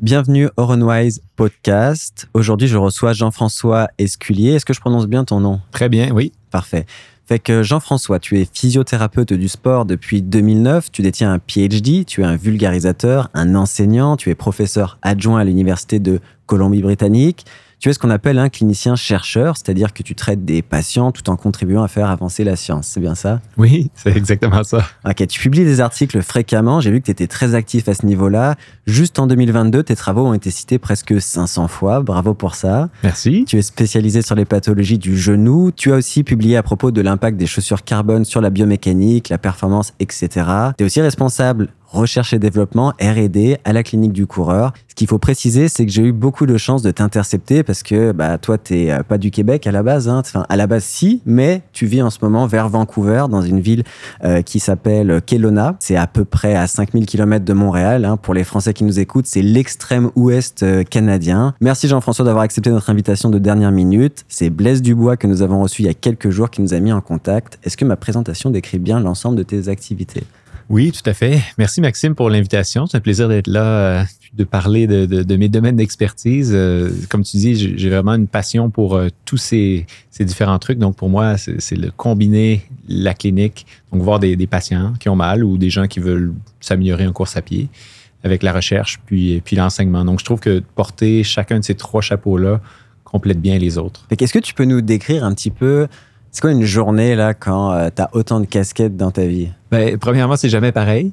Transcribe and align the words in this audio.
Bienvenue 0.00 0.48
au 0.56 0.64
Runwise 0.64 1.20
Podcast. 1.36 2.26
Aujourd'hui, 2.32 2.68
je 2.68 2.78
reçois 2.78 3.12
Jean-François 3.12 3.88
Esculier. 3.98 4.52
Est-ce 4.54 4.64
que 4.64 4.72
je 4.72 4.80
prononce 4.80 5.06
bien 5.06 5.26
ton 5.26 5.40
nom? 5.40 5.60
Très 5.72 5.90
bien, 5.90 6.10
oui. 6.14 6.32
Parfait. 6.50 6.86
Fait 7.26 7.38
que 7.38 7.62
Jean-François, 7.62 8.18
tu 8.18 8.40
es 8.40 8.48
physiothérapeute 8.50 9.34
du 9.34 9.46
sport 9.46 9.84
depuis 9.84 10.22
2009, 10.22 10.90
tu 10.90 11.02
détiens 11.02 11.34
un 11.34 11.38
PhD, 11.38 12.06
tu 12.06 12.22
es 12.22 12.24
un 12.24 12.36
vulgarisateur, 12.36 13.28
un 13.34 13.54
enseignant, 13.54 14.16
tu 14.16 14.30
es 14.30 14.34
professeur 14.34 14.96
adjoint 15.02 15.40
à 15.40 15.44
l'Université 15.44 15.98
de 15.98 16.20
Colombie-Britannique. 16.46 17.44
Tu 17.80 17.88
es 17.88 17.94
ce 17.94 17.98
qu'on 17.98 18.10
appelle 18.10 18.38
un 18.38 18.50
clinicien 18.50 18.94
chercheur, 18.94 19.56
c'est-à-dire 19.56 19.94
que 19.94 20.02
tu 20.02 20.14
traites 20.14 20.44
des 20.44 20.60
patients 20.60 21.12
tout 21.12 21.30
en 21.30 21.36
contribuant 21.36 21.82
à 21.82 21.88
faire 21.88 22.10
avancer 22.10 22.44
la 22.44 22.54
science. 22.54 22.88
C'est 22.88 23.00
bien 23.00 23.14
ça? 23.14 23.40
Oui, 23.56 23.90
c'est 23.94 24.14
exactement 24.14 24.62
ça. 24.64 24.84
Ok, 25.08 25.26
tu 25.26 25.40
publies 25.40 25.64
des 25.64 25.80
articles 25.80 26.20
fréquemment. 26.20 26.82
J'ai 26.82 26.90
vu 26.90 27.00
que 27.00 27.06
tu 27.06 27.10
étais 27.10 27.26
très 27.26 27.54
actif 27.54 27.88
à 27.88 27.94
ce 27.94 28.04
niveau-là. 28.04 28.56
Juste 28.86 29.18
en 29.18 29.26
2022, 29.26 29.82
tes 29.82 29.96
travaux 29.96 30.26
ont 30.26 30.34
été 30.34 30.50
cités 30.50 30.78
presque 30.78 31.18
500 31.18 31.68
fois. 31.68 32.02
Bravo 32.02 32.34
pour 32.34 32.54
ça. 32.54 32.90
Merci. 33.02 33.46
Tu 33.48 33.56
es 33.56 33.62
spécialisé 33.62 34.20
sur 34.20 34.34
les 34.34 34.44
pathologies 34.44 34.98
du 34.98 35.16
genou. 35.16 35.70
Tu 35.74 35.90
as 35.90 35.96
aussi 35.96 36.22
publié 36.22 36.58
à 36.58 36.62
propos 36.62 36.90
de 36.90 37.00
l'impact 37.00 37.38
des 37.38 37.46
chaussures 37.46 37.82
carbone 37.82 38.26
sur 38.26 38.42
la 38.42 38.50
biomécanique, 38.50 39.30
la 39.30 39.38
performance, 39.38 39.94
etc. 40.00 40.28
Tu 40.76 40.84
es 40.84 40.86
aussi 40.86 41.00
responsable 41.00 41.68
recherche 41.90 42.32
et 42.32 42.38
développement, 42.38 42.92
R&D, 43.00 43.58
à 43.64 43.72
la 43.72 43.82
clinique 43.82 44.12
du 44.12 44.26
coureur. 44.26 44.72
Ce 44.88 44.94
qu'il 44.94 45.06
faut 45.06 45.18
préciser, 45.18 45.68
c'est 45.68 45.86
que 45.86 45.92
j'ai 45.92 46.02
eu 46.02 46.12
beaucoup 46.12 46.46
de 46.46 46.56
chance 46.56 46.82
de 46.82 46.90
t'intercepter 46.90 47.62
parce 47.62 47.82
que 47.82 48.12
bah, 48.12 48.38
toi, 48.38 48.58
t'es 48.58 48.90
euh, 48.90 49.02
pas 49.02 49.18
du 49.18 49.30
Québec 49.30 49.66
à 49.66 49.72
la 49.72 49.82
base. 49.82 50.08
Hein. 50.08 50.18
Enfin, 50.20 50.44
à 50.48 50.56
la 50.56 50.66
base, 50.66 50.84
si, 50.84 51.22
mais 51.26 51.62
tu 51.72 51.86
vis 51.86 52.02
en 52.02 52.10
ce 52.10 52.18
moment 52.22 52.46
vers 52.46 52.68
Vancouver, 52.68 53.26
dans 53.30 53.42
une 53.42 53.60
ville 53.60 53.84
euh, 54.24 54.42
qui 54.42 54.60
s'appelle 54.60 55.20
Kelowna. 55.24 55.76
C'est 55.80 55.96
à 55.96 56.06
peu 56.06 56.24
près 56.24 56.54
à 56.54 56.66
5000 56.66 57.06
km 57.06 57.44
de 57.44 57.52
Montréal. 57.52 58.04
Hein. 58.04 58.16
Pour 58.16 58.34
les 58.34 58.44
Français 58.44 58.72
qui 58.72 58.84
nous 58.84 59.00
écoutent, 59.00 59.26
c'est 59.26 59.42
l'extrême 59.42 60.10
ouest 60.16 60.62
euh, 60.62 60.82
canadien. 60.84 61.54
Merci 61.60 61.88
Jean-François 61.88 62.24
d'avoir 62.24 62.44
accepté 62.44 62.70
notre 62.70 62.90
invitation 62.90 63.30
de 63.30 63.38
dernière 63.38 63.72
minute. 63.72 64.24
C'est 64.28 64.50
Blaise 64.50 64.82
Dubois 64.82 65.16
que 65.16 65.26
nous 65.26 65.42
avons 65.42 65.62
reçu 65.62 65.82
il 65.82 65.86
y 65.86 65.88
a 65.88 65.94
quelques 65.94 66.30
jours 66.30 66.50
qui 66.50 66.62
nous 66.62 66.74
a 66.74 66.80
mis 66.80 66.92
en 66.92 67.00
contact. 67.00 67.58
Est-ce 67.64 67.76
que 67.76 67.84
ma 67.84 67.96
présentation 67.96 68.50
décrit 68.50 68.78
bien 68.78 69.00
l'ensemble 69.00 69.36
de 69.36 69.42
tes 69.42 69.68
activités? 69.68 70.24
Oui, 70.70 70.92
tout 70.92 71.02
à 71.10 71.14
fait. 71.14 71.40
Merci 71.58 71.80
Maxime 71.80 72.14
pour 72.14 72.30
l'invitation. 72.30 72.86
C'est 72.86 72.96
un 72.96 73.00
plaisir 73.00 73.28
d'être 73.28 73.48
là, 73.48 73.64
euh, 73.64 74.04
de 74.34 74.44
parler 74.44 74.86
de, 74.86 75.36
mes 75.36 75.48
domaines 75.48 75.74
d'expertise. 75.74 76.52
Euh, 76.54 76.92
comme 77.08 77.24
tu 77.24 77.38
dis, 77.38 77.76
j'ai 77.76 77.90
vraiment 77.90 78.14
une 78.14 78.28
passion 78.28 78.70
pour 78.70 78.94
euh, 78.94 79.08
tous 79.24 79.36
ces, 79.36 79.84
différents 80.20 80.60
trucs. 80.60 80.78
Donc 80.78 80.94
pour 80.94 81.08
moi, 81.08 81.36
c'est 81.38 81.74
le 81.74 81.90
combiner 81.90 82.62
la 82.88 83.14
clinique, 83.14 83.66
donc 83.92 84.02
voir 84.02 84.20
des, 84.20 84.36
patients 84.46 84.92
qui 85.00 85.08
ont 85.08 85.16
mal 85.16 85.42
ou 85.42 85.58
des 85.58 85.70
gens 85.70 85.88
qui 85.88 85.98
veulent 85.98 86.32
s'améliorer 86.60 87.08
en 87.08 87.12
course 87.12 87.36
à 87.36 87.42
pied 87.42 87.68
avec 88.22 88.44
la 88.44 88.52
recherche 88.52 89.00
puis, 89.06 89.40
puis 89.44 89.56
l'enseignement. 89.56 90.04
Donc 90.04 90.20
je 90.20 90.24
trouve 90.24 90.38
que 90.38 90.62
porter 90.76 91.24
chacun 91.24 91.58
de 91.58 91.64
ces 91.64 91.74
trois 91.74 92.00
chapeaux-là 92.00 92.60
complète 93.02 93.40
bien 93.40 93.58
les 93.58 93.76
autres. 93.76 94.06
Qu'est-ce 94.16 94.32
que 94.32 94.38
tu 94.38 94.54
peux 94.54 94.66
nous 94.66 94.82
décrire 94.82 95.24
un 95.24 95.34
petit 95.34 95.50
peu? 95.50 95.88
C'est 96.30 96.42
quoi 96.42 96.52
une 96.52 96.62
journée 96.62 97.16
là 97.16 97.34
quand 97.34 97.90
tu 97.90 98.02
as 98.02 98.10
autant 98.12 98.38
de 98.38 98.46
casquettes 98.46 98.96
dans 98.96 99.10
ta 99.10 99.26
vie? 99.26 99.48
Ben, 99.70 99.96
premièrement, 99.98 100.36
c'est 100.36 100.48
jamais 100.48 100.72
pareil. 100.72 101.12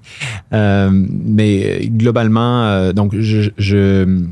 Euh, 0.52 0.90
mais 0.92 1.88
globalement, 1.92 2.64
euh, 2.64 2.92
donc 2.92 3.16
je, 3.16 3.50
je, 3.58 4.24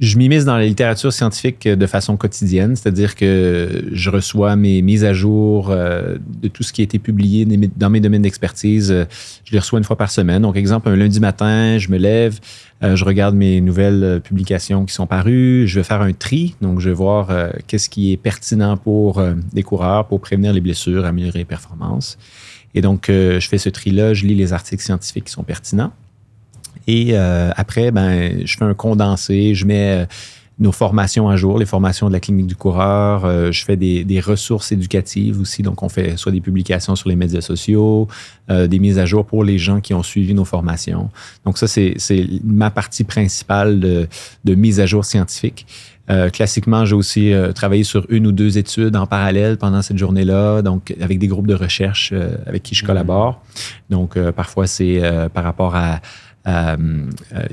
je 0.00 0.18
m'immisce 0.18 0.44
dans 0.44 0.56
la 0.56 0.66
littérature 0.66 1.12
scientifique 1.12 1.68
de 1.68 1.86
façon 1.86 2.16
quotidienne, 2.16 2.74
c'est-à-dire 2.74 3.14
que 3.14 3.84
je 3.92 4.10
reçois 4.10 4.56
mes 4.56 4.82
mises 4.82 5.04
à 5.04 5.12
jour 5.12 5.68
de 5.68 6.48
tout 6.48 6.62
ce 6.62 6.72
qui 6.72 6.80
a 6.80 6.84
été 6.84 6.98
publié 6.98 7.46
dans 7.76 7.90
mes 7.90 8.00
domaines 8.00 8.22
d'expertise. 8.22 9.06
Je 9.44 9.52
les 9.52 9.58
reçois 9.58 9.78
une 9.78 9.84
fois 9.84 9.96
par 9.96 10.10
semaine. 10.10 10.42
Donc, 10.42 10.56
exemple, 10.56 10.88
un 10.88 10.96
lundi 10.96 11.20
matin, 11.20 11.78
je 11.78 11.88
me 11.90 11.98
lève, 11.98 12.38
je 12.82 13.04
regarde 13.04 13.34
mes 13.34 13.60
nouvelles 13.60 14.20
publications 14.22 14.84
qui 14.84 14.94
sont 14.94 15.06
parues, 15.06 15.66
je 15.66 15.78
vais 15.78 15.84
faire 15.84 16.02
un 16.02 16.12
tri, 16.12 16.54
donc 16.60 16.80
je 16.80 16.88
vais 16.88 16.94
voir 16.94 17.30
qu'est-ce 17.66 17.88
qui 17.88 18.12
est 18.12 18.16
pertinent 18.16 18.76
pour 18.76 19.22
des 19.52 19.62
coureurs, 19.62 20.06
pour 20.06 20.20
prévenir 20.20 20.52
les 20.52 20.60
blessures, 20.60 21.04
améliorer 21.04 21.40
les 21.40 21.44
performances. 21.44 22.18
Et 22.74 22.80
donc, 22.80 23.08
euh, 23.08 23.40
je 23.40 23.48
fais 23.48 23.58
ce 23.58 23.68
tri-là, 23.68 24.14
je 24.14 24.26
lis 24.26 24.34
les 24.34 24.52
articles 24.52 24.82
scientifiques 24.82 25.24
qui 25.24 25.32
sont 25.32 25.42
pertinents. 25.42 25.92
Et 26.86 27.10
euh, 27.12 27.50
après, 27.56 27.90
ben, 27.90 28.46
je 28.46 28.56
fais 28.56 28.64
un 28.64 28.74
condensé, 28.74 29.54
je 29.54 29.66
mets 29.66 30.02
euh, 30.02 30.06
nos 30.58 30.72
formations 30.72 31.28
à 31.28 31.36
jour, 31.36 31.58
les 31.58 31.66
formations 31.66 32.08
de 32.08 32.12
la 32.12 32.20
clinique 32.20 32.46
du 32.46 32.56
coureur. 32.56 33.52
je 33.52 33.64
fais 33.64 33.76
des, 33.76 34.20
ressources 34.20 34.72
éducatives 34.72 35.40
aussi. 35.40 35.62
Donc, 35.62 35.84
on 35.84 35.88
fait 35.88 36.16
soit 36.16 36.32
des 36.32 36.40
publications 36.40 36.96
sur 36.96 37.08
les 37.08 37.14
médias 37.14 37.40
sociaux, 37.40 38.08
des 38.48 38.78
mises 38.80 38.98
à 38.98 39.06
jour 39.06 39.24
pour 39.24 39.44
les 39.44 39.56
gens 39.56 39.80
qui 39.80 39.94
ont 39.94 40.02
suivi 40.02 40.34
nos 40.34 40.44
formations. 40.44 41.10
Donc, 41.44 41.58
ça, 41.58 41.68
c'est 41.68 41.94
ma 42.42 42.72
partie 42.72 43.04
principale 43.04 43.78
de, 43.78 44.08
de 44.44 44.54
mise 44.56 44.80
à 44.80 44.86
jour 44.86 45.04
scientifique. 45.04 45.64
Euh, 46.10 46.30
classiquement, 46.30 46.84
j'ai 46.84 46.94
aussi 46.94 47.32
euh, 47.32 47.52
travaillé 47.52 47.84
sur 47.84 48.06
une 48.08 48.26
ou 48.26 48.32
deux 48.32 48.56
études 48.56 48.96
en 48.96 49.06
parallèle 49.06 49.58
pendant 49.58 49.82
cette 49.82 49.98
journée-là, 49.98 50.62
donc 50.62 50.94
avec 51.00 51.18
des 51.18 51.26
groupes 51.26 51.46
de 51.46 51.54
recherche 51.54 52.10
euh, 52.12 52.36
avec 52.46 52.62
qui 52.62 52.74
je 52.74 52.84
collabore. 52.84 53.42
Donc, 53.90 54.18
parfois, 54.32 54.66
c'est 54.66 55.00
par 55.32 55.44
rapport 55.44 55.74
à, 55.74 56.00
euh, 56.48 56.76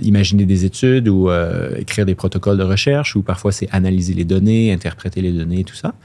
imaginer 0.02 0.46
des 0.46 0.64
études 0.64 1.10
ou 1.10 1.30
euh, 1.30 1.76
écrire 1.78 2.06
des 2.06 2.16
protocoles 2.16 2.58
de 2.58 2.64
recherche, 2.64 3.16
ou 3.16 3.24
parfois 3.24 3.52
c'est 3.52 3.68
analyser 3.72 4.14
les 4.14 4.24
données, 4.24 4.72
interpréter 4.72 5.22
les 5.22 5.32
données, 5.32 5.66
tout 5.66 5.76
ça. 5.76 5.96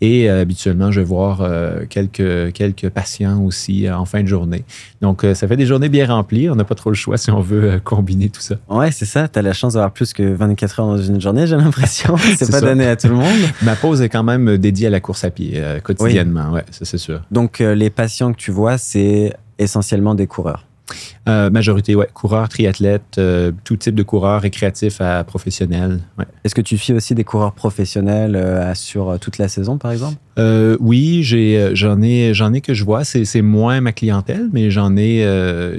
Et 0.00 0.28
euh, 0.28 0.40
habituellement, 0.42 0.90
je 0.90 1.00
vais 1.00 1.06
voir 1.06 1.48
quelques, 1.88 2.52
quelques 2.52 2.88
patients 2.88 3.42
aussi 3.42 3.88
en 3.90 4.04
fin 4.04 4.22
de 4.22 4.26
journée. 4.26 4.64
Donc, 5.00 5.24
ça 5.34 5.46
fait 5.46 5.56
des 5.56 5.66
journées 5.66 5.88
bien 5.88 6.06
remplies. 6.06 6.50
On 6.50 6.56
n'a 6.56 6.64
pas 6.64 6.74
trop 6.74 6.90
le 6.90 6.96
choix 6.96 7.16
si 7.16 7.30
on 7.30 7.40
veut 7.40 7.80
combiner 7.82 8.30
tout 8.30 8.40
ça. 8.40 8.56
Ouais, 8.68 8.90
c'est 8.90 9.04
ça. 9.04 9.28
Tu 9.28 9.38
as 9.38 9.42
la 9.42 9.52
chance 9.52 9.74
d'avoir 9.74 9.92
plus 9.92 10.12
que 10.12 10.22
24 10.22 10.80
heures 10.80 10.86
dans 10.86 10.98
une 10.98 11.20
journée, 11.20 11.46
j'ai 11.46 11.56
l'impression. 11.56 12.16
c'est 12.36 12.50
pas 12.50 12.60
donné 12.60 12.86
à 12.86 12.96
tout 12.96 13.08
le 13.08 13.14
monde. 13.14 13.40
Ma 13.62 13.76
pause 13.76 14.02
est 14.02 14.08
quand 14.08 14.24
même 14.24 14.56
dédiée 14.58 14.88
à 14.88 14.90
la 14.90 15.00
course 15.00 15.24
à 15.24 15.30
pied 15.30 15.62
quotidiennement. 15.82 16.50
Oui. 16.52 16.60
ça 16.70 16.84
c'est 16.84 16.98
sûr. 16.98 17.20
Donc, 17.30 17.60
les 17.60 17.90
patients 17.90 18.32
que 18.32 18.38
tu 18.38 18.50
vois, 18.50 18.78
c'est 18.78 19.34
essentiellement 19.58 20.14
des 20.14 20.26
coureurs. 20.26 20.64
Euh, 21.28 21.50
majorité, 21.50 21.94
ouais. 21.94 22.08
Coureurs, 22.12 22.48
triathlètes, 22.48 23.18
euh, 23.18 23.52
tout 23.64 23.76
type 23.76 23.94
de 23.94 24.02
coureurs, 24.02 24.42
récréatifs 24.42 25.00
à 25.00 25.24
professionnels. 25.24 26.00
Est-ce 26.44 26.54
que 26.54 26.60
tu 26.60 26.78
suis 26.78 26.92
aussi 26.92 27.14
des 27.14 27.24
coureurs 27.24 27.52
professionnels 27.52 28.36
euh, 28.36 28.74
sur 28.74 29.18
toute 29.18 29.38
la 29.38 29.48
saison, 29.48 29.78
par 29.78 29.92
exemple? 29.92 30.16
Oui, 30.36 31.22
j'en 31.22 32.02
ai, 32.02 32.34
j'en 32.34 32.52
ai 32.52 32.60
que 32.60 32.74
je 32.74 32.84
vois. 32.84 33.04
C'est 33.04 33.42
moins 33.42 33.80
ma 33.80 33.92
clientèle, 33.92 34.48
mais 34.52 34.70
j'en 34.70 34.96
ai. 34.96 35.22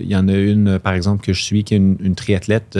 Il 0.02 0.10
y 0.10 0.16
en 0.16 0.28
a 0.28 0.34
une, 0.34 0.80
par 0.80 0.94
exemple, 0.94 1.24
que 1.26 1.34
je 1.34 1.42
suis, 1.42 1.64
qui 1.64 1.74
est 1.74 1.78
une, 1.78 2.16
triathlète 2.16 2.78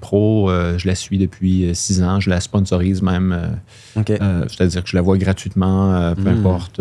pro. 0.00 0.50
je 0.50 0.86
la 0.86 0.94
suis 0.94 1.18
depuis 1.18 1.70
six 1.74 2.02
ans. 2.02 2.20
Je 2.20 2.30
la 2.30 2.40
sponsorise 2.40 3.02
même. 3.02 3.36
C'est-à-dire 3.94 4.82
que 4.82 4.88
je 4.90 4.96
la 4.96 5.02
vois 5.02 5.18
gratuitement, 5.18 6.14
peu 6.14 6.30
hmm. 6.30 6.38
importe 6.38 6.80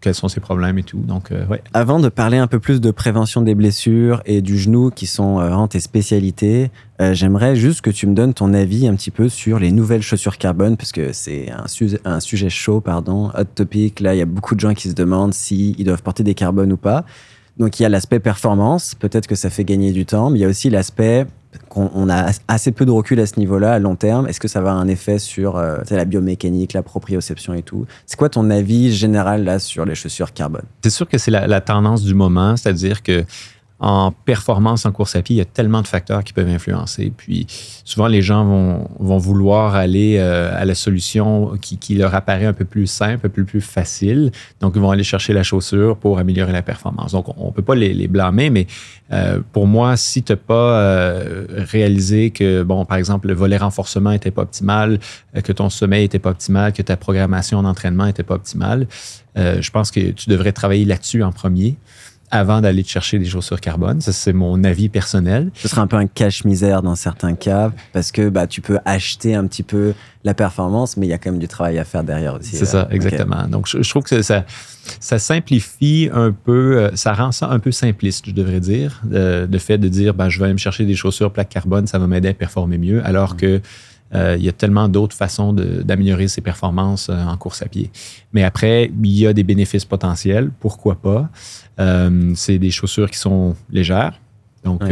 quels 0.00 0.14
sont 0.14 0.28
ses 0.28 0.40
problèmes 0.40 0.78
et 0.78 0.82
tout. 0.82 1.00
Donc, 1.00 1.30
euh, 1.30 1.44
ouais. 1.46 1.62
Avant 1.74 2.00
de 2.00 2.08
parler 2.08 2.38
un 2.38 2.46
peu 2.46 2.58
plus 2.58 2.80
de 2.80 2.90
prévention 2.90 3.42
des 3.42 3.54
blessures 3.54 4.22
et 4.24 4.40
du 4.40 4.58
genou, 4.58 4.90
qui 4.90 5.06
sont 5.06 5.38
euh, 5.38 5.48
vraiment 5.48 5.68
tes 5.68 5.80
spécialités, 5.80 6.70
euh, 7.00 7.14
j'aimerais 7.14 7.56
juste 7.56 7.80
que 7.80 7.90
tu 7.90 8.06
me 8.06 8.14
donnes 8.14 8.34
ton 8.34 8.52
avis 8.52 8.86
un 8.86 8.94
petit 8.94 9.10
peu 9.10 9.28
sur 9.28 9.58
les 9.58 9.72
nouvelles 9.72 10.02
chaussures 10.02 10.36
carbone, 10.36 10.76
parce 10.76 10.92
que 10.92 11.12
c'est 11.12 11.50
un, 12.04 12.20
sujet 12.20 12.50
chaud, 12.50 12.80
pardon, 12.80 13.30
hot 13.36 13.44
topic. 13.54 14.00
Là, 14.00 14.14
il 14.14 14.18
y 14.18 14.22
a 14.22 14.26
beaucoup 14.26 14.54
de 14.54 14.60
gens 14.60 14.74
qui 14.74 14.88
se 14.88 14.94
demandent 14.94 15.32
s'ils 15.32 15.78
ils 15.78 15.84
doivent 15.84 16.02
porter 16.02 16.22
des 16.22 16.34
carbones 16.34 16.72
ou 16.72 16.76
pas. 16.76 17.04
Donc, 17.56 17.80
il 17.80 17.82
y 17.82 17.86
a 17.86 17.88
l'aspect 17.88 18.20
performance, 18.20 18.94
peut-être 18.94 19.26
que 19.26 19.34
ça 19.34 19.50
fait 19.50 19.64
gagner 19.64 19.92
du 19.92 20.06
temps, 20.06 20.30
mais 20.30 20.38
il 20.38 20.42
y 20.42 20.44
a 20.44 20.48
aussi 20.48 20.70
l'aspect 20.70 21.26
qu'on 21.68 22.08
a 22.08 22.30
assez 22.48 22.72
peu 22.72 22.84
de 22.84 22.90
recul 22.90 23.18
à 23.20 23.26
ce 23.26 23.38
niveau-là 23.38 23.72
à 23.72 23.78
long 23.78 23.96
terme. 23.96 24.28
Est-ce 24.28 24.38
que 24.38 24.48
ça 24.48 24.60
va 24.60 24.70
avoir 24.70 24.82
un 24.82 24.88
effet 24.88 25.18
sur 25.18 25.56
euh, 25.56 25.78
la 25.90 26.04
biomécanique, 26.04 26.72
la 26.72 26.82
proprioception 26.82 27.54
et 27.54 27.62
tout? 27.62 27.86
C'est 28.06 28.16
quoi 28.16 28.28
ton 28.28 28.50
avis 28.50 28.92
général 28.92 29.44
là 29.44 29.58
sur 29.58 29.84
les 29.84 29.94
chaussures 29.94 30.32
carbone? 30.32 30.64
C'est 30.82 30.90
sûr 30.90 31.08
que 31.08 31.18
c'est 31.18 31.30
la, 31.30 31.60
tendance 31.60 32.02
du 32.02 32.14
moment, 32.14 32.56
c'est-à-dire 32.56 33.02
que 33.02 33.24
en 33.80 34.12
performance 34.12 34.84
en 34.84 34.92
course 34.92 35.16
à 35.16 35.22
pied, 35.22 35.36
il 35.36 35.38
y 35.38 35.42
a 35.42 35.46
tellement 35.46 35.80
de 35.80 35.86
facteurs 35.86 36.22
qui 36.22 36.34
peuvent 36.34 36.48
influencer. 36.48 37.10
Puis 37.16 37.46
souvent, 37.84 38.08
les 38.08 38.20
gens 38.20 38.44
vont, 38.44 38.88
vont 38.98 39.16
vouloir 39.16 39.74
aller 39.74 40.18
euh, 40.18 40.52
à 40.54 40.66
la 40.66 40.74
solution 40.74 41.56
qui, 41.62 41.78
qui, 41.78 41.94
leur 41.94 42.14
apparaît 42.14 42.44
un 42.44 42.52
peu 42.52 42.66
plus 42.66 42.86
simple, 42.86 43.26
un 43.26 43.30
peu 43.30 43.44
plus 43.44 43.62
facile. 43.62 44.32
Donc, 44.60 44.74
ils 44.76 44.82
vont 44.82 44.90
aller 44.90 45.02
chercher 45.02 45.32
la 45.32 45.42
chaussure 45.42 45.96
pour 45.96 46.18
améliorer 46.18 46.52
la 46.52 46.60
performance. 46.60 47.12
Donc, 47.12 47.28
on 47.38 47.46
ne 47.46 47.52
peut 47.52 47.62
pas 47.62 47.74
les, 47.74 47.94
les, 47.94 48.06
blâmer, 48.06 48.50
mais 48.50 48.66
euh, 49.12 49.40
pour 49.52 49.66
moi, 49.66 49.96
si 49.96 50.22
tu 50.22 50.36
pas 50.36 50.78
euh, 50.80 51.46
réalisé 51.50 52.30
que, 52.30 52.62
bon, 52.62 52.84
par 52.84 52.98
exemple, 52.98 53.28
le 53.28 53.34
volet 53.34 53.56
renforcement 53.56 54.10
n'était 54.10 54.30
pas 54.30 54.42
optimal, 54.42 54.98
que 55.42 55.52
ton 55.52 55.70
sommeil 55.70 56.02
n'était 56.02 56.18
pas 56.18 56.30
optimal, 56.30 56.74
que 56.74 56.82
ta 56.82 56.98
programmation 56.98 57.62
d'entraînement 57.62 58.04
n'était 58.04 58.22
pas 58.22 58.34
optimale, 58.34 58.86
je 59.36 59.70
pense 59.70 59.90
que 59.90 60.10
tu 60.10 60.28
devrais 60.28 60.52
travailler 60.52 60.84
là-dessus 60.84 61.22
en 61.22 61.32
premier. 61.32 61.76
Avant 62.30 62.60
d'aller 62.60 62.84
chercher 62.84 63.18
des 63.18 63.24
chaussures 63.24 63.60
carbone. 63.60 64.00
Ça, 64.00 64.12
c'est 64.12 64.32
mon 64.32 64.62
avis 64.62 64.88
personnel. 64.88 65.50
Ce 65.54 65.68
serait 65.68 65.80
un 65.80 65.86
peu 65.86 65.96
un 65.96 66.06
cache-misère 66.06 66.82
dans 66.82 66.94
certains 66.94 67.34
cas 67.34 67.72
parce 67.92 68.12
que 68.12 68.28
bah, 68.28 68.46
tu 68.46 68.60
peux 68.60 68.78
acheter 68.84 69.34
un 69.34 69.46
petit 69.46 69.62
peu 69.62 69.94
la 70.22 70.34
performance, 70.34 70.96
mais 70.96 71.06
il 71.06 71.10
y 71.10 71.12
a 71.12 71.18
quand 71.18 71.30
même 71.30 71.40
du 71.40 71.48
travail 71.48 71.78
à 71.78 71.84
faire 71.84 72.04
derrière 72.04 72.34
aussi. 72.34 72.54
C'est 72.56 72.66
ça, 72.66 72.88
exactement. 72.90 73.48
Donc, 73.48 73.66
je, 73.66 73.88
trouve 73.88 74.02
que 74.02 74.22
ça, 74.22 74.44
ça 75.00 75.18
simplifie 75.18 76.10
un 76.12 76.30
peu, 76.30 76.78
euh, 76.78 76.90
ça 76.94 77.14
rend 77.14 77.32
ça 77.32 77.48
un 77.48 77.58
peu 77.58 77.72
simpliste, 77.72 78.26
je 78.26 78.32
devrais 78.32 78.60
dire, 78.60 79.02
euh, 79.12 79.46
le 79.50 79.58
fait 79.58 79.78
de 79.78 79.88
dire, 79.88 80.14
ben, 80.14 80.28
je 80.28 80.38
vais 80.38 80.44
aller 80.44 80.52
me 80.52 80.58
chercher 80.58 80.84
des 80.84 80.94
chaussures 80.94 81.32
plaque 81.32 81.48
carbone, 81.48 81.86
ça 81.86 81.98
va 81.98 82.06
m'aider 82.06 82.28
à 82.28 82.34
performer 82.34 82.78
mieux, 82.78 83.04
alors 83.04 83.34
mm. 83.34 83.36
que 83.36 83.60
euh, 84.14 84.36
il 84.36 84.44
y 84.44 84.48
a 84.48 84.52
tellement 84.52 84.88
d'autres 84.88 85.16
façons 85.16 85.52
d'améliorer 85.52 86.26
ses 86.26 86.40
performances 86.40 87.08
euh, 87.08 87.24
en 87.24 87.36
course 87.36 87.62
à 87.62 87.66
pied. 87.66 87.90
Mais 88.32 88.42
après, 88.42 88.90
il 89.02 89.10
y 89.10 89.26
a 89.26 89.32
des 89.32 89.44
bénéfices 89.44 89.84
potentiels. 89.84 90.50
Pourquoi 90.58 90.96
pas? 90.96 91.28
Euh, 91.78 92.32
c'est 92.34 92.58
des 92.58 92.70
chaussures 92.70 93.10
qui 93.10 93.18
sont 93.18 93.54
légères, 93.70 94.20
donc 94.64 94.82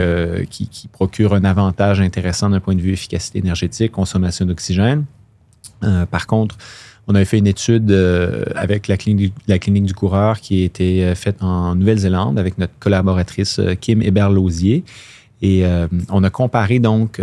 qui, 0.49 0.89
procurent 0.93 1.35
un 1.35 1.45
avantage 1.45 2.01
intéressant 2.01 2.49
d'un 2.51 2.61
point 2.61 2.75
de 2.75 2.81
vue 2.81 2.93
efficacité 2.93 3.39
énergétique, 3.39 3.93
consommation 3.93 4.47
d'oxygène. 4.47 5.05
par 6.11 6.27
contre, 6.27 6.57
on 7.07 7.15
avait 7.15 7.27
fait 7.27 7.39
une 7.39 7.47
étude 7.47 7.91
avec 8.55 8.89
la 8.89 8.97
clinique, 8.97 9.35
du, 9.35 9.41
la 9.47 9.59
clinique, 9.59 9.85
du, 9.85 9.95
coureur 9.95 10.41
qui 10.41 10.63
a 10.63 10.65
été 10.65 11.15
faite 11.15 11.43
en 11.43 11.75
Nouvelle-Zélande 11.75 12.39
avec 12.39 12.57
notre 12.57 12.73
collaboratrice 12.79 13.61
Kim 13.81 14.01
Hébert-Lausier. 14.01 14.85
Et 15.43 15.65
on 16.09 16.25
a 16.25 16.31
comparé 16.31 16.79
donc 16.79 17.21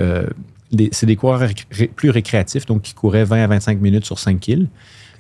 c'est 0.91 1.05
des 1.05 1.15
coureurs 1.15 1.49
plus 1.95 2.09
récréatifs, 2.09 2.65
donc 2.65 2.81
qui 2.81 2.93
couraient 2.93 3.23
20 3.23 3.43
à 3.43 3.47
25 3.47 3.79
minutes 3.79 4.05
sur 4.05 4.19
5 4.19 4.39
kills. 4.39 4.67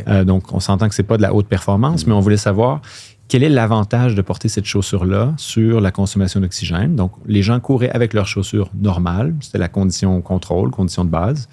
Euh, 0.07 0.23
donc, 0.23 0.53
on 0.53 0.59
s'entend 0.59 0.89
que 0.89 0.95
ce 0.95 1.01
n'est 1.01 1.07
pas 1.07 1.17
de 1.17 1.21
la 1.21 1.33
haute 1.33 1.47
performance, 1.47 2.05
mm. 2.05 2.09
mais 2.09 2.15
on 2.15 2.19
voulait 2.19 2.37
savoir 2.37 2.81
quel 3.27 3.43
est 3.43 3.49
l'avantage 3.49 4.13
de 4.15 4.21
porter 4.21 4.49
cette 4.49 4.65
chaussure-là 4.65 5.33
sur 5.37 5.81
la 5.81 5.91
consommation 5.91 6.39
d'oxygène. 6.39 6.95
Donc, 6.95 7.11
les 7.25 7.41
gens 7.41 7.59
couraient 7.59 7.89
avec 7.89 8.13
leurs 8.13 8.27
chaussures 8.27 8.69
normales, 8.79 9.33
c'était 9.39 9.57
la 9.57 9.69
condition 9.69 10.21
contrôle, 10.21 10.69
condition 10.69 11.05
de 11.05 11.09
base. 11.09 11.47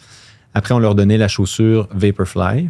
Après, 0.54 0.74
on 0.74 0.78
leur 0.78 0.94
donnait 0.94 1.16
la 1.16 1.28
chaussure 1.28 1.88
Vaporfly, 1.94 2.68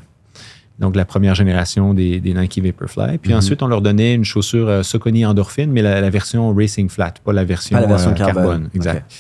donc 0.78 0.94
la 0.94 1.04
première 1.04 1.34
génération 1.34 1.94
des, 1.94 2.20
Nike 2.20 2.60
Vaporfly. 2.62 3.18
Puis 3.18 3.32
mm-hmm. 3.32 3.36
ensuite, 3.36 3.62
on 3.62 3.66
leur 3.66 3.82
donnait 3.82 4.14
une 4.14 4.24
chaussure 4.24 4.68
euh, 4.68 4.82
Socony 4.82 5.26
Endorphin, 5.26 5.66
mais 5.66 5.82
la, 5.82 6.08
version 6.10 6.54
Racing 6.54 6.88
Flat, 6.88 7.14
pas 7.24 7.32
la 7.32 7.44
version, 7.44 7.78
la 7.78 7.86
version 7.86 8.10
euh, 8.10 8.14
carbone. 8.14 8.70
Exact. 8.74 9.12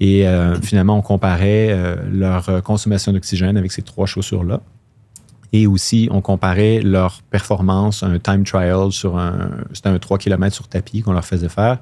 Et 0.00 0.26
euh, 0.26 0.60
finalement, 0.60 0.96
on 0.96 1.02
comparait 1.02 1.68
euh, 1.70 1.96
leur 2.10 2.48
euh, 2.48 2.60
consommation 2.60 3.12
d'oxygène 3.12 3.56
avec 3.56 3.72
ces 3.72 3.82
trois 3.82 4.06
chaussures-là. 4.06 4.60
Et 5.52 5.66
aussi, 5.66 6.08
on 6.12 6.20
comparait 6.20 6.80
leur 6.82 7.22
performance, 7.22 8.02
un 8.02 8.18
time 8.18 8.44
trial 8.44 8.92
sur 8.92 9.16
un, 9.16 9.50
c'était 9.72 9.88
un 9.88 9.98
3 9.98 10.18
km 10.18 10.54
sur 10.54 10.68
tapis 10.68 11.00
qu'on 11.00 11.12
leur 11.12 11.24
faisait 11.24 11.48
faire 11.48 11.78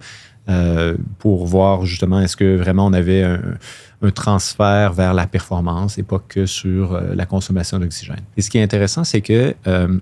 pour 1.18 1.44
voir 1.44 1.84
justement 1.84 2.20
est-ce 2.20 2.36
que 2.36 2.54
vraiment 2.54 2.86
on 2.86 2.92
avait 2.92 3.24
un, 3.24 4.10
transfert 4.12 4.92
vers 4.92 5.12
la 5.12 5.26
performance 5.26 5.98
et 5.98 6.04
pas 6.04 6.20
que 6.20 6.46
sur 6.46 7.00
la 7.00 7.26
consommation 7.26 7.80
d'oxygène. 7.80 8.20
Et 8.36 8.42
ce 8.42 8.50
qui 8.50 8.58
est 8.58 8.62
intéressant, 8.62 9.02
c'est 9.02 9.22
que 9.22 9.56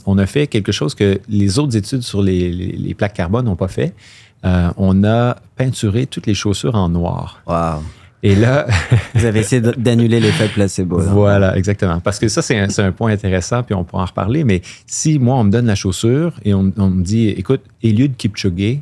on 0.05 0.19
a 0.19 0.27
fait 0.27 0.47
quelque 0.47 0.71
chose 0.71 0.95
que 0.95 1.19
les 1.31 1.59
autres 1.59 1.75
études 1.75 2.03
sur 2.03 2.23
les, 2.23 2.53
les 2.53 2.93
plaques 2.93 3.15
carbone 3.15 3.47
n'ont 3.47 3.57
pas 3.57 3.69
fait. 3.69 3.95
on 4.43 5.03
a 5.05 5.37
peinturé 5.57 6.05
toutes 6.05 6.27
les 6.27 6.35
chaussures 6.35 6.75
en 6.75 6.91
noir. 6.91 7.41
Wow. 7.47 7.83
Et 8.25 8.35
là. 8.35 8.67
Vous 9.15 9.27
avez 9.27 9.41
essayé 9.41 9.61
d'annuler 9.61 10.19
l'effet 10.19 10.49
placebo. 10.49 10.99
Voilà, 10.99 11.57
exactement. 11.57 12.01
Parce 12.01 12.19
que 12.19 12.29
ça, 12.29 12.41
c'est 12.41 12.59
un, 12.59 12.93
point 12.93 13.13
intéressant, 13.13 13.63
puis 13.63 13.75
on 13.75 13.85
pourra 13.85 14.03
en 14.03 14.07
reparler. 14.07 14.45
Mais 14.45 14.63
si 14.87 15.19
moi, 15.19 15.37
on 15.37 15.45
me 15.45 15.51
donne 15.51 15.67
la 15.67 15.75
chaussure 15.75 16.33
et 16.43 16.55
on, 16.55 16.65
me 16.65 17.03
dit, 17.03 17.29
écoute, 17.29 17.61
Eliud 17.83 18.17
Kipchoge 18.17 18.81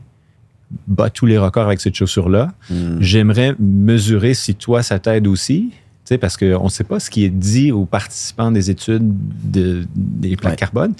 bat 0.87 1.11
tous 1.11 1.27
les 1.27 1.37
records 1.37 1.67
avec 1.67 1.81
cette 1.81 1.97
chaussure-là, 1.97 2.53
hmm. 2.71 2.99
j'aimerais 3.01 3.55
mesurer 3.59 4.33
si 4.33 4.55
toi, 4.55 4.83
ça 4.83 5.01
t'aide 5.01 5.27
aussi 5.27 5.73
parce 6.21 6.37
qu'on 6.37 6.65
ne 6.65 6.69
sait 6.69 6.85
pas 6.85 7.01
ce 7.01 7.11
qui 7.11 7.25
est 7.25 7.31
dit 7.31 7.73
aux 7.73 7.85
participants 7.85 8.51
des 8.51 8.71
études 8.71 9.15
des 9.45 10.37
plaques 10.37 10.57
carbone. 10.57 10.95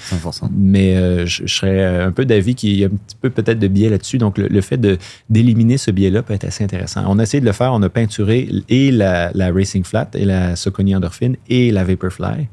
Mais 0.57 0.97
euh, 0.97 1.27
je, 1.27 1.47
serais 1.47 2.03
un 2.03 2.13
peu 2.13 2.25
d'avis 2.25 2.55
qu'il 2.55 2.77
y 2.77 2.85
a 2.85 2.87
un 2.87 2.91
petit 2.91 3.17
peu 3.21 3.31
peut-être 3.31 3.59
de 3.59 3.69
biais 3.69 3.91
là-dessus. 3.91 4.19
Donc, 4.19 4.39
le, 4.39 4.61
fait 4.61 4.81
d'éliminer 5.29 5.77
ce 5.77 5.91
biais-là 5.91 6.23
peut 6.23 6.35
être 6.35 6.45
assez 6.45 6.65
intéressant. 6.65 7.05
On 7.07 7.19
a 7.19 7.25
essayé 7.25 7.41
de 7.41 7.47
le 7.47 7.53
faire. 7.53 7.73
On 7.73 7.83
a 7.83 7.89
peinturé 7.89 8.49
et 8.69 8.91
la, 8.91 9.31
Racing 9.35 9.85
Flat 9.85 10.11
et 10.15 10.25
la 10.25 10.57
Socony 10.57 10.95
Endorphin 10.95 11.33
et 11.49 11.71
la 11.73 11.85
Vaporfly. 11.85 12.49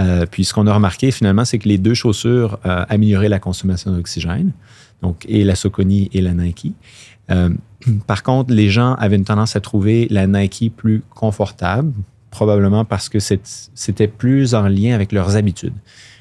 Euh, 0.00 0.26
puis, 0.30 0.44
ce 0.44 0.52
qu'on 0.52 0.66
a 0.66 0.74
remarqué 0.74 1.10
finalement, 1.10 1.44
c'est 1.44 1.58
que 1.58 1.68
les 1.68 1.78
deux 1.78 1.94
chaussures 1.94 2.58
euh, 2.66 2.84
amélioraient 2.88 3.28
la 3.28 3.38
consommation 3.38 3.92
d'oxygène, 3.92 4.50
donc 5.02 5.24
et 5.28 5.44
la 5.44 5.54
Socony 5.54 6.10
et 6.12 6.20
la 6.20 6.34
Nike. 6.34 6.74
Euh, 7.88 7.92
par 8.06 8.22
contre, 8.22 8.52
les 8.52 8.68
gens 8.68 8.94
avaient 8.94 9.16
une 9.16 9.24
tendance 9.24 9.56
à 9.56 9.60
trouver 9.60 10.06
la 10.10 10.26
Nike 10.26 10.72
plus 10.76 11.02
confortable, 11.14 11.92
probablement 12.30 12.84
parce 12.84 13.08
que 13.08 13.18
c'était 13.18 14.08
plus 14.08 14.54
en 14.54 14.68
lien 14.68 14.94
avec 14.94 15.12
leurs 15.12 15.36
habitudes. 15.36 15.74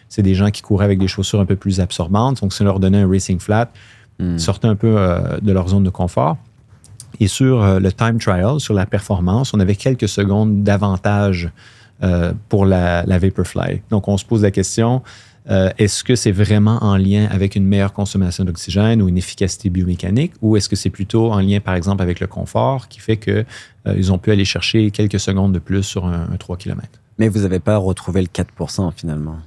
C'est 0.10 0.22
des 0.22 0.36
gens 0.36 0.52
qui 0.52 0.62
couraient 0.62 0.86
avec 0.86 1.00
des 1.00 1.08
chaussures 1.08 1.40
un 1.40 1.46
peu 1.46 1.56
plus 1.56 1.80
absorbantes, 1.80 2.42
donc 2.42 2.54
si 2.54 2.62
on 2.62 2.66
leur 2.66 2.80
donnait 2.80 3.00
un 3.00 3.10
racing 3.10 3.40
flat, 3.40 3.72
sortaient 4.38 4.68
un 4.68 4.76
peu 4.76 4.96
euh, 4.98 5.40
de 5.42 5.52
leur 5.52 5.68
zone 5.68 5.84
de 5.84 5.90
confort. 5.90 6.38
Et 7.20 7.28
sur 7.28 7.62
euh, 7.62 7.80
le 7.80 7.92
time 7.92 8.20
trial, 8.20 8.60
sur 8.60 8.74
la 8.74 8.86
performance, 8.86 9.54
on 9.54 9.60
avait 9.60 9.76
quelques 9.76 10.08
secondes 10.08 10.64
d'avantage 10.64 11.50
pour 12.50 12.66
la, 12.66 13.04
la 13.06 13.18
Vaporfly. 13.18 13.82
Donc, 13.90 14.10
on 14.10 14.18
se 14.18 14.26
pose 14.26 14.42
la 14.42 14.52
question, 14.52 15.04
euh, 15.50 15.70
est-ce 15.78 16.04
que 16.04 16.16
c'est 16.16 16.32
vraiment 16.32 16.78
en 16.82 16.96
lien 16.96 17.28
avec 17.30 17.56
une 17.56 17.66
meilleure 17.66 17.94
consommation 17.94 18.46
d'oxygène 18.46 19.02
ou 19.02 19.10
une 19.10 19.18
efficacité 19.18 19.70
biomécanique 19.70 20.34
ou 20.42 20.56
est-ce 20.56 20.70
que 20.70 20.76
c'est 20.76 20.90
plutôt 20.90 21.32
en 21.32 21.40
lien, 21.40 21.60
par 21.60 21.76
exemple, 21.76 22.02
avec 22.02 22.20
le 22.20 22.28
confort 22.28 22.88
qui 22.88 23.00
fait 23.00 23.18
qu'ils 23.18 23.46
euh, 23.88 24.12
ont 24.12 24.18
pu 24.18 24.32
aller 24.32 24.46
chercher 24.46 24.90
quelques 24.92 25.20
secondes 25.20 25.54
de 25.54 25.60
plus 25.60 25.84
sur 25.84 26.06
un, 26.06 26.30
un 26.32 26.38
3 26.38 26.58
km? 26.58 27.03
Mais 27.20 27.28
vous 27.28 27.42
n'avez 27.42 27.60
pas 27.60 27.78
retrouvé 27.78 28.22
le 28.22 28.28
4% 28.28 28.92
finalement. 28.96 29.38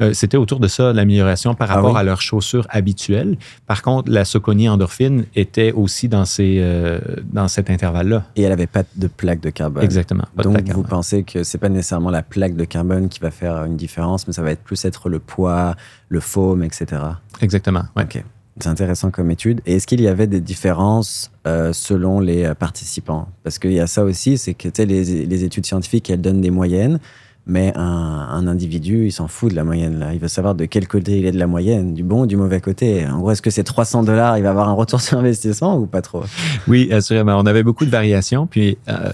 Euh, 0.00 0.12
c'était 0.12 0.36
autour 0.36 0.60
de 0.60 0.68
ça, 0.68 0.92
l'amélioration 0.92 1.54
par 1.54 1.70
ah 1.70 1.74
rapport 1.74 1.96
à 1.96 2.02
leurs 2.02 2.20
chaussures 2.20 2.66
habituelles. 2.70 3.36
Par 3.66 3.82
contre, 3.82 4.10
la 4.10 4.24
Socony 4.24 4.68
endorphine 4.68 5.24
était 5.34 5.72
aussi 5.72 6.08
dans, 6.08 6.24
ces, 6.24 6.58
euh, 6.60 6.98
dans 7.24 7.48
cet 7.48 7.70
intervalle-là. 7.70 8.24
Et 8.36 8.42
elle 8.42 8.50
n'avait 8.50 8.66
pas 8.66 8.84
de 8.96 9.06
plaque 9.08 9.40
de 9.40 9.50
carbone. 9.50 9.82
Exactement. 9.82 10.24
Donc 10.36 10.68
vous 10.68 10.82
pensez 10.82 11.24
que 11.24 11.42
c'est 11.42 11.58
pas 11.58 11.68
nécessairement 11.68 12.10
la 12.10 12.22
plaque 12.22 12.54
de 12.54 12.64
carbone 12.64 13.08
qui 13.08 13.20
va 13.20 13.30
faire 13.30 13.64
une 13.64 13.76
différence, 13.76 14.26
mais 14.26 14.32
ça 14.32 14.42
va 14.42 14.52
être 14.52 14.62
plus 14.62 14.84
être 14.84 15.08
le 15.08 15.18
poids, 15.18 15.74
le 16.08 16.20
foam, 16.20 16.62
etc. 16.62 17.02
Exactement. 17.40 17.84
Ok. 17.96 18.22
C'est 18.60 18.68
intéressant 18.68 19.10
comme 19.10 19.30
étude. 19.30 19.60
Et 19.66 19.76
est-ce 19.76 19.86
qu'il 19.86 20.00
y 20.00 20.08
avait 20.08 20.26
des 20.26 20.40
différences 20.40 21.30
euh, 21.46 21.72
selon 21.72 22.20
les 22.20 22.44
euh, 22.44 22.54
participants? 22.54 23.28
Parce 23.44 23.58
qu'il 23.58 23.72
y 23.72 23.80
a 23.80 23.86
ça 23.86 24.04
aussi, 24.04 24.38
c'est 24.38 24.54
que 24.54 24.68
les, 24.82 25.44
études 25.44 25.66
scientifiques, 25.66 26.10
elles 26.10 26.20
donnent 26.20 26.40
des 26.40 26.50
moyennes, 26.50 26.98
mais 27.46 27.72
un, 27.76 28.46
individu, 28.46 29.06
il 29.06 29.12
s'en 29.12 29.26
fout 29.26 29.50
de 29.50 29.56
la 29.56 29.64
moyenne. 29.64 29.98
Là. 29.98 30.12
Il 30.12 30.20
veut 30.20 30.28
savoir 30.28 30.54
de 30.54 30.66
quel 30.66 30.86
côté 30.86 31.18
il 31.18 31.26
est 31.26 31.32
de 31.32 31.38
la 31.38 31.46
moyenne, 31.46 31.94
du 31.94 32.02
bon 32.02 32.22
ou 32.22 32.26
du 32.26 32.36
mauvais 32.36 32.60
côté. 32.60 33.06
En 33.06 33.20
gros, 33.20 33.30
est-ce 33.30 33.40
que 33.40 33.50
c'est 33.50 33.64
300 33.64 34.02
dollars, 34.02 34.36
il 34.36 34.42
va 34.42 34.50
avoir 34.50 34.68
un 34.68 34.74
retour 34.74 35.00
sur 35.00 35.18
investissement 35.18 35.78
ou 35.78 35.86
pas 35.86 36.02
trop? 36.02 36.24
Oui, 36.66 36.92
assurément. 36.92 37.38
On 37.38 37.46
avait 37.46 37.62
beaucoup 37.62 37.86
de 37.86 37.90
variations. 37.90 38.46
Puis, 38.46 38.76
euh, 38.88 39.12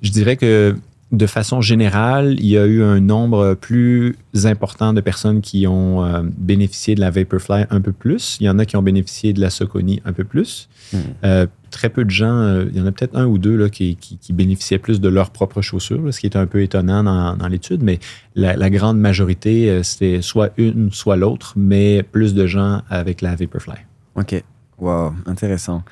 je 0.00 0.10
dirais 0.10 0.36
que 0.36 0.76
de 1.12 1.26
façon 1.26 1.60
générale, 1.60 2.36
il 2.38 2.46
y 2.46 2.56
a 2.56 2.64
eu 2.64 2.82
un 2.82 2.98
nombre 2.98 3.54
plus 3.54 4.16
important 4.44 4.94
de 4.94 5.02
personnes 5.02 5.42
qui 5.42 5.66
ont 5.66 6.02
euh, 6.02 6.22
bénéficié 6.24 6.94
de 6.94 7.00
la 7.00 7.10
Vaporfly 7.10 7.66
un 7.68 7.82
peu 7.82 7.92
plus. 7.92 8.38
Il 8.40 8.44
y 8.44 8.48
en 8.48 8.58
a 8.58 8.64
qui 8.64 8.76
ont 8.76 8.82
bénéficié 8.82 9.34
de 9.34 9.40
la 9.40 9.50
Socony 9.50 10.00
un 10.06 10.14
peu 10.14 10.24
plus. 10.24 10.70
Hmm. 10.92 10.98
Euh, 11.24 11.46
très 11.70 11.90
peu 11.90 12.04
de 12.06 12.10
gens, 12.10 12.38
euh, 12.38 12.64
il 12.72 12.78
y 12.78 12.80
en 12.80 12.86
a 12.86 12.92
peut-être 12.92 13.14
un 13.14 13.26
ou 13.26 13.36
deux 13.36 13.56
là, 13.56 13.68
qui, 13.68 13.98
bénéficiaient 14.30 14.78
plus 14.78 15.02
de 15.02 15.08
leurs 15.10 15.30
propres 15.30 15.60
chaussures, 15.60 16.12
ce 16.12 16.18
qui 16.18 16.26
est 16.26 16.36
un 16.36 16.46
peu 16.46 16.62
étonnant 16.62 17.04
dans, 17.04 17.48
l'étude, 17.48 17.82
mais 17.82 17.98
la, 18.34 18.56
la, 18.56 18.70
grande 18.70 18.98
majorité, 18.98 19.82
c'était 19.82 20.22
soit 20.22 20.52
une, 20.56 20.90
soit 20.92 21.16
l'autre, 21.16 21.52
mais 21.56 22.02
plus 22.02 22.32
de 22.32 22.46
gens 22.46 22.82
avec 22.88 23.20
la 23.20 23.36
Vaporfly. 23.36 23.76
OK. 24.16 24.42
Wow, 24.78 25.12
intéressant. 25.26 25.82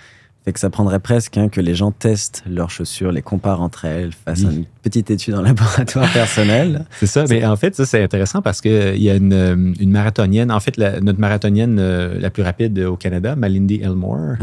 Que 0.53 0.59
ça 0.61 0.71
prendrait 0.71 0.99
presque 0.99 1.37
hein, 1.37 1.49
que 1.49 1.61
les 1.61 1.75
gens 1.75 1.93
testent 1.93 2.43
leurs 2.49 2.71
chaussures, 2.71 3.13
les 3.13 3.23
comparent 3.23 3.61
entre 3.61 3.85
elles, 3.85 4.13
fassent 4.13 4.43
une 4.43 4.65
petite 4.83 5.11
étude 5.11 5.35
en 5.35 5.43
laboratoire 5.51 6.13
personnel. 6.13 6.87
C'est 6.99 7.07
ça. 7.07 7.25
Mais 7.29 7.45
en 7.45 7.57
fait, 7.57 7.75
ça, 7.75 7.87
c'est 7.87 8.03
intéressant 8.03 8.43
parce 8.43 8.61
qu'il 8.61 8.73
euh, 8.73 8.97
y 8.97 9.11
a 9.11 9.15
une, 9.15 9.33
euh, 9.33 9.73
une, 9.79 9.91
marathonienne, 9.91 10.51
en 10.51 10.61
fait, 10.61 10.77
notre 10.79 11.21
marathonienne 11.21 11.79
euh, 11.79 12.19
la 12.19 12.31
plus 12.31 12.43
rapide 12.43 12.79
au 12.81 12.97
Canada, 12.97 13.37
Malindy 13.37 13.81
Elmore, 13.83 14.37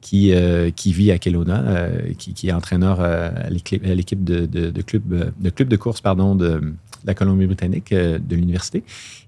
qui, 0.00 0.32
qui 0.76 0.92
vit 0.92 1.10
à 1.10 1.18
Kelowna, 1.18 1.88
qui, 2.16 2.48
est 2.48 2.52
entraîneur 2.52 3.00
à 3.00 3.50
l'équipe 3.50 4.24
de, 4.24 4.46
de, 4.46 4.70
de, 4.70 4.82
club, 4.82 5.32
de 5.38 5.50
club 5.50 5.68
de 5.68 5.76
course 5.76 6.00
pardon, 6.00 6.34
de, 6.34 6.72
la 7.04 7.14
Colombie-Britannique, 7.14 7.92
de 7.92 8.34
l'université. 8.34 8.82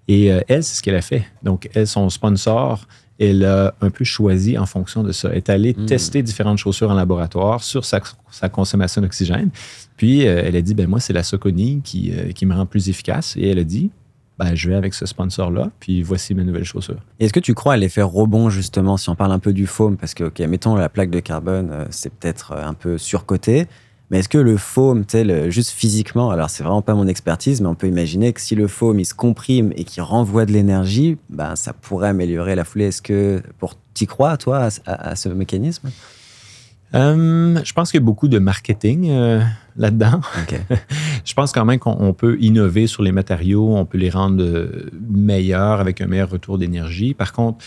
Et 0.08 0.26
elle, 0.26 0.64
c'est 0.64 0.76
ce 0.76 0.82
qu'elle 0.82 0.94
a 0.94 1.02
fait. 1.02 1.24
Donc, 1.42 1.68
elle, 1.74 1.86
son 1.86 2.08
sponsor, 2.08 2.86
elle 3.22 3.44
a 3.44 3.74
un 3.80 3.90
peu 3.90 4.04
choisi 4.04 4.58
en 4.58 4.66
fonction 4.66 5.02
de 5.02 5.12
ça. 5.12 5.28
Elle 5.30 5.38
est 5.38 5.50
allée 5.50 5.74
hmm. 5.76 5.86
tester 5.86 6.22
différentes 6.22 6.58
chaussures 6.58 6.90
en 6.90 6.94
laboratoire 6.94 7.62
sur 7.62 7.84
sa, 7.84 8.00
consommation 8.48 9.00
d'oxygène. 9.00 9.50
Puis, 9.96 10.26
euh, 10.26 10.42
elle 10.44 10.56
a 10.56 10.62
dit, 10.62 10.74
ben 10.74 10.88
moi, 10.88 11.00
c'est 11.00 11.12
la 11.12 11.22
Socony 11.22 11.80
qui, 11.82 12.12
euh, 12.12 12.32
qui 12.32 12.46
me 12.46 12.54
rend 12.54 12.66
plus 12.66 12.88
efficace. 12.88 13.36
Et 13.36 13.48
elle 13.48 13.58
a 13.58 13.64
dit, 13.64 13.90
ben, 14.38 14.54
je 14.54 14.68
vais 14.68 14.74
avec 14.74 14.94
ce 14.94 15.06
sponsor-là, 15.06 15.70
puis 15.78 16.02
voici 16.02 16.34
mes 16.34 16.42
nouvelles 16.42 16.64
chaussures. 16.64 17.00
Est-ce 17.20 17.32
que 17.32 17.40
tu 17.40 17.54
crois 17.54 17.74
à 17.74 17.76
l'effet 17.76 18.02
rebond, 18.02 18.50
justement, 18.50 18.96
si 18.96 19.08
on 19.08 19.14
parle 19.14 19.32
un 19.32 19.38
peu 19.38 19.52
du 19.52 19.66
foam? 19.66 19.96
Parce 19.96 20.14
que, 20.14 20.24
OK, 20.24 20.40
mettons 20.40 20.74
la 20.74 20.88
plaque 20.88 21.10
de 21.10 21.20
carbone, 21.20 21.70
euh, 21.70 21.84
c'est 21.90 22.12
peut-être 22.12 22.52
un 22.52 22.74
peu 22.74 22.98
surcoté. 22.98 23.66
Mais 24.12 24.18
est-ce 24.18 24.28
que 24.28 24.36
le 24.36 24.58
foam, 24.58 25.06
tel, 25.06 25.50
juste 25.50 25.70
physiquement, 25.70 26.30
alors 26.30 26.50
c'est 26.50 26.62
vraiment 26.62 26.82
pas 26.82 26.92
mon 26.92 27.06
expertise, 27.08 27.62
mais 27.62 27.68
on 27.68 27.74
peut 27.74 27.86
imaginer 27.86 28.34
que 28.34 28.42
si 28.42 28.54
le 28.54 28.68
foam 28.68 29.00
il 29.00 29.06
se 29.06 29.14
comprime 29.14 29.72
et 29.74 29.84
qu'il 29.84 30.02
renvoie 30.02 30.44
de 30.44 30.52
l'énergie, 30.52 31.16
ben, 31.30 31.56
ça 31.56 31.72
pourrait 31.72 32.10
améliorer 32.10 32.54
la 32.54 32.64
foulée. 32.64 32.88
Est-ce 32.88 33.00
que 33.00 33.42
pour 33.58 33.74
t'y 33.94 34.06
crois, 34.06 34.36
toi, 34.36 34.68
à, 34.84 35.16
ce 35.16 35.30
mécanisme? 35.30 35.88
Euh, 36.94 37.58
Je 37.64 37.72
pense 37.72 37.90
qu'il 37.90 38.00
y 38.00 38.02
a 38.02 38.04
beaucoup 38.04 38.28
de 38.28 38.38
marketing 38.38 39.08
euh, 39.10 39.40
là-dedans. 39.78 40.20
je 41.24 41.32
pense 41.32 41.52
quand 41.52 41.64
même 41.64 41.78
qu'on 41.78 42.12
peut 42.12 42.36
innover 42.38 42.86
sur 42.86 43.02
les 43.02 43.12
matériaux, 43.12 43.74
on 43.74 43.86
peut 43.86 43.96
les 43.96 44.10
rendre 44.10 44.42
euh, 44.42 44.90
meilleurs 45.08 45.80
avec 45.80 46.02
un 46.02 46.06
meilleur 46.06 46.28
retour 46.28 46.58
d'énergie. 46.58 47.14
Par 47.14 47.32
contre, 47.32 47.64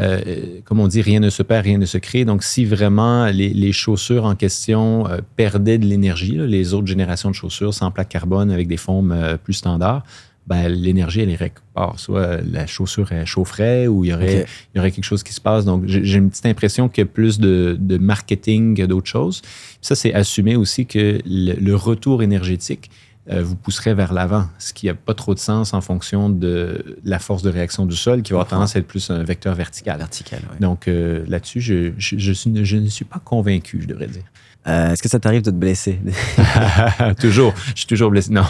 euh, 0.00 0.60
comme 0.64 0.78
on 0.80 0.86
dit, 0.86 1.02
rien 1.02 1.20
ne 1.20 1.30
se 1.30 1.42
perd, 1.42 1.64
rien 1.64 1.78
ne 1.78 1.86
se 1.86 1.98
crée. 1.98 2.24
Donc, 2.24 2.44
si 2.44 2.64
vraiment 2.64 3.26
les, 3.26 3.72
chaussures 3.72 4.24
en 4.24 4.34
question 4.34 5.08
euh, 5.08 5.18
perdaient 5.36 5.78
de 5.78 5.86
l'énergie, 5.86 6.38
les 6.38 6.74
autres 6.74 6.86
générations 6.86 7.30
de 7.30 7.34
chaussures 7.34 7.74
sans 7.74 7.90
plaque 7.90 8.08
carbone 8.08 8.50
avec 8.50 8.68
des 8.68 8.76
formes 8.76 9.12
euh, 9.12 9.36
plus 9.36 9.54
standards, 9.54 10.04
ben, 10.46 10.68
l'énergie, 10.68 11.20
elle 11.20 11.30
irait 11.30 11.52
part. 11.74 11.98
Soit 11.98 12.40
la 12.42 12.66
chaussure 12.66 13.12
elle 13.12 13.26
chaufferait 13.26 13.86
ou 13.86 14.04
il 14.04 14.10
y, 14.10 14.14
aurait, 14.14 14.46
il 14.72 14.78
y 14.78 14.80
aurait 14.80 14.90
quelque 14.90 15.04
chose 15.04 15.22
qui 15.22 15.34
se 15.34 15.40
passe. 15.40 15.66
Donc, 15.66 15.82
j'ai 15.86 16.16
une 16.16 16.30
petite 16.30 16.46
impression 16.46 16.88
qu'il 16.88 17.02
y 17.02 17.06
a 17.06 17.10
plus 17.10 17.38
de, 17.38 17.98
marketing 18.00 18.76
que 18.76 18.84
d'autres 18.84 19.10
choses. 19.10 19.42
Ça, 19.82 19.94
c'est 19.94 20.14
assumer 20.14 20.56
aussi 20.56 20.86
que 20.86 21.20
le 21.26 21.74
retour 21.74 22.22
énergétique, 22.22 22.90
euh, 23.30 23.42
vous 23.42 23.56
pousserez 23.56 23.92
vers 23.92 24.12
l'avant, 24.12 24.46
ce 24.58 24.72
qui 24.72 24.86
n'a 24.86 24.94
pas 24.94 25.12
trop 25.12 25.34
de 25.34 25.38
sens 25.38 25.74
en 25.74 25.80
fonction 25.80 26.30
de 26.30 26.96
la 27.04 27.18
force 27.18 27.42
de 27.42 27.50
réaction 27.50 27.84
du 27.84 27.96
sol, 27.96 28.22
qui 28.22 28.32
va 28.32 28.38
avoir 28.38 28.48
tendance 28.48 28.74
à 28.74 28.78
être 28.78 28.86
plus 28.86 29.10
un 29.10 29.22
vecteur 29.22 29.54
vertical. 29.54 29.98
Vertical, 29.98 30.40
oui. 30.50 30.56
Donc 30.60 30.88
euh, 30.88 31.24
là-dessus, 31.28 31.60
je, 31.60 31.92
je, 31.98 32.48
ne 32.48 32.88
suis 32.88 33.04
pas 33.04 33.18
convaincu, 33.18 33.80
je 33.82 33.86
devrais 33.86 34.06
dire. 34.06 34.24
Euh, 34.66 34.92
est-ce 34.92 35.02
que 35.02 35.08
ça 35.08 35.18
t'arrive 35.18 35.42
de 35.42 35.50
te 35.50 35.56
blesser? 35.56 35.98
Toujours, 37.20 37.54
je 37.74 37.80
suis 37.80 37.86
toujours 37.86 38.10
blessé. 38.10 38.32
Non. 38.32 38.44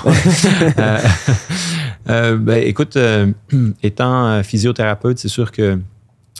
ben, 2.06 2.62
écoute, 2.64 2.96
étant 3.82 4.42
physiothérapeute, 4.42 5.18
c'est 5.18 5.28
sûr 5.28 5.50
que 5.50 5.78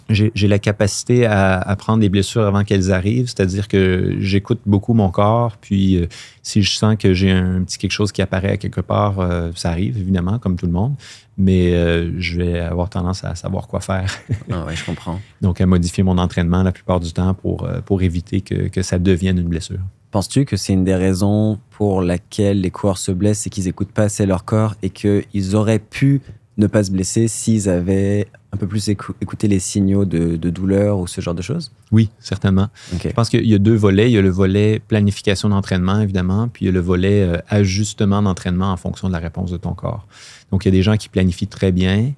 j'ai 0.09 0.49
la 0.49 0.59
capacité 0.59 1.27
à, 1.27 1.77
prendre 1.79 2.01
des 2.01 2.09
blessures 2.09 2.43
avant 2.43 2.65
qu'elles 2.65 2.93
arrivent, 2.93 3.27
c'est-à-dire 3.27 3.69
que 3.69 4.17
j'écoute 4.19 4.61
beaucoup 4.67 4.95
mon 4.95 5.11
corps, 5.11 5.57
puis 5.59 5.97
euh, 5.97 6.07
si 6.43 6.63
je 6.63 6.73
sens 6.75 6.97
que 6.97 7.13
j'ai 7.13 7.31
un 7.31 7.63
petit 7.63 7.79
quelque 7.79 7.93
chose 7.93 8.11
qui 8.11 8.23
apparaît 8.23 8.53
à 8.53 8.57
quelque 8.57 8.81
part, 8.81 9.21
euh, 9.21 9.51
ça 9.55 9.71
arrive 9.71 9.99
évidemment, 9.99 10.39
comme 10.39 10.57
tout 10.57 10.67
le 10.67 10.73
monde, 10.73 10.95
mais 11.37 11.75
euh, 11.75 12.13
je 12.19 12.39
vais 12.39 12.59
avoir 12.59 12.89
tendance 12.89 13.23
à 13.23 13.35
savoir 13.35 13.69
quoi 13.69 13.81
faire. 13.81 14.11
ah 14.51 14.65
ouais, 14.65 14.75
je 14.75 14.85
comprends. 14.85 15.21
Donc 15.43 15.61
à 15.61 15.67
modifier 15.67 16.03
mon 16.03 16.17
entraînement 16.19 16.63
la 16.63 16.73
plupart 16.73 17.01
du 17.01 17.13
temps 17.13 17.35
pour, 17.35 17.69
pour 17.85 18.03
éviter 18.03 18.41
que, 18.41 18.69
que 18.69 18.83
ça 18.83 18.99
devienne 18.99 19.39
une 19.39 19.49
blessure. 19.49 19.81
Penses-tu 20.11 20.47
que 20.47 20.57
c'est 20.57 20.73
une 20.73 20.85
des 20.85 20.95
raisons 20.95 21.59
pour 21.71 22.01
laquelle 22.01 22.63
les 22.63 22.71
coureurs 22.71 22.97
se 22.97 23.13
blessent, 23.13 23.41
c'est 23.41 23.51
qu'ils 23.51 23.65
n'écoutent 23.65 23.93
pas 23.93 24.05
assez 24.05 24.25
leur 24.25 24.47
corps 24.47 24.75
et 24.83 24.89
qu'ils 24.89 25.55
auraient 25.55 25.79
pu 25.79 26.23
ne 26.57 26.67
pas 26.67 26.83
se 26.83 26.91
blesser 26.91 27.29
s'ils 27.29 27.69
avaient 27.69 28.27
un 28.53 28.57
peu 28.57 28.67
plus 28.67 28.89
écouté 28.89 29.47
les 29.47 29.59
signaux 29.59 30.05
de, 30.05 30.37
douleur 30.37 30.99
ou 30.99 31.07
ce 31.07 31.21
genre 31.21 31.35
de 31.35 31.43
choses? 31.43 31.71
Oui, 31.93 32.09
certainement. 32.19 32.69
Je 33.03 33.09
pense 33.11 33.29
qu'il 33.29 33.47
y 33.47 33.55
a 33.55 33.59
deux 33.59 33.75
volets. 33.75 34.11
Il 34.11 34.15
y 34.15 34.19
a 34.19 34.23
le 34.23 34.31
volet 34.31 34.81
planification 34.89 35.51
d'entraînement, 35.51 36.01
évidemment, 36.01 36.49
puis 36.49 36.65
il 36.65 36.67
y 36.67 36.71
a 36.71 36.73
le 36.73 36.81
volet 36.81 37.23
euh, 37.23 37.39
ajustement 37.49 38.23
d'entraînement 38.23 38.73
en 38.73 38.77
fonction 38.77 39.09
de 39.09 39.13
la 39.13 39.19
réponse 39.19 39.51
de 39.51 39.59
ton 39.59 39.75
corps. 39.75 40.07
Donc, 40.51 40.65
il 40.65 40.69
y 40.69 40.71
a 40.71 40.73
des 40.73 40.83
gens 40.83 40.97
qui 40.97 41.11
planifient 41.11 41.47
très 41.47 41.73
bien, 41.73 42.13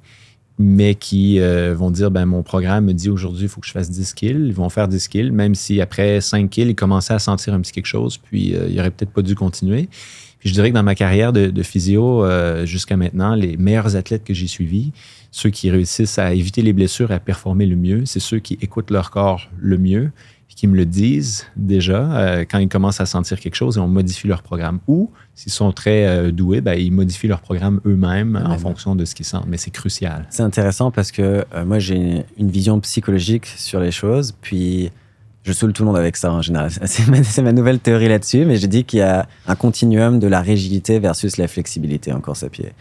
mais 0.58 0.94
qui 0.94 1.40
euh, 1.40 1.74
vont 1.74 1.90
dire, 1.90 2.12
ben, 2.12 2.26
mon 2.26 2.44
programme 2.44 2.84
me 2.84 2.92
dit 2.92 3.10
aujourd'hui, 3.10 3.44
il 3.44 3.48
faut 3.48 3.60
que 3.60 3.66
je 3.66 3.72
fasse 3.72 3.90
10 3.90 4.14
kills. 4.14 4.46
Ils 4.46 4.54
vont 4.54 4.68
faire 4.68 4.86
10 4.86 5.08
kills, 5.08 5.30
même 5.32 5.56
si 5.56 5.80
après 5.80 6.20
5 6.20 6.48
kills, 6.48 6.68
ils 6.68 6.76
commençaient 6.76 7.14
à 7.14 7.18
sentir 7.18 7.54
un 7.54 7.60
petit 7.60 7.72
quelque 7.72 7.86
chose, 7.86 8.18
puis 8.18 8.54
euh, 8.54 8.68
il 8.68 8.76
n'aurait 8.76 8.92
peut-être 8.92 9.12
pas 9.12 9.22
dû 9.22 9.34
continuer. 9.34 9.88
Puis 10.38 10.48
je 10.48 10.54
dirais 10.54 10.70
que 10.70 10.74
dans 10.74 10.82
ma 10.82 10.94
carrière 10.94 11.34
de, 11.34 11.62
physio 11.62 12.24
jusqu'à 12.64 12.96
maintenant, 12.96 13.34
les 13.34 13.58
meilleurs 13.58 13.94
athlètes 13.94 14.24
que 14.24 14.32
j'ai 14.32 14.46
suivis, 14.46 14.90
ceux 15.30 15.50
qui 15.50 15.70
réussissent 15.70 16.18
à 16.18 16.32
éviter 16.34 16.62
les 16.62 16.72
blessures, 16.72 17.12
à 17.12 17.20
performer 17.20 17.66
le 17.66 17.76
mieux, 17.76 18.04
c'est 18.06 18.20
ceux 18.20 18.38
qui 18.38 18.58
écoutent 18.60 18.90
leur 18.90 19.10
corps 19.10 19.48
le 19.58 19.78
mieux, 19.78 20.10
qui 20.60 20.66
me 20.66 20.76
le 20.76 20.84
disent 20.84 21.46
déjà 21.56 22.02
euh, 22.02 22.40
quand 22.40 22.58
ils 22.58 22.68
commencent 22.68 23.00
à 23.00 23.06
sentir 23.06 23.40
quelque 23.40 23.54
chose 23.54 23.78
et 23.78 23.80
on 23.80 23.88
modifie 23.88 24.28
leur 24.28 24.42
programme. 24.42 24.78
Ou 24.88 25.10
s'ils 25.34 25.52
sont 25.52 25.72
très 25.72 26.06
euh, 26.06 26.32
doués, 26.32 26.60
ben, 26.60 26.74
ils 26.74 26.92
modifient 26.92 27.28
leur 27.28 27.40
programme 27.40 27.80
eux-mêmes 27.86 28.38
en 28.44 28.58
fonction 28.58 28.94
de 28.94 29.06
ce 29.06 29.14
qu'ils 29.14 29.24
sentent. 29.24 29.46
Mais 29.48 29.56
c'est 29.56 29.70
crucial. 29.70 30.26
C'est 30.28 30.42
intéressant 30.42 30.90
parce 30.90 31.12
que 31.12 31.46
moi, 31.64 31.78
j'ai 31.78 32.26
une 32.36 32.50
vision 32.50 32.78
psychologique 32.80 33.46
sur 33.46 33.80
les 33.80 33.90
choses. 33.90 34.34
Puis 34.42 34.90
je 35.44 35.52
saoule 35.52 35.72
tout 35.72 35.82
le 35.82 35.86
monde 35.86 35.96
avec 35.96 36.16
ça 36.18 36.30
en 36.30 36.42
général. 36.42 36.70
C'est 36.84 37.42
ma, 37.42 37.52
nouvelle 37.52 37.78
théorie 37.78 38.08
là-dessus, 38.08 38.44
mais 38.44 38.56
j'ai 38.56 38.68
dit 38.68 38.84
qu'il 38.84 38.98
y 38.98 39.02
a 39.02 39.26
un 39.46 39.54
continuum 39.54 40.18
de 40.18 40.26
la 40.26 40.42
rigidité 40.42 40.98
versus 40.98 41.38
la 41.38 41.48
flexibilité 41.48 42.12
en 42.12 42.20
course 42.20 42.42
à 42.42 42.50
pied. 42.50 42.72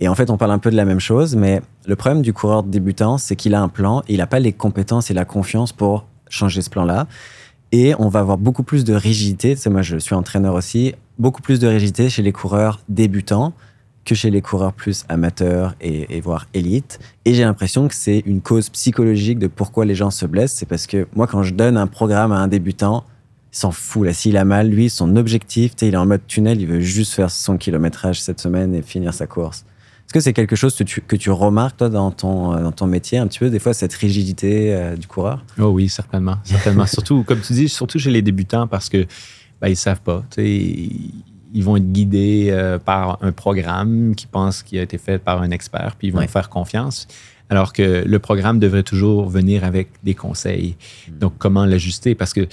Et 0.00 0.08
en 0.08 0.14
fait, 0.14 0.30
on 0.30 0.36
parle 0.36 0.50
un 0.52 0.58
peu 0.58 0.70
de 0.70 0.76
la 0.76 0.84
même 0.84 1.00
chose, 1.00 1.36
mais 1.36 1.62
le 1.86 1.96
problème 1.96 2.22
du 2.22 2.32
coureur 2.32 2.62
débutant, 2.62 3.16
c'est 3.16 3.36
qu'il 3.36 3.54
a 3.54 3.62
un 3.62 3.68
plan 3.68 4.02
il 4.08 4.18
n'a 4.18 4.26
pas 4.26 4.40
les 4.40 4.52
compétences 4.52 5.10
et 5.10 5.14
la 5.14 5.24
confiance 5.24 5.72
pour 5.72 6.06
changer 6.28 6.60
ce 6.60 6.70
plan-là. 6.70 7.06
Et 7.72 7.94
on 7.98 8.08
va 8.08 8.20
avoir 8.20 8.38
beaucoup 8.38 8.62
plus 8.62 8.84
de 8.84 8.94
rigidité. 8.94 9.56
Tu 9.56 9.68
moi, 9.70 9.82
je 9.82 9.96
suis 9.96 10.14
entraîneur 10.14 10.54
aussi. 10.54 10.94
Beaucoup 11.18 11.42
plus 11.42 11.58
de 11.58 11.66
rigidité 11.66 12.10
chez 12.10 12.22
les 12.22 12.32
coureurs 12.32 12.80
débutants 12.88 13.52
que 14.04 14.14
chez 14.14 14.30
les 14.30 14.40
coureurs 14.40 14.72
plus 14.72 15.04
amateurs 15.08 15.74
et, 15.80 16.20
voire 16.20 16.46
élites. 16.54 17.00
Et 17.24 17.34
j'ai 17.34 17.42
l'impression 17.42 17.88
que 17.88 17.94
c'est 17.94 18.22
une 18.24 18.40
cause 18.40 18.70
psychologique 18.70 19.38
de 19.38 19.48
pourquoi 19.48 19.84
les 19.84 19.96
gens 19.96 20.10
se 20.10 20.24
blessent. 20.26 20.54
C'est 20.54 20.66
parce 20.66 20.86
que 20.86 21.08
moi, 21.16 21.26
quand 21.26 21.42
je 21.42 21.52
donne 21.52 21.76
un 21.76 21.88
programme 21.88 22.30
à 22.30 22.36
un 22.36 22.46
débutant, 22.46 23.04
il 23.52 23.58
s'en 23.58 23.72
fout. 23.72 24.06
Là, 24.06 24.12
s'il 24.12 24.36
a 24.36 24.44
mal, 24.44 24.68
lui, 24.68 24.90
son 24.90 25.16
objectif, 25.16 25.72
il 25.82 25.94
est 25.94 25.96
en 25.96 26.06
mode 26.06 26.24
tunnel, 26.26 26.60
il 26.60 26.68
veut 26.68 26.80
juste 26.80 27.14
faire 27.14 27.30
son 27.30 27.56
kilométrage 27.56 28.22
cette 28.22 28.40
semaine 28.40 28.74
et 28.76 28.82
finir 28.82 29.12
sa 29.12 29.26
course. 29.26 29.64
Est-ce 30.06 30.12
que 30.12 30.20
c'est 30.20 30.32
quelque 30.32 30.54
chose 30.54 30.76
que 30.76 30.84
tu, 30.84 31.00
que 31.00 31.16
tu, 31.16 31.30
remarques, 31.30 31.78
toi, 31.78 31.88
dans 31.88 32.12
ton, 32.12 32.60
dans 32.60 32.72
ton 32.72 32.86
métier, 32.86 33.18
un 33.18 33.26
petit 33.26 33.40
peu, 33.40 33.50
des 33.50 33.58
fois, 33.58 33.74
cette 33.74 33.92
rigidité 33.94 34.72
euh, 34.72 34.96
du 34.96 35.08
coureur? 35.08 35.44
Oh 35.58 35.66
oui, 35.66 35.88
certainement. 35.88 36.36
certainement. 36.44 36.86
surtout, 36.86 37.24
comme 37.24 37.40
tu 37.40 37.52
dis, 37.54 37.68
surtout 37.68 37.98
chez 37.98 38.10
les 38.10 38.22
débutants, 38.22 38.68
parce 38.68 38.88
que 38.88 39.04
ben, 39.60 39.68
ils 39.68 39.76
savent 39.76 40.00
pas 40.00 40.22
ils 41.56 41.64
vont 41.64 41.76
être 41.76 41.90
guidés 41.90 42.48
euh, 42.50 42.78
par 42.78 43.18
un 43.22 43.32
programme 43.32 44.14
qui 44.14 44.26
pense 44.26 44.62
qu'il 44.62 44.78
a 44.78 44.82
été 44.82 44.98
fait 44.98 45.18
par 45.18 45.40
un 45.40 45.50
expert, 45.50 45.96
puis 45.96 46.08
ils 46.08 46.12
vont 46.12 46.26
faire 46.28 46.50
confiance. 46.50 47.08
Alors 47.48 47.72
que 47.72 48.04
le 48.04 48.18
programme 48.18 48.58
devrait 48.58 48.82
toujours 48.82 49.28
venir 49.30 49.64
avec 49.64 49.88
des 50.02 50.14
conseils. 50.14 50.76
Hmm. 51.08 51.18
Donc, 51.18 51.32
comment 51.38 51.64
l'ajuster? 51.64 52.14
Parce 52.14 52.34
que 52.34 52.46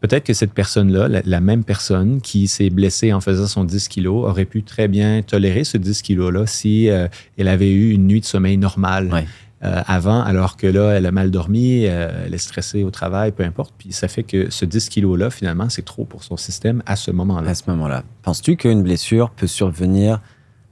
peut-être 0.00 0.24
que 0.24 0.32
cette 0.32 0.52
personne-là, 0.52 1.22
la, 1.24 1.40
même 1.40 1.64
personne 1.64 2.20
qui 2.20 2.48
s'est 2.48 2.70
blessée 2.70 3.12
en 3.12 3.20
faisant 3.20 3.46
son 3.46 3.64
10 3.64 3.88
kilos, 3.88 4.28
aurait 4.28 4.44
pu 4.44 4.62
très 4.62 4.88
bien 4.88 5.22
tolérer 5.22 5.64
ce 5.64 5.78
10 5.78 6.02
kilos-là 6.02 6.46
si 6.46 6.88
euh, 6.88 7.08
elle 7.38 7.48
avait 7.48 7.70
eu 7.70 7.92
une 7.92 8.06
nuit 8.06 8.20
de 8.20 8.26
sommeil 8.26 8.56
normale. 8.56 9.26
Euh, 9.62 9.82
avant, 9.86 10.22
alors 10.22 10.56
que 10.56 10.66
là, 10.66 10.92
elle 10.92 11.04
a 11.04 11.12
mal 11.12 11.30
dormi, 11.30 11.84
euh, 11.84 12.24
elle 12.24 12.32
est 12.32 12.38
stressée 12.38 12.82
au 12.82 12.90
travail, 12.90 13.30
peu 13.30 13.44
importe. 13.44 13.74
Puis 13.76 13.92
ça 13.92 14.08
fait 14.08 14.22
que 14.22 14.48
ce 14.48 14.64
10 14.64 14.88
kilos-là, 14.88 15.28
finalement, 15.28 15.68
c'est 15.68 15.84
trop 15.84 16.06
pour 16.06 16.24
son 16.24 16.38
système 16.38 16.82
à 16.86 16.96
ce 16.96 17.10
moment-là. 17.10 17.50
À 17.50 17.54
ce 17.54 17.64
moment-là. 17.68 18.02
Penses-tu 18.22 18.56
qu'une 18.56 18.82
blessure 18.82 19.28
peut 19.28 19.46
survenir 19.46 20.22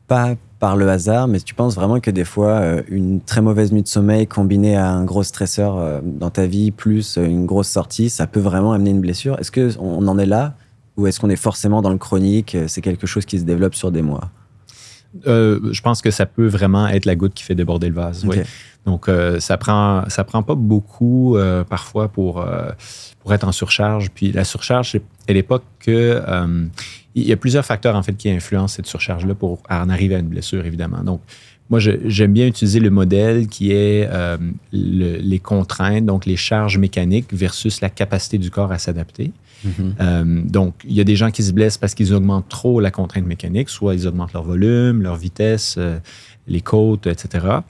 pas 0.07 0.37
par 0.59 0.77
le 0.77 0.89
hasard, 0.89 1.29
mais 1.29 1.41
tu 1.41 1.55
penses 1.55 1.75
vraiment 1.75 2.01
que 2.01 2.11
des 2.11 2.25
fois, 2.25 2.51
euh, 2.51 2.83
une 2.89 3.21
très 3.21 3.41
mauvaise 3.41 3.73
nuit 3.73 3.83
de 3.83 3.89
sommeil 3.89 4.27
combinée 4.27 4.77
à 4.77 4.91
un 4.91 5.05
gros 5.05 5.23
stresseur 5.23 6.03
dans 6.03 6.31
ta 6.31 6.47
vie, 6.47 6.71
plus 6.71 7.17
une 7.17 7.47
grosse 7.47 7.69
sortie, 7.69 8.11
ça 8.11 8.27
peut 8.27 8.41
vraiment 8.41 8.73
amener 8.73 8.91
une 8.91 9.01
blessure? 9.01 9.39
Est-ce 9.39 9.53
qu'on 9.53 10.07
en 10.07 10.19
est 10.19 10.27
là? 10.27 10.55
Ou 10.97 11.07
est-ce 11.07 11.21
qu'on 11.21 11.31
est 11.31 11.37
forcément 11.37 11.81
dans 11.81 11.91
le 11.91 11.99
chronique 11.99 12.57
C'est 12.67 12.81
quelque 12.81 13.07
chose 13.07 13.25
qui 13.25 13.39
se 13.39 13.45
développe 13.45 13.77
sur 13.77 13.93
des 13.93 14.03
mois? 14.03 14.31
Je 15.25 15.81
pense 15.81 16.03
que 16.03 16.11
ça 16.11 16.27
peut 16.27 16.49
vraiment 16.49 16.89
être 16.89 17.05
la 17.05 17.15
goutte 17.15 17.35
qui 17.35 17.45
fait 17.45 17.55
déborder 17.55 17.89
le 17.89 17.95
vase. 17.95 18.25
Oui. 18.27 18.39
Donc, 18.89 19.09
euh, 19.09 19.39
ça 19.39 19.59
prend 19.59 20.05
ça 20.09 20.25
prend 20.25 20.43
pas 20.43 20.55
beaucoup 20.55 21.37
euh, 21.37 21.63
parfois 21.63 22.09
pour, 22.09 22.41
euh, 22.41 22.71
pour 23.21 23.35
être 23.35 23.47
en 23.47 23.53
surcharge. 23.53 24.11
Puis 24.11 24.33
la 24.33 24.45
surcharge, 24.45 24.99
elle 25.27 25.37
n'est 25.37 25.43
pas 25.43 25.61
que... 25.79 26.23
il 27.21 27.29
y 27.29 27.33
a 27.33 27.37
plusieurs 27.37 27.65
facteurs, 27.65 27.97
en 27.97 28.03
fait, 28.03 28.15
qui 28.17 28.31
influencent 28.31 28.77
cette 28.77 28.87
surcharge-là 28.87 29.35
pour 29.35 29.63
en 29.69 29.89
arriver 29.89 30.15
à 30.15 30.19
une 30.19 30.29
blessure, 30.29 30.65
évidemment. 30.65 31.03
Donc, 31.03 31.21
moi, 31.71 31.81
j'aime 31.81 32.33
bien 32.33 32.47
utiliser 32.47 32.81
le 32.81 32.89
modèle 32.89 33.47
qui 33.47 33.73
est 33.73 34.09
les 34.73 35.39
contraintes, 35.39 36.07
donc 36.07 36.25
les 36.25 36.37
charges 36.37 36.79
mécaniques 36.79 37.33
versus 37.33 37.83
la 37.83 37.91
capacité 37.91 38.39
du 38.39 38.51
corps 38.51 38.73
à 38.73 38.79
s'adapter. 38.79 39.33
Mm-hmm. 39.67 40.51
donc, 40.51 40.75
il 40.85 40.95
y 40.95 41.01
a 41.01 41.05
des 41.05 41.17
gens 41.17 41.31
qui 41.31 41.43
se 41.43 41.53
blessent 41.53 41.77
parce 41.77 41.95
qu'ils 41.95 42.15
augmentent 42.15 42.49
trop 42.49 42.81
la 42.81 42.91
contrainte 42.91 43.27
mécanique, 43.27 43.69
soit 43.69 43.95
ils 43.95 44.07
augmentent 44.07 44.33
leur 44.33 44.45
volume, 44.45 45.03
leur 45.03 45.17
vitesse, 45.17 45.79
les 46.47 46.61
côtes, 46.63 47.07
etc 47.07 47.61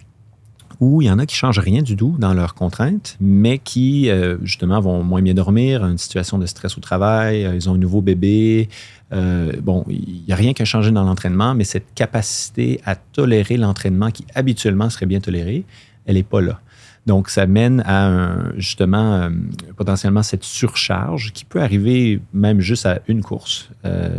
ou 0.81 1.03
il 1.03 1.07
y 1.07 1.11
en 1.11 1.19
a 1.19 1.27
qui 1.27 1.35
changent 1.35 1.59
rien 1.59 1.83
du 1.83 1.97
tout 1.97 2.15
dans 2.19 2.35
leurs 2.35 2.55
contraintes, 2.55 3.17
mais 3.21 3.59
qui, 3.59 4.11
euh, 4.11 4.39
justement, 4.43 4.81
vont 4.81 5.03
moins 5.03 5.23
bien 5.23 5.35
dormir, 5.35 5.85
une 5.85 5.99
situation 5.99 6.39
de 6.39 6.47
stress 6.47 6.79
au 6.79 6.81
travail, 6.81 7.45
euh, 7.45 7.55
ils 7.57 7.69
ont 7.69 7.75
un 7.75 7.79
nouveau 7.79 8.01
bébé. 8.01 8.69
Euh, 9.13 9.53
bon, 9.61 9.85
il 9.89 10.23
n'y 10.27 10.33
a 10.33 10.37
rien 10.37 10.53
qui 10.53 10.63
a 10.63 10.65
changé 10.65 10.93
dans 10.93 11.03
l'entraînement, 11.03 11.55
mais 11.55 11.65
cette 11.65 11.93
capacité 11.95 12.81
à 12.85 12.95
tolérer 12.95 13.57
l'entraînement 13.57 14.11
qui 14.11 14.25
habituellement 14.35 14.89
serait 14.89 15.07
bien 15.07 15.21
toléré, 15.21 15.65
elle 16.07 16.15
n'est 16.15 16.23
pas 16.23 16.41
là. 16.41 16.61
Donc, 17.07 17.29
ça 17.29 17.47
mène 17.47 17.83
à 17.87 18.37
justement 18.57 19.31
potentiellement 19.77 20.23
cette 20.23 20.45
surcharge 20.45 21.33
qui 21.33 21.47
peut 21.47 21.63
arriver 21.63 22.21
même 22.35 22.61
juste 22.61 22.85
à 22.85 23.01
une 23.09 23.23
course 23.23 23.71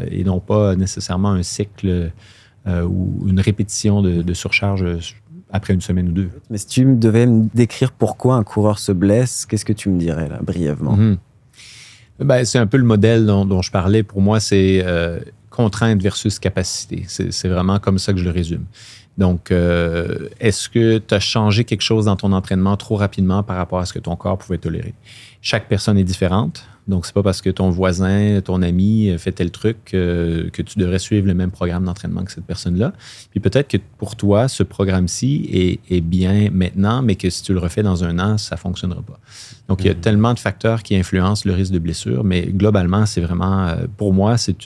et 0.10 0.24
non 0.24 0.40
pas 0.40 0.76
nécessairement 0.76 1.30
un 1.30 1.44
cycle 1.44 2.12
ou 2.66 3.28
une 3.28 3.40
répétition 3.40 4.02
de 4.02 4.34
surcharge 4.34 4.84
après 5.52 5.74
une 5.74 5.82
semaine 5.82 6.10
ou 6.10 6.12
deux. 6.12 6.30
Mais 6.50 6.58
si 6.58 6.68
tu 6.68 6.86
devais 6.86 7.26
me 7.26 7.48
décrire 7.54 7.92
pourquoi 7.92 8.36
un 8.36 8.44
coureur 8.44 8.80
se 8.80 8.92
blesse, 8.92 9.46
qu'est-ce 9.46 9.66
que 9.66 9.74
tu 9.74 9.90
me 9.90 10.00
dirais 10.00 10.30
là, 10.30 10.40
brièvement? 10.42 10.96
Mhm. 10.96 11.18
ben, 12.20 12.46
C'est 12.46 12.60
un 12.60 12.68
peu 12.68 12.78
le 12.78 12.84
modèle 12.84 13.26
dont, 13.26 13.62
je 13.62 13.72
parlais. 13.72 14.04
Pour 14.04 14.22
moi, 14.22 14.40
c'est 14.40 14.82
euh, 14.86 15.20
contrainte 15.50 16.02
versus 16.02 16.40
capacité. 16.40 17.06
C'est 17.08 17.48
vraiment 17.48 17.80
comme 17.80 17.98
ça 17.98 18.14
que 18.14 18.20
je 18.20 18.26
le 18.26 18.32
résume. 18.32 18.66
Donc, 19.18 19.52
euh, 19.52 20.30
est-ce 20.40 20.70
que 20.70 20.98
tu 21.00 21.14
as 21.14 21.20
changé 21.20 21.66
quelque 21.66 21.82
chose 21.82 22.06
dans 22.06 22.16
ton 22.16 22.32
entraînement 22.32 22.78
trop 22.78 22.96
rapidement 22.96 23.44
par 23.44 23.58
rapport 23.58 23.80
à 23.80 23.86
ce 23.86 23.92
que 23.92 24.00
ton 24.00 24.16
corps 24.16 24.38
pouvait 24.38 24.58
tolérer? 24.58 24.94
Chaque 25.42 25.68
personne 25.68 25.98
est 25.98 26.06
différente. 26.06 26.64
Donc, 26.90 27.06
c'est 27.06 27.14
pas 27.14 27.24
parce 27.24 27.42
que 27.42 27.50
ton 27.50 27.70
voisin, 27.70 28.42
ton 28.42 28.62
ami 28.62 29.16
fait 29.18 29.32
tel 29.32 29.52
truc 29.52 29.78
que 29.86 30.62
tu 30.62 30.80
devrais 30.80 31.00
suivre 31.00 31.28
le 31.28 31.36
même 31.36 31.52
programme 31.52 31.86
d'entraînement 31.86 32.24
que 32.24 32.32
cette 32.32 32.46
personne-là. 32.46 32.94
Puis 33.32 33.40
peut-être 33.40 33.68
que 33.68 33.78
pour 33.98 34.16
toi, 34.16 34.48
ce 34.48 34.64
programme-ci 34.64 35.80
est, 35.90 36.02
bien 36.02 36.50
maintenant, 36.52 37.02
mais 37.04 37.16
que 37.16 37.30
si 37.30 37.44
tu 37.44 37.54
le 37.54 37.60
refais 37.60 37.84
dans 37.84 38.04
un 38.04 38.18
an, 38.18 38.38
ça 38.38 38.58
fonctionnera 38.58 39.02
pas. 39.02 39.20
Donc, 39.68 39.82
il 39.82 39.88
y 39.88 39.90
a 39.90 39.94
mm-hmm. 39.94 40.00
tellement 40.00 40.34
de 40.34 40.40
facteurs 40.40 40.82
qui 40.82 40.96
influencent 40.96 41.44
le 41.46 41.54
risque 41.54 41.72
de 41.72 41.80
blessure, 41.80 42.24
mais 42.24 42.48
globalement, 42.48 43.06
c'est 43.06 43.22
vraiment, 43.22 43.68
euh, 43.68 43.86
pour 43.98 44.14
moi, 44.14 44.38
c'est 44.38 44.58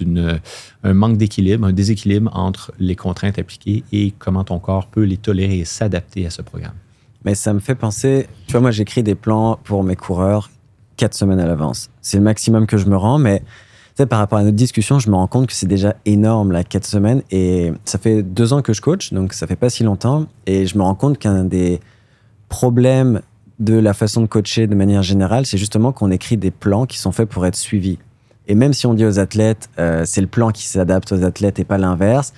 un 0.83 0.93
manque 0.93 1.17
d'équilibre, 1.17 1.67
un 1.67 1.73
déséquilibre 1.73 2.31
entre 2.33 2.71
les 2.79 2.95
contraintes 2.95 3.37
appliquées 3.37 3.83
et 3.91 4.13
comment 4.17 4.45
ton 4.45 4.59
corps 4.59 4.87
peut 4.87 5.03
les 5.03 5.17
tolérer 5.17 5.59
et 5.59 5.65
s'adapter 5.65 6.25
à 6.25 6.29
ce 6.29 6.41
programme. 6.41 6.75
Mais 7.25 7.35
ça 7.35 7.53
me 7.53 7.59
fait 7.59 7.75
penser, 7.75 8.27
tu 8.47 8.53
vois, 8.53 8.61
moi 8.61 8.71
j'écris 8.71 9.03
des 9.03 9.15
plans 9.15 9.59
pour 9.63 9.83
mes 9.83 9.95
coureurs 9.95 10.49
quatre 10.97 11.13
semaines 11.13 11.39
à 11.39 11.45
l'avance. 11.45 11.89
C'est 12.01 12.17
le 12.17 12.23
maximum 12.23 12.67
que 12.67 12.77
je 12.77 12.85
me 12.85 12.97
rends, 12.97 13.19
mais 13.19 13.43
par 14.09 14.19
rapport 14.19 14.39
à 14.39 14.43
notre 14.43 14.55
discussion, 14.55 14.99
je 14.99 15.09
me 15.09 15.15
rends 15.15 15.27
compte 15.27 15.47
que 15.47 15.53
c'est 15.53 15.67
déjà 15.67 15.95
énorme, 16.05 16.51
là, 16.51 16.63
quatre 16.63 16.85
semaines. 16.85 17.21
Et 17.31 17.71
ça 17.85 17.99
fait 17.99 18.23
deux 18.23 18.53
ans 18.53 18.61
que 18.61 18.73
je 18.73 18.81
coach, 18.81 19.13
donc 19.13 19.33
ça 19.33 19.45
fait 19.47 19.55
pas 19.55 19.69
si 19.69 19.83
longtemps. 19.83 20.25
Et 20.45 20.65
je 20.65 20.77
me 20.77 20.83
rends 20.83 20.95
compte 20.95 21.19
qu'un 21.19 21.43
des 21.43 21.79
problèmes 22.49 23.21
de 23.59 23.75
la 23.75 23.93
façon 23.93 24.21
de 24.21 24.27
coacher 24.27 24.67
de 24.67 24.75
manière 24.75 25.03
générale, 25.03 25.45
c'est 25.45 25.57
justement 25.57 25.91
qu'on 25.91 26.11
écrit 26.11 26.37
des 26.37 26.51
plans 26.51 26.85
qui 26.85 26.97
sont 26.97 27.11
faits 27.11 27.29
pour 27.29 27.45
être 27.45 27.55
suivis. 27.55 27.99
Et 28.47 28.55
même 28.55 28.73
si 28.73 28.87
on 28.87 28.93
dit 28.93 29.05
aux 29.05 29.19
athlètes, 29.19 29.69
euh, 29.79 30.03
c'est 30.05 30.21
le 30.21 30.27
plan 30.27 30.49
qui 30.49 30.65
s'adapte 30.65 31.11
aux 31.11 31.23
athlètes 31.23 31.59
et 31.59 31.63
pas 31.63 31.77
l'inverse, 31.77 32.33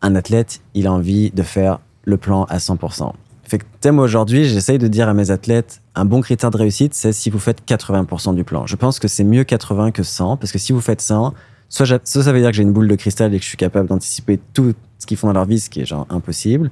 un 0.00 0.14
athlète, 0.14 0.60
il 0.74 0.86
a 0.86 0.92
envie 0.92 1.30
de 1.30 1.42
faire 1.42 1.80
le 2.04 2.16
plan 2.16 2.44
à 2.44 2.58
100%. 2.58 3.12
Fait 3.42 3.58
que, 3.58 3.64
thème 3.80 3.98
aujourd'hui, 3.98 4.44
j'essaye 4.44 4.78
de 4.78 4.88
dire 4.88 5.08
à 5.08 5.14
mes 5.14 5.30
athlètes, 5.30 5.82
un 5.94 6.04
bon 6.04 6.20
critère 6.20 6.50
de 6.50 6.56
réussite, 6.56 6.94
c'est 6.94 7.12
si 7.12 7.30
vous 7.30 7.38
faites 7.38 7.62
80% 7.66 8.34
du 8.34 8.44
plan. 8.44 8.66
Je 8.66 8.76
pense 8.76 8.98
que 8.98 9.08
c'est 9.08 9.24
mieux 9.24 9.44
80 9.44 9.92
que 9.92 10.02
100, 10.02 10.36
parce 10.36 10.52
que 10.52 10.58
si 10.58 10.72
vous 10.72 10.80
faites 10.80 11.00
100, 11.00 11.34
soit, 11.68 11.86
ça 12.04 12.32
veut 12.32 12.40
dire 12.40 12.50
que 12.50 12.56
j'ai 12.56 12.62
une 12.62 12.72
boule 12.72 12.88
de 12.88 12.96
cristal 12.96 13.34
et 13.34 13.38
que 13.38 13.44
je 13.44 13.48
suis 13.48 13.56
capable 13.56 13.88
d'anticiper 13.88 14.40
tout 14.52 14.74
ce 14.98 15.06
qu'ils 15.06 15.16
font 15.16 15.28
dans 15.28 15.34
leur 15.34 15.44
vie, 15.44 15.60
ce 15.60 15.70
qui 15.70 15.80
est 15.80 15.86
genre 15.86 16.06
impossible, 16.10 16.70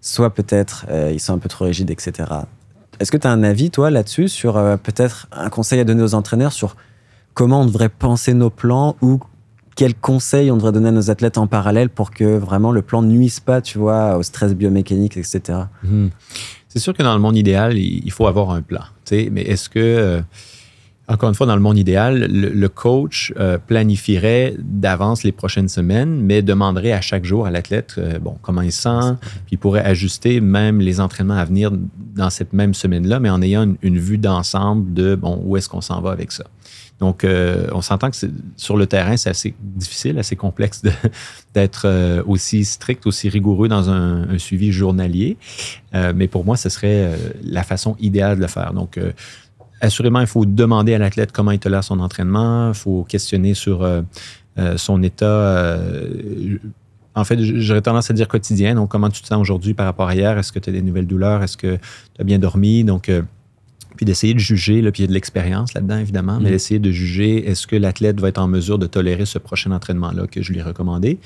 soit 0.00 0.30
peut-être 0.30 0.86
euh, 0.90 1.10
ils 1.12 1.20
sont 1.20 1.34
un 1.34 1.38
peu 1.38 1.48
trop 1.48 1.64
rigides, 1.64 1.90
etc. 1.90 2.28
Est-ce 2.98 3.10
que 3.10 3.16
tu 3.16 3.26
as 3.26 3.30
un 3.30 3.42
avis, 3.42 3.70
toi, 3.70 3.90
là-dessus, 3.90 4.28
sur 4.28 4.56
euh, 4.56 4.76
peut-être 4.76 5.28
un 5.32 5.50
conseil 5.50 5.80
à 5.80 5.84
donner 5.84 6.02
aux 6.02 6.14
entraîneurs 6.14 6.52
sur 6.52 6.76
comment 7.34 7.62
on 7.62 7.66
devrait 7.66 7.88
penser 7.88 8.34
nos 8.34 8.50
plans 8.50 8.96
ou 9.02 9.20
quels 9.74 9.94
conseils 9.94 10.50
on 10.50 10.56
devrait 10.56 10.72
donner 10.72 10.88
à 10.88 10.92
nos 10.92 11.10
athlètes 11.10 11.38
en 11.38 11.46
parallèle 11.46 11.88
pour 11.88 12.10
que 12.10 12.36
vraiment 12.36 12.72
le 12.72 12.82
plan 12.82 13.02
ne 13.02 13.08
nuise 13.08 13.40
pas, 13.40 13.62
tu 13.62 13.78
vois, 13.78 14.16
au 14.16 14.22
stress 14.22 14.54
biomécanique, 14.54 15.16
etc. 15.16 15.60
C'est 16.72 16.78
sûr 16.78 16.94
que 16.94 17.02
dans 17.02 17.12
le 17.12 17.20
monde 17.20 17.36
idéal, 17.36 17.76
il 17.76 18.10
faut 18.10 18.26
avoir 18.26 18.50
un 18.50 18.62
plan. 18.62 18.80
Mais 19.10 19.42
est-ce 19.42 19.68
que, 19.68 19.78
euh, 19.78 20.22
encore 21.06 21.28
une 21.28 21.34
fois, 21.34 21.46
dans 21.46 21.54
le 21.54 21.60
monde 21.60 21.76
idéal, 21.76 22.26
le, 22.30 22.68
coach 22.70 23.30
euh, 23.38 23.58
planifierait 23.58 24.54
d'avance 24.58 25.22
les 25.22 25.32
prochaines 25.32 25.68
semaines, 25.68 26.22
mais 26.22 26.40
demanderait 26.40 26.92
à 26.92 27.02
chaque 27.02 27.26
jour 27.26 27.44
à 27.44 27.50
l'athlète 27.50 27.96
euh, 27.98 28.18
bon, 28.18 28.38
comment 28.40 28.62
il 28.62 28.72
sent, 28.72 29.16
puis 29.20 29.52
il 29.52 29.58
pourrait 29.58 29.84
ajuster 29.84 30.40
même 30.40 30.80
les 30.80 30.98
entraînements 30.98 31.36
à 31.36 31.44
venir 31.44 31.72
dans 32.16 32.30
cette 32.30 32.54
même 32.54 32.72
semaine-là, 32.72 33.20
mais 33.20 33.28
en 33.28 33.42
ayant 33.42 33.64
une, 33.64 33.76
une 33.82 33.98
vue 33.98 34.16
d'ensemble 34.16 34.94
de 34.94 35.14
bon, 35.14 35.42
où 35.44 35.58
est-ce 35.58 35.68
qu'on 35.68 35.82
s'en 35.82 36.00
va 36.00 36.12
avec 36.12 36.32
ça. 36.32 36.44
Donc, 37.02 37.24
euh, 37.24 37.66
on 37.72 37.82
s'entend 37.82 38.12
que 38.12 38.16
sur 38.56 38.76
le 38.76 38.86
terrain, 38.86 39.16
c'est 39.16 39.28
assez 39.28 39.56
difficile, 39.60 40.20
assez 40.20 40.36
complexe 40.36 40.82
d'être 41.52 41.82
euh, 41.86 42.22
aussi 42.28 42.64
strict, 42.64 43.08
aussi 43.08 43.28
rigoureux 43.28 43.66
dans 43.66 43.90
un, 43.90 44.38
suivi 44.38 44.70
journalier. 44.70 45.36
Euh, 45.96 46.12
mais 46.14 46.28
pour 46.28 46.44
moi, 46.44 46.56
ce 46.56 46.68
serait 46.68 47.18
la 47.42 47.64
façon 47.64 47.96
idéale 47.98 48.36
de 48.36 48.42
le 48.42 48.46
faire. 48.46 48.72
Donc, 48.72 49.00
assurément, 49.80 50.20
il 50.20 50.28
faut 50.28 50.44
demander 50.44 50.94
à 50.94 50.98
l'athlète 50.98 51.32
comment 51.32 51.50
il 51.50 51.58
tolère 51.58 51.82
son 51.82 51.98
entraînement. 51.98 52.68
Il 52.68 52.74
faut 52.74 53.02
questionner 53.02 53.54
sur 53.54 53.84
son 54.76 55.02
état. 55.02 55.76
en 57.16 57.24
fait, 57.24 57.40
j'aurais 57.40 57.82
tendance 57.82 58.12
à 58.12 58.14
dire 58.14 58.28
quotidien. 58.28 58.76
Donc, 58.76 58.92
comment 58.92 59.10
tu 59.10 59.22
te 59.22 59.26
sens 59.26 59.40
aujourd'hui 59.40 59.74
par 59.74 59.86
rapport 59.86 60.06
à 60.06 60.14
hier? 60.14 60.38
Est-ce 60.38 60.52
que 60.52 60.60
tu 60.60 60.70
as 60.70 60.72
des 60.72 60.82
nouvelles 60.82 61.08
douleurs? 61.08 61.42
Est-ce 61.42 61.56
que 61.56 61.78
tu 62.14 62.20
as 62.20 62.24
bien 62.24 62.38
dormi? 62.38 62.84
Puis 63.96 64.06
d'essayer 64.06 64.34
de 64.34 64.38
juger, 64.38 64.82
là, 64.82 64.90
puis 64.90 65.02
il 65.02 65.04
y 65.04 65.06
a 65.06 65.08
de 65.08 65.12
l'expérience 65.12 65.74
là-dedans, 65.74 65.98
évidemment, 65.98 66.38
mais 66.40 66.48
mm. 66.48 66.52
d'essayer 66.52 66.80
de 66.80 66.90
juger 66.90 67.48
est-ce 67.48 67.66
que 67.66 67.76
l'athlète 67.76 68.20
va 68.20 68.28
être 68.28 68.38
en 68.38 68.48
mesure 68.48 68.78
de 68.78 68.86
tolérer 68.86 69.26
ce 69.26 69.38
prochain 69.38 69.70
entraînement-là 69.70 70.26
que 70.26 70.42
je 70.42 70.52
lui 70.52 70.60
ai 70.60 70.62
recommandé? 70.62 71.18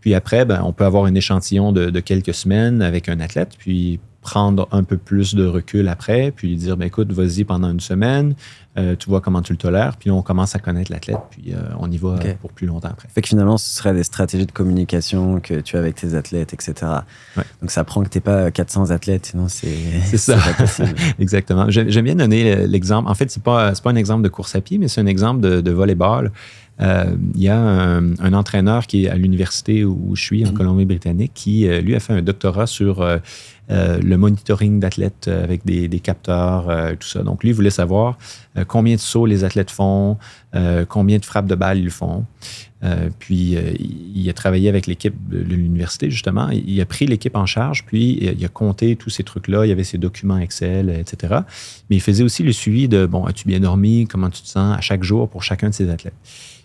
Puis 0.00 0.14
après, 0.14 0.44
ben, 0.44 0.62
on 0.64 0.72
peut 0.72 0.84
avoir 0.84 1.04
un 1.04 1.14
échantillon 1.14 1.72
de, 1.72 1.90
de, 1.90 2.00
quelques 2.00 2.34
semaines 2.34 2.82
avec 2.82 3.08
un 3.08 3.20
athlète, 3.20 3.50
puis 3.58 4.00
prendre 4.22 4.68
un 4.70 4.84
peu 4.84 4.96
plus 4.96 5.34
de 5.34 5.44
recul 5.44 5.88
après, 5.88 6.30
puis 6.30 6.56
dire, 6.56 6.76
ben, 6.76 6.86
écoute, 6.86 7.12
vas-y 7.12 7.42
pendant 7.44 7.70
une 7.70 7.80
semaine, 7.80 8.34
euh, 8.78 8.94
tu 8.96 9.10
vois 9.10 9.20
comment 9.20 9.42
tu 9.42 9.52
le 9.52 9.58
tolères, 9.58 9.96
puis 9.96 10.10
on 10.10 10.22
commence 10.22 10.54
à 10.54 10.60
connaître 10.60 10.92
l'athlète, 10.92 11.18
puis 11.30 11.52
euh, 11.52 11.60
on 11.78 11.90
y 11.90 11.98
va 11.98 12.16
pour 12.40 12.52
plus 12.52 12.66
longtemps 12.66 12.88
après. 12.88 13.08
Fait 13.08 13.20
que 13.20 13.28
finalement, 13.28 13.58
ce 13.58 13.68
serait 13.76 13.92
des 13.92 14.04
stratégies 14.04 14.46
de 14.46 14.52
communication 14.52 15.40
que 15.40 15.60
tu 15.60 15.76
as 15.76 15.80
avec 15.80 15.96
tes 15.96 16.14
athlètes, 16.14 16.54
etc. 16.54 16.74
Donc 17.60 17.70
ça 17.70 17.82
prend 17.82 18.02
que 18.02 18.08
tu 18.08 18.18
n'es 18.18 18.22
pas 18.22 18.50
400 18.52 18.90
athlètes, 18.90 19.26
sinon 19.26 19.48
c'est 19.48 20.16
ça. 20.16 20.38
Exactement. 21.18 21.66
J'aime 21.68 22.04
bien 22.04 22.14
donner 22.14 22.66
l'exemple. 22.68 23.10
En 23.10 23.14
fait, 23.14 23.30
ce 23.30 23.40
n'est 23.40 23.42
pas, 23.42 23.72
pas 23.72 23.90
un 23.90 23.96
exemple 23.96 24.22
de 24.22 24.28
course 24.28 24.54
à 24.54 24.60
pied, 24.60 24.78
mais 24.78 24.86
c'est 24.86 25.00
un 25.00 25.06
exemple 25.06 25.40
de, 25.40 25.60
de 25.60 25.70
volleyball. 25.72 26.30
Euh, 26.80 27.14
il 27.34 27.42
y 27.42 27.48
a 27.48 27.58
un, 27.58 28.32
entraîneur 28.32 28.86
qui 28.86 29.04
est 29.04 29.08
à 29.08 29.14
l'université 29.14 29.84
où 29.84 30.16
je 30.16 30.22
suis, 30.22 30.44
en 30.44 30.48
mm-hmm. 30.48 30.54
Colombie-Britannique, 30.54 31.32
qui, 31.34 31.68
lui, 31.68 31.94
a 31.94 32.00
fait 32.00 32.14
un 32.14 32.22
doctorat 32.22 32.66
sur 32.66 33.02
euh, 33.02 33.18
le 33.68 34.16
monitoring 34.16 34.80
d'athlètes 34.80 35.28
euh, 35.28 35.44
avec 35.44 35.64
des, 35.64 36.00
capteurs, 36.00 36.68
euh, 36.68 36.94
tout 36.98 37.08
ça. 37.08 37.22
Donc, 37.22 37.42
lui, 37.42 37.50
il 37.50 37.54
voulait 37.54 37.70
savoir 37.70 38.18
combien 38.66 38.96
de 38.96 39.00
sauts 39.00 39.24
les 39.24 39.44
athlètes 39.44 39.70
font, 39.70 40.18
combien 40.88 41.18
de 41.18 41.24
frappes 41.24 41.46
de 41.46 41.54
balles 41.54 41.78
ils 41.78 41.88
font. 41.88 42.26
puis, 43.18 43.56
il 44.14 44.28
a 44.28 44.34
travaillé 44.34 44.68
avec 44.68 44.86
l'équipe 44.86 45.14
de 45.30 45.38
l'université, 45.38 46.10
justement. 46.10 46.50
Il 46.50 46.78
a 46.82 46.84
pris 46.84 47.06
l'équipe 47.06 47.34
en 47.34 47.46
charge, 47.46 47.86
puis 47.86 48.18
il 48.20 48.44
a 48.44 48.48
compté 48.48 48.94
tous 48.96 49.08
ces 49.08 49.22
trucs-là. 49.22 49.64
Il 49.64 49.70
y 49.70 49.72
avait 49.72 49.84
ses 49.84 49.96
documents 49.96 50.36
Excel, 50.36 50.90
etc. 50.90 51.36
Mais 51.88 51.96
il 51.96 52.02
faisait 52.02 52.24
aussi 52.24 52.42
le 52.42 52.52
suivi 52.52 52.88
de, 52.88 53.06
bon, 53.06 53.24
as-tu 53.24 53.48
bien 53.48 53.60
dormi? 53.60 54.06
Comment 54.06 54.28
tu 54.28 54.42
te 54.42 54.48
sens? 54.48 54.76
À 54.76 54.82
chaque 54.82 55.02
jour 55.02 55.30
pour 55.30 55.42
chacun 55.42 55.70
de 55.70 55.74
ses 55.74 55.88
athlètes? 55.88 56.12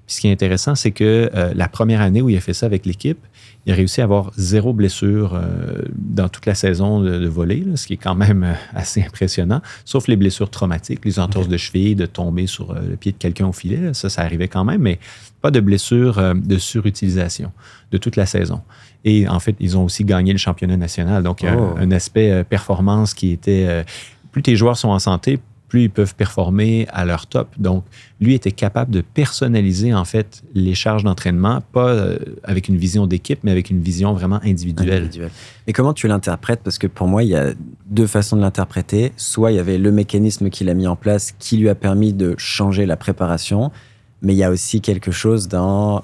Puis 0.08 0.16
ce 0.16 0.22
qui 0.22 0.30
est 0.30 0.32
intéressant, 0.32 0.74
c'est 0.74 0.92
que 0.92 1.30
la 1.54 1.68
première 1.68 2.02
année 2.02 2.22
où 2.22 2.30
il 2.30 2.38
a 2.38 2.40
fait 2.40 2.54
ça 2.54 2.66
avec 2.66 2.86
l'équipe, 2.86 3.20
il 3.68 3.74
a 3.74 3.76
réussi 3.76 4.00
à 4.00 4.06
avoir 4.06 4.32
zéro 4.38 4.72
blessure 4.72 5.34
euh, 5.34 5.82
dans 5.94 6.30
toute 6.30 6.46
la 6.46 6.56
saison 6.56 7.02
de, 7.02 7.20
de 7.20 7.28
volley, 7.28 7.66
ce 7.76 7.86
qui 7.86 7.94
est 7.94 7.98
quand 7.98 8.16
même 8.16 8.46
euh, 8.46 8.54
assez 8.74 9.04
impressionnant, 9.04 9.62
sauf 9.84 10.08
les 10.08 10.16
blessures 10.16 10.50
traumatiques, 10.50 11.04
les 11.04 11.20
entorses 11.20 11.50
de 11.50 11.58
cheville, 11.58 11.94
de 11.94 12.06
tomber 12.06 12.48
sur 12.48 12.72
euh, 12.72 12.80
le 12.92 12.96
pied 12.96 13.12
de 13.12 13.18
quelqu'un 13.18 13.46
au 13.46 13.52
filet. 13.52 13.94
ça, 13.94 14.08
ça 14.08 14.22
arrivait 14.22 14.48
quand 14.48 14.64
même, 14.64 14.82
mais 14.82 15.00
pas 15.42 15.52
de 15.52 15.60
blessure 15.60 16.34
de 16.34 16.58
surutilisation 16.58 17.52
de 17.92 17.98
toute 17.98 18.16
la 18.16 18.26
saison. 18.26 18.62
Et 19.04 19.28
en 19.28 19.40
fait, 19.42 19.56
ils 19.60 19.78
ont 19.78 19.84
aussi 19.84 20.06
gagné 20.06 20.32
le 20.32 20.40
championnat 20.40 20.78
national. 20.78 21.22
Donc, 21.22 21.44
un, 21.44 21.58
oh. 21.58 21.76
un, 21.78 21.92
aspect 21.92 22.44
performance 22.46 23.14
qui 23.14 23.32
était... 23.34 23.86
plus 24.32 24.42
tes 24.42 24.56
joueurs 24.56 24.78
sont 24.78 24.90
en 24.90 25.00
santé, 25.00 25.40
plus 25.68 25.84
ils 25.84 25.90
peuvent 25.90 26.16
performer 26.16 26.88
à 26.90 27.06
leur 27.06 27.28
top. 27.28 27.50
Donc, 27.58 27.84
lui 28.22 28.34
était 28.34 28.52
capable 28.52 28.92
de 28.92 29.02
personnaliser 29.02 29.94
en 29.94 30.06
fait 30.06 30.44
les 30.54 30.74
charges 30.74 31.04
d'entraînement, 31.04 31.62
pas 31.72 31.90
euh, 31.90 32.18
avec 32.44 32.70
une 32.70 32.78
vision 32.78 33.06
d'équipe, 33.06 33.40
mais 33.44 33.52
avec 33.52 33.70
une 33.70 33.82
vision 33.82 34.14
vraiment 34.14 34.40
individuelle. 34.44 35.10
Et 35.68 35.74
comment 35.74 35.94
tu 35.94 36.08
l'interprètes? 36.08 36.62
Parce 36.64 36.78
que 36.78 36.88
pour 36.88 37.08
moi, 37.08 37.24
il 37.24 37.30
y 37.30 37.36
a 37.36 37.54
deux 37.88 38.08
façons 38.08 38.38
de 38.38 38.42
l'interpréter. 38.42 39.12
Soit 39.18 39.52
il 39.52 39.56
y 39.56 39.60
avait 39.60 39.78
le 39.78 39.92
mécanisme 39.92 40.50
qu'il 40.50 40.70
a 40.70 40.74
mis 40.74 40.88
en 40.88 40.96
place 40.96 41.34
qui 41.38 41.58
lui 41.58 41.70
a 41.70 41.76
permis 41.76 42.14
de 42.14 42.36
changer 42.38 42.86
la 42.86 42.96
préparation, 42.96 43.72
mais 44.22 44.34
il 44.34 44.38
y 44.38 44.44
a 44.44 44.52
aussi 44.52 44.82
quelque 44.82 45.12
chose 45.12 45.48
dans 45.48 46.04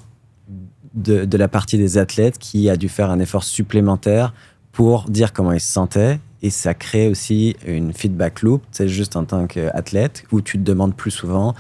de, 0.94 1.26
de 1.26 1.38
la 1.38 1.48
partie 1.48 1.78
des 1.78 1.98
athlètes 1.98 2.38
qui 2.38 2.70
a 2.70 2.76
dû 2.76 2.90
faire 2.90 3.10
un 3.10 3.20
effort 3.20 3.44
supplémentaire 3.44 4.34
pour 4.72 5.10
dire 5.10 5.34
comment 5.34 5.54
ils 5.54 5.60
se 5.60 5.72
sentaient 5.72 6.20
Et 6.44 6.52
ça 6.52 6.76
crée 6.76 7.08
aussi 7.08 7.56
une 7.66 7.94
feedback 7.94 8.42
loop, 8.44 8.62
c'est 8.72 8.88
juste 8.88 9.16
en 9.16 9.26
tant 9.26 9.48
qu'athlète, 9.48 10.26
où 10.32 10.42
tu 10.42 10.60
te 10.60 10.64
demandes 10.64 10.96
plus 10.96 11.12
souvent 11.12 11.56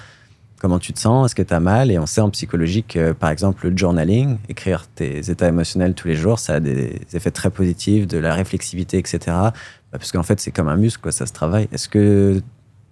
comment 0.63 0.79
tu 0.79 0.93
te 0.93 0.99
sens, 0.99 1.25
est-ce 1.25 1.35
que 1.35 1.41
tu 1.41 1.53
as 1.53 1.59
mal? 1.59 1.91
Et 1.91 1.99
on 1.99 2.05
sait 2.05 2.21
en 2.21 2.29
psychologie 2.29 2.83
que, 2.83 3.11
par 3.11 3.29
exemple, 3.31 3.69
le 3.69 3.75
journaling, 3.75 4.37
écrire 4.47 4.87
tes 4.95 5.29
états 5.29 5.49
émotionnels 5.49 5.93
tous 5.93 6.07
les 6.07 6.15
jours, 6.15 6.39
ça 6.39 6.55
a 6.55 6.59
des 6.61 7.01
effets 7.13 7.31
très 7.31 7.49
positifs, 7.49 8.07
de 8.07 8.17
la 8.17 8.33
réflexivité, 8.33 8.97
etc. 8.97 9.19
Bah, 9.27 9.51
parce 9.91 10.13
qu'en 10.13 10.23
fait, 10.23 10.39
c'est 10.39 10.51
comme 10.51 10.69
un 10.69 10.77
muscle, 10.77 11.01
quoi, 11.01 11.11
ça 11.11 11.25
se 11.25 11.33
travaille. 11.33 11.67
Est-ce 11.73 11.89
que 11.89 12.41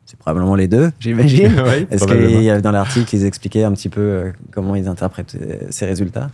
c'est 0.05 0.19
probablement 0.19 0.55
les 0.55 0.67
deux, 0.67 0.91
j'imagine? 0.99 1.63
Est-ce 1.89 2.05
qu'il 2.05 2.43
y 2.43 2.49
a 2.49 2.59
dans 2.59 2.73
l'article, 2.73 3.15
ils 3.15 3.25
expliquaient 3.25 3.63
un 3.63 3.71
petit 3.71 3.87
peu 3.87 4.01
euh, 4.01 4.31
comment 4.51 4.75
ils 4.75 4.89
interprètent 4.89 5.37
ces 5.69 5.85
résultats? 5.85 6.29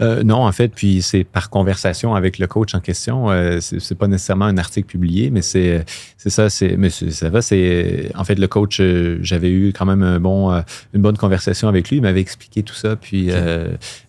Euh, 0.00 0.22
non, 0.22 0.46
en 0.46 0.52
fait, 0.52 0.68
puis 0.68 1.02
c'est 1.02 1.24
par 1.24 1.50
conversation 1.50 2.14
avec 2.14 2.38
le 2.38 2.46
coach 2.46 2.74
en 2.74 2.80
question. 2.80 3.30
Euh, 3.30 3.60
c'est 3.60 3.94
pas 3.94 4.08
nécessairement 4.08 4.46
un 4.46 4.58
article 4.58 4.86
publié, 4.86 5.30
mais 5.30 5.42
c'est 5.42 5.84
ça. 6.16 6.48
C'est 6.48 6.76
mais 6.76 6.90
ça 6.90 7.28
va. 7.28 7.42
C'est 7.42 8.10
en 8.14 8.24
fait 8.24 8.36
le 8.36 8.48
coach. 8.48 8.80
Euh, 8.80 9.18
j'avais 9.22 9.50
eu 9.50 9.72
quand 9.72 9.86
même 9.86 10.02
un 10.02 10.20
bon, 10.20 10.50
une 10.94 11.02
bonne 11.02 11.16
conversation 11.16 11.68
avec 11.68 11.90
lui. 11.90 11.98
Il 11.98 12.02
m'avait 12.02 12.20
expliqué 12.20 12.62
tout 12.62 12.74
ça. 12.74 12.96
Puis 12.96 13.30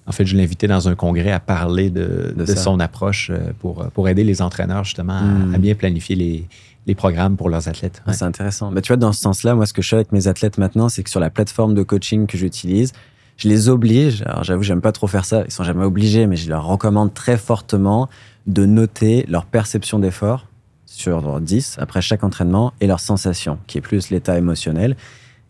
en 0.08 0.12
fait, 0.12 0.26
je 0.26 0.36
l'invitais 0.36 0.68
dans 0.68 0.88
un 0.88 0.96
congrès 0.96 1.32
à 1.32 1.40
parler 1.40 1.90
de, 1.90 2.34
de, 2.36 2.46
son 2.46 2.80
approche 2.80 3.32
pour 3.60 3.86
pour 3.94 4.08
aider 4.08 4.24
les 4.24 4.42
entraîneurs 4.42 4.84
justement 4.84 5.18
à, 5.18 5.22
hmm. 5.22 5.58
bien 5.58 5.76
planifier 5.76 6.16
les 6.16 6.48
les 6.88 6.96
programmes 6.96 7.38
pour 7.38 7.50
leurs 7.50 7.68
athlètes. 7.68 8.02
C'est 8.12 8.24
intéressant. 8.24 8.72
Mais 8.72 8.82
tu 8.82 8.88
vois, 8.88 8.98
dans 8.98 9.14
ce 9.14 9.22
sens-là, 9.22 9.54
moi, 9.54 9.68
ce 9.68 9.74
que 9.74 9.84
je 9.84 9.90
fais 9.90 9.98
avec 9.98 10.12
mes 10.12 10.28
athlètes 10.28 10.58
maintenant, 10.58 10.90
c'est 10.90 11.04
que 11.04 11.12
sur 11.12 11.20
la 11.20 11.30
plateforme 11.30 11.76
de 11.76 11.84
coaching 11.84 12.26
que 12.26 12.38
j'utilise, 12.38 12.92
je 13.38 13.48
les 13.48 13.70
oblige, 13.70 14.22
alors 14.24 14.44
j'avoue, 14.44 14.64
j'aime 14.64 14.82
pas 14.82 14.92
trop 14.92 15.08
faire 15.08 15.26
ça, 15.26 15.44
ils 15.46 15.52
sont 15.52 15.64
jamais 15.64 15.84
obligés, 15.84 16.28
mais 16.28 16.36
je 16.36 16.50
leur 16.50 16.66
recommande 16.66 17.14
très 17.14 17.38
fortement 17.38 18.10
de 18.48 18.66
noter 18.66 19.26
leur 19.28 19.46
perception 19.46 20.00
d'effort 20.00 20.48
sur 20.86 21.40
10 21.40 21.78
après 21.80 22.02
chaque 22.02 22.24
entraînement 22.24 22.74
et 22.82 22.88
leur 22.88 23.00
sensation, 23.00 23.58
qui 23.68 23.78
est 23.78 23.82
plus 23.82 24.10
l'état 24.10 24.38
émotionnel. 24.38 24.96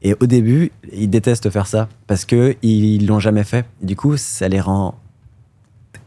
Et 0.03 0.15
au 0.19 0.25
début, 0.25 0.71
ils 0.91 1.09
détestent 1.09 1.49
faire 1.49 1.67
ça 1.67 1.89
parce 2.07 2.25
que 2.25 2.55
ils 2.61 3.05
l'ont 3.05 3.19
jamais 3.19 3.43
fait. 3.43 3.65
du 3.81 3.95
coup, 3.95 4.17
ça 4.17 4.47
les 4.47 4.59
rend 4.59 4.95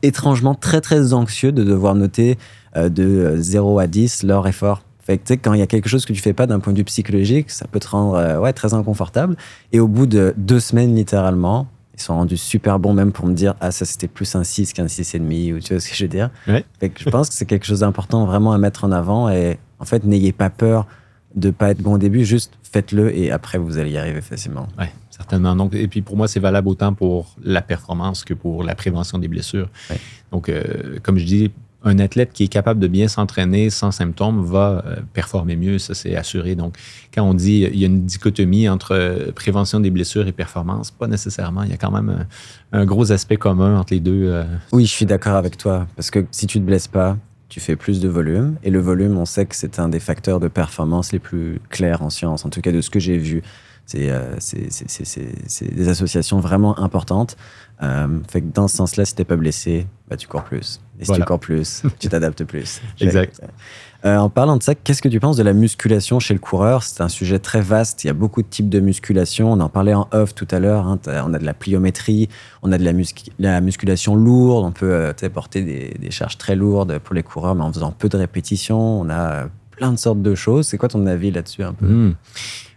étrangement 0.02 0.54
très 0.54 0.80
très 0.80 1.12
anxieux 1.12 1.52
de 1.52 1.64
devoir 1.64 1.94
noter 1.94 2.38
euh, 2.76 2.88
de 2.88 3.37
0 3.38 3.78
à 3.78 3.87
10 3.87 4.24
leur 4.24 4.46
effort. 4.46 4.82
Fait 5.04 5.18
que, 5.18 5.34
quand 5.34 5.52
il 5.52 5.60
y 5.60 5.62
a 5.62 5.66
quelque 5.66 5.88
chose 5.88 6.06
que 6.06 6.12
tu 6.12 6.20
fais 6.20 6.32
pas 6.32 6.46
d'un 6.46 6.60
point 6.60 6.72
de 6.72 6.78
vue 6.78 6.84
psychologique, 6.84 7.50
ça 7.50 7.66
peut 7.66 7.80
te 7.80 7.88
rendre 7.88 8.14
euh, 8.14 8.38
ouais, 8.38 8.52
très 8.52 8.74
inconfortable. 8.74 9.36
Et 9.72 9.80
au 9.80 9.88
bout 9.88 10.06
de 10.06 10.34
deux 10.36 10.60
semaines, 10.60 10.94
littéralement, 10.94 11.66
ils 11.94 12.00
sont 12.00 12.14
rendus 12.14 12.36
super 12.36 12.78
bons 12.78 12.92
même 12.92 13.12
pour 13.12 13.26
me 13.26 13.34
dire 13.34 13.54
ah 13.60 13.70
ça 13.70 13.84
c'était 13.84 14.08
plus 14.08 14.34
un 14.34 14.42
6 14.42 14.72
qu'un 14.72 14.86
6,5 14.86 15.54
ou 15.54 15.60
tu 15.60 15.74
vois 15.74 15.80
ce 15.80 15.88
que 15.88 15.94
je 15.94 16.04
veux 16.04 16.08
dire. 16.08 16.30
Fait 16.80 16.88
que 16.88 17.00
je 17.00 17.08
pense 17.08 17.28
que 17.28 17.34
c'est 17.34 17.46
quelque 17.46 17.66
chose 17.66 17.80
d'important 17.80 18.26
vraiment 18.26 18.52
à 18.52 18.58
mettre 18.58 18.82
en 18.84 18.90
avant. 18.90 19.28
Et 19.28 19.58
en 19.78 19.84
fait 19.84 20.02
n'ayez 20.02 20.32
pas 20.32 20.50
peur 20.50 20.88
de 21.36 21.50
pas 21.50 21.70
être 21.70 21.82
bon 21.82 21.94
au 21.94 21.98
début 21.98 22.24
juste 22.24 22.52
faites-le 22.64 23.16
et 23.16 23.30
après 23.30 23.58
vous 23.58 23.78
allez 23.78 23.90
y 23.92 23.98
arriver 23.98 24.22
facilement. 24.22 24.66
Ouais 24.76 24.90
certainement. 25.14 25.54
Donc 25.54 25.74
et 25.74 25.86
puis 25.86 26.02
pour 26.02 26.16
moi 26.16 26.26
c'est 26.26 26.40
valable 26.40 26.68
autant 26.68 26.92
pour 26.92 27.36
la 27.42 27.62
performance 27.62 28.24
que 28.24 28.34
pour 28.34 28.64
la 28.64 28.74
prévention 28.74 29.18
des 29.18 29.28
blessures. 29.28 29.68
Donc 30.32 30.48
euh, 30.48 30.98
comme 31.02 31.18
je 31.18 31.24
dis 31.24 31.52
un 31.85 31.99
athlète 31.99 32.33
qui 32.33 32.44
est 32.44 32.49
capable 32.49 32.81
de 32.81 32.88
bien 32.88 33.09
s'entraîner 33.09 33.70
sans 33.70 33.90
symptômes 33.90 34.42
va 34.42 34.83
euh, 34.87 34.97
performer 35.12 35.55
mieux, 35.55 35.79
ça 35.79 35.94
c'est 35.94 36.16
assuré. 36.16 36.55
Donc, 36.55 36.77
quand 37.14 37.23
on 37.23 37.35
dit 37.35 37.68
il 37.70 37.79
y 37.79 37.85
a 37.85 37.87
une 37.87 38.05
dichotomie 38.05 38.68
entre 38.68 38.92
euh, 38.92 39.33
prévention 39.33 39.81
des 39.81 39.90
blessures 39.90 40.27
et 40.27 40.33
performance, 40.33 40.90
pas 40.90 41.07
nécessairement. 41.07 41.62
Il 41.62 41.70
y 41.70 41.75
a 41.75 41.77
quand 41.77 41.90
même 41.90 42.27
un, 42.73 42.85
gros 42.85 43.12
aspect 43.12 43.37
commun 43.37 43.79
entre 43.79 43.92
les 43.92 44.01
deux. 44.01 44.25
Euh. 44.25 44.44
Oui, 44.73 44.87
je 44.87 44.90
suis 44.90 45.07
d'accord 45.07 45.37
avec 45.37 45.59
toi, 45.59 45.87
parce 45.97 46.11
que 46.11 46.25
si 46.31 46.47
tu 46.47 46.59
te 46.59 46.64
blesses 46.64 46.88
pas, 46.88 47.18
tu 47.51 47.61
fais 47.61 47.77
plus 47.77 48.01
de 48.01 48.09
volume. 48.09 48.57
Et 48.64 48.70
le 48.70 48.81
volume, 48.81 49.18
on 49.18 49.27
sait 49.27 49.44
que 49.44 49.55
c'est 49.55 49.79
un 49.79 49.88
des 49.88 50.01
facteurs 50.01 50.40
de 50.40 50.49
performance 50.49 51.12
les 51.12 51.18
plus 51.18 51.61
clairs 51.68 52.03
en 52.03 52.11
science, 52.11 52.44
en 52.44 52.49
tout 52.49 52.62
cas 52.62 52.73
de 52.73 52.81
ce 52.81 52.90
que 52.90 52.99
j'ai 52.99 53.18
vu. 53.18 53.42
C'est 53.87 54.11
des 55.62 55.88
associations 55.88 56.40
vraiment 56.40 56.79
importantes. 56.79 57.37
Fait 58.28 58.40
que 58.40 58.46
dans 58.52 58.68
ce 58.68 58.76
sens-là, 58.76 59.04
si 59.04 59.14
t'es 59.14 59.24
pas 59.24 59.37
blessé, 59.37 59.87
bah, 60.08 60.16
tu 60.16 60.28
cours 60.28 60.44
plus. 60.44 60.80
Et 61.00 61.04
si 61.04 61.12
tu 61.12 61.22
cours 61.22 61.40
plus, 61.40 61.82
tu 61.98 62.08
t'adaptes 62.08 62.44
plus. 62.44 62.80
exact. 63.00 63.40
Euh, 64.04 64.18
en 64.18 64.28
parlant 64.28 64.58
de 64.58 64.62
ça, 64.62 64.74
qu'est-ce 64.74 65.00
que 65.00 65.08
tu 65.08 65.18
penses 65.18 65.38
de 65.38 65.42
la 65.42 65.54
musculation 65.54 66.20
chez 66.20 66.34
le 66.34 66.40
coureur? 66.40 66.82
C'est 66.82 67.02
un 67.02 67.08
sujet 67.08 67.38
très 67.38 67.62
vaste. 67.62 68.04
Il 68.04 68.08
y 68.08 68.10
a 68.10 68.12
beaucoup 68.12 68.42
de 68.42 68.46
types 68.46 68.68
de 68.68 68.78
musculation. 68.78 69.50
On 69.50 69.60
en 69.60 69.70
parlait 69.70 69.94
en 69.94 70.08
off 70.12 70.34
tout 70.34 70.46
à 70.50 70.60
l'heure. 70.60 70.87
Hein. 70.87 71.00
On 71.06 71.32
a 71.32 71.38
de 71.38 71.44
la 71.44 71.54
pliométrie, 71.54 72.28
on 72.62 72.70
a 72.70 72.76
de 72.76 72.84
la, 72.84 72.92
la 73.38 73.60
musculation 73.62 74.14
lourde. 74.14 74.66
On 74.66 74.72
peut 74.72 74.92
euh, 74.92 75.30
porter 75.32 75.62
des, 75.62 75.96
des, 75.98 76.10
charges 76.10 76.37
très 76.37 76.54
lourdes 76.54 76.98
pour 76.98 77.14
les 77.14 77.22
coureurs, 77.22 77.54
mais 77.54 77.62
en 77.62 77.72
faisant 77.72 77.92
peu 77.92 78.10
de 78.10 78.18
répétitions. 78.18 79.00
On 79.00 79.08
a 79.08 79.48
plein 79.70 79.90
de 79.90 79.98
sortes 79.98 80.20
de 80.20 80.34
choses. 80.34 80.68
C'est 80.68 80.76
quoi 80.76 80.90
ton 80.90 81.06
avis 81.06 81.30
là-dessus 81.30 81.62
un 81.62 81.72
peu? 81.72 81.87
Hmm. 81.87 82.14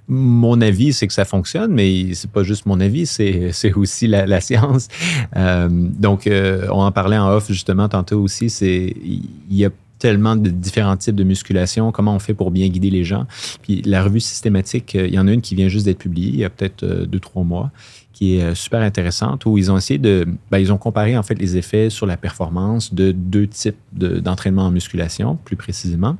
Mon 0.09 0.61
avis, 0.61 0.93
c'est 0.93 1.05
que 1.05 1.13
ça 1.13 1.25
fonctionne, 1.25 1.73
mais 1.73 2.13
c'est 2.13 2.31
pas 2.31 2.43
juste 2.43 2.65
mon 2.65 2.79
avis, 2.79 3.05
c'est 3.05 3.73
aussi 3.75 4.07
la, 4.07 4.39
science. 4.41 4.87
Euh, 5.35 5.67
donc, 5.69 6.27
euh, 6.27 6.67
on 6.71 6.81
en 6.81 6.91
parlait 6.91 7.17
en 7.17 7.29
off 7.29 7.47
justement 7.49 7.89
tantôt 7.89 8.21
aussi. 8.21 8.49
C'est 8.49 8.95
il 9.03 9.27
y 9.51 9.65
a 9.65 9.69
tellement 9.99 10.35
de 10.35 10.49
différents 10.49 10.95
types 10.95 11.15
de 11.15 11.23
musculation, 11.23 11.91
comment 11.91 12.15
on 12.15 12.19
fait 12.19 12.35
pour 12.35 12.51
bien 12.51 12.69
guider 12.69 12.89
les 12.89 13.03
gens. 13.03 13.25
Puis 13.63 13.81
la 13.81 14.03
revue 14.03 14.19
systématique, 14.19 14.95
euh, 14.95 15.07
il 15.07 15.13
y 15.13 15.19
en 15.19 15.27
a 15.27 15.33
une 15.33 15.41
qui 15.41 15.55
vient 15.55 15.67
juste 15.67 15.85
d'être 15.85 15.97
publiée 15.97 16.29
il 16.29 16.39
y 16.39 16.45
a 16.45 16.49
peut-être 16.49 16.85
deux, 16.85 17.19
trois 17.19 17.43
mois, 17.43 17.71
qui 18.13 18.37
est 18.37 18.55
super 18.55 18.81
intéressante, 18.81 19.45
où 19.45 19.57
ils 19.57 19.71
ont 19.71 19.77
essayé 19.77 19.97
de... 19.97 20.25
Ben, 20.49 20.59
ils 20.59 20.71
ont 20.71 20.77
comparé 20.77 21.17
en 21.17 21.23
fait 21.23 21.35
les 21.35 21.57
effets 21.57 21.89
sur 21.89 22.05
la 22.05 22.17
performance 22.17 22.93
de 22.93 23.11
deux 23.11 23.47
types 23.47 23.77
d'entraînement 23.91 24.67
en 24.67 24.71
musculation, 24.71 25.37
plus 25.43 25.55
précisément. 25.55 26.17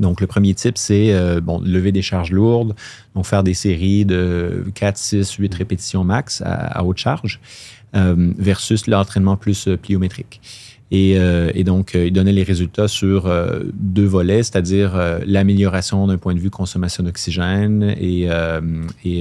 Donc, 0.00 0.20
le 0.20 0.26
premier 0.26 0.54
type, 0.54 0.78
c'est 0.78 1.12
euh, 1.12 1.40
bon, 1.40 1.60
lever 1.60 1.92
des 1.92 2.02
charges 2.02 2.32
lourdes, 2.32 2.74
donc 3.14 3.26
faire 3.26 3.44
des 3.44 3.54
séries 3.54 4.04
de 4.04 4.64
4, 4.74 4.96
6, 4.96 5.32
8 5.34 5.54
répétitions 5.54 6.04
max 6.04 6.42
à, 6.44 6.82
haute 6.84 6.96
charge, 6.96 7.38
euh, 7.94 8.32
versus 8.38 8.86
l'entraînement 8.86 9.36
plus 9.36 9.68
euh, 9.68 9.76
pliométrique. 10.90 11.16
Euh, 11.20 11.50
et, 11.54 11.64
donc, 11.64 11.94
euh, 11.94 12.06
il 12.06 12.12
donnait 12.12 12.32
les 12.32 12.42
résultats 12.42 12.88
sur 12.88 13.26
euh, 13.26 13.60
deux 13.74 14.04
volets, 14.04 14.42
c'est-à-dire 14.42 14.98
l'amélioration 15.26 16.06
d'un 16.06 16.18
point 16.18 16.34
de 16.34 16.40
vue 16.40 16.50
consommation 16.50 17.04
d'oxygène 17.04 17.94
et, 17.98 18.28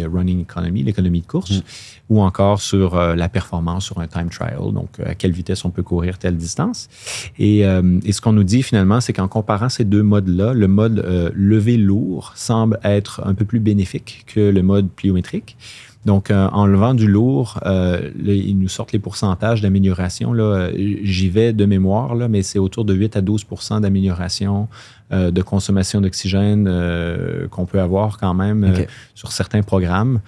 running 0.05 0.41
economy, 0.41 0.83
l'économie 0.83 1.21
de 1.21 1.27
course, 1.27 1.59
mm. 1.59 1.61
ou 2.09 2.21
encore 2.21 2.61
sur 2.61 2.95
la 2.95 3.29
performance 3.29 3.85
sur 3.85 3.99
un 3.99 4.07
time 4.07 4.29
trial, 4.29 4.73
donc 4.73 4.89
à 5.05 5.15
quelle 5.15 5.31
vitesse 5.31 5.65
on 5.65 5.69
peut 5.69 5.83
courir 5.83 6.17
telle 6.17 6.37
distance. 6.37 6.89
Et, 7.37 7.59
et 7.59 8.11
ce 8.11 8.21
qu'on 8.21 8.33
nous 8.33 8.43
dit 8.43 8.63
finalement, 8.63 9.01
c'est 9.01 9.13
qu'en 9.13 9.27
comparant 9.27 9.69
ces 9.69 9.85
deux 9.85 10.03
modes-là, 10.03 10.53
le 10.53 10.67
mode 10.67 11.31
levé 11.35 11.77
lourd 11.77 12.33
semble 12.35 12.79
être 12.83 13.21
un 13.25 13.33
peu 13.33 13.45
plus 13.45 13.59
bénéfique 13.59 14.25
que 14.27 14.39
le 14.39 14.61
mode 14.61 14.89
pliométrique. 14.89 15.57
Donc, 16.05 16.31
euh, 16.31 16.47
en 16.51 16.65
levant 16.65 16.93
du 16.93 17.07
lourd, 17.07 17.59
euh, 17.65 18.09
ils 18.23 18.57
nous 18.57 18.69
sortent 18.69 18.93
les 18.93 18.99
pourcentages 18.99 19.61
d'amélioration. 19.61 20.33
J'y 21.03 21.29
vais 21.29 21.51
de 21.51 21.65
mémoire, 21.65 22.15
là, 22.15 22.27
mais 22.27 22.41
c'est 22.41 22.59
autour 22.59 22.85
de 22.85 22.93
8 22.93 23.17
à 23.17 23.21
12% 23.21 23.81
d'amélioration 23.81 24.69
euh, 25.11 25.29
de 25.31 25.41
consommation 25.41 25.99
d'oxygène 25.99 26.65
qu'on 27.51 27.65
peut 27.65 27.81
avoir 27.81 28.17
quand 28.17 28.33
même 28.33 28.73
sur 29.13 29.31
certains 29.31 29.61
programmes. 29.61 30.21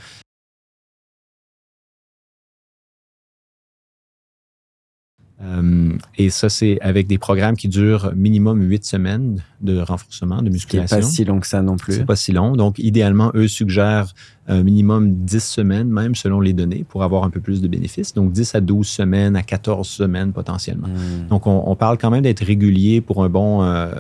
Euh, 5.43 5.93
et 6.17 6.29
ça, 6.29 6.49
c'est 6.49 6.79
avec 6.81 7.07
des 7.07 7.17
programmes 7.17 7.55
qui 7.55 7.67
durent 7.67 8.13
minimum 8.15 8.61
huit 8.61 8.85
semaines 8.85 9.41
de 9.61 9.79
renforcement, 9.79 10.41
de 10.41 10.49
musculation. 10.49 10.97
C'est 10.97 11.01
pas 11.01 11.07
si 11.07 11.25
long 11.25 11.39
que 11.39 11.47
ça 11.47 11.61
non 11.61 11.77
plus. 11.77 11.93
C'est 11.93 12.05
pas 12.05 12.15
si 12.15 12.31
long. 12.31 12.55
Donc, 12.55 12.77
idéalement, 12.77 13.31
eux 13.33 13.47
suggèrent 13.47 14.13
un 14.47 14.63
minimum 14.63 15.13
10 15.25 15.43
semaines, 15.43 15.89
même 15.89 16.13
selon 16.15 16.41
les 16.41 16.53
données, 16.53 16.85
pour 16.87 17.03
avoir 17.03 17.23
un 17.23 17.29
peu 17.29 17.39
plus 17.39 17.61
de 17.61 17.67
bénéfices. 17.67 18.13
Donc, 18.13 18.31
10 18.31 18.55
à 18.55 18.61
12 18.61 18.87
semaines, 18.87 19.35
à 19.35 19.43
14 19.43 19.87
semaines 19.87 20.31
potentiellement. 20.31 20.87
Hmm. 20.87 21.27
Donc, 21.29 21.47
on, 21.47 21.75
parle 21.75 21.97
quand 21.97 22.11
même 22.11 22.23
d'être 22.23 22.43
régulier 22.43 23.01
pour 23.01 23.23
un 23.23 23.29
bon, 23.29 23.63
euh, 23.63 23.91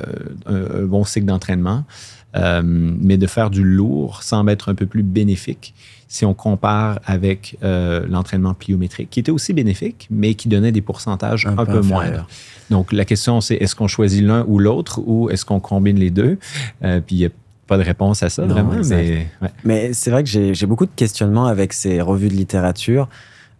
un, 0.45 0.83
bon 0.83 1.03
cycle 1.03 1.25
d'entraînement. 1.25 1.85
Euh, 2.33 2.61
mais 2.63 3.17
de 3.17 3.27
faire 3.27 3.49
du 3.49 3.61
lourd 3.61 4.23
semble 4.23 4.51
être 4.51 4.69
un 4.69 4.75
peu 4.75 4.85
plus 4.85 5.03
bénéfique 5.03 5.73
si 6.11 6.25
on 6.25 6.33
compare 6.33 6.99
avec 7.05 7.57
euh, 7.63 8.05
l'entraînement 8.05 8.53
pliométrique, 8.53 9.09
qui 9.09 9.21
était 9.21 9.31
aussi 9.31 9.53
bénéfique, 9.53 10.09
mais 10.11 10.33
qui 10.33 10.49
donnait 10.49 10.73
des 10.73 10.81
pourcentages 10.81 11.45
un, 11.45 11.65
peu, 11.65 11.79
moindres. 11.79 12.27
Donc, 12.69 12.91
la 12.91 13.05
question, 13.05 13.39
c'est 13.39 13.55
est-ce 13.55 13.75
qu'on 13.75 13.87
choisit 13.87 14.21
l'un 14.21 14.43
ou 14.45 14.59
l'autre 14.59 14.99
ou 15.05 15.29
est-ce 15.29 15.45
qu'on 15.45 15.61
combine 15.61 15.97
les 15.97 16.09
deux? 16.09 16.37
Euh, 16.83 16.99
puis, 16.99 17.15
il 17.15 17.19
n'y 17.19 17.25
a 17.27 17.29
pas 17.65 17.77
de 17.77 17.83
réponse 17.83 18.23
à 18.23 18.29
ça, 18.29 18.45
vraiment. 18.45 18.73
Mais, 18.89 19.27
mais 19.63 19.93
c'est 19.93 20.11
vrai 20.11 20.25
que 20.25 20.29
j'ai 20.29 20.65
beaucoup 20.65 20.85
de 20.85 20.91
questionnements 20.93 21.45
avec 21.45 21.71
ces 21.71 22.01
revues 22.01 22.27
de 22.27 22.33
littérature 22.33 23.07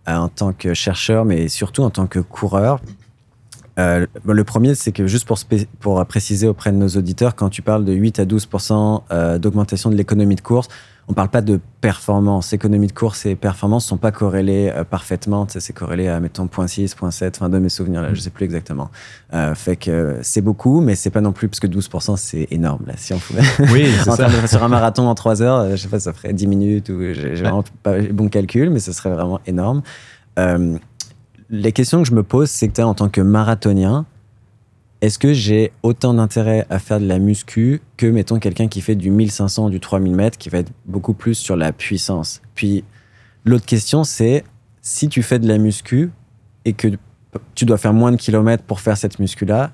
euh, 0.09 0.15
en 0.15 0.27
tant 0.27 0.51
que 0.51 0.73
chercheur, 0.73 1.23
mais 1.23 1.47
surtout 1.47 1.83
en 1.83 1.89
tant 1.89 2.05
que 2.05 2.19
coureur. 2.19 2.81
Euh, 3.79 4.05
le 4.25 4.43
premier, 4.43 4.75
c'est 4.75 4.91
que 4.91 5.07
juste 5.07 5.25
pour, 5.79 6.05
préciser 6.05 6.47
auprès 6.47 6.73
de 6.73 6.77
nos 6.77 6.89
auditeurs, 6.89 7.33
quand 7.33 7.49
tu 7.49 7.61
parles 7.61 7.85
de 7.85 7.93
8 7.93 8.19
à 8.19 8.25
12% 8.25 9.03
euh, 9.11 9.37
d'augmentation 9.39 9.89
de 9.89 9.95
l'économie 9.95 10.35
de 10.35 10.41
course, 10.41 10.67
on 11.07 11.13
parle 11.13 11.29
pas 11.29 11.41
de 11.41 11.59
performance. 11.81 12.53
Économie 12.53 12.87
de 12.87 12.91
course 12.93 13.25
et 13.25 13.35
performance 13.35 13.85
sont 13.85 13.97
pas 13.97 14.11
corrélés 14.11 14.71
euh, 14.75 14.83
parfaitement. 14.83 15.45
C'est 15.49 15.73
corrélé 15.73 16.07
à, 16.07 16.19
mettons, 16.19 16.45
0.6, 16.45 16.95
0.7, 16.95 17.31
enfin, 17.35 17.49
de 17.49 17.59
mes 17.59 17.69
souvenirs, 17.69 18.01
là, 18.01 18.13
je 18.13 18.21
sais 18.21 18.29
plus 18.29 18.45
exactement. 18.45 18.89
Euh, 19.33 19.53
fait 19.55 19.75
que 19.75 20.17
c'est 20.21 20.41
beaucoup, 20.41 20.79
mais 20.81 20.95
c'est 20.95 21.09
pas 21.09 21.21
non 21.21 21.31
plus, 21.33 21.49
parce 21.49 21.59
que 21.59 21.67
12% 21.67 22.15
c'est 22.17 22.47
énorme, 22.51 22.83
là. 22.87 22.93
Si 22.97 23.13
on 23.13 23.19
pouvait. 23.19 23.41
Oui, 23.71 23.87
en 24.07 24.15
ça. 24.15 24.27
de- 24.29 24.47
sur 24.47 24.63
un 24.63 24.67
marathon 24.69 25.07
en 25.07 25.15
3 25.15 25.41
heures, 25.41 25.59
euh, 25.59 25.71
je 25.71 25.75
sais 25.77 25.87
pas, 25.89 25.99
ça 25.99 26.13
ferait 26.13 26.33
10 26.33 26.47
minutes 26.47 26.89
ou 26.89 26.99
j'ai 27.13 27.33
vraiment 27.35 27.63
pas 27.83 27.99
bon 28.01 28.29
calcul, 28.29 28.69
mais 28.69 28.79
ce 28.79 28.91
serait 28.93 29.09
vraiment 29.11 29.39
énorme. 29.47 29.81
Euh, 30.39 30.77
les 31.49 31.73
questions 31.73 32.01
que 32.01 32.07
je 32.07 32.13
me 32.15 32.23
pose, 32.23 32.49
c'est 32.49 32.69
que 32.69 32.81
en 32.81 32.93
tant 32.93 33.09
que 33.09 33.19
marathonien, 33.19 34.05
est-ce 35.01 35.17
que 35.17 35.33
j'ai 35.33 35.71
autant 35.83 36.13
d'intérêt 36.13 36.65
à 36.69 36.79
faire 36.79 36.99
de 36.99 37.07
la 37.07 37.17
muscu 37.19 37.81
que, 37.97 38.05
mettons, 38.05 38.39
quelqu'un 38.39 38.67
qui 38.67 38.81
fait 38.81 38.95
du 38.95 39.09
1500 39.09 39.65
ou 39.65 39.69
du 39.69 39.79
3000 39.79 40.15
mètres, 40.15 40.37
qui 40.37 40.49
va 40.49 40.59
être 40.59 40.71
beaucoup 40.85 41.13
plus 41.13 41.35
sur 41.35 41.55
la 41.55 41.73
puissance? 41.73 42.41
Puis, 42.53 42.83
l'autre 43.43 43.65
question, 43.65 44.03
c'est 44.03 44.43
si 44.81 45.09
tu 45.09 45.23
fais 45.23 45.39
de 45.39 45.47
la 45.47 45.57
muscu 45.57 46.11
et 46.65 46.73
que 46.73 46.87
tu 47.55 47.65
dois 47.65 47.77
faire 47.77 47.93
moins 47.93 48.11
de 48.11 48.17
kilomètres 48.17 48.63
pour 48.63 48.79
faire 48.79 48.97
cette 48.97 49.19
muscu-là, 49.19 49.71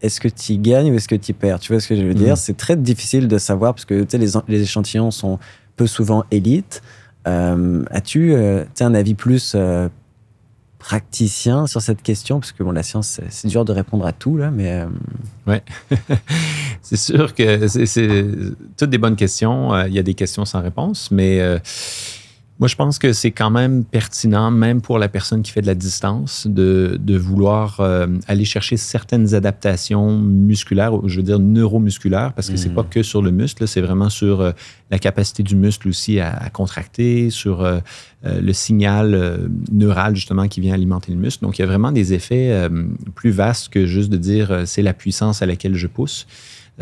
est-ce 0.00 0.20
que 0.20 0.28
tu 0.28 0.56
gagnes 0.56 0.92
ou 0.92 0.94
est-ce 0.94 1.08
que 1.08 1.14
tu 1.14 1.34
perds? 1.34 1.60
Tu 1.60 1.72
vois 1.72 1.80
ce 1.80 1.88
que 1.88 1.96
je 1.96 2.02
veux 2.02 2.14
dire? 2.14 2.30
Mhm. 2.30 2.36
C'est 2.36 2.56
très 2.56 2.76
difficile 2.76 3.28
de 3.28 3.38
savoir 3.38 3.74
parce 3.74 3.84
que 3.84 4.02
tu 4.02 4.10
sais, 4.10 4.18
les, 4.18 4.30
les 4.48 4.62
échantillons 4.62 5.10
sont 5.10 5.38
peu 5.76 5.86
souvent 5.86 6.24
élites. 6.30 6.82
Euh, 7.26 7.84
As-tu 7.90 8.32
euh, 8.32 8.64
un 8.80 8.94
avis 8.94 9.14
plus 9.14 9.52
euh, 9.54 9.88
praticien 10.80 11.66
sur 11.68 11.80
cette 11.80 12.02
question 12.02 12.40
Parce 12.40 12.50
que 12.50 12.64
bon, 12.64 12.72
la 12.72 12.82
science, 12.82 13.20
c'est- 13.28 13.46
dur 13.46 13.64
de 13.64 13.72
répondre 13.72 14.04
à 14.04 14.12
tout, 14.12 14.36
là, 14.36 14.50
mais 14.50 14.82
euh, 15.46 15.58
c'est 16.82 16.96
sûr 16.96 17.34
que 17.34 17.68
c'est- 17.68 17.86
c'est 17.86 18.24
toutes 18.76 18.90
des 18.90 18.98
bonnes 18.98 19.16
questions. 19.16 19.72
Euh, 19.74 19.86
Il 19.88 19.94
y 19.94 19.98
a 19.98 20.02
des 20.02 20.14
questions 20.14 20.44
sans 20.44 20.60
réponse, 20.62 21.10
mais 21.10 21.40
euh, 21.40 21.58
moi, 22.60 22.68
je 22.68 22.76
pense 22.76 22.98
que 22.98 23.12
c'est 23.14 23.30
quand 23.30 23.50
même 23.50 23.84
pertinent, 23.84 24.50
même 24.50 24.82
pour 24.82 24.98
la 24.98 25.08
personne 25.08 25.40
qui 25.42 25.50
fait 25.50 25.62
de 25.62 25.66
la 25.66 25.74
distance, 25.74 26.46
de, 26.46 26.98
de 27.00 27.16
vouloir 27.16 27.80
euh, 27.80 28.06
aller 28.28 28.44
chercher 28.44 28.76
certaines 28.76 29.34
adaptations 29.34 30.20
musculaires, 30.20 30.92
je 31.06 31.16
veux 31.16 31.22
dire 31.22 31.38
neuromusculaires, 31.38 32.34
parce 32.34 32.50
que 32.50 32.56
c'est 32.58 32.68
Mhm. 32.68 32.74
pas 32.74 32.82
que 32.84 33.02
sur 33.02 33.22
le 33.22 33.30
muscle, 33.30 33.66
c'est 33.66 33.80
vraiment 33.80 34.10
sur 34.10 34.42
euh, 34.42 34.52
la 34.90 34.98
capacité 34.98 35.42
du 35.42 35.56
muscle 35.56 35.88
aussi 35.88 36.20
à, 36.20 36.30
à 36.36 36.50
contracter, 36.50 37.30
sur 37.30 37.62
euh, 37.62 37.80
euh, 38.26 38.40
le 38.42 38.52
signal 38.52 39.14
euh, 39.14 39.48
neural 39.72 40.14
justement 40.14 40.46
qui 40.46 40.60
vient 40.60 40.74
alimenter 40.74 41.12
le 41.12 41.18
muscle. 41.18 41.42
Donc, 41.42 41.58
il 41.58 41.62
y 41.62 41.64
a 41.64 41.66
vraiment 41.66 41.92
des 41.92 42.12
effets 42.12 42.50
euh, 42.52 42.68
plus 43.14 43.30
vastes 43.30 43.70
que 43.70 43.86
juste 43.86 44.10
de 44.10 44.18
dire 44.18 44.50
euh, 44.50 44.62
c'est 44.66 44.82
la 44.82 44.92
puissance 44.92 45.40
à 45.40 45.46
laquelle 45.46 45.74
je 45.76 45.86
pousse. 45.86 46.26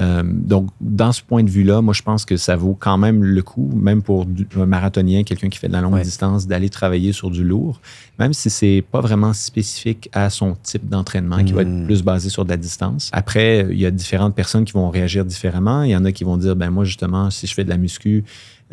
Euh, 0.01 0.23
donc, 0.25 0.69
dans 0.81 1.11
ce 1.13 1.23
point 1.23 1.43
de 1.43 1.51
vue-là, 1.51 1.81
moi, 1.83 1.93
je 1.93 2.03
pense 2.03 2.25
que 2.25 2.37
ça 2.37 2.55
vaut 2.55 2.77
quand 2.79 2.99
même 2.99 3.25
le 3.25 3.43
coup, 3.43 3.69
même 3.75 4.01
pour 4.03 4.27
du- 4.27 4.47
un 4.57 4.67
marathonien, 4.67 5.25
quelqu'un 5.25 5.49
qui 5.49 5.59
fait 5.59 5.67
de 5.69 5.73
la 5.73 5.81
longue 5.81 5.95
Ouais. 5.95 6.03
distance, 6.03 6.47
d'aller 6.47 6.69
travailler 6.71 7.13
sur 7.13 7.31
du 7.31 7.43
lourd, 7.43 7.81
même 8.19 8.33
si 8.33 8.49
c'est 8.51 8.85
pas 8.93 9.01
vraiment 9.01 9.33
spécifique 9.33 10.09
à 10.13 10.31
son 10.31 10.57
type 10.63 10.89
d'entraînement, 10.89 11.43
qui 11.43 11.53
va 11.53 11.63
être 11.63 11.69
Mhm. 11.69 11.87
plus 11.87 12.03
basé 12.03 12.29
sur 12.31 12.45
de 12.45 12.51
la 12.51 12.57
distance. 12.57 13.11
Après, 13.13 13.67
il 13.71 13.79
y 13.79 13.87
a 13.87 13.91
différentes 13.91 14.35
personnes 14.35 14.65
qui 14.65 14.73
vont 14.73 14.89
réagir 14.91 15.25
différemment. 15.25 15.83
Il 15.83 15.91
y 15.91 15.97
en 15.97 16.05
a 16.05 16.13
qui 16.13 16.23
vont 16.25 16.37
dire, 16.37 16.55
ben 16.55 16.71
moi, 16.71 16.85
justement, 16.85 17.31
si 17.31 17.47
je 17.49 17.55
fais 17.55 17.65
de 17.65 17.71
la 17.71 17.77
muscu, 17.77 18.25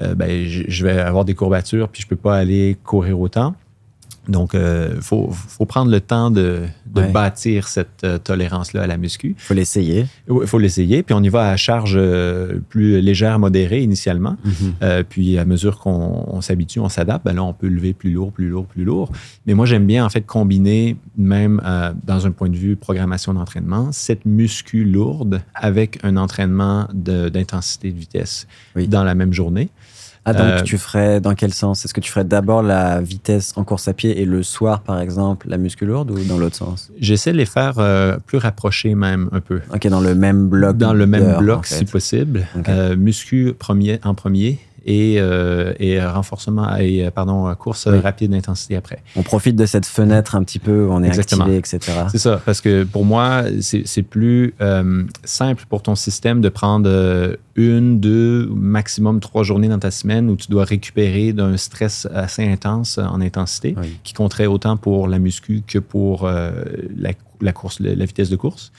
euh, 0.01 0.13
ben, 0.13 0.45
je, 0.45 0.63
je 0.67 0.85
vais 0.85 0.99
avoir 0.99 1.25
des 1.25 1.33
courbatures, 1.33 1.89
puis 1.89 2.01
je 2.01 2.07
peux 2.07 2.15
pas 2.17 2.35
aller 2.37 2.77
courir 2.83 3.19
autant. 3.19 3.55
Donc, 4.27 4.53
il 4.53 5.01
faut, 5.01 5.29
faut 5.31 5.65
prendre 5.65 5.91
le 5.91 6.01
temps 6.01 6.31
de, 6.31 6.61
de 6.87 7.01
Ouais. 7.01 7.11
bâtir 7.11 7.67
cette 7.67 8.03
euh, 8.05 8.17
tolérance-là 8.17 8.83
à 8.83 8.87
la 8.87 8.95
muscu. 8.97 9.35
faut 9.37 9.53
l'essayer. 9.53 10.05
Il 10.29 10.47
faut 10.47 10.59
l'essayer, 10.59 11.03
puis 11.03 11.13
on 11.13 11.21
y 11.21 11.27
va 11.29 11.49
à 11.49 11.57
charge 11.57 11.93
euh, 11.97 12.59
plus 12.69 13.01
légère, 13.01 13.37
modérée 13.37 13.81
initialement. 13.81 14.37
Euh, 14.81 15.03
puis 15.07 15.37
à 15.37 15.43
mesure 15.45 15.79
qu'on 15.79 16.23
on 16.27 16.41
s'habitue, 16.41 16.79
on 16.79 16.87
s'adapte, 16.89 17.25
ben 17.25 17.33
là, 17.33 17.43
on 17.43 17.53
peut 17.53 17.67
lever 17.67 17.93
plus 17.93 18.11
lourd, 18.11 18.31
plus 18.31 18.47
lourd, 18.49 18.65
plus 18.65 18.83
lourd. 18.85 19.11
Mais 19.45 19.53
moi, 19.53 19.65
j'aime 19.65 19.85
bien 19.85 20.05
en 20.05 20.09
fait 20.09 20.21
combiner, 20.21 20.95
même 21.17 21.61
euh, 21.65 21.91
dans 22.05 22.25
un 22.27 22.31
point 22.31 22.49
de 22.49 22.55
vue 22.57 22.75
programmation 22.77 23.33
d'entraînement, 23.33 23.91
cette 23.91 24.25
muscu 24.25 24.85
lourde 24.85 25.41
avec 25.53 25.99
un 26.03 26.15
entraînement 26.17 26.87
de- 26.93 27.27
d'intensité 27.29 27.91
de, 27.91 27.97
vitesse 27.97 28.47
Oui. 28.75 28.87
dans 28.87 29.03
la 29.03 29.15
même 29.15 29.33
journée. 29.33 29.69
Ah, 30.25 30.33
donc 30.33 30.45
Euh, 30.45 30.61
tu 30.61 30.77
ferais 30.77 31.21
dans 31.21 31.35
quel 31.35 31.53
sens? 31.53 31.85
Est-ce 31.85 31.93
que 31.93 32.01
tu 32.01 32.11
ferais 32.11 32.25
d'abord 32.25 32.63
la 32.63 32.99
vitesse 32.99 33.53
en 33.55 33.63
course 33.63 33.87
à 33.87 33.93
pied 33.93 34.19
et 34.19 34.25
le 34.25 34.41
soir, 34.43 34.81
par 34.81 34.99
exemple, 34.99 35.47
la 35.49 35.57
muscu 35.57 35.85
lourde 35.85 36.09
ou 36.11 36.23
dans 36.23 36.37
l'autre 36.39 36.55
sens? 36.55 36.91
J'essaie 36.99 37.31
de 37.31 37.37
les 37.37 37.45
faire 37.45 37.75
euh, 37.77 38.17
plus 38.25 38.37
rapprochés 38.39 38.95
même 38.95 39.29
un 39.31 39.39
peu. 39.39 39.61
Ok, 39.73 39.87
dans 39.87 39.99
le 40.01 40.15
même 40.15 40.47
bloc. 40.47 40.77
Dans 40.77 40.93
le 40.93 41.05
même 41.05 41.37
bloc, 41.37 41.59
en 41.59 41.63
fait. 41.63 41.75
si 41.75 41.85
possible. 41.85 42.47
Euh, 42.67 42.95
muscu 42.95 43.53
premier, 43.57 43.99
en 44.03 44.15
premier 44.15 44.59
et, 44.85 45.15
euh, 45.19 45.73
et 45.79 45.99
renforcement 46.03 46.75
et 46.77 47.09
pardon 47.13 47.53
course 47.55 47.87
Oui. 47.91 47.99
rapide 47.99 48.31
d'intensité 48.31 48.75
après. 48.75 49.01
On 49.15 49.23
profite 49.23 49.55
de 49.55 49.65
cette 49.65 49.85
fenêtre 49.87 50.35
un 50.35 50.43
petit 50.43 50.59
peu 50.59 50.85
où 50.85 50.91
on 50.91 51.03
est 51.03 51.07
Exactement. 51.07 51.45
activé, 51.45 51.57
etc. 51.57 51.79
C'est 52.11 52.19
ça, 52.19 52.39
parce 52.45 52.61
que 52.61 52.83
pour 52.83 53.03
moi, 53.03 53.43
c'est 53.61 54.03
plus 54.03 54.53
euh, 54.61 55.03
simple 55.23 55.65
pour 55.67 55.81
ton 55.81 55.95
système 55.95 56.39
de 56.41 56.49
prendre 56.49 56.87
euh, 56.89 57.35
une, 57.55 57.99
deux, 57.99 58.47
maximum 58.53 59.19
trois 59.19 59.43
journées 59.43 59.69
dans 59.69 59.79
ta 59.79 59.91
semaine 59.91 60.29
où 60.29 60.35
tu 60.35 60.47
dois 60.49 60.65
récupérer 60.65 61.33
d'un 61.33 61.57
stress 61.57 62.07
assez 62.13 62.45
intense 62.47 62.99
en 62.99 63.21
intensité, 63.21 63.73
Oui. 63.81 63.97
qui 64.03 64.13
compterait 64.13 64.45
autant 64.45 64.77
pour 64.77 65.07
la 65.07 65.17
muscu 65.17 65.63
que 65.65 65.79
pour 65.79 66.25
euh, 66.25 66.51
la, 66.95 67.11
la 67.41 67.53
course, 67.53 67.79
la 67.79 68.05
vitesse 68.05 68.29
de 68.29 68.35
course, 68.35 68.71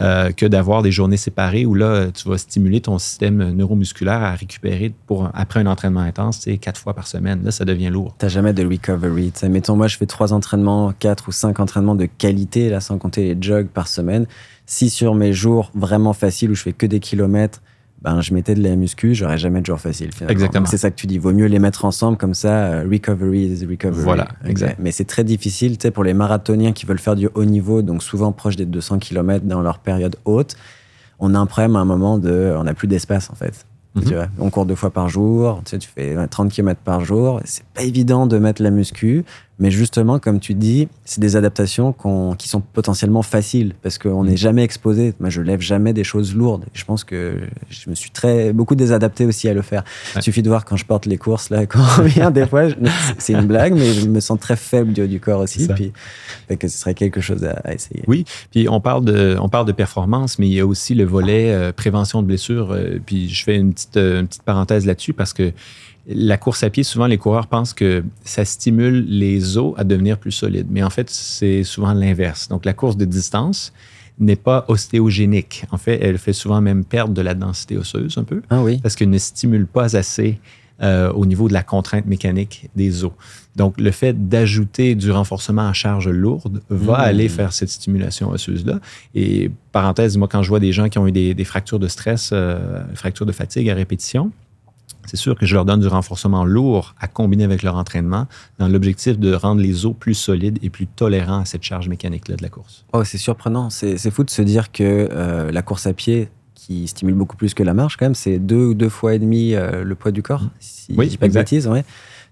euh, 0.00 0.32
que 0.32 0.46
d'avoir 0.46 0.82
des 0.82 0.92
journées 0.92 1.16
séparées 1.16 1.66
où 1.66 1.74
là, 1.74 2.10
tu 2.12 2.28
vas 2.28 2.38
stimuler 2.38 2.80
ton 2.80 2.98
système 2.98 3.50
neuromusculaire 3.52 4.22
à 4.22 4.34
récupérer 4.34 4.92
pour, 5.06 5.30
après 5.34 5.60
un 5.60 5.66
entraînement 5.66 6.00
intense, 6.00 6.40
sais, 6.40 6.58
quatre 6.58 6.80
fois 6.80 6.94
par 6.94 7.06
semaine. 7.06 7.42
Là, 7.44 7.50
ça 7.50 7.64
devient 7.64 7.90
lourd. 7.90 8.14
T'as 8.18 8.28
jamais 8.28 8.52
de 8.52 8.64
recovery. 8.64 9.32
Mettons, 9.48 9.76
moi, 9.76 9.88
je 9.88 9.96
fais 9.96 10.06
trois 10.06 10.32
entraînements, 10.32 10.92
quatre 10.98 11.28
ou 11.28 11.32
cinq 11.32 11.60
entraînements 11.60 11.94
de 11.94 12.06
qualité, 12.06 12.70
là, 12.70 12.80
sans 12.80 12.98
compter 12.98 13.34
les 13.34 13.42
jogs 13.42 13.68
par 13.68 13.88
semaine. 13.88 14.26
Si 14.66 14.88
sur 14.88 15.14
mes 15.14 15.32
jours 15.32 15.70
vraiment 15.74 16.12
faciles 16.12 16.50
où 16.50 16.54
je 16.54 16.62
fais 16.62 16.72
que 16.72 16.86
des 16.86 17.00
kilomètres, 17.00 17.60
ben, 18.02 18.22
je 18.22 18.32
mettais 18.32 18.54
de 18.54 18.62
la 18.62 18.76
muscu, 18.76 19.14
j'aurais 19.14 19.36
jamais 19.36 19.60
de 19.60 19.66
jour 19.66 19.78
facile. 19.78 20.12
Finalement. 20.12 20.32
Exactement. 20.32 20.66
C'est 20.66 20.78
ça 20.78 20.90
que 20.90 20.96
tu 20.96 21.06
dis. 21.06 21.18
Vaut 21.18 21.32
mieux 21.32 21.46
les 21.46 21.58
mettre 21.58 21.84
ensemble, 21.84 22.16
comme 22.16 22.34
ça, 22.34 22.48
euh, 22.48 22.88
recovery 22.90 23.44
is 23.44 23.66
recovery. 23.66 24.02
Voilà, 24.02 24.28
exact. 24.46 24.78
Mais 24.80 24.90
c'est 24.90 25.04
très 25.04 25.24
difficile, 25.24 25.76
tu 25.76 25.82
sais, 25.82 25.90
pour 25.90 26.04
les 26.04 26.14
marathoniens 26.14 26.72
qui 26.72 26.86
veulent 26.86 26.98
faire 26.98 27.16
du 27.16 27.28
haut 27.34 27.44
niveau, 27.44 27.82
donc 27.82 28.02
souvent 28.02 28.32
proche 28.32 28.56
des 28.56 28.64
200 28.64 29.00
km 29.00 29.44
dans 29.44 29.60
leur 29.60 29.78
période 29.78 30.16
haute. 30.24 30.56
On 31.18 31.34
a 31.34 31.38
un 31.38 31.46
problème 31.46 31.76
à 31.76 31.80
un 31.80 31.84
moment 31.84 32.18
de, 32.18 32.54
on 32.56 32.64
n'a 32.64 32.72
plus 32.72 32.88
d'espace, 32.88 33.28
en 33.30 33.34
fait. 33.34 33.66
Mhm. 33.94 34.04
Tu 34.04 34.14
vois, 34.14 34.28
on 34.38 34.50
court 34.50 34.64
deux 34.66 34.76
fois 34.76 34.90
par 34.90 35.08
jour, 35.08 35.60
tu, 35.64 35.70
sais, 35.70 35.78
tu 35.78 35.88
fais 35.88 36.16
ouais, 36.16 36.26
30 36.26 36.52
km 36.52 36.80
par 36.82 37.04
jour. 37.04 37.40
C'est 37.44 37.64
pas 37.74 37.82
évident 37.82 38.26
de 38.26 38.38
mettre 38.38 38.62
la 38.62 38.70
muscu, 38.70 39.24
mais 39.60 39.70
justement, 39.70 40.18
comme 40.18 40.40
tu 40.40 40.54
dis, 40.54 40.88
c'est 41.04 41.20
des 41.20 41.36
adaptations 41.36 41.92
qu'on- 41.92 42.34
qui 42.34 42.48
sont 42.48 42.60
potentiellement 42.60 43.22
faciles 43.22 43.74
parce 43.82 43.98
qu'on 43.98 44.24
n'est 44.24 44.36
jamais 44.36 44.64
exposé. 44.64 45.14
Moi, 45.20 45.30
je 45.30 45.40
lève 45.42 45.60
jamais 45.60 45.92
des 45.92 46.02
choses 46.02 46.34
lourdes. 46.34 46.64
Je 46.72 46.84
pense 46.84 47.04
que 47.04 47.38
je 47.68 47.88
me 47.90 47.94
suis 47.94 48.10
très 48.10 48.52
beaucoup 48.52 48.74
désadapté 48.74 49.26
aussi 49.26 49.48
à 49.48 49.54
le 49.54 49.62
faire. 49.62 49.82
Ouais. 50.14 50.20
Il 50.20 50.22
suffit 50.22 50.42
de 50.42 50.48
voir 50.48 50.64
quand 50.64 50.76
je 50.76 50.84
porte 50.86 51.06
les 51.06 51.18
courses 51.18 51.50
là, 51.50 51.66
quand 51.66 51.84
on 51.98 52.02
vient 52.02 52.30
des 52.30 52.46
fois, 52.46 52.64
c'est 53.18 53.34
une 53.34 53.46
blague, 53.46 53.74
mais 53.74 53.92
je 53.92 54.08
me 54.08 54.18
sens 54.20 54.40
très 54.40 54.56
faible 54.56 54.92
du 54.92 55.02
haut 55.02 55.06
du 55.06 55.20
corps 55.20 55.40
aussi. 55.40 55.68
Puis, 55.68 55.92
fait 56.48 56.56
que 56.56 56.66
ce 56.66 56.76
serait 56.78 56.94
quelque 56.94 57.20
chose 57.20 57.44
à, 57.44 57.60
à 57.64 57.74
essayer. 57.74 58.02
Oui, 58.08 58.24
puis 58.50 58.68
on 58.68 58.80
parle 58.80 59.04
de, 59.04 59.36
on 59.40 59.48
parle 59.48 59.66
de 59.66 59.72
performance, 59.72 60.38
mais 60.38 60.48
il 60.48 60.54
y 60.54 60.60
a 60.60 60.66
aussi 60.66 60.94
le 60.94 61.04
volet 61.04 61.52
euh, 61.52 61.72
prévention 61.72 62.22
de 62.22 62.26
blessures. 62.26 62.72
euh, 62.72 62.98
puis 63.04 63.28
je 63.28 63.44
fais 63.44 63.56
une 63.56 63.72
petite, 63.74 63.96
euh, 63.98 64.20
une 64.20 64.26
petite 64.26 64.42
parenthèse 64.42 64.86
là-dessus 64.86 65.12
parce 65.12 65.32
que 65.32 65.52
la 66.08 66.36
course 66.38 66.62
à 66.62 66.70
pied, 66.70 66.82
souvent 66.82 67.06
les 67.06 67.18
coureurs 67.18 67.46
pensent 67.46 67.74
que 67.74 68.02
ça 68.24 68.44
stimule 68.44 69.04
les 69.08 69.56
os 69.58 69.74
à 69.76 69.84
devenir 69.84 70.18
plus 70.18 70.32
solides, 70.32 70.66
mais 70.70 70.82
en 70.82 70.90
fait 70.90 71.08
c'est 71.10 71.62
souvent 71.64 71.92
l'inverse. 71.92 72.48
Donc 72.48 72.64
la 72.64 72.72
course 72.72 72.96
de 72.96 73.04
distance 73.04 73.72
n'est 74.18 74.36
pas 74.36 74.64
ostéogénique. 74.68 75.64
En 75.70 75.78
fait, 75.78 75.98
elle 76.02 76.18
fait 76.18 76.32
souvent 76.34 76.60
même 76.60 76.84
perdre 76.84 77.14
de 77.14 77.22
la 77.22 77.34
densité 77.34 77.76
osseuse 77.78 78.18
un 78.18 78.24
peu 78.24 78.42
Ah 78.50 78.62
oui. 78.62 78.78
parce 78.82 78.94
qu'elle 78.96 79.08
ne 79.10 79.18
stimule 79.18 79.66
pas 79.66 79.96
assez 79.96 80.38
euh, 80.82 81.10
au 81.12 81.24
niveau 81.26 81.48
de 81.48 81.52
la 81.54 81.62
contrainte 81.62 82.06
mécanique 82.06 82.68
des 82.76 83.04
os. 83.04 83.12
Donc, 83.56 83.78
le 83.80 83.90
fait 83.90 84.28
d'ajouter 84.28 84.94
du 84.94 85.10
renforcement 85.10 85.68
à 85.68 85.72
charge 85.74 86.08
lourde 86.08 86.62
va 86.70 86.98
Mm. 86.98 87.00
aller 87.00 87.28
faire 87.28 87.52
cette 87.52 87.68
stimulation 87.68 88.30
osseuse-là. 88.30 88.80
Et 89.14 89.50
parenthèse, 89.72 90.16
moi, 90.16 90.28
quand 90.28 90.42
je 90.42 90.48
vois 90.48 90.60
des 90.60 90.72
gens 90.72 90.88
qui 90.88 90.98
ont 90.98 91.06
eu 91.06 91.12
des, 91.12 91.34
des 91.34 91.44
fractures 91.44 91.78
de 91.78 91.88
stress, 91.88 92.30
euh, 92.32 92.82
fractures 92.94 93.26
de 93.26 93.32
fatigue 93.32 93.68
à 93.70 93.74
répétition, 93.74 94.32
c'est 95.06 95.16
sûr 95.16 95.36
que 95.36 95.46
je 95.46 95.54
leur 95.54 95.64
donne 95.64 95.80
du 95.80 95.86
renforcement 95.88 96.44
lourd 96.44 96.94
à 97.00 97.08
combiner 97.08 97.44
avec 97.44 97.62
leur 97.62 97.76
entraînement 97.76 98.26
dans 98.58 98.68
l'objectif 98.68 99.18
de 99.18 99.34
rendre 99.34 99.60
les 99.60 99.86
os 99.86 99.94
plus 99.98 100.14
solides 100.14 100.58
et 100.62 100.70
plus 100.70 100.86
tolérants 100.86 101.40
à 101.40 101.44
cette 101.44 101.62
charge 101.62 101.88
mécanique-là 101.88 102.36
de 102.36 102.42
la 102.42 102.48
course. 102.48 102.84
Oh, 102.92 103.04
c'est 103.04 103.18
surprenant. 103.18 103.70
C'est 103.70 104.10
fou 104.10 104.24
de 104.24 104.30
se 104.30 104.42
dire 104.42 104.72
que 104.72 105.08
euh, 105.10 105.50
la 105.50 105.62
course 105.62 105.86
à 105.86 105.92
pied, 105.92 106.28
qui 106.54 106.86
stimule 106.86 107.14
beaucoup 107.14 107.36
plus 107.36 107.54
que 107.54 107.62
la 107.62 107.74
marche, 107.74 107.96
quand 107.96 108.04
même, 108.04 108.14
c'est 108.14 108.38
deux 108.38 108.66
ou 108.66 108.74
deux 108.74 108.90
fois 108.90 109.14
et 109.14 109.18
demi 109.18 109.54
euh, 109.54 109.82
le 109.82 109.94
poids 109.94 110.12
du 110.12 110.22
corps. 110.22 110.44
Si 110.60 110.94
Oui, 110.96 111.06
je 111.06 111.10
dis 111.12 111.16
pas 111.16 111.26
de 111.26 111.30
exact. 111.30 111.42
bêtises, 111.44 111.66
ouais. 111.66 111.84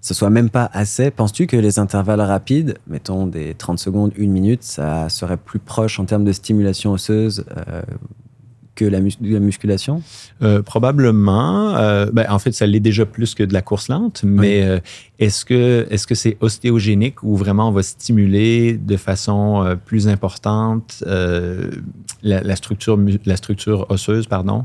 ce 0.03 0.13
soit 0.15 0.29
même 0.31 0.51
pas 0.51 0.69
assez. 0.75 1.11
Penses-tu 1.11 1.47
que 1.47 1.57
les 1.57 1.79
intervalles 1.79 2.21
rapides, 2.21 2.77
mettons 2.87 3.27
des 3.27 3.55
30 3.55 3.79
secondes, 3.79 4.13
une 4.17 4.31
minute, 4.31 4.63
ça 4.63 5.09
serait 5.09 5.39
plus 5.39 5.59
proche 5.59 5.99
en 5.99 6.05
termes 6.05 6.25
de 6.25 6.33
stimulation 6.33 6.93
osseuse 6.93 7.45
euh, 7.69 7.83
que 8.79 8.85
la, 8.85 9.01
musculation? 9.01 10.03
Euh, 10.43 10.63
Probablement. 10.63 11.75
Euh, 11.77 12.07
ben, 12.13 12.27
en 12.31 12.39
fait, 12.39 12.53
ça 12.53 12.65
l'est 12.65 12.81
déjà 12.81 13.05
plus 13.05 13.35
que 13.35 13.43
de 13.43 13.53
la 13.53 13.61
course 13.61 13.89
lente, 13.89 14.23
mais 14.25 14.63
euh, 14.63 14.79
est-ce 15.19 15.45
que 15.45 15.87
est-ce 15.91 16.07
que 16.07 16.15
c'est 16.15 16.37
ostéogénique 16.41 17.25
ou 17.25 17.37
vraiment 17.37 17.69
on 17.69 17.73
va 17.73 17.83
stimuler 17.83 18.75
de 18.75 18.97
façon 18.97 19.77
plus 19.85 20.07
importante 20.07 21.03
la, 22.23 22.57
structure 22.57 22.99
la 23.27 23.37
structure 23.37 23.87
osseuse, 23.91 24.29
pardon? 24.29 24.65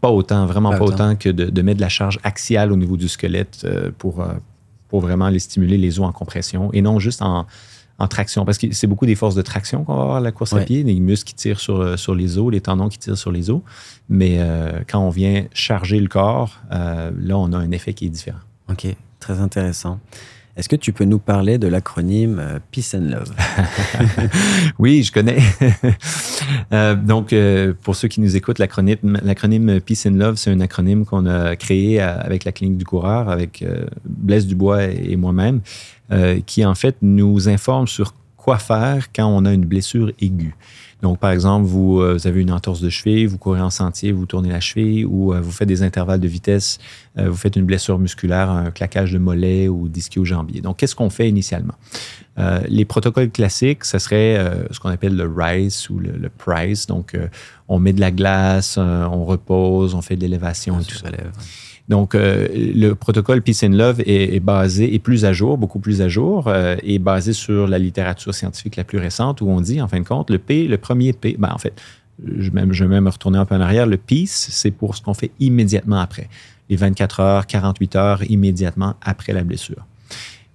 Pas 0.00 0.10
autant, 0.10 0.46
vraiment 0.46 0.70
pas, 0.70 0.84
autant. 0.84 1.14
que 1.14 1.28
de, 1.28 1.44
de, 1.44 1.62
mettre 1.62 1.76
de 1.76 1.82
la 1.82 1.88
charge 1.88 2.18
axiale 2.24 2.72
au 2.72 2.76
niveau 2.76 2.96
du 2.96 3.08
squelette 3.08 3.66
pour 3.98 4.24
pour 4.88 5.00
vraiment 5.00 5.28
les 5.28 5.38
stimuler 5.38 5.78
les 5.78 6.00
os 6.00 6.06
en 6.06 6.12
compression 6.12 6.70
et 6.72 6.82
non 6.82 6.98
juste 6.98 7.22
en 7.22 7.46
en 8.02 8.08
traction, 8.08 8.44
parce 8.44 8.58
que 8.58 8.72
c'est 8.72 8.88
beaucoup 8.88 9.06
des 9.06 9.14
forces 9.14 9.36
de 9.36 9.42
traction 9.42 9.84
qu'on 9.84 9.94
va 9.94 10.02
avoir 10.02 10.16
à 10.16 10.20
la 10.20 10.32
course 10.32 10.52
à 10.54 10.60
pied, 10.60 10.82
les 10.82 10.98
muscles 10.98 11.28
qui 11.28 11.34
tirent 11.36 11.60
sur, 11.60 11.80
euh, 11.80 11.96
sur 11.96 12.16
les 12.16 12.36
os, 12.36 12.50
les 12.50 12.60
tendons 12.60 12.88
qui 12.88 12.98
tirent 12.98 13.16
sur 13.16 13.30
les 13.30 13.48
os. 13.48 13.60
Mais 14.08 14.38
euh, 14.40 14.80
quand 14.88 14.98
on 14.98 15.08
vient 15.10 15.44
charger 15.52 16.00
le 16.00 16.08
corps, 16.08 16.60
euh, 16.72 17.12
là, 17.16 17.38
on 17.38 17.52
a 17.52 17.56
un 17.56 17.70
effet 17.70 17.94
qui 17.94 18.06
est 18.06 18.10
différent. 18.10 18.40
OK, 18.68 18.88
très 19.20 19.38
intéressant. 19.38 20.00
Est-ce 20.56 20.68
que 20.68 20.76
tu 20.76 20.92
peux 20.92 21.04
nous 21.04 21.18
parler 21.18 21.56
de 21.56 21.66
l'acronyme 21.66 22.60
Peace 22.70 22.94
and 22.94 23.08
Love? 23.10 23.32
Oui, 24.78 25.02
je 25.02 25.12
connais. 25.12 25.38
donc, 26.96 27.34
pour 27.82 27.96
ceux 27.96 28.08
qui 28.08 28.20
nous 28.20 28.36
écoutent, 28.36 28.58
l'acronyme 28.58 29.80
Peace 29.80 30.06
and 30.06 30.16
Love, 30.16 30.36
c'est 30.36 30.50
un 30.50 30.60
acronyme 30.60 31.06
qu'on 31.06 31.26
a 31.26 31.56
créé 31.56 32.00
avec 32.00 32.44
la 32.44 32.52
clinique 32.52 32.76
du 32.76 32.84
coureur, 32.84 33.30
avec 33.30 33.64
Blaise 34.04 34.46
Dubois 34.46 34.84
et 34.84 35.16
moi-même. 35.16 35.60
Euh, 36.12 36.40
qui 36.44 36.62
en 36.66 36.74
fait 36.74 36.96
nous 37.00 37.48
informe 37.48 37.86
sur 37.86 38.12
quoi 38.36 38.58
faire 38.58 39.10
quand 39.14 39.26
on 39.26 39.46
a 39.46 39.52
une 39.52 39.64
blessure 39.64 40.12
aiguë. 40.20 40.54
Donc, 41.02 41.18
par 41.18 41.32
exemple, 41.32 41.66
vous, 41.66 42.00
euh, 42.00 42.16
avez 42.24 42.40
une 42.40 42.52
entorse 42.52 42.80
de 42.80 42.88
cheville, 42.88 43.26
vous 43.26 43.36
courez 43.36 43.60
en 43.60 43.70
sentier, 43.70 44.12
vous 44.12 44.24
tournez 44.24 44.50
la 44.50 44.60
cheville 44.60 45.04
ou 45.04 45.34
euh, 45.34 45.40
vous 45.40 45.50
faites 45.50 45.68
des 45.68 45.82
intervalles 45.82 46.20
de 46.20 46.28
vitesse, 46.28 46.78
vous 47.16 47.34
faites 47.34 47.56
une 47.56 47.66
blessure 47.66 47.98
musculaire, 47.98 48.48
un 48.48 48.70
claquage 48.70 49.12
de 49.12 49.18
mollet 49.18 49.68
ou 49.68 49.88
d'ischio-jambier. 49.88 50.62
Donc, 50.62 50.78
qu'est-ce 50.78 50.94
qu'on 50.94 51.10
fait 51.10 51.28
initialement? 51.28 51.74
les 52.66 52.86
protocoles 52.86 53.30
classiques, 53.30 53.84
ce 53.84 53.98
serait 53.98 54.42
ce 54.70 54.80
qu'on 54.80 54.88
appelle 54.88 55.14
le 55.14 55.30
RICE 55.30 55.90
ou 55.90 55.98
le, 55.98 56.30
PRICE. 56.30 56.86
Donc, 56.86 57.14
on 57.68 57.78
met 57.78 57.92
de 57.92 58.00
la 58.00 58.10
glace, 58.10 58.78
on 58.78 59.26
repose, 59.26 59.94
on 59.94 60.00
fait 60.00 60.16
de 60.16 60.22
l'élévation 60.22 60.80
et 60.80 60.84
tout 60.84 60.94
ça. 60.94 61.10
Donc, 61.88 62.14
euh, 62.14 62.48
le 62.54 62.94
protocole 62.94 63.42
Peace 63.42 63.64
and 63.64 63.72
Love 63.72 64.02
est, 64.06 64.40
basé, 64.40 64.94
est 64.94 64.98
plus 64.98 65.24
à 65.24 65.32
jour, 65.32 65.58
beaucoup 65.58 65.80
plus 65.80 66.00
à 66.00 66.08
jour, 66.08 66.46
euh, 66.46 66.76
est 66.82 66.98
basé 66.98 67.32
sur 67.32 67.66
la 67.66 67.78
littérature 67.78 68.34
scientifique 68.34 68.76
la 68.76 68.84
plus 68.84 68.98
récente 68.98 69.40
où 69.40 69.48
on 69.48 69.60
dit, 69.60 69.80
en 69.82 69.88
fin 69.88 70.00
de 70.00 70.06
compte, 70.06 70.30
le 70.30 70.38
P, 70.38 70.68
le 70.68 70.78
premier 70.78 71.12
P, 71.12 71.36
ben, 71.38 71.50
en 71.52 71.58
fait, 71.58 71.80
je, 72.24 72.50
même, 72.50 72.72
je 72.72 72.84
vais 72.84 72.90
même 72.90 73.08
retourner 73.08 73.38
un 73.38 73.44
peu 73.44 73.56
en 73.56 73.60
arrière, 73.60 73.86
le 73.86 73.96
Peace, 73.96 74.48
c'est 74.50 74.70
pour 74.70 74.94
ce 74.96 75.02
qu'on 75.02 75.14
fait 75.14 75.32
immédiatement 75.40 75.98
après. 75.98 76.28
Les 76.70 76.76
24 76.76 77.20
heures, 77.20 77.46
48 77.46 77.96
heures 77.96 78.30
immédiatement 78.30 78.94
après 79.02 79.32
la 79.32 79.42
blessure. 79.42 79.84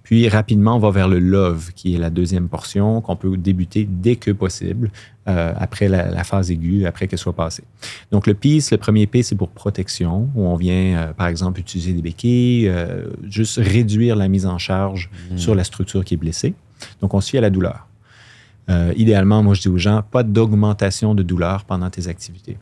Puis 0.08 0.26
rapidement, 0.30 0.76
on 0.76 0.78
va 0.78 0.90
vers 0.90 1.06
le 1.06 1.18
love, 1.18 1.72
qui 1.74 1.94
est 1.94 1.98
la 1.98 2.08
deuxième 2.08 2.48
portion 2.48 3.02
qu'on 3.02 3.14
peut 3.14 3.36
débuter 3.36 3.86
dès 3.86 4.16
que 4.16 4.30
possible, 4.30 4.90
euh, 5.28 5.52
après 5.58 5.88
la, 5.88 6.24
phase 6.24 6.50
aiguë, 6.50 6.86
après 6.86 7.06
qu'elle 7.06 7.18
soit 7.18 7.34
passée. 7.34 7.64
Donc 8.10 8.26
le 8.26 8.32
peace, 8.32 8.70
le 8.70 8.78
premier 8.78 9.06
P, 9.06 9.22
c'est 9.22 9.34
pour 9.34 9.50
protection, 9.50 10.30
où 10.34 10.46
on 10.46 10.56
vient, 10.56 10.96
euh, 10.96 11.12
par 11.12 11.26
exemple, 11.26 11.60
utiliser 11.60 11.92
des 11.92 12.00
béquilles, 12.00 12.68
euh, 12.68 13.08
juste 13.28 13.58
réduire 13.62 14.16
la 14.16 14.28
mise 14.28 14.46
en 14.46 14.56
charge 14.56 15.10
mmh. 15.30 15.36
sur 15.36 15.54
la 15.54 15.64
structure 15.64 16.02
qui 16.02 16.14
est 16.14 16.16
blessée. 16.16 16.54
Donc 17.02 17.12
on 17.12 17.20
suit 17.20 17.36
à 17.36 17.42
la 17.42 17.50
douleur. 17.50 17.86
idéalement, 18.96 19.42
moi 19.42 19.54
je 19.54 19.60
dis 19.60 19.68
aux 19.68 19.78
gens, 19.78 20.02
pas 20.02 20.22
d'augmentation 20.22 21.14
de 21.14 21.22
douleur 21.22 21.64
pendant 21.64 21.90
tes 21.90 22.08
activités. 22.08 22.56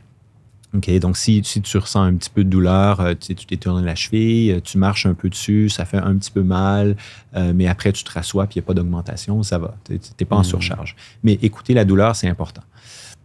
OK, 0.76 0.90
donc 0.98 1.16
si, 1.16 1.42
tu 1.42 1.78
ressens 1.78 2.02
un 2.02 2.14
petit 2.14 2.30
peu 2.30 2.44
de 2.44 2.50
douleur, 2.50 3.00
euh, 3.00 3.14
tu 3.18 3.34
t'es 3.34 3.56
tourné 3.56 3.84
la 3.84 3.94
cheville, 3.94 4.52
euh, 4.52 4.60
tu 4.60 4.78
marches 4.78 5.06
un 5.06 5.14
peu 5.14 5.28
dessus, 5.28 5.68
ça 5.70 5.84
fait 5.84 5.96
un 5.96 6.16
petit 6.16 6.30
peu 6.30 6.42
mal, 6.42 6.96
euh, 7.34 7.52
mais 7.54 7.66
après 7.66 7.92
tu 7.92 8.04
te 8.04 8.12
rassois 8.12 8.46
puis 8.46 8.56
il 8.56 8.58
n'y 8.58 8.64
a 8.64 8.66
pas 8.66 8.74
d'augmentation, 8.74 9.42
ça 9.42 9.58
va. 9.58 9.74
Tu 9.84 9.94
n'es 9.94 10.26
pas 10.26 10.36
en 10.36 10.40
hmm. 10.40 10.44
surcharge. 10.44 10.96
Mais 11.22 11.38
écouter 11.42 11.72
la 11.74 11.84
douleur, 11.84 12.14
c'est 12.14 12.28
important. 12.28 12.62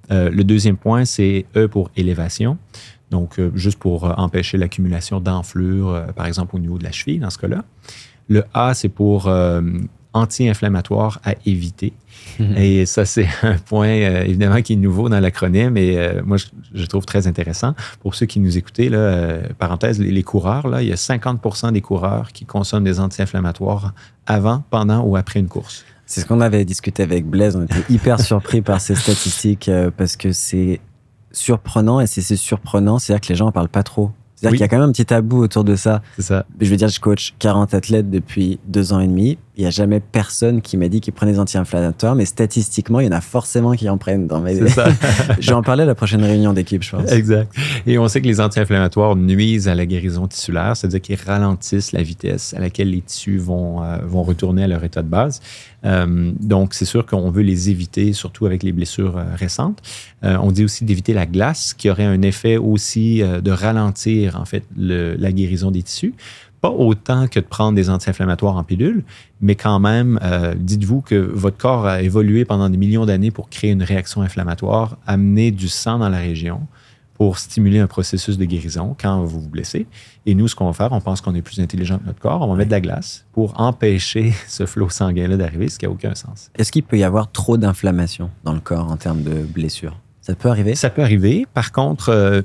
le 0.10 0.44
deuxième 0.44 0.78
point, 0.78 1.06
c'est 1.06 1.46
E 1.56 1.68
pour 1.68 1.90
élévation. 1.96 2.58
Donc, 3.12 3.40
juste 3.56 3.78
pour 3.78 4.18
empêcher 4.18 4.58
l'accumulation 4.58 5.20
d'enflure, 5.20 6.06
par 6.16 6.26
exemple 6.26 6.56
au 6.56 6.60
niveau 6.60 6.78
de 6.78 6.84
la 6.84 6.92
cheville, 6.92 7.20
dans 7.20 7.30
ce 7.30 7.38
cas-là. 7.38 7.64
Le 8.28 8.46
A, 8.54 8.74
c'est 8.74 8.90
pour 8.90 9.30
anti-inflammatoire 10.14 11.20
à 11.24 11.36
éviter. 11.46 11.94
Mhm. 12.40 12.58
Et 12.58 12.86
ça, 12.86 13.06
c'est 13.06 13.28
un 13.44 13.58
point 13.58 13.88
euh, 13.88 14.24
évidemment 14.24 14.62
qui 14.62 14.74
est 14.74 14.78
nouveau 14.78 15.10
dans 15.10 15.20
l'acronyme 15.20 15.78
et 15.78 15.98
euh, 15.98 16.22
moi, 16.26 16.38
je, 16.74 16.86
trouve 16.86 17.06
très 17.06 17.28
intéressant. 17.28 17.74
Pour 18.02 18.16
ceux 18.16 18.26
qui 18.26 18.40
nous 18.40 18.58
écoutaient, 18.58 18.90
là, 18.90 18.98
euh, 18.98 19.42
parenthèse, 19.58 20.00
les, 20.00 20.24
coureurs, 20.24 20.68
là, 20.68 20.82
il 20.82 20.90
y 20.90 20.92
a 20.92 20.96
50% 20.96 21.72
des 21.72 21.82
coureurs 21.82 22.32
qui 22.32 22.46
consomment 22.46 22.84
des 22.84 23.00
anti-inflammatoires 23.00 23.94
avant, 24.26 24.64
pendant 24.70 25.04
ou 25.04 25.16
après 25.16 25.40
une 25.40 25.48
course. 25.48 25.86
C'est 26.06 26.22
ce 26.22 26.26
qu'on 26.26 26.42
avait 26.42 26.66
discuté 26.66 27.04
avec 27.04 27.26
Blaise. 27.26 27.56
On 27.56 27.64
était 27.64 27.84
hyper 27.90 28.20
surpris 28.22 28.62
par 28.62 28.82
ces 28.82 28.96
statistiques 28.96 29.72
parce 29.96 30.18
que 30.18 30.34
c'est 30.34 30.82
surprenant 31.32 32.02
et 32.02 32.08
si 32.08 32.22
c'est 32.22 32.36
surprenant, 32.36 33.00
c'est-à-dire 33.00 33.22
que 33.22 33.30
les 33.30 33.36
gens 33.36 33.48
en 33.48 33.52
parlent 33.54 33.70
pas 33.70 33.84
trop. 33.84 34.12
C'est-à-dire 34.42 34.58
qu'il 34.58 34.62
y 34.62 34.66
a 34.66 34.68
quand 34.70 34.80
même 34.80 34.90
un 34.90 34.92
petit 34.92 35.06
tabou 35.06 35.38
autour 35.38 35.64
de 35.64 35.76
ça. 35.76 36.02
C'est 36.16 36.24
ça. 36.24 36.46
Je 36.60 36.70
veux 36.70 36.76
dire, 36.76 36.88
je 36.88 37.00
coach 37.00 37.36
40 37.38 37.76
athlètes 37.76 38.10
depuis 38.10 38.60
deux 38.66 38.92
ans 38.92 39.00
et 39.00 39.08
demi. 39.08 39.38
Il 39.62 39.66
n'y 39.66 39.68
a 39.68 39.70
jamais 39.70 40.00
personne 40.00 40.64
qui 40.64 40.76
m'a 40.76 40.88
dit 40.88 41.02
qu'il 41.02 41.14
prenait 41.14 41.34
des 41.34 41.40
anti-inflammatoires, 41.40 42.16
mais 42.16 42.26
statistiquement, 42.26 43.00
il 43.00 43.06
y 43.06 43.10
en 43.10 43.12
a 43.12 43.22
forcément 43.22 43.74
qui 43.74 43.88
en 43.90 44.00
prennent 44.00 44.26
dans 44.26 44.40
mes. 44.40 44.68
Ça. 44.68 44.88
je 45.40 45.50
vais 45.50 45.54
en 45.54 45.62
parler 45.62 45.84
à 45.84 45.86
la 45.86 45.94
prochaine 45.94 46.24
réunion 46.24 46.52
d'équipe, 46.52 46.82
je 46.82 46.96
pense. 46.96 47.12
Exact. 47.12 47.54
Et 47.86 48.00
on 48.00 48.08
sait 48.08 48.24
que 48.24 48.26
les 48.26 48.42
anti-inflammatoires 48.42 49.16
nuisent 49.16 49.68
à 49.68 49.76
la 49.76 49.86
guérison 49.86 50.26
tissulaire, 50.26 50.76
c'est-à-dire 50.76 51.00
qu'ils 51.00 51.20
ralentissent 51.24 51.92
la 51.92 52.02
vitesse 52.02 52.56
à 52.56 52.60
laquelle 52.60 52.90
les 52.90 53.02
tissus 53.02 53.38
vont, 53.38 53.84
euh, 53.84 54.00
vont 54.04 54.24
retourner 54.24 54.64
à 54.64 54.68
leur 54.68 54.84
état 54.84 55.04
de 55.04 55.08
base. 55.08 55.42
Euh, 55.86 56.32
donc, 56.40 56.74
c'est 56.74 56.86
sûr 56.86 57.06
qu'on 57.06 57.30
veut 57.30 57.44
les 57.44 57.70
éviter, 57.70 58.14
surtout 58.14 58.48
avec 58.48 58.64
les 58.64 58.72
blessures 58.72 59.18
euh, 59.18 59.26
récentes. 59.36 59.84
on 60.24 60.52
dit 60.52 60.64
aussi 60.64 60.86
d'éviter 60.86 61.14
la 61.14 61.28
glace, 61.28 61.76
qui 61.76 61.88
aurait 61.92 62.06
un 62.06 62.24
effet 62.24 62.58
aussi 62.58 63.22
de 63.22 63.52
ralentir, 63.52 64.40
en 64.42 64.46
fait, 64.46 64.64
la 64.76 65.32
guérison 65.32 65.70
des 65.70 65.84
tissus 65.84 66.16
pas 66.62 66.70
autant 66.70 67.28
que 67.28 67.40
de 67.40 67.46
prendre 67.46 67.76
des 67.76 67.90
anti-inflammatoires 67.90 68.56
en 68.56 68.64
pilule, 68.64 69.04
mais 69.42 69.56
quand 69.56 69.80
même, 69.80 70.20
dites-vous 70.58 71.02
que 71.02 71.16
votre 71.16 71.58
corps 71.58 71.88
a 71.88 72.02
évolué 72.04 72.46
pendant 72.46 72.70
des 72.70 72.78
millions 72.78 73.06
d'années 73.06 73.32
pour 73.32 73.50
créer 73.50 73.72
une 73.72 73.84
réaction 73.84 74.22
inflammatoire, 74.22 74.98
amener 75.08 75.52
du 75.52 75.68
sang 75.68 75.98
dans 75.98 76.10
la 76.10 76.20
région 76.20 76.62
pour 77.22 77.38
stimuler 77.38 77.78
un 77.78 77.86
processus 77.86 78.40
de 78.40 78.46
guérison 78.46 78.96
quand 79.00 79.24
vous 79.24 79.42
vous 79.42 79.48
blessez. 79.48 79.86
Et 80.26 80.34
nous, 80.34 80.48
ce 80.48 80.56
qu'on 80.56 80.66
va 80.66 80.74
faire, 80.74 80.92
on 80.92 81.02
pense 81.02 81.22
qu'on 81.22 81.36
est 81.36 81.44
plus 81.44 81.60
intelligent 81.60 82.00
que 82.00 82.06
notre 82.08 82.20
corps, 82.20 82.42
on 82.42 82.48
va 82.48 82.56
mettre 82.56 82.70
de 82.70 82.74
la 82.76 82.82
glace 82.82 83.26
pour 83.32 83.62
empêcher 83.62 84.34
ce 84.48 84.66
flot 84.66 84.90
sanguin-là 84.90 85.38
d'arriver, 85.38 85.70
ce 85.70 85.78
qui 85.78 85.86
n'a 85.86 85.92
aucun 85.92 86.16
sens. 86.16 86.50
Est-ce 86.58 86.72
qu'il 86.72 86.82
peut 86.82 86.98
y 86.98 87.04
avoir 87.04 87.32
trop 87.32 87.58
d'inflammation 87.58 88.32
dans 88.44 88.54
le 88.54 88.60
corps 88.60 88.92
en 88.92 88.98
termes 88.98 89.22
de 89.22 89.44
blessures? 89.44 90.00
Ça 90.22 90.34
peut 90.34 90.50
arriver? 90.50 90.74
Ça 90.74 90.90
peut 90.90 91.04
arriver. 91.04 91.46
Par 91.54 91.72
contre, 91.72 92.10
euh, 92.10 92.42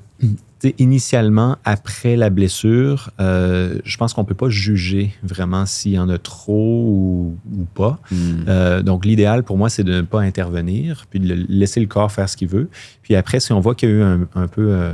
initialement, 0.78 1.56
après 1.64 2.16
la 2.16 2.30
blessure, 2.30 3.10
euh, 3.20 3.78
je 3.84 3.96
pense 3.98 4.14
qu'on 4.14 4.22
ne 4.22 4.26
peut 4.26 4.34
pas 4.34 4.48
juger 4.48 5.14
vraiment 5.22 5.66
s'il 5.66 5.92
y 5.92 5.98
en 5.98 6.08
a 6.08 6.18
trop 6.18 6.84
ou, 6.86 7.36
pas. 7.74 7.98
Hmm. 8.10 8.44
Euh, 8.48 8.82
donc, 8.82 9.04
l'idéal 9.04 9.42
pour 9.42 9.58
moi, 9.58 9.68
c'est 9.68 9.84
de 9.84 9.92
ne 9.92 10.00
pas 10.02 10.20
intervenir, 10.20 11.06
puis 11.10 11.20
de 11.20 11.46
laisser 11.48 11.80
le 11.80 11.86
corps 11.86 12.10
faire 12.10 12.28
ce 12.28 12.36
qu'il 12.36 12.48
veut. 12.48 12.70
Puis 13.02 13.14
après, 13.14 13.38
si 13.38 13.52
on 13.52 13.60
voit 13.60 13.74
qu'il 13.74 13.90
y 13.90 13.92
a 13.92 13.94
eu 13.96 14.02
un, 14.02 14.48
peu, 14.48 14.70
euh, 14.70 14.92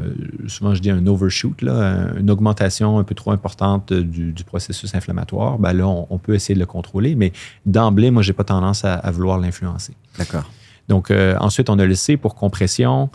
souvent 0.48 0.74
je 0.74 0.82
dis 0.82 0.90
un 0.90 1.06
overshoot, 1.06 1.62
là, 1.62 2.08
une 2.18 2.30
augmentation 2.30 2.98
un 2.98 3.04
peu 3.04 3.14
trop 3.14 3.30
importante 3.30 3.92
du, 3.92 4.34
processus 4.44 4.94
inflammatoire, 4.94 5.58
ben 5.58 5.72
là, 5.72 5.86
on, 5.86 6.18
peut 6.18 6.34
essayer 6.34 6.54
de 6.54 6.60
le 6.60 6.66
contrôler. 6.66 7.14
Mais 7.14 7.32
d'emblée, 7.64 8.10
moi, 8.10 8.22
j'ai 8.22 8.32
pas 8.32 8.44
tendance 8.44 8.84
à, 8.84 9.10
vouloir 9.12 9.38
l'influencer. 9.38 9.94
D'accord. 10.18 10.50
Donc, 10.88 11.12
ensuite, 11.38 11.70
on 11.70 11.78
a 11.78 11.86
le 11.86 11.94
C 11.94 12.16
pour 12.16 12.34
compression. 12.34 13.08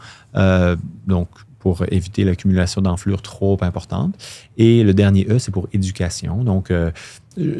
donc, 1.05 1.27
pour 1.59 1.83
éviter 1.91 2.23
l'accumulation 2.23 2.81
d'enflure 2.81 3.21
trop 3.21 3.57
importante. 3.61 4.15
Et 4.57 4.83
le 4.83 4.93
dernier 4.93 5.27
E, 5.29 5.39
c'est 5.39 5.51
pour 5.51 5.67
éducation. 5.73 6.43
Donc, 6.43 6.71
euh, 6.71 6.91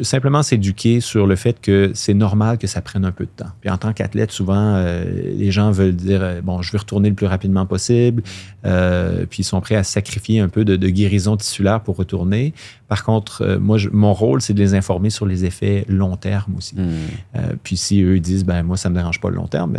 simplement 0.02 0.42
s'éduquer 0.42 1.00
sur 1.00 1.26
le 1.26 1.36
fait 1.36 1.60
que 1.60 1.92
c'est 1.94 2.14
normal 2.14 2.58
que 2.58 2.66
ça 2.66 2.80
prenne 2.80 3.04
un 3.04 3.12
peu 3.12 3.24
de 3.24 3.30
temps. 3.30 3.50
Puis 3.60 3.70
en 3.70 3.76
tant 3.76 3.92
qu'athlète, 3.92 4.32
souvent, 4.32 4.74
euh, 4.74 5.04
les 5.36 5.50
gens 5.50 5.70
veulent 5.70 5.94
dire, 5.94 6.22
euh, 6.22 6.40
bon, 6.40 6.62
je 6.62 6.72
veux 6.72 6.78
retourner 6.78 7.08
le 7.08 7.14
plus 7.14 7.26
rapidement 7.26 7.66
possible, 7.66 8.22
puis 8.62 9.40
ils 9.40 9.44
sont 9.44 9.60
prêts 9.60 9.76
à 9.76 9.84
sacrifier 9.84 10.40
un 10.40 10.48
peu 10.48 10.64
de, 10.64 10.88
guérison 10.88 11.36
tissulaire 11.36 11.80
pour 11.80 11.96
retourner. 11.96 12.54
Par 12.88 13.04
contre, 13.04 13.58
moi, 13.60 13.78
mon 13.92 14.12
rôle, 14.12 14.40
c'est 14.40 14.54
de 14.54 14.60
les 14.60 14.74
informer 14.74 15.10
sur 15.10 15.26
les 15.26 15.44
effets 15.44 15.84
long 15.88 16.16
terme 16.16 16.56
aussi. 16.56 16.74
Hmm. 16.76 17.56
puis 17.62 17.76
si 17.76 18.02
eux 18.02 18.18
disent, 18.20 18.44
ben 18.44 18.62
moi, 18.62 18.76
ça 18.76 18.90
me 18.90 18.94
dérange 18.94 19.20
pas 19.20 19.30
le 19.30 19.36
long 19.36 19.46
terme, 19.46 19.76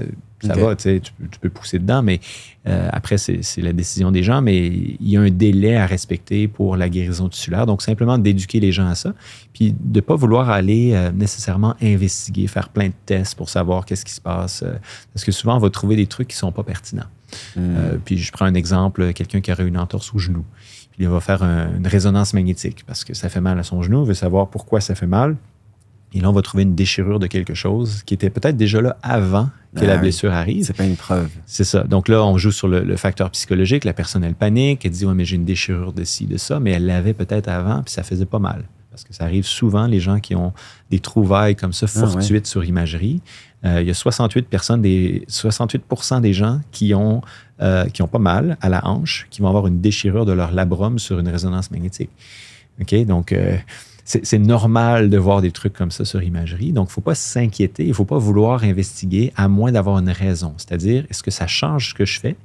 ça 0.48 0.54
va, 0.66 0.76
tu, 0.76 0.84
sais, 0.84 1.00
tu 1.00 1.12
peux- 1.14 1.28
tu 1.28 1.40
peux 1.40 1.50
pousser 1.50 1.80
dedans, 1.80 2.02
mais 2.02 2.20
euh, 2.68 2.90
après, 2.92 3.18
c'est 3.18 3.42
la 3.62 3.74
décision 3.74 4.12
des 4.12 4.24
gens, 4.24 4.42
mais 4.42 4.68
il 4.68 4.98
y 5.10 5.18
a 5.18 5.22
un 5.22 5.30
délai 5.30 5.76
à 5.76 5.86
respecter 5.86 6.48
pour 6.48 6.76
la 6.78 6.88
guérison 6.90 7.28
tissulaire. 7.30 7.66
Donc, 7.66 7.82
simplement 7.82 8.18
d'éduquer 8.18 8.60
les 8.60 8.72
gens 8.72 8.88
à 8.88 8.96
ça, 8.96 9.14
puis 9.54 9.72
de 9.80 9.98
ne 9.98 10.02
pas 10.02 10.16
vouloir 10.16 10.50
aller 10.50 10.92
euh, 10.94 11.12
nécessairement 11.12 11.76
investiguer, 11.82 12.48
faire 12.48 12.70
plein 12.70 12.88
de 12.88 12.94
tests 13.06 13.36
pour 13.36 13.50
savoir 13.50 13.86
qu'est-ce 13.86 14.06
qui 14.06 14.14
se 14.14 14.22
passe, 14.22 14.64
euh, 14.64 14.74
parce 15.14 15.24
que 15.26 15.32
souvent, 15.32 15.56
on 15.56 15.60
va 15.60 15.70
trouver 15.70 15.96
des 15.96 16.08
trucs 16.08 16.28
qui 16.30 16.36
ne 16.36 16.40
sont 16.40 16.52
pas 16.52 16.64
pertinents. 16.64 17.08
Hmm. 17.56 17.98
Puis 18.06 18.18
je 18.18 18.32
prends 18.32 18.46
un 18.46 18.56
exemple, 18.56 19.14
quelqu'un 19.14 19.40
qui 19.42 19.52
aurait 19.52 19.68
une 19.68 19.78
entorse 19.78 20.14
au 20.16 20.18
genou. 20.20 20.44
Puis 20.92 21.04
il 21.04 21.08
va 21.08 21.20
faire 21.20 21.44
un- 21.44 21.76
une 21.78 21.86
résonance 21.88 22.34
magnétique 22.34 22.84
parce 22.88 23.04
que 23.04 23.14
ça 23.14 23.30
fait 23.30 23.40
mal 23.42 23.60
à 23.60 23.64
son 23.64 23.82
genou, 23.84 24.04
il 24.04 24.08
veut 24.08 24.14
savoir 24.16 24.48
pourquoi 24.48 24.82
ça 24.82 24.96
fait 24.96 25.06
mal. 25.08 25.36
Et 26.14 26.22
là, 26.22 26.30
on 26.30 26.34
va 26.34 26.42
trouver 26.42 26.64
une 26.64 26.74
déchirure 26.76 27.20
de 27.20 27.28
quelque 27.28 27.54
chose 27.54 28.02
qui 28.04 28.14
était 28.16 28.30
peut-être 28.32 28.58
déjà 28.58 28.82
là 28.82 28.98
avant 29.04 29.50
que 29.76 29.82
Ah 29.82 29.86
la 29.88 29.96
oui. 29.96 30.02
blessure 30.02 30.32
arrive. 30.34 30.66
C'est 30.66 30.76
pas 30.76 30.86
une 30.86 30.96
preuve. 30.96 31.30
C'est 31.46 31.64
ça. 31.64 31.84
Donc 31.84 32.08
là, 32.08 32.24
on 32.26 32.38
joue 32.38 32.52
sur 32.52 32.68
le, 32.68 32.82
le 32.84 32.96
facteur 32.98 33.30
psychologique. 33.30 33.84
La 33.86 33.94
personne, 33.94 34.24
elle 34.24 34.34
panique, 34.34 34.86
elle 34.86 34.92
dit 34.92 35.06
Ouais, 35.06 35.14
mais 35.14 35.26
j'ai 35.26 35.36
une 35.36 35.46
déchirure 35.46 35.94
de 35.94 36.04
ci, 36.04 36.26
de 36.26 36.38
ça, 36.38 36.60
mais 36.60 36.72
elle 36.72 36.88
l'avait 36.88 37.14
peut-être 37.14 37.48
avant, 37.48 37.84
puis 37.84 37.94
ça 37.94 38.02
faisait 38.04 38.26
pas 38.26 38.40
mal. 38.40 38.64
Parce 38.90 39.04
que 39.04 39.14
ça 39.14 39.24
arrive 39.26 39.46
souvent, 39.46 39.86
les 39.86 40.00
gens 40.00 40.20
qui 40.20 40.36
ont 40.36 40.52
des 40.90 41.00
trouvailles 41.00 41.56
comme 41.56 41.74
ça, 41.74 41.86
Ah 41.96 42.00
ouais. 42.00 42.06
fortuites 42.08 42.48
sur 42.48 42.66
imagerie. 42.66 43.22
Euh, 43.64 43.82
il 43.82 43.88
y 43.88 43.92
a 43.92 43.94
68 43.94 44.48
personnes, 44.48 44.82
des, 44.82 45.26
68% 45.30 46.22
des 46.22 46.34
gens 46.34 46.60
qui 46.72 46.94
ont, 46.96 47.22
euh, 47.62 47.86
qui 47.86 48.02
ont 48.02 48.08
pas 48.08 48.20
mal 48.20 48.58
à 48.62 48.70
la 48.70 48.86
hanche, 48.88 49.28
qui 49.30 49.42
vont 49.42 49.48
avoir 49.50 49.68
une 49.68 49.80
déchirure 49.80 50.26
de 50.26 50.32
leur 50.32 50.52
labrum 50.52 50.98
sur 50.98 51.20
une 51.20 51.28
résonance 51.28 51.70
magnétique. 51.70 52.10
OK? 52.82 52.96
Donc, 53.06 53.32
euh, 53.32 53.58
c'est 54.24 54.40
normal 54.40 55.10
de 55.12 55.18
voir 55.20 55.42
des 55.42 55.52
trucs 55.52 55.74
comme 55.74 55.92
ça 55.92 56.04
sur 56.04 56.24
imagerie. 56.24 56.72
Donc, 56.72 56.88
il 56.88 56.90
ne 56.90 56.94
faut 56.94 57.02
pas 57.02 57.14
s'inquiéter, 57.16 57.84
il 57.84 57.90
ne 57.90 57.94
faut 57.94 58.06
pas 58.06 58.18
vouloir 58.18 58.64
investiguer 58.64 59.32
à 59.36 59.48
moins 59.48 59.72
d'avoir 59.72 60.00
une 60.00 60.10
raison. 60.10 60.54
C'est-à-dire, 60.58 61.06
est-ce 61.12 61.22
que 61.22 61.30
ça 61.30 61.46
change 61.46 61.90
ce 61.90 61.94
que 61.94 62.06
je 62.06 62.20
fais? 62.20 62.36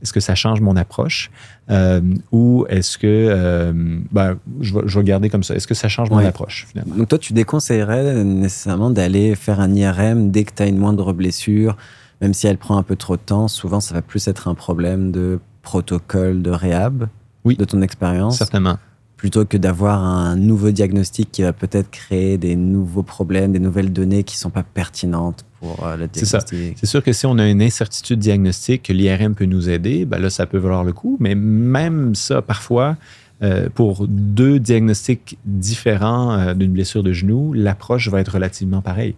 Est-ce 0.00 0.12
que 0.12 0.20
ça 0.20 0.34
change 0.34 0.60
mon 0.60 0.76
approche? 0.76 1.30
Euh, 1.70 2.00
ou 2.32 2.64
est-ce 2.70 2.96
que, 2.96 3.06
euh, 3.06 3.72
ben, 4.12 4.38
je, 4.60 4.72
vais, 4.74 4.80
je 4.86 4.98
vais 4.98 5.04
garder 5.04 5.28
comme 5.28 5.42
ça, 5.42 5.54
est-ce 5.56 5.66
que 5.66 5.74
ça 5.74 5.88
change 5.88 6.08
mon 6.08 6.18
Ouais. 6.18 6.24
approche 6.26 6.66
finalement? 6.70 6.94
Donc 6.96 7.08
toi, 7.08 7.18
tu 7.18 7.32
déconseillerais 7.34 8.24
nécessairement 8.24 8.90
d'aller 8.90 9.34
faire 9.34 9.60
un 9.60 9.74
IRM 9.74 10.30
dès 10.30 10.44
que 10.44 10.52
tu 10.54 10.62
as 10.62 10.66
une 10.66 10.78
moindre 10.78 11.12
blessure, 11.12 11.76
même 12.22 12.32
si 12.32 12.46
elle 12.46 12.58
prend 12.58 12.78
un 12.78 12.82
peu 12.84 12.96
trop 12.96 13.16
de 13.16 13.20
temps. 13.22 13.48
Souvent, 13.48 13.80
ça 13.80 13.92
va 13.94 14.00
plus 14.02 14.26
être 14.28 14.48
un 14.48 14.54
problème 14.54 15.10
de 15.10 15.40
protocole 15.62 16.40
de 16.42 16.50
réhab, 16.50 17.08
Oui. 17.44 17.56
de 17.56 17.64
ton 17.64 17.82
expérience, 17.82 18.38
Certainement. 18.38 18.78
Plutôt 19.18 19.44
que 19.44 19.58
d'avoir 19.58 20.02
un 20.02 20.36
nouveau 20.36 20.70
diagnostic 20.70 21.30
qui 21.30 21.42
va 21.42 21.52
peut-être 21.52 21.90
créer 21.90 22.38
des 22.38 22.56
nouveaux 22.56 23.02
problèmes, 23.02 23.52
des 23.52 23.58
nouvelles 23.58 23.92
données 23.92 24.22
qui 24.24 24.38
sont 24.38 24.48
pas 24.48 24.62
pertinentes 24.62 25.44
pour 25.60 25.84
euh, 25.84 25.96
le 25.96 26.08
C'est 26.12 26.24
ça. 26.24 26.38
diagnostic. 26.38 26.78
C'est 26.78 26.86
sûr 26.86 27.02
que 27.02 27.12
si 27.12 27.26
on 27.26 27.36
a 27.38 27.46
une 27.46 27.60
incertitude 27.60 28.20
diagnostique, 28.20 28.84
que 28.84 28.92
l'IRM 28.94 29.34
peut 29.34 29.44
nous 29.44 29.68
aider, 29.68 30.06
ben 30.06 30.18
là, 30.18 30.30
ça 30.30 30.46
peut 30.46 30.56
valoir 30.58 30.84
le 30.84 30.92
coup. 30.92 31.16
Mais 31.20 31.34
même 31.34 32.14
ça, 32.14 32.40
parfois, 32.42 32.96
euh, 33.42 33.68
pour 33.74 34.06
deux 34.08 34.58
diagnostics 34.60 35.36
différents 35.44 36.32
euh, 36.32 36.54
d'une 36.54 36.72
blessure 36.72 37.02
de 37.02 37.12
genou, 37.12 37.52
l'approche 37.52 38.08
va 38.08 38.20
être 38.20 38.34
relativement 38.34 38.82
pareille. 38.82 39.16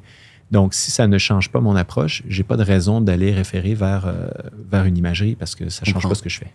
Donc, 0.51 0.74
si 0.74 0.90
ça 0.90 1.07
ne 1.07 1.16
change 1.18 1.51
pas 1.51 1.61
mon 1.61 1.76
approche, 1.76 2.22
j'ai 2.26 2.42
pas 2.42 2.57
de 2.57 2.64
raison 2.64 3.01
d'aller 3.01 3.32
référer 3.32 3.74
vers, 3.74 4.07
euh, 4.07 4.28
vers 4.70 4.84
une 4.84 4.96
imagerie 4.98 5.36
parce 5.36 5.55
que 5.55 5.68
ça 5.68 5.84
change 5.84 5.94
Comprends. 5.94 6.09
pas 6.09 6.14
ce 6.16 6.22
que 6.22 6.28
je 6.30 6.38
fais. 6.38 6.51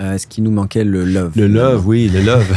Euh, 0.00 0.14
Est-ce 0.14 0.26
qu'il 0.26 0.42
nous 0.44 0.50
manquait 0.50 0.84
le 0.84 1.04
love? 1.04 1.32
Le 1.36 1.46
love, 1.46 1.86
oui, 1.86 2.08
le 2.08 2.22
love. 2.22 2.50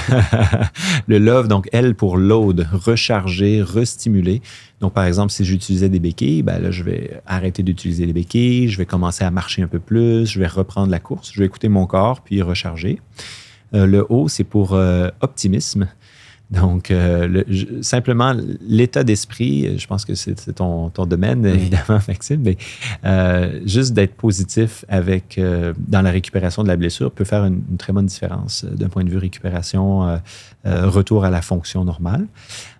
le 1.08 1.20
love, 1.20 1.48
donc 1.48 1.68
L 1.74 1.94
pour 1.94 2.18
load, 2.18 2.68
recharger, 2.72 3.62
restimuler. 3.62 4.42
Donc, 4.80 4.94
par 4.94 5.06
exemple, 5.06 5.32
si 5.32 5.44
j'utilisais 5.44 5.90
des 5.90 6.00
béquilles, 6.00 6.44
ben 6.44 6.60
là, 6.60 6.72
je 6.72 6.84
vais 6.84 7.22
arrêter 7.26 7.62
d'utiliser 7.62 8.06
les 8.06 8.14
béquilles, 8.14 8.70
je 8.70 8.78
vais 8.78 8.86
commencer 8.86 9.24
à 9.24 9.32
marcher 9.32 9.62
un 9.62 9.68
peu 9.68 9.80
plus, 9.80 10.26
je 10.26 10.40
vais 10.40 10.48
reprendre 10.48 10.90
la 10.90 11.00
course, 11.00 11.32
je 11.34 11.40
vais 11.40 11.46
écouter 11.46 11.68
mon 11.68 11.86
corps, 11.86 12.22
puis 12.22 12.42
recharger. 12.42 13.00
Euh, 13.74 13.86
le 13.86 14.06
O, 14.10 14.28
c'est 14.28 14.44
pour 14.44 14.74
euh, 14.74 15.10
optimisme. 15.22 15.88
Donc, 16.52 16.92
euh, 16.92 17.28
le- 17.28 17.82
simplement, 17.82 18.34
l'état 18.68 19.04
d'esprit, 19.04 19.78
je 19.80 19.88
pense 19.88 20.06
que 20.06 20.14
c'est 20.14 20.36
ton, 20.54 20.90
ton 20.92 21.06
domaine, 21.08 21.42
Oui. 21.44 21.50
évidemment, 21.50 22.00
Maxime, 22.08 22.42
mais 22.44 22.58
euh, 23.04 23.60
juste 23.66 23.94
d'être 23.94 24.14
positif 24.16 24.86
avec, 24.88 25.38
euh, 25.40 25.74
dans 25.80 26.02
la 26.04 26.12
récupération 26.12 26.62
de 26.62 26.68
la 26.68 26.76
blessure 26.76 27.12
peut 27.12 27.24
faire 27.26 27.46
une, 27.46 27.64
une 27.72 27.78
très 27.78 27.94
bonne 27.94 28.06
différence 28.06 28.64
d'un 28.64 28.90
point 28.90 29.04
de 29.04 29.10
vue 29.10 29.18
récupération, 29.18 30.20
retour 30.66 31.26
à 31.26 31.30
la 31.30 31.42
fonction 31.42 31.84
normale. 31.84 32.26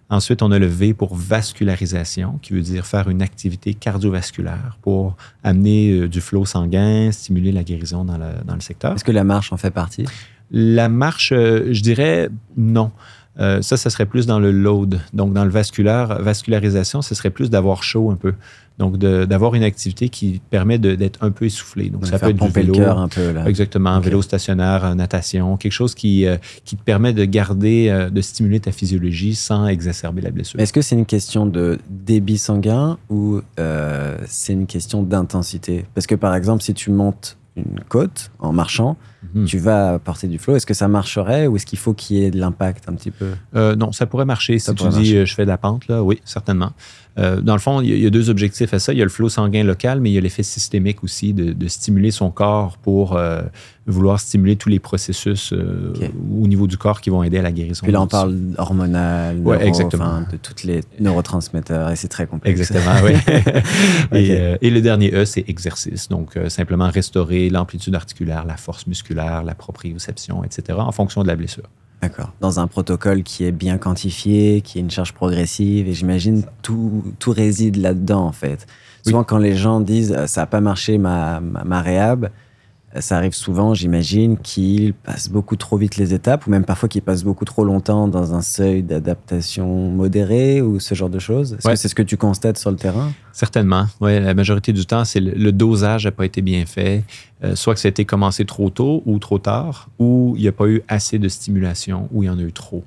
Ensuite, 0.10 0.44
on 0.44 0.52
a 0.52 0.60
le 0.60 0.68
V 0.68 0.94
pour 0.94 1.16
vascularisation, 1.16 2.38
qui 2.44 2.54
veut 2.54 2.62
dire 2.62 2.86
faire 2.86 3.10
une 3.10 3.24
activité 3.24 3.74
cardiovasculaire 3.74 4.78
pour 4.84 5.16
amener 5.44 6.08
du 6.08 6.22
flot 6.22 6.46
sanguin, 6.46 7.12
stimuler 7.12 7.52
la 7.52 7.64
guérison 7.64 8.06
dans 8.06 8.18
le, 8.20 8.26
dans 8.46 8.54
le 8.54 8.62
secteur. 8.62 8.94
Est-ce 8.94 9.04
que 9.04 9.12
la 9.12 9.24
marche 9.24 9.52
en 9.52 9.58
fait 9.58 9.72
partie? 9.72 10.06
La 10.52 10.90
marche, 10.90 11.30
je 11.34 11.82
dirais 11.82 12.30
non. 12.56 12.92
Euh, 13.40 13.62
ça, 13.62 13.76
ça 13.78 13.90
serait 13.90 14.06
plus 14.06 14.26
dans 14.26 14.40
le 14.40 14.52
load. 14.52 15.00
Donc, 15.14 15.34
dans 15.34 15.44
le 15.44 15.52
vasculaire, 15.52 16.22
vascularisation, 16.22 17.02
ce 17.02 17.16
serait 17.16 17.30
plus 17.32 17.50
d'avoir 17.50 17.84
chaud 17.84 18.12
un 18.12 18.16
peu. 18.16 18.34
Donc, 18.78 18.98
d'avoir 18.98 19.56
une 19.56 19.64
activité 19.64 20.10
qui 20.10 20.42
permet 20.50 20.78
d'être 20.78 21.24
un 21.24 21.32
peu 21.32 21.46
essoufflé. 21.46 21.90
Donc, 21.90 22.06
ça 22.08 22.20
peut 22.20 22.30
être 22.30 22.46
du 22.46 22.50
vélo. 22.50 22.74
le 22.74 22.90
un 22.90 23.08
peu 23.08 23.32
là. 23.32 23.48
Exactement, 23.48 23.96
Ok. 23.98 24.04
vélo 24.04 24.22
stationnaire, 24.22 24.84
euh, 24.84 24.96
natation, 24.96 25.56
quelque 25.56 25.72
chose 25.72 25.96
qui, 25.96 26.26
euh, 26.26 26.38
qui 26.66 26.76
te 26.76 26.84
permet 26.84 27.14
de 27.14 27.24
garder, 27.24 27.88
euh, 27.90 28.10
de 28.10 28.20
stimuler 28.20 28.60
ta 28.60 28.74
physiologie 28.74 29.34
sans 29.34 29.68
exacerber 29.68 30.22
la 30.22 30.32
blessure. 30.32 30.60
Est-ce 30.60 30.74
que 30.74 30.82
c'est 30.82 30.96
une 30.96 31.06
question 31.06 31.46
de 31.46 31.80
débit 31.90 32.38
sanguin 32.38 32.98
ou 33.10 33.42
c'est 34.28 34.54
une 34.54 34.68
question 34.68 35.04
d'intensité? 35.04 35.86
Parce 35.94 36.08
que 36.08 36.16
par 36.16 36.36
exemple, 36.36 36.62
si 36.62 36.74
tu 36.74 36.92
montes 36.92 37.38
une 37.56 37.80
côte 37.88 38.32
en 38.40 38.52
marchant, 38.52 38.98
Mhm. 39.34 39.46
tu 39.46 39.58
vas 39.58 39.94
apporter 39.96 40.28
du 40.28 40.38
flow. 40.40 40.56
Est-ce 40.56 40.66
que 40.66 40.74
ça 40.74 40.88
marcherait 40.88 41.48
ou 41.48 41.56
est-ce 41.56 41.66
qu'il 41.66 41.80
faut 41.80 41.94
qu'il 41.94 42.18
y 42.18 42.24
ait 42.26 42.32
de 42.32 42.40
l'impact 42.40 42.88
un 42.90 42.94
petit 42.94 43.12
peu? 43.12 43.30
Euh, 43.56 43.76
non, 43.76 43.92
ça 43.92 44.06
pourrait 44.06 44.26
marcher. 44.26 44.60
Ça 44.60 44.72
si 44.72 44.76
tu 44.76 44.84
pourrait 44.84 44.90
dis 44.92 44.98
marcher. 44.98 45.18
euh, 45.18 45.26
je 45.26 45.34
fais 45.36 45.44
de 45.44 45.50
la 45.50 45.58
pente, 45.58 45.88
là, 45.88 46.04
oui, 46.04 46.20
certainement. 46.26 46.72
Euh, 47.18 47.40
dans 47.40 47.54
le 47.54 47.60
fond, 47.62 47.80
il 47.80 47.90
y, 47.90 47.94
a- 47.94 47.96
il 47.96 48.04
y 48.04 48.06
a 48.06 48.10
deux 48.10 48.30
objectifs 48.30 48.74
à 48.74 48.80
ça. 48.80 48.92
Il 48.92 48.98
y 49.00 49.02
a 49.02 49.06
le 49.06 49.10
flot 49.10 49.30
sanguin 49.30 49.64
local, 49.64 50.02
mais 50.02 50.12
il 50.12 50.14
y 50.14 50.18
a 50.18 50.22
l'effet 50.22 50.44
systémique 50.44 51.02
aussi 51.02 51.34
de, 51.34 51.54
de 51.54 51.68
stimuler 51.70 52.12
son 52.12 52.30
corps 52.30 52.78
pour 52.78 53.16
euh, 53.16 53.42
vouloir 53.88 54.20
stimuler 54.20 54.58
tous 54.58 54.68
les 54.68 54.80
processus 54.80 55.54
euh, 55.54 55.94
au 56.42 56.46
niveau 56.48 56.68
du 56.68 56.78
corps 56.78 57.00
qui 57.00 57.10
vont 57.10 57.24
aider 57.24 57.38
à 57.38 57.42
la 57.42 57.54
guérison. 57.54 57.84
Puis 57.84 57.94
là, 57.94 58.02
on 58.02 58.08
parle 58.08 58.36
hormonal, 58.58 59.38
Ouais, 59.38 59.56
neuro, 59.60 59.66
exactement. 59.70 60.24
de 60.30 60.36
toutes 60.36 60.64
les 60.64 60.82
neurotransmetteurs 61.00 61.90
et 61.90 61.96
c'est 61.96 62.10
très 62.10 62.28
complexe. 62.28 62.60
Exactement, 62.60 62.96
oui. 63.06 63.14
et, 64.62 64.70
le 64.70 64.82
dernier 64.82 65.14
E, 65.16 65.24
c'est 65.24 65.46
exercice. 65.48 66.10
Donc, 66.10 66.38
simplement 66.50 66.90
restaurer 66.90 67.50
l'amplitude 67.50 67.96
articulaire, 67.96 68.44
la 68.46 68.58
force 68.58 68.88
musculaire, 68.88 69.15
la 69.16 69.56
proprioception, 69.56 70.44
etc., 70.44 70.78
en 70.80 70.92
fonction 70.92 71.24
de 71.24 71.28
la 71.28 71.36
blessure. 71.36 71.70
D'accord. 72.02 72.32
Dans 72.40 72.60
un 72.60 72.68
protocole 72.68 73.24
qui 73.24 73.46
est 73.46 73.52
bien 73.52 73.78
quantifié, 73.78 74.62
qui 74.62 74.78
est 74.78 74.82
une 74.82 74.92
charge 74.92 75.14
progressive, 75.14 75.88
et 75.88 75.94
j'imagine 75.94 76.44
tout, 76.62 77.04
tout 77.20 77.32
réside 77.32 77.78
là-dedans 77.78 78.26
en 78.26 78.32
fait. 78.32 78.68
Oui. 79.06 79.12
Souvent, 79.12 79.24
quand 79.24 79.38
les 79.38 79.56
gens 79.56 79.80
disent 79.80 80.14
euh, 80.16 80.28
ça 80.28 80.42
n'a 80.42 80.48
pas 80.48 80.62
marché 80.62 80.98
ma, 80.98 81.40
ma, 81.40 81.64
ma 81.64 81.82
réhab, 81.82 82.30
ça 83.00 83.18
arrive 83.18 83.34
souvent, 83.34 83.74
j'imagine, 83.74 84.38
qu'ils 84.38 84.94
passent 84.94 85.30
beaucoup 85.30 85.56
trop 85.56 85.78
vite 85.78 85.98
les 85.98 86.14
étapes, 86.14 86.48
ou 86.48 86.50
même 86.50 86.66
parfois 86.66 86.88
qu'ils 86.90 87.02
passent 87.02 87.24
beaucoup 87.24 87.46
trop 87.46 87.64
longtemps 87.64 88.08
dans 88.08 88.34
un 88.34 88.42
seuil 88.42 88.84
d'adaptation 88.84 89.90
modéré 89.90 90.62
ou 90.62 90.80
ce 90.80 90.96
genre 90.96 91.10
de 91.10 91.20
choses. 91.20 91.54
Est-ce 91.54 91.68
Ouais. 91.68 91.74
que 91.74 91.80
c'est 91.80 91.88
ce 91.88 91.96
que 91.96 92.04
tu 92.04 92.18
constates 92.18 92.58
sur 92.58 92.72
le 92.72 92.78
terrain? 92.78 93.12
Certainement. 93.34 93.86
Oui, 94.02 94.20
la 94.20 94.34
majorité 94.34 94.72
du 94.74 94.86
temps, 94.86 95.06
c'est 95.06 95.20
le, 95.20 95.32
le 95.32 95.52
dosage 95.52 96.06
n'a 96.06 96.12
pas 96.12 96.26
été 96.26 96.42
bien 96.42 96.66
fait. 96.66 97.04
Euh, 97.44 97.54
soit 97.56 97.74
que 97.74 97.82
ça 97.82 97.88
a 97.88 97.90
été 97.90 98.06
commencé 98.06 98.46
trop 98.46 98.70
tôt 98.70 99.04
ou 99.06 99.20
trop 99.20 99.40
tard, 99.40 99.90
ou 100.00 100.34
il 100.38 100.42
n'y 100.44 100.48
a 100.48 100.54
pas 100.54 100.68
eu 100.68 100.82
assez 100.88 101.20
de 101.20 101.28
stimulation, 101.28 102.08
ou 102.14 102.24
il 102.24 102.28
y 102.28 102.30
en 102.30 102.40
a 102.40 102.42
eu 102.42 102.54
trop. 102.54 102.84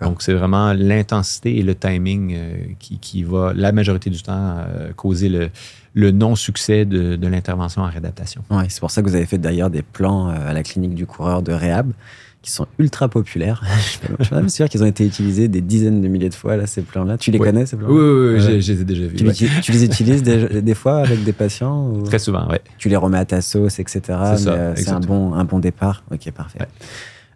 Donc, 0.00 0.20
c'est 0.22 0.32
vraiment 0.34 0.72
l'intensité 0.72 1.58
et 1.58 1.62
le 1.62 1.76
timing 1.76 2.34
euh, 2.34 2.54
qui, 2.80 2.98
qui 2.98 3.22
va, 3.22 3.52
la 3.54 3.70
majorité 3.70 4.10
du 4.10 4.20
temps, 4.20 4.56
euh, 4.58 4.92
causer 4.94 5.28
le, 5.28 5.50
le 5.94 6.10
non-succès 6.10 6.84
de, 6.84 7.16
de 7.16 7.26
l'intervention 7.28 7.82
en 7.82 7.86
réadaptation. 7.86 8.42
Ouais, 8.50 8.64
c'est 8.68 8.80
pour 8.80 8.90
ça 8.90 9.02
que 9.02 9.08
vous 9.08 9.14
avez 9.14 9.26
fait 9.26 9.38
d'ailleurs 9.38 9.68
des 9.70 9.82
plans 9.82 10.30
euh, 10.30 10.34
à 10.48 10.52
la 10.52 10.62
clinique 10.62 10.94
du 10.94 11.04
coureur 11.06 11.42
de 11.42 11.52
réhab 11.52 11.92
qui 12.40 12.50
sont 12.50 12.66
ultra 12.78 13.08
populaires. 13.08 13.62
Je 14.18 14.24
suis 14.24 14.34
même 14.34 14.48
sûr 14.48 14.68
qu'ils 14.68 14.82
ont 14.82 14.86
été 14.86 15.06
utilisés 15.06 15.46
des 15.48 15.60
dizaines 15.60 16.00
de 16.00 16.08
milliers 16.08 16.28
de 16.30 16.34
fois, 16.34 16.56
là, 16.56 16.66
ces 16.66 16.82
plans-là. 16.82 17.16
Tu 17.18 17.30
les 17.30 17.38
Ouais. 17.38 17.46
connais, 17.46 17.66
ces 17.66 17.76
plans 17.76 17.88
Oui, 17.88 17.94
oui, 18.00 18.00
oui, 18.00 18.32
Ouais. 18.34 18.60
je 18.60 18.72
les 18.72 18.80
ai 18.80 18.84
déjà 18.84 19.06
vus. 19.06 19.14
Tu, 19.16 19.22
ouais. 19.24 19.28
l'uti- 19.30 19.48
tu 19.62 19.70
les 19.72 19.84
utilises 19.84 20.22
des, 20.24 20.60
des 20.62 20.74
fois 20.74 20.98
avec 21.00 21.22
des 21.24 21.32
patients 21.32 21.86
ou? 21.90 22.02
Très 22.02 22.18
souvent, 22.18 22.48
oui. 22.50 22.56
Tu 22.78 22.88
les 22.88 22.96
remets 22.96 23.18
à 23.18 23.24
ta 23.26 23.40
sauce, 23.42 23.78
etc. 23.78 24.00
C'est 24.06 24.12
mais, 24.30 24.36
ça, 24.38 24.50
euh, 24.54 24.72
C'est 24.76 24.88
un 24.90 24.98
bon, 25.00 25.34
un 25.34 25.44
bon 25.44 25.58
départ. 25.60 26.02
Ok, 26.10 26.28
parfait. 26.32 26.58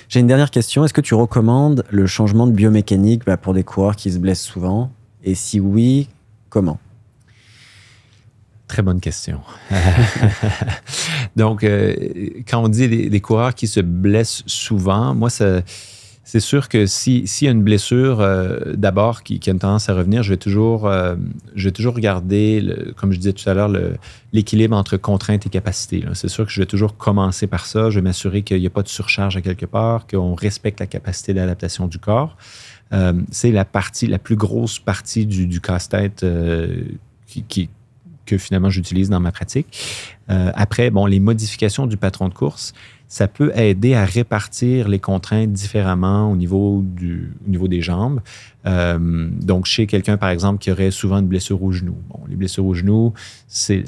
J'ai 0.09 0.21
une 0.21 0.27
dernière 0.29 0.51
question. 0.51 0.85
Est-ce 0.85 0.95
que 0.95 1.01
tu 1.01 1.15
recommandes 1.15 1.85
le 1.91 2.07
changement 2.07 2.47
de 2.47 2.53
biomécanique 2.53 3.25
bah, 3.27 3.37
pour 3.37 3.55
des 3.55 3.65
coureurs 3.65 3.97
qui 3.97 4.11
se 4.11 4.19
blessent 4.19 4.43
souvent? 4.43 4.91
Et 5.23 5.35
si 5.37 5.61
oui, 5.61 6.09
comment? 6.49 6.79
Très 8.69 8.83
bonne 8.83 9.01
question. 9.01 9.41
Donc, 11.37 11.62
euh, 11.62 11.95
quand 12.49 12.64
on 12.64 12.69
dit 12.69 12.89
des, 12.89 13.09
des 13.09 13.21
coureurs 13.21 13.55
qui 13.55 13.69
se 13.69 13.81
blessent 13.81 14.43
souvent, 14.47 15.14
moi, 15.14 15.31
c'est 16.27 16.41
sûr 16.41 16.69
que 16.69 16.87
s'il 16.87 17.29
si 17.29 17.45
y 17.45 17.49
a 17.49 17.53
une 17.53 17.62
blessure, 17.62 18.21
euh, 18.21 18.73
d'abord, 18.75 19.23
qui, 19.23 19.41
a 19.47 19.53
une 19.53 19.61
tendance 19.61 19.89
à 19.89 19.95
revenir, 19.95 20.25
je 20.25 20.31
vais 20.31 20.37
toujours, 20.37 20.89
euh, 20.89 21.14
je 21.55 21.69
vais 21.69 21.73
toujours 21.73 21.95
regarder, 21.95 22.93
comme 22.97 23.12
je 23.12 23.19
disais 23.19 23.33
tout 23.33 23.49
à 23.49 23.55
l'heure, 23.55 23.71
l'équilibre 24.33 24.77
entre 24.77 24.97
contrainte 24.97 25.47
et 25.47 25.49
capacité. 25.49 26.05
C'est 26.14 26.29
sûr 26.29 26.45
que 26.45 26.51
je 26.51 26.61
vais 26.61 26.67
toujours 26.67 26.97
commencer 26.97 27.47
par 27.47 27.64
ça. 27.67 27.91
Je 27.91 28.01
vais 28.01 28.03
m'assurer 28.03 28.43
qu'il 28.43 28.59
n'y 28.59 28.67
a 28.67 28.71
pas 28.71 28.83
de 28.83 28.89
surcharge 28.89 29.37
à 29.37 29.41
quelque 29.41 29.67
part, 29.67 30.09
qu'on 30.09 30.35
respecte 30.35 30.81
la 30.81 30.87
capacité 30.89 31.33
d'adaptation 31.33 31.87
du 31.87 32.01
corps. 32.01 32.37
Euh, 32.93 33.12
c'est 33.31 33.53
la 33.53 33.64
partie, 33.64 34.09
la 34.09 34.19
plus 34.19 34.37
grosse 34.37 34.81
partie 34.81 35.27
du, 35.27 35.61
casse-tête 35.61 36.27
qui, 37.29 37.71
que 38.27 38.39
finalement 38.39 38.70
j'utilise 38.70 39.09
dans 39.09 39.20
ma 39.20 39.33
pratique. 39.33 39.66
après, 40.29 40.91
bon, 40.91 41.07
les 41.07 41.20
modifications 41.20 41.87
du 41.87 41.97
patron 41.97 42.29
de 42.29 42.35
course, 42.35 42.74
ça 43.09 43.29
peut 43.29 43.53
aider 43.57 43.95
à 43.95 44.05
répartir 44.05 44.89
les 44.89 44.99
contraintes 44.99 45.53
différemment 45.53 46.31
au 46.31 46.37
niveau, 46.37 46.83
du, 46.85 47.33
niveau 47.47 47.68
des 47.68 47.81
jambes. 47.81 48.20
Euh, 48.66 48.99
donc, 49.31 49.66
chez 49.66 49.87
quelqu'un, 49.87 50.16
par 50.16 50.31
exemple, 50.31 50.59
qui 50.59 50.72
aurait 50.72 50.91
souvent 50.91 51.18
une 51.18 51.29
blessure 51.29 51.62
au 51.62 51.70
genou. 51.70 51.97
Bon, 52.09 52.20
les 52.29 52.37
blessures 52.37 52.66
au 52.66 52.74
genou, 52.74 53.12
c'est 53.47 53.85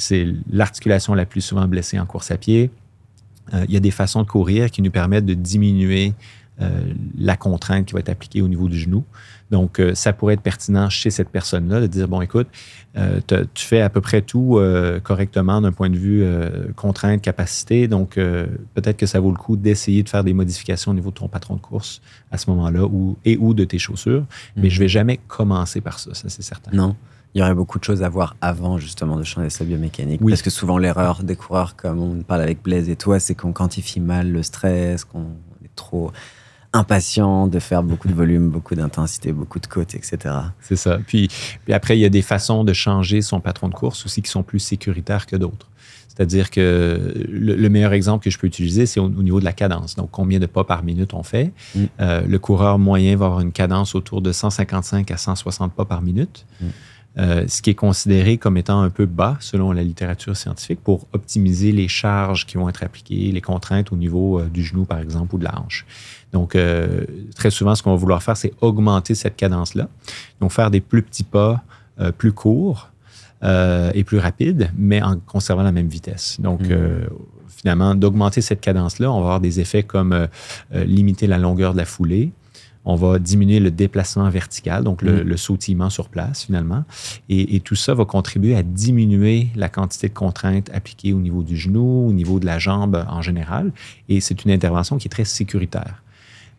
l'articulation 0.50 1.14
la 1.14 1.26
plus 1.26 1.40
souvent 1.40 1.66
blessée 1.66 1.98
en 1.98 2.06
course 2.06 2.30
à 2.30 2.36
pied. 2.36 2.70
Euh, 3.54 3.64
il 3.66 3.74
y 3.74 3.76
a 3.76 3.80
des 3.80 3.90
façons 3.90 4.22
de 4.22 4.28
courir 4.28 4.70
qui 4.70 4.82
nous 4.82 4.90
permettent 4.90 5.26
de 5.26 5.34
diminuer 5.34 6.12
euh, 6.60 6.92
la 7.16 7.36
contrainte 7.36 7.86
qui 7.86 7.94
va 7.94 8.00
être 8.00 8.08
appliquée 8.08 8.42
au 8.42 8.48
niveau 8.48 8.68
du 8.68 8.78
genou. 8.78 9.04
Donc, 9.50 9.78
euh, 9.78 9.94
ça 9.94 10.12
pourrait 10.12 10.34
être 10.34 10.42
pertinent 10.42 10.90
chez 10.90 11.10
cette 11.10 11.28
personne-là 11.28 11.80
de 11.80 11.86
dire, 11.86 12.08
bon, 12.08 12.20
écoute, 12.20 12.48
euh, 12.96 13.20
tu 13.54 13.64
fais 13.64 13.80
à 13.80 13.88
peu 13.88 14.00
près 14.00 14.22
tout 14.22 14.60
correctement 15.04 15.60
d'un 15.60 15.72
point 15.72 15.88
de 15.88 15.96
vue 15.96 16.24
contrainte, 16.74 17.22
capacité. 17.22 17.86
Donc, 17.86 18.14
peut-être 18.16 18.96
que 18.96 19.06
ça 19.06 19.20
vaut 19.20 19.30
le 19.30 19.36
coup 19.36 19.56
d'essayer 19.56 20.02
de 20.02 20.08
faire 20.08 20.24
des 20.24 20.34
modifications 20.34 20.90
au 20.90 20.94
niveau 20.94 21.10
de 21.10 21.14
ton 21.16 21.28
patron 21.28 21.54
de 21.54 21.60
course 21.60 22.00
à 22.30 22.38
ce 22.38 22.50
moment-là 22.50 22.84
ou, 22.84 23.16
et 23.24 23.36
ou 23.36 23.54
de 23.54 23.64
tes 23.64 23.78
chaussures. 23.78 24.24
Mais 24.56 24.64
mhm. 24.64 24.70
je 24.70 24.74
ne 24.74 24.80
vais 24.80 24.88
jamais 24.88 25.20
commencer 25.28 25.80
par 25.80 25.98
ça, 25.98 26.14
ça 26.14 26.28
c'est 26.28 26.42
certain. 26.42 26.72
Non. 26.72 26.96
Il 27.34 27.40
y 27.40 27.42
aurait 27.42 27.54
beaucoup 27.54 27.78
de 27.78 27.84
choses 27.84 28.02
à 28.02 28.08
voir 28.08 28.36
avant 28.40 28.78
justement 28.78 29.16
de 29.16 29.22
changer 29.22 29.50
sa 29.50 29.64
biomécanique. 29.64 30.20
Oui. 30.22 30.32
Parce 30.32 30.42
que 30.42 30.50
souvent 30.50 30.78
l'erreur 30.78 31.22
des 31.22 31.36
coureurs, 31.36 31.76
comme 31.76 32.00
on 32.00 32.22
parle 32.22 32.40
avec 32.40 32.62
Blaise 32.62 32.88
et 32.88 32.96
toi, 32.96 33.20
c'est 33.20 33.34
qu'on 33.34 33.52
quantifie 33.52 34.00
mal 34.00 34.32
le 34.32 34.42
stress, 34.42 35.04
qu'on 35.04 35.26
est 35.64 35.74
trop 35.76 36.10
impatient 36.72 37.46
de 37.46 37.58
faire 37.58 37.82
beaucoup 37.82 38.08
de 38.08 38.14
volume, 38.14 38.48
beaucoup 38.50 38.74
d'intensité, 38.74 39.32
beaucoup 39.32 39.60
de 39.60 39.66
côtes, 39.66 39.94
etc. 39.94 40.34
C'est 40.60 40.76
ça. 40.76 40.98
Puis, 41.06 41.28
puis 41.64 41.72
après, 41.72 41.96
il 41.96 42.00
y 42.00 42.04
a 42.04 42.10
des 42.10 42.22
façons 42.22 42.64
de 42.64 42.72
changer 42.72 43.22
son 43.22 43.40
patron 43.40 43.68
de 43.68 43.74
course 43.74 44.04
aussi 44.04 44.22
qui 44.22 44.30
sont 44.30 44.42
plus 44.42 44.60
sécuritaires 44.60 45.26
que 45.26 45.36
d'autres. 45.36 45.66
C'est-à-dire 46.08 46.50
que 46.50 47.14
le, 47.28 47.68
meilleur 47.68 47.92
exemple 47.92 48.24
que 48.24 48.30
je 48.30 48.38
peux 48.38 48.48
utiliser, 48.48 48.86
c'est 48.86 48.98
au, 48.98 49.08
niveau 49.08 49.38
de 49.38 49.44
la 49.44 49.52
cadence. 49.52 49.94
Donc, 49.94 50.08
combien 50.10 50.40
de 50.40 50.46
pas 50.46 50.64
par 50.64 50.82
minute 50.82 51.14
on 51.14 51.22
fait. 51.22 51.52
Mm. 51.76 51.84
Euh, 52.00 52.22
le 52.26 52.38
coureur 52.40 52.80
moyen 52.80 53.16
va 53.16 53.26
avoir 53.26 53.40
une 53.40 53.52
cadence 53.52 53.94
autour 53.94 54.20
de 54.20 54.32
155 54.32 55.08
à 55.12 55.16
160 55.16 55.72
pas 55.74 55.84
par 55.84 56.02
minute. 56.02 56.44
Mm. 56.60 56.66
Euh, 57.16 57.46
ce 57.48 57.62
qui 57.62 57.70
est 57.70 57.74
considéré 57.74 58.38
comme 58.38 58.56
étant 58.56 58.80
un 58.80 58.90
peu 58.90 59.06
bas 59.06 59.36
selon 59.40 59.72
la 59.72 59.82
littérature 59.82 60.36
scientifique 60.36 60.80
pour 60.84 61.06
optimiser 61.12 61.72
les 61.72 61.88
charges 61.88 62.46
qui 62.46 62.56
vont 62.56 62.68
être 62.68 62.84
appliquées, 62.84 63.32
les 63.32 63.40
contraintes 63.40 63.90
au 63.90 63.96
niveau 63.96 64.38
euh, 64.38 64.46
du 64.46 64.62
genou, 64.62 64.84
par 64.84 65.00
exemple, 65.00 65.34
ou 65.34 65.38
de 65.38 65.44
la 65.44 65.58
hanche. 65.58 65.84
Donc, 66.32 66.54
euh, 66.54 67.04
très 67.34 67.50
souvent, 67.50 67.74
ce 67.74 67.82
qu'on 67.82 67.90
va 67.90 67.96
vouloir 67.96 68.22
faire, 68.22 68.36
c'est 68.36 68.52
augmenter 68.60 69.16
cette 69.16 69.34
cadence-là. 69.34 69.88
Donc, 70.40 70.52
faire 70.52 70.70
des 70.70 70.80
plus 70.80 71.02
petits 71.02 71.24
pas 71.24 71.62
plus 72.16 72.30
courts 72.30 72.90
et 73.42 74.04
plus 74.04 74.18
rapides, 74.18 74.70
mais 74.76 75.02
en 75.02 75.16
conservant 75.16 75.64
la 75.64 75.72
même 75.72 75.88
vitesse. 75.88 76.36
Donc, 76.40 76.60
mmh. 76.60 77.08
finalement, 77.48 77.96
d'augmenter 77.96 78.40
cette 78.40 78.60
cadence-là, 78.60 79.10
on 79.10 79.18
va 79.18 79.20
avoir 79.20 79.40
des 79.40 79.58
effets 79.58 79.82
comme 79.82 80.28
limiter 80.72 81.26
la 81.26 81.38
longueur 81.38 81.72
de 81.72 81.78
la 81.78 81.84
foulée, 81.84 82.30
on 82.88 82.96
va 82.96 83.18
diminuer 83.18 83.60
le 83.60 83.70
déplacement 83.70 84.28
vertical, 84.30 84.82
donc 84.82 85.02
le, 85.02 85.22
mm. 85.22 85.36
sautillement 85.36 85.90
sur 85.90 86.08
place 86.08 86.46
finalement. 86.46 86.84
Et, 87.28 87.60
tout 87.60 87.74
ça 87.74 87.92
va 87.92 88.06
contribuer 88.06 88.56
à 88.56 88.62
diminuer 88.62 89.48
la 89.56 89.68
quantité 89.68 90.08
de 90.08 90.14
contraintes 90.14 90.70
appliquées 90.72 91.12
au 91.12 91.20
niveau 91.20 91.42
du 91.42 91.56
genou, 91.56 92.08
au 92.08 92.12
niveau 92.12 92.40
de 92.40 92.46
la 92.46 92.58
jambe 92.58 93.04
en 93.10 93.20
général. 93.20 93.72
Et 94.08 94.20
c'est 94.20 94.42
une 94.44 94.50
intervention 94.50 94.96
qui 94.96 95.06
est 95.06 95.10
très 95.10 95.26
sécuritaire. 95.26 96.02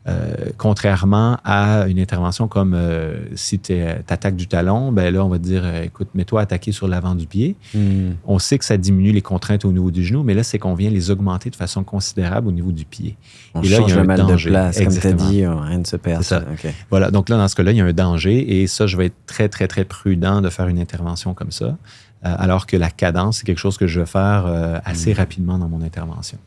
Euh, 0.10 0.50
contrairement 0.58 1.38
à 1.44 1.86
une 1.88 2.00
intervention 2.00 2.48
comme 2.48 2.74
euh, 2.74 3.20
si 3.36 3.60
tu 3.60 3.74
attaques 3.82 4.36
du 4.36 4.48
talon, 4.48 4.92
ben 4.92 5.14
là, 5.14 5.24
on 5.24 5.30
va 5.30 5.38
te 5.38 5.44
dire 5.44 5.62
euh, 5.64 5.84
écoute, 5.84 6.10
mets-toi 6.14 6.42
attaquer 6.42 6.72
sur 6.72 6.88
l'avant 6.88 7.16
du 7.16 7.28
pied. 7.28 7.56
Hmm. 7.74 8.12
On 8.26 8.40
sait 8.40 8.58
que 8.58 8.66
ça 8.66 8.78
diminue 8.78 9.12
les 9.12 9.22
contraintes 9.22 9.66
au 9.66 9.72
niveau 9.72 9.92
du 9.92 10.04
genou, 10.04 10.24
mais 10.24 10.34
là, 10.34 10.44
c'est 10.44 10.58
qu'on 10.58 10.74
vient 10.74 10.90
les 10.90 11.12
augmenter 11.12 11.50
de 11.50 11.56
façon 11.56 11.84
considérable 11.84 12.48
au 12.48 12.52
niveau 12.52 12.72
du 12.72 12.86
pied. 12.86 13.18
On 13.54 13.62
Et 13.62 13.70
là, 13.70 13.80
il 13.86 13.90
y 13.90 13.92
a 13.92 14.00
un 14.00 14.04
mal 14.04 14.20
danger. 14.20 14.50
de 14.50 14.54
place, 14.54 14.80
comme 14.80 14.98
tu 14.98 15.08
as 15.08 15.14
dit, 15.14 15.46
rien 15.46 15.78
ne 15.78 15.86
se 15.86 15.96
perd. 15.96 16.24
Ça. 16.24 16.44
Voilà, 16.90 17.12
donc 17.12 17.30
là, 17.30 17.38
dans 17.38 17.48
ce 17.48 17.56
cas-là, 17.56 17.72
il 17.72 17.78
y 17.78 17.82
a 17.82 17.86
un 17.86 17.94
danger 17.94 18.62
et 18.62 18.68
ça, 18.68 18.88
je 18.88 18.98
vais 18.98 19.08
être 19.08 19.26
très, 19.26 19.50
très, 19.50 19.68
très 19.68 19.86
prudent 19.86 20.42
de 20.42 20.50
faire 20.50 20.68
une 20.68 20.80
intervention 20.80 21.34
comme 21.34 21.52
ça, 21.52 21.78
alors 22.24 22.66
que 22.66 22.78
la 22.78 22.90
cadence, 22.90 23.40
c'est 23.40 23.46
quelque 23.46 23.60
chose 23.60 23.78
que 23.78 23.88
je 23.88 24.00
vais 24.00 24.06
faire 24.06 24.82
assez 24.86 25.14
hmm. 25.14 25.18
rapidement 25.18 25.58
dans 25.58 25.70
mon 25.70 25.82
intervention. 25.82 26.38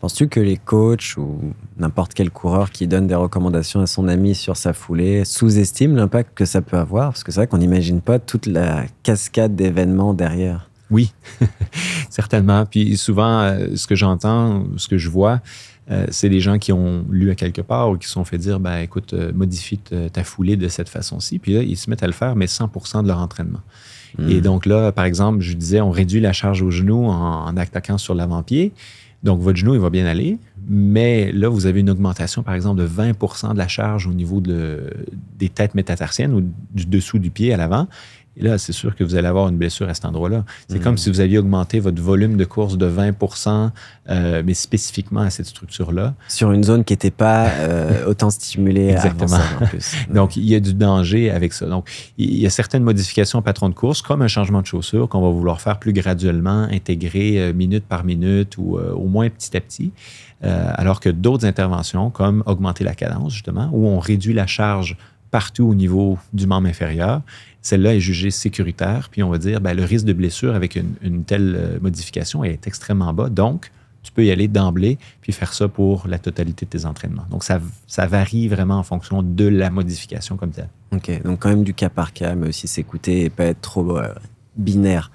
Penses-tu 0.00 0.28
que 0.28 0.38
les 0.38 0.56
coachs 0.56 1.16
ou 1.16 1.40
n'importe 1.76 2.14
quel 2.14 2.30
coureur 2.30 2.70
qui 2.70 2.86
donne 2.86 3.08
des 3.08 3.16
recommandations 3.16 3.80
à 3.80 3.86
son 3.86 4.06
ami 4.06 4.36
sur 4.36 4.56
sa 4.56 4.72
foulée 4.72 5.24
sous-estime 5.24 5.96
l'impact 5.96 6.36
que 6.36 6.44
ça 6.44 6.62
peut 6.62 6.76
avoir? 6.76 7.08
Parce 7.08 7.24
que 7.24 7.32
c'est 7.32 7.40
vrai 7.40 7.46
qu'on 7.48 7.58
n'imagine 7.58 8.00
pas 8.00 8.20
toute 8.20 8.46
la 8.46 8.84
cascade 9.02 9.56
d'événements 9.56 10.14
derrière. 10.14 10.70
Oui, 10.90 11.12
certainement. 12.10 12.64
Puis 12.64 12.96
souvent, 12.96 13.40
euh, 13.40 13.74
ce 13.74 13.88
que 13.88 13.96
j'entends, 13.96 14.64
ce 14.76 14.86
que 14.86 14.98
je 14.98 15.10
vois, 15.10 15.40
euh, 15.90 16.06
c'est 16.10 16.28
des 16.28 16.40
gens 16.40 16.58
qui 16.58 16.72
ont 16.72 17.04
lu 17.10 17.30
à 17.30 17.34
quelque 17.34 17.60
part 17.60 17.90
ou 17.90 17.96
qui 17.96 18.06
se 18.06 18.12
sont 18.12 18.24
fait 18.24 18.38
dire, 18.38 18.60
ben, 18.60 18.78
écoute, 18.78 19.14
euh, 19.14 19.32
modifie 19.34 19.78
ta 19.78 20.22
foulée 20.22 20.56
de 20.56 20.68
cette 20.68 20.88
façon-ci. 20.88 21.40
Puis 21.40 21.54
là, 21.54 21.62
ils 21.62 21.76
se 21.76 21.90
mettent 21.90 22.04
à 22.04 22.06
le 22.06 22.12
faire, 22.12 22.36
mais 22.36 22.46
100 22.46 23.02
de 23.02 23.08
leur 23.08 23.18
entraînement. 23.18 23.60
Hmm. 24.16 24.30
Et 24.30 24.40
donc 24.40 24.64
là, 24.64 24.92
par 24.92 25.04
exemple, 25.04 25.40
je 25.40 25.54
disais, 25.54 25.80
on 25.80 25.90
réduit 25.90 26.20
la 26.20 26.32
charge 26.32 26.62
au 26.62 26.70
genou 26.70 27.06
en 27.06 27.56
attaquant 27.56 27.98
sur 27.98 28.14
l'avant-pied. 28.14 28.72
Donc, 29.22 29.40
votre 29.40 29.58
genou, 29.58 29.74
il 29.74 29.80
va 29.80 29.90
bien 29.90 30.06
aller, 30.06 30.38
mais 30.68 31.32
là, 31.32 31.48
vous 31.48 31.66
avez 31.66 31.80
une 31.80 31.90
augmentation, 31.90 32.42
par 32.42 32.54
exemple, 32.54 32.80
de 32.80 32.86
20% 32.86 33.52
de 33.52 33.58
la 33.58 33.66
charge 33.66 34.06
au 34.06 34.12
niveau 34.12 34.40
de, 34.40 34.92
des 35.38 35.48
têtes 35.48 35.74
métatarsiennes 35.74 36.32
ou 36.34 36.42
du 36.72 36.86
dessous 36.86 37.18
du 37.18 37.30
pied 37.30 37.52
à 37.52 37.56
l'avant. 37.56 37.88
Et 38.38 38.44
là, 38.44 38.56
c'est 38.56 38.72
sûr 38.72 38.94
que 38.94 39.02
vous 39.02 39.16
allez 39.16 39.26
avoir 39.26 39.48
une 39.48 39.56
blessure 39.56 39.88
à 39.88 39.94
cet 39.94 40.04
endroit-là. 40.04 40.44
C'est 40.68 40.80
comme 40.80 40.94
hmm. 40.94 40.98
si 40.98 41.10
vous 41.10 41.20
aviez 41.20 41.38
augmenté 41.38 41.80
votre 41.80 42.00
volume 42.00 42.36
de 42.36 42.44
course 42.44 42.78
de 42.78 42.86
20 42.86 43.14
euh, 44.10 44.42
mais 44.46 44.54
spécifiquement 44.54 45.22
à 45.22 45.30
cette 45.30 45.46
structure-là. 45.46 46.14
Sur 46.28 46.52
une 46.52 46.62
zone 46.62 46.84
qui 46.84 46.92
n'était 46.92 47.10
pas 47.10 47.48
euh, 47.48 48.06
autant 48.06 48.30
stimulée 48.30 48.90
Exactement. 48.90 49.38
en 49.60 49.66
plus. 49.66 49.92
Donc, 50.14 50.36
il 50.36 50.44
y 50.44 50.54
a 50.54 50.60
du 50.60 50.72
danger 50.72 51.30
avec 51.30 51.52
ça. 51.52 51.66
Donc, 51.66 51.88
il 52.16 52.38
y 52.38 52.46
a 52.46 52.50
certaines 52.50 52.84
modifications 52.84 53.40
au 53.40 53.42
patron 53.42 53.68
de 53.68 53.74
course, 53.74 54.02
comme 54.02 54.22
un 54.22 54.28
changement 54.28 54.62
de 54.62 54.66
chaussure 54.66 55.08
qu'on 55.08 55.20
va 55.20 55.30
vouloir 55.30 55.60
faire 55.60 55.78
plus 55.80 55.92
graduellement, 55.92 56.68
intégrer 56.70 57.40
euh, 57.40 57.52
minute 57.52 57.84
par 57.84 58.04
minute 58.04 58.56
ou 58.56 58.78
au 58.78 59.06
moins 59.06 59.28
petit 59.30 59.56
à 59.56 59.60
petit. 59.60 59.90
alors 60.42 61.00
que 61.00 61.08
d'autres 61.08 61.44
interventions, 61.44 62.10
comme 62.10 62.44
augmenter 62.46 62.84
la 62.84 62.94
cadence, 62.94 63.32
justement, 63.32 63.68
où 63.72 63.86
on 63.88 63.98
réduit 63.98 64.34
la 64.34 64.46
charge 64.46 64.96
partout 65.30 65.64
au 65.64 65.74
niveau 65.74 66.18
du 66.32 66.46
membre 66.46 66.68
inférieur 66.68 67.22
celle-là 67.68 67.94
est 67.94 68.00
jugée 68.00 68.30
sécuritaire, 68.30 69.08
puis 69.10 69.22
on 69.22 69.28
va 69.28 69.36
dire, 69.36 69.60
ben, 69.60 69.74
le 69.74 69.84
risque 69.84 70.06
de 70.06 70.14
blessure 70.14 70.54
avec 70.54 70.76
une, 70.76 71.24
telle 71.24 71.54
euh, 71.56 71.78
modification 71.80 72.42
est 72.42 72.66
extrêmement 72.66 73.12
bas. 73.12 73.28
Donc, 73.28 73.70
tu 74.02 74.10
peux 74.10 74.24
y 74.24 74.30
aller 74.30 74.48
d'emblée, 74.48 74.96
puis 75.20 75.32
faire 75.32 75.52
ça 75.52 75.68
pour 75.68 76.08
la 76.08 76.18
totalité 76.18 76.64
de 76.64 76.70
tes 76.70 76.86
entraînements. 76.86 77.26
Donc, 77.30 77.44
ça, 77.44 77.60
varie 78.06 78.48
vraiment 78.48 78.78
en 78.78 78.82
fonction 78.82 79.22
de 79.22 79.46
la 79.46 79.68
modification 79.68 80.36
comme 80.36 80.50
telle. 80.50 80.70
OK. 80.92 81.22
Donc, 81.22 81.40
quand 81.40 81.50
même 81.50 81.64
du 81.64 81.74
cas 81.74 81.90
par 81.90 82.14
cas, 82.14 82.34
mais 82.34 82.48
aussi 82.48 82.66
s'écouter 82.68 83.24
et 83.24 83.30
pas 83.30 83.44
être 83.44 83.60
trop 83.60 83.98
euh, 83.98 84.14
binaire. 84.56 85.10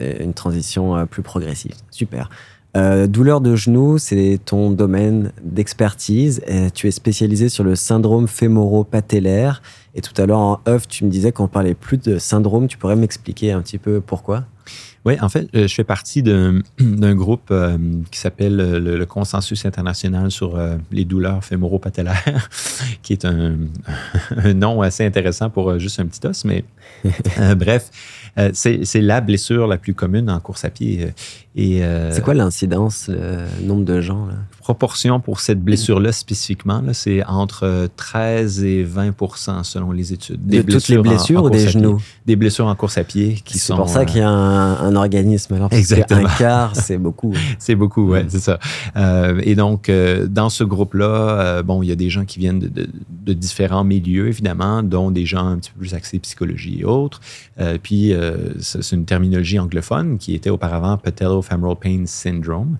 Une 0.00 0.34
transition 0.34 0.96
euh, 0.96 1.06
plus 1.06 1.22
progressive. 1.22 1.74
Super. 1.90 2.28
Douleur 2.74 3.40
de 3.40 3.56
genou, 3.56 3.98
c'est 3.98 4.38
ton 4.44 4.70
domaine 4.70 5.32
d'expertise. 5.42 6.42
Tu 6.74 6.86
es 6.86 6.90
spécialisé 6.90 7.48
sur 7.48 7.64
le 7.64 7.74
syndrome 7.74 8.28
fémoro-patellaire. 8.28 9.62
Et 9.94 10.00
tout 10.02 10.14
à 10.20 10.26
l'heure, 10.26 10.38
en 10.38 10.60
off, 10.66 10.86
tu 10.86 11.04
me 11.04 11.10
disais 11.10 11.32
qu'on 11.32 11.48
parlait 11.48 11.74
plus 11.74 11.98
de 11.98 12.18
syndrome. 12.18 12.68
Tu 12.68 12.78
pourrais 12.78 12.96
m'expliquer 12.96 13.52
un 13.52 13.60
petit 13.60 13.78
peu 13.78 14.00
pourquoi? 14.00 14.44
Oui, 15.06 15.14
en 15.20 15.30
fait, 15.30 15.48
euh, 15.54 15.66
je 15.66 15.74
fais 15.74 15.84
partie 15.84 16.22
d'un 16.22 16.60
groupe 17.14 17.48
euh, 17.50 17.78
qui 18.10 18.18
s'appelle 18.18 18.60
euh, 18.60 18.78
le, 18.78 19.06
Consensus 19.06 19.64
international 19.64 20.30
sur 20.30 20.58
les 20.92 21.04
douleurs 21.06 21.42
fémoro-patellaires, 21.42 22.50
qui 23.02 23.14
est 23.14 23.24
un, 23.24 23.56
un, 24.36 24.54
nom 24.54 24.82
assez 24.82 25.04
intéressant 25.04 25.48
pour 25.48 25.78
juste 25.78 26.00
un 26.00 26.06
petit 26.06 26.24
os, 26.26 26.44
mais 26.44 26.64
bref, 27.56 27.90
c'est 28.52 29.00
la 29.00 29.20
blessure 29.20 29.66
la 29.66 29.78
plus 29.78 29.94
commune 29.94 30.30
en 30.30 30.40
course 30.40 30.64
à 30.64 30.70
pied. 30.70 31.12
Euh, 31.58 32.10
c'est 32.12 32.22
quoi 32.22 32.34
l'incidence, 32.34 33.08
le 33.08 33.66
nombre 33.66 33.84
de 33.84 34.00
gens? 34.00 34.26
Là? 34.26 34.34
Proportion 34.60 35.20
pour 35.20 35.40
cette 35.40 35.60
blessure-là 35.60 36.12
spécifiquement, 36.12 36.82
c'est 36.92 37.24
entre 37.24 37.88
13 37.96 38.62
et 38.64 38.84
20% 38.84 39.64
selon 39.64 39.90
les 39.90 40.12
études. 40.12 40.46
Des 40.46 40.62
de 40.62 40.72
toutes 40.72 40.88
les 40.88 40.98
blessures 40.98 41.44
ou 41.44 41.50
des 41.50 41.68
genoux? 41.68 42.00
Des 42.24 42.36
blessures 42.36 42.66
en 42.66 42.74
course 42.76 42.98
à 42.98 43.04
pied 43.04 43.40
qui 43.44 43.58
sont... 43.58 43.74
C'est 43.74 43.78
pour 43.80 43.88
ça 43.88 44.04
qu'il 44.04 44.18
y 44.18 44.22
a 44.22 44.28
un, 44.28 44.76
un 44.76 44.94
organisme. 44.94 45.54
Alors, 45.54 45.72
Exactement. 45.72 46.28
Un 46.28 46.38
quart, 46.38 46.76
c'est 46.80 46.98
beaucoup. 46.98 47.34
c'est 47.58 47.74
beaucoup, 47.74 48.10
ouais, 48.10 48.26
c'est 48.28 48.38
ça. 48.38 48.60
Euh, 48.96 49.40
et 49.42 49.56
donc, 49.56 49.88
euh, 49.88 50.26
dans 50.28 50.50
ce 50.50 50.62
groupe-là, 50.62 51.06
euh, 51.06 51.62
bon, 51.62 51.82
il 51.82 51.88
y 51.88 51.92
a 51.92 51.96
des 51.96 52.10
gens 52.10 52.24
qui 52.24 52.38
viennent 52.38 52.60
de, 52.60 52.68
de, 52.68 52.88
de, 53.24 53.32
différents 53.32 53.84
milieux, 53.84 54.28
évidemment, 54.28 54.82
dont 54.82 55.10
des 55.10 55.26
gens 55.26 55.46
un 55.46 55.58
petit 55.58 55.72
peu 55.72 55.80
plus 55.80 55.94
axés 55.94 56.18
psychologie 56.20 56.80
et 56.80 56.84
autres. 56.84 57.20
Euh, 58.20 58.54
c'est 58.60 58.94
une 58.94 59.04
terminologie 59.04 59.58
anglophone 59.58 60.18
qui 60.18 60.34
était 60.34 60.50
auparavant 60.50 60.96
Patellofemoral 60.98 61.76
Pain 61.80 62.04
Syndrome. 62.06 62.78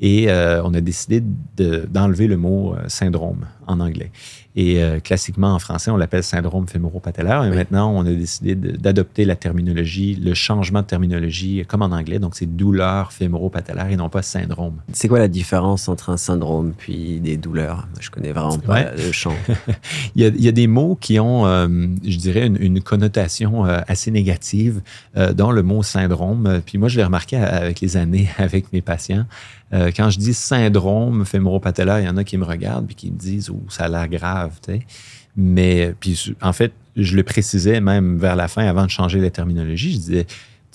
Et 0.00 0.28
on 0.28 0.74
a 0.74 0.80
décidé 0.80 1.22
d'enlever 1.56 2.26
le 2.26 2.36
mot 2.36 2.74
syndrome 2.88 3.46
en 3.66 3.78
anglais. 3.80 4.10
Et 4.56 4.82
euh, 4.82 5.00
classiquement, 5.00 5.54
en 5.54 5.58
français, 5.58 5.90
on 5.90 5.96
l'appelle 5.96 6.22
syndrome 6.22 6.68
fémoro-patellaire. 6.68 7.44
Et 7.44 7.50
maintenant, 7.50 7.92
on 7.92 8.00
a 8.06 8.10
décidé 8.10 8.54
d'adopter 8.54 9.24
la 9.24 9.34
terminologie, 9.34 10.14
le 10.14 10.32
changement 10.34 10.82
de 10.82 10.86
terminologie, 10.86 11.64
comme 11.66 11.82
en 11.82 11.86
anglais. 11.86 12.20
Donc, 12.20 12.36
c'est 12.36 12.46
douleur 12.46 13.12
fémoro-patellaire 13.12 13.88
et 13.88 13.96
non 13.96 14.08
pas 14.08 14.22
syndrome. 14.22 14.80
C'est 14.92 15.08
quoi 15.08 15.18
la 15.18 15.28
différence 15.28 15.88
entre 15.88 16.10
un 16.10 16.16
syndrome 16.16 16.72
puis 16.76 17.20
des 17.20 17.36
douleurs? 17.36 17.88
Je 18.00 18.10
connais 18.10 18.32
vraiment 18.32 18.58
pas 18.58 18.92
le 18.92 19.12
champ. 19.12 19.34
il, 20.14 20.22
y 20.22 20.24
a, 20.24 20.28
il, 20.28 20.44
y 20.44 20.48
a, 20.48 20.52
des 20.52 20.66
mots 20.66 20.96
qui 21.00 21.18
ont, 21.18 21.46
euh, 21.46 21.66
je 22.04 22.16
dirais, 22.16 22.46
une, 22.46 22.56
une 22.60 22.80
connotation 22.80 23.66
euh, 23.66 23.80
assez 23.88 24.10
négative, 24.10 24.82
euh, 25.16 25.32
dont 25.32 25.50
le 25.50 25.62
mot 25.62 25.82
syndrome. 25.82 26.60
Puis 26.64 26.78
moi, 26.78 26.88
je 26.88 26.96
l'ai 26.96 27.04
remarqué 27.04 27.36
avec 27.36 27.80
les 27.80 27.96
années 27.96 28.28
avec 28.38 28.72
mes 28.72 28.80
patients. 28.82 29.26
Euh, 29.74 29.90
quand 29.94 30.10
je 30.10 30.18
dis 30.18 30.34
syndrome 30.34 31.24
fémoro-patellaire, 31.24 32.00
il 32.00 32.06
y 32.06 32.08
en 32.08 32.16
a 32.16 32.24
qui 32.24 32.38
me 32.38 32.44
regardent 32.44 32.90
et 32.90 32.94
qui 32.94 33.10
me 33.10 33.16
disent 33.16 33.50
oh, 33.50 33.60
ça 33.68 33.84
a 33.84 33.88
l'air 33.88 34.08
grave. 34.08 34.52
Mais 35.36 35.94
puis, 35.98 36.32
en 36.40 36.52
fait, 36.52 36.72
je 36.96 37.16
le 37.16 37.24
précisais 37.24 37.80
même 37.80 38.18
vers 38.18 38.36
la 38.36 38.46
fin, 38.46 38.64
avant 38.66 38.84
de 38.84 38.90
changer 38.90 39.20
la 39.20 39.30
terminologie. 39.30 39.94
Je 39.94 39.98
disais 39.98 40.26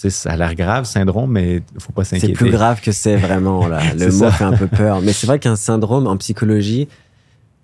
ça 0.08 0.32
a 0.32 0.38
l'air 0.38 0.56
grave, 0.56 0.86
syndrome, 0.86 1.32
mais 1.32 1.56
il 1.56 1.76
ne 1.76 1.80
faut 1.80 1.92
pas 1.92 2.06
s'inquiéter. 2.06 2.34
C'est 2.34 2.38
plus 2.38 2.52
grave 2.52 2.80
que 2.80 2.94
c'est 2.94 3.18
vraiment. 3.18 3.68
Là. 3.68 3.82
Le 3.98 4.12
mot 4.12 4.32
fait 4.32 4.46
un 4.46 4.56
peu 4.56 4.68
peur. 4.68 5.02
Mais 5.02 5.12
c'est 5.12 5.28
vrai 5.28 5.40
qu'un 5.40 5.58
syndrome 5.58 6.08
en 6.08 6.16
psychologie, 6.16 6.88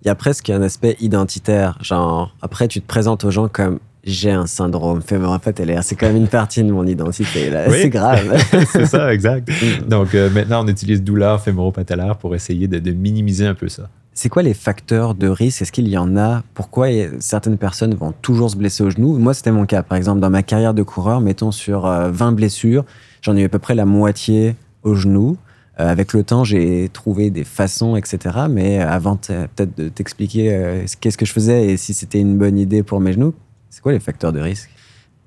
il 0.02 0.08
y 0.08 0.12
a 0.12 0.16
presque 0.16 0.50
un 0.50 0.62
aspect 0.62 0.98
identitaire. 1.00 1.78
Genre, 1.82 2.36
après, 2.42 2.68
tu 2.68 2.82
te 2.82 2.88
présentes 2.88 3.24
aux 3.24 3.32
gens 3.32 3.48
comme 3.48 3.80
j'ai 4.06 4.32
un 4.32 4.46
syndrome 4.46 5.02
fémoro-patellaire. 5.02 5.84
C'est 5.84 5.96
quand 5.96 6.06
même 6.06 6.16
une 6.16 6.28
partie 6.28 6.64
de 6.64 6.72
mon 6.72 6.86
identité. 6.86 7.52
C'est 7.70 7.90
grave. 7.90 8.38
c'est 8.72 8.86
ça, 8.86 9.12
exact. 9.12 9.50
Mm. 9.50 9.88
Donc 9.88 10.14
euh, 10.14 10.30
maintenant, 10.30 10.64
on 10.64 10.68
utilise 10.68 11.04
douleur 11.04 11.42
fémoro-patellaire 11.42 12.16
pour 12.18 12.36
essayer 12.36 12.68
de, 12.68 12.78
de, 12.78 12.92
minimiser 12.92 13.48
un 13.48 13.56
peu 13.56 13.68
ça. 13.68 13.90
C'est 14.14 14.30
quoi 14.30 14.44
les 14.44 14.54
facteurs 14.54 15.16
de 15.16 15.28
risque? 15.28 15.64
Est-ce 15.64 15.72
qu'il 15.72 15.90
y 15.90 15.98
en 15.98 16.16
a? 16.16 16.44
Pourquoi 16.54 16.88
certaines 17.20 17.58
personnes 17.58 17.96
vont 17.96 18.14
toujours 18.22 18.52
se 18.52 18.56
blesser 18.56 18.84
au 18.84 18.90
genou? 18.90 19.18
Moi, 19.18 19.34
c'était 19.34 19.52
mon 19.52 19.66
cas. 19.66 19.84
Par 19.84 19.98
exemple, 19.98 20.22
dans 20.22 20.30
ma 20.30 20.44
carrière 20.44 20.74
de 20.74 20.84
coureur, 20.84 21.20
mettons 21.20 21.52
sur 21.52 21.82
20 21.82 22.12
euh, 22.28 22.32
blessures, 22.32 22.86
j'en 23.22 23.36
ai 23.36 23.42
eu 23.42 23.46
à 23.46 23.50
peu 23.50 23.60
près 23.60 23.76
la 23.76 23.86
moitié 23.86 24.56
au 24.84 24.94
genou. 24.94 25.36
Euh, 25.80 25.90
avec 25.90 26.14
le 26.14 26.24
temps, 26.24 26.44
j'ai 26.46 26.90
trouvé 26.94 27.32
des 27.32 27.44
façons, 27.44 27.98
etc. 27.98 28.20
Mais 28.50 28.80
avant 28.80 29.18
peut-être 29.18 29.76
de 29.76 29.90
t'expliquer 29.90 30.86
qu'est-ce 31.02 31.18
que 31.18 31.26
je 31.26 31.34
faisais 31.34 31.66
et 31.66 31.78
si 31.78 31.94
c'était 31.94 32.20
une 32.20 32.38
bonne 32.38 32.58
idée 32.58 32.84
pour 32.84 33.02
mes 33.02 33.12
genoux, 33.12 33.34
c'est 33.76 33.82
quoi 33.82 33.92
les 33.92 34.00
facteurs 34.00 34.32
de 34.32 34.40
risque? 34.40 34.70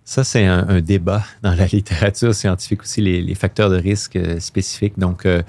Ça, 0.04 0.24
c'est 0.24 0.46
un, 0.46 0.80
débat 0.80 1.22
dans 1.42 1.54
la 1.54 1.66
littérature 1.66 2.34
scientifique 2.34 2.80
aussi, 2.80 3.02
les, 3.02 3.34
facteurs 3.34 3.68
de 3.68 3.76
risque 3.76 4.16
euh, 4.16 4.40
spécifiques. 4.40 4.98
Donc, 4.98 5.20
il 5.24 5.28
euh, 5.28 5.42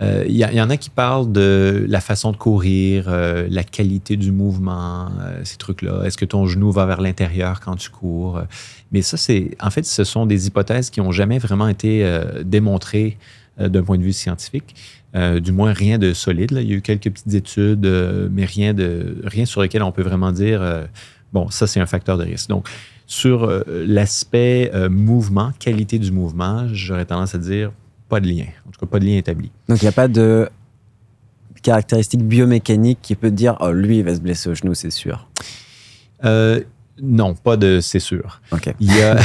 euh, 0.00 0.24
y, 0.28 0.60
en 0.60 0.70
a 0.70 0.76
qui 0.76 0.90
parlent 0.90 1.32
de 1.32 1.84
la 1.88 2.00
façon 2.00 2.30
de 2.30 2.36
courir, 2.36 3.10
la 3.10 3.64
qualité 3.64 4.16
du 4.16 4.30
mouvement, 4.30 5.08
ces 5.42 5.56
trucs-là. 5.56 6.04
Est-ce 6.04 6.16
que 6.16 6.24
ton 6.24 6.46
genou 6.46 6.70
va 6.70 6.86
vers 6.86 7.00
l'intérieur 7.00 7.58
quand 7.58 7.74
tu 7.74 7.90
cours? 7.90 8.40
Mais 8.92 9.02
ça, 9.02 9.16
c'est 9.16 9.56
en 9.60 9.70
fait, 9.70 9.84
ce 9.84 10.04
sont 10.04 10.24
des 10.24 10.46
hypothèses 10.46 10.90
qui 10.90 11.00
n'ont 11.00 11.12
jamais 11.12 11.38
vraiment 11.38 11.66
été 11.66 12.08
démontrées 12.44 13.18
d'un 13.58 13.82
point 13.82 13.98
de 13.98 14.04
vue 14.04 14.12
scientifique. 14.12 14.76
du 15.14 15.50
moins, 15.50 15.72
rien 15.72 15.98
de 15.98 16.12
solide. 16.12 16.50
Il 16.52 16.68
y 16.68 16.74
a 16.74 16.76
eu 16.76 16.82
quelques 16.82 17.10
petites 17.10 17.34
études, 17.34 17.86
mais 18.30 18.44
rien, 18.44 18.72
de, 18.72 19.22
rien 19.24 19.46
sur 19.46 19.62
lesquelles 19.62 19.82
on 19.82 19.92
peut 19.92 20.02
vraiment 20.02 20.30
dire 20.30 20.60
Bon, 21.36 21.50
ça, 21.50 21.66
c'est 21.66 21.80
un 21.80 21.86
facteur 21.86 22.16
de 22.16 22.24
risque. 22.24 22.48
Donc, 22.48 22.66
sur 23.06 23.44
euh, 23.44 23.62
l'aspect 23.68 24.70
euh, 24.72 24.88
mouvement, 24.88 25.52
qualité 25.58 25.98
du 25.98 26.10
mouvement, 26.10 26.66
j'aurais 26.72 27.04
tendance 27.04 27.34
à 27.34 27.38
dire 27.38 27.72
pas 28.08 28.20
de 28.20 28.26
lien. 28.26 28.46
En 28.66 28.70
tout 28.70 28.80
cas, 28.80 28.86
pas 28.86 28.98
de 28.98 29.04
lien 29.04 29.18
établi. 29.18 29.50
Donc, 29.68 29.82
il 29.82 29.84
n'y 29.84 29.90
a 29.90 29.92
pas 29.92 30.08
de 30.08 30.48
caractéristique 31.60 32.22
biomécanique 32.22 33.00
qui 33.02 33.14
peut 33.16 33.30
dire, 33.30 33.54
oh, 33.60 33.70
lui, 33.70 33.98
il 33.98 34.04
va 34.04 34.14
se 34.14 34.20
blesser 34.20 34.48
au 34.48 34.54
genou, 34.54 34.72
c'est 34.72 34.88
sûr. 34.88 35.28
Euh, 36.24 36.62
non, 37.02 37.34
pas 37.34 37.58
de 37.58 37.80
c'est 37.82 38.00
sûr. 38.00 38.40
Il 38.80 38.96
y 38.96 39.02
a, 39.02 39.18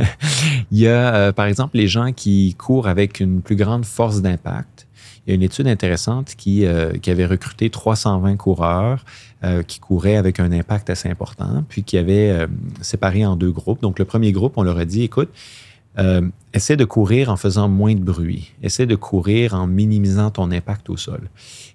il 0.70 0.78
y 0.78 0.88
a 0.88 1.34
par 1.34 1.44
exemple, 1.44 1.76
les 1.76 1.86
gens 1.86 2.12
qui 2.14 2.54
courent 2.54 2.88
avec 2.88 3.20
une 3.20 3.42
plus 3.42 3.56
grande 3.56 3.84
force 3.84 4.22
d'impact. 4.22 4.86
Il 5.26 5.30
y 5.30 5.32
a 5.32 5.34
une 5.36 5.42
étude 5.42 5.68
intéressante 5.68 6.34
qui, 6.36 6.64
qui 7.00 7.10
avait 7.10 7.26
recruté 7.26 7.70
320 7.70 8.36
coureurs 8.36 9.04
euh, 9.44 9.64
qui 9.64 9.80
couraient 9.80 10.14
avec 10.14 10.38
un 10.38 10.52
impact 10.52 10.88
assez 10.88 11.08
important, 11.08 11.64
puis 11.68 11.82
qui 11.82 11.98
avait 11.98 12.30
euh, 12.30 12.46
séparé 12.80 13.26
en 13.26 13.34
deux 13.34 13.50
groupes. 13.50 13.82
Donc, 13.82 13.98
le 13.98 14.04
premier 14.04 14.30
groupe, 14.30 14.52
on 14.54 14.62
leur 14.62 14.78
a 14.78 14.84
dit, 14.84 15.02
écoute, 15.02 15.30
euh, 15.98 16.22
essaie 16.54 16.76
de 16.76 16.84
courir 16.84 17.28
en 17.28 17.36
faisant 17.36 17.68
moins 17.68 17.96
de 17.96 18.04
bruit. 18.04 18.52
Essaie 18.62 18.86
de 18.86 18.94
courir 18.94 19.54
en 19.54 19.66
minimisant 19.66 20.30
ton 20.30 20.52
impact 20.52 20.88
au 20.90 20.96
sol. 20.96 21.28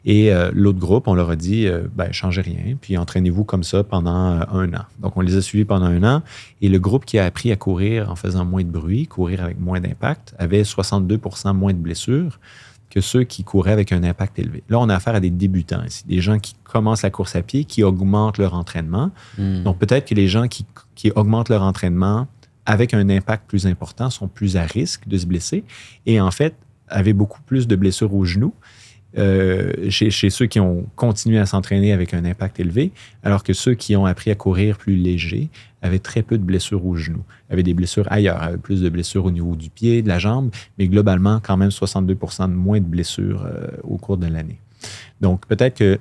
Et 0.05 0.31
l'autre 0.53 0.79
groupe, 0.79 1.09
on 1.09 1.13
leur 1.13 1.29
a 1.29 1.35
dit, 1.35 1.67
ben, 1.93 2.13
changez 2.13 2.39
rien, 2.39 2.77
puis 2.79 2.97
entraînez-vous 2.97 3.43
comme 3.43 3.63
ça 3.63 3.83
pendant 3.83 4.15
un 4.15 4.73
an. 4.73 4.85
Donc, 5.01 5.17
on 5.17 5.21
les 5.21 5.35
a 5.35 5.41
suivis 5.41 5.65
pendant 5.65 5.87
un 5.87 6.03
an. 6.03 6.21
Et 6.61 6.69
le 6.69 6.79
groupe 6.79 7.03
qui 7.03 7.19
a 7.19 7.25
appris 7.25 7.51
à 7.51 7.57
courir 7.57 8.09
en 8.09 8.15
faisant 8.15 8.45
moins 8.45 8.63
de 8.63 8.69
bruit, 8.69 9.07
courir 9.07 9.43
avec 9.43 9.59
moins 9.59 9.81
d'impact, 9.81 10.35
avait 10.39 10.63
62 10.63 11.19
moins 11.53 11.73
de 11.73 11.79
blessures 11.79 12.39
que 12.89 13.01
ceux 13.01 13.23
qui 13.23 13.43
couraient 13.43 13.71
avec 13.71 13.91
un 13.91 14.03
impact 14.03 14.39
élevé. 14.39 14.63
Là, 14.69 14.79
on 14.79 14.89
a 14.89 14.95
affaire 14.95 15.15
à 15.15 15.19
des 15.19 15.29
débutants 15.29 15.83
ici, 15.83 16.03
des 16.07 16.21
gens 16.21 16.39
qui 16.39 16.55
commencent 16.63 17.03
la 17.03 17.09
course 17.09 17.35
à 17.35 17.41
pied, 17.41 17.65
qui 17.65 17.83
augmentent 17.83 18.37
leur 18.37 18.53
entraînement. 18.53 19.11
Hmm. 19.37 19.63
Donc, 19.63 19.77
peut-être 19.77 20.07
que 20.07 20.15
les 20.15 20.27
gens 20.27 20.47
qui, 20.47 20.65
qui, 20.95 21.11
augmentent 21.11 21.49
leur 21.49 21.63
entraînement 21.63 22.27
avec 22.65 22.93
un 22.93 23.09
impact 23.09 23.47
plus 23.47 23.67
important 23.67 24.09
sont 24.09 24.27
plus 24.27 24.57
à 24.57 24.63
risque 24.63 25.07
de 25.07 25.17
se 25.17 25.25
blesser 25.25 25.63
et 26.05 26.19
en 26.19 26.31
fait 26.31 26.53
avaient 26.89 27.13
beaucoup 27.13 27.41
plus 27.41 27.67
de 27.67 27.75
blessures 27.75 28.13
aux 28.13 28.25
genoux 28.25 28.53
euh, 29.17 29.89
chez, 29.89 30.29
ceux 30.29 30.45
qui 30.45 30.59
ont 30.59 30.85
continué 30.95 31.39
à 31.39 31.45
s'entraîner 31.45 31.93
avec 31.93 32.13
un 32.13 32.25
impact 32.25 32.59
élevé, 32.59 32.91
alors 33.23 33.43
que 33.43 33.53
ceux 33.53 33.73
qui 33.73 33.95
ont 33.95 34.05
appris 34.05 34.31
à 34.31 34.35
courir 34.35 34.77
plus 34.77 34.95
léger 34.95 35.49
avaient 35.81 35.99
très 35.99 36.23
peu 36.23 36.37
de 36.37 36.43
blessures 36.43 36.85
aux 36.85 36.95
genoux, 36.95 37.23
avaient 37.49 37.63
des 37.63 37.73
blessures 37.73 38.05
ailleurs, 38.11 38.41
avaient 38.41 38.57
plus 38.57 38.81
de 38.81 38.89
blessures 38.89 39.25
au 39.25 39.31
niveau 39.31 39.55
du 39.55 39.69
pied, 39.69 40.01
de 40.01 40.07
la 40.07 40.19
jambe, 40.19 40.51
mais 40.77 40.87
globalement, 40.87 41.39
quand 41.41 41.57
même 41.57 41.71
62 41.71 42.15
de 42.15 42.45
moins 42.47 42.79
de 42.79 42.85
blessures 42.85 43.45
euh, 43.45 43.67
au 43.83 43.97
cours 43.97 44.17
de 44.17 44.27
l'année. 44.27 44.59
Donc, 45.21 45.47
peut-être 45.47 45.77
que 45.77 45.99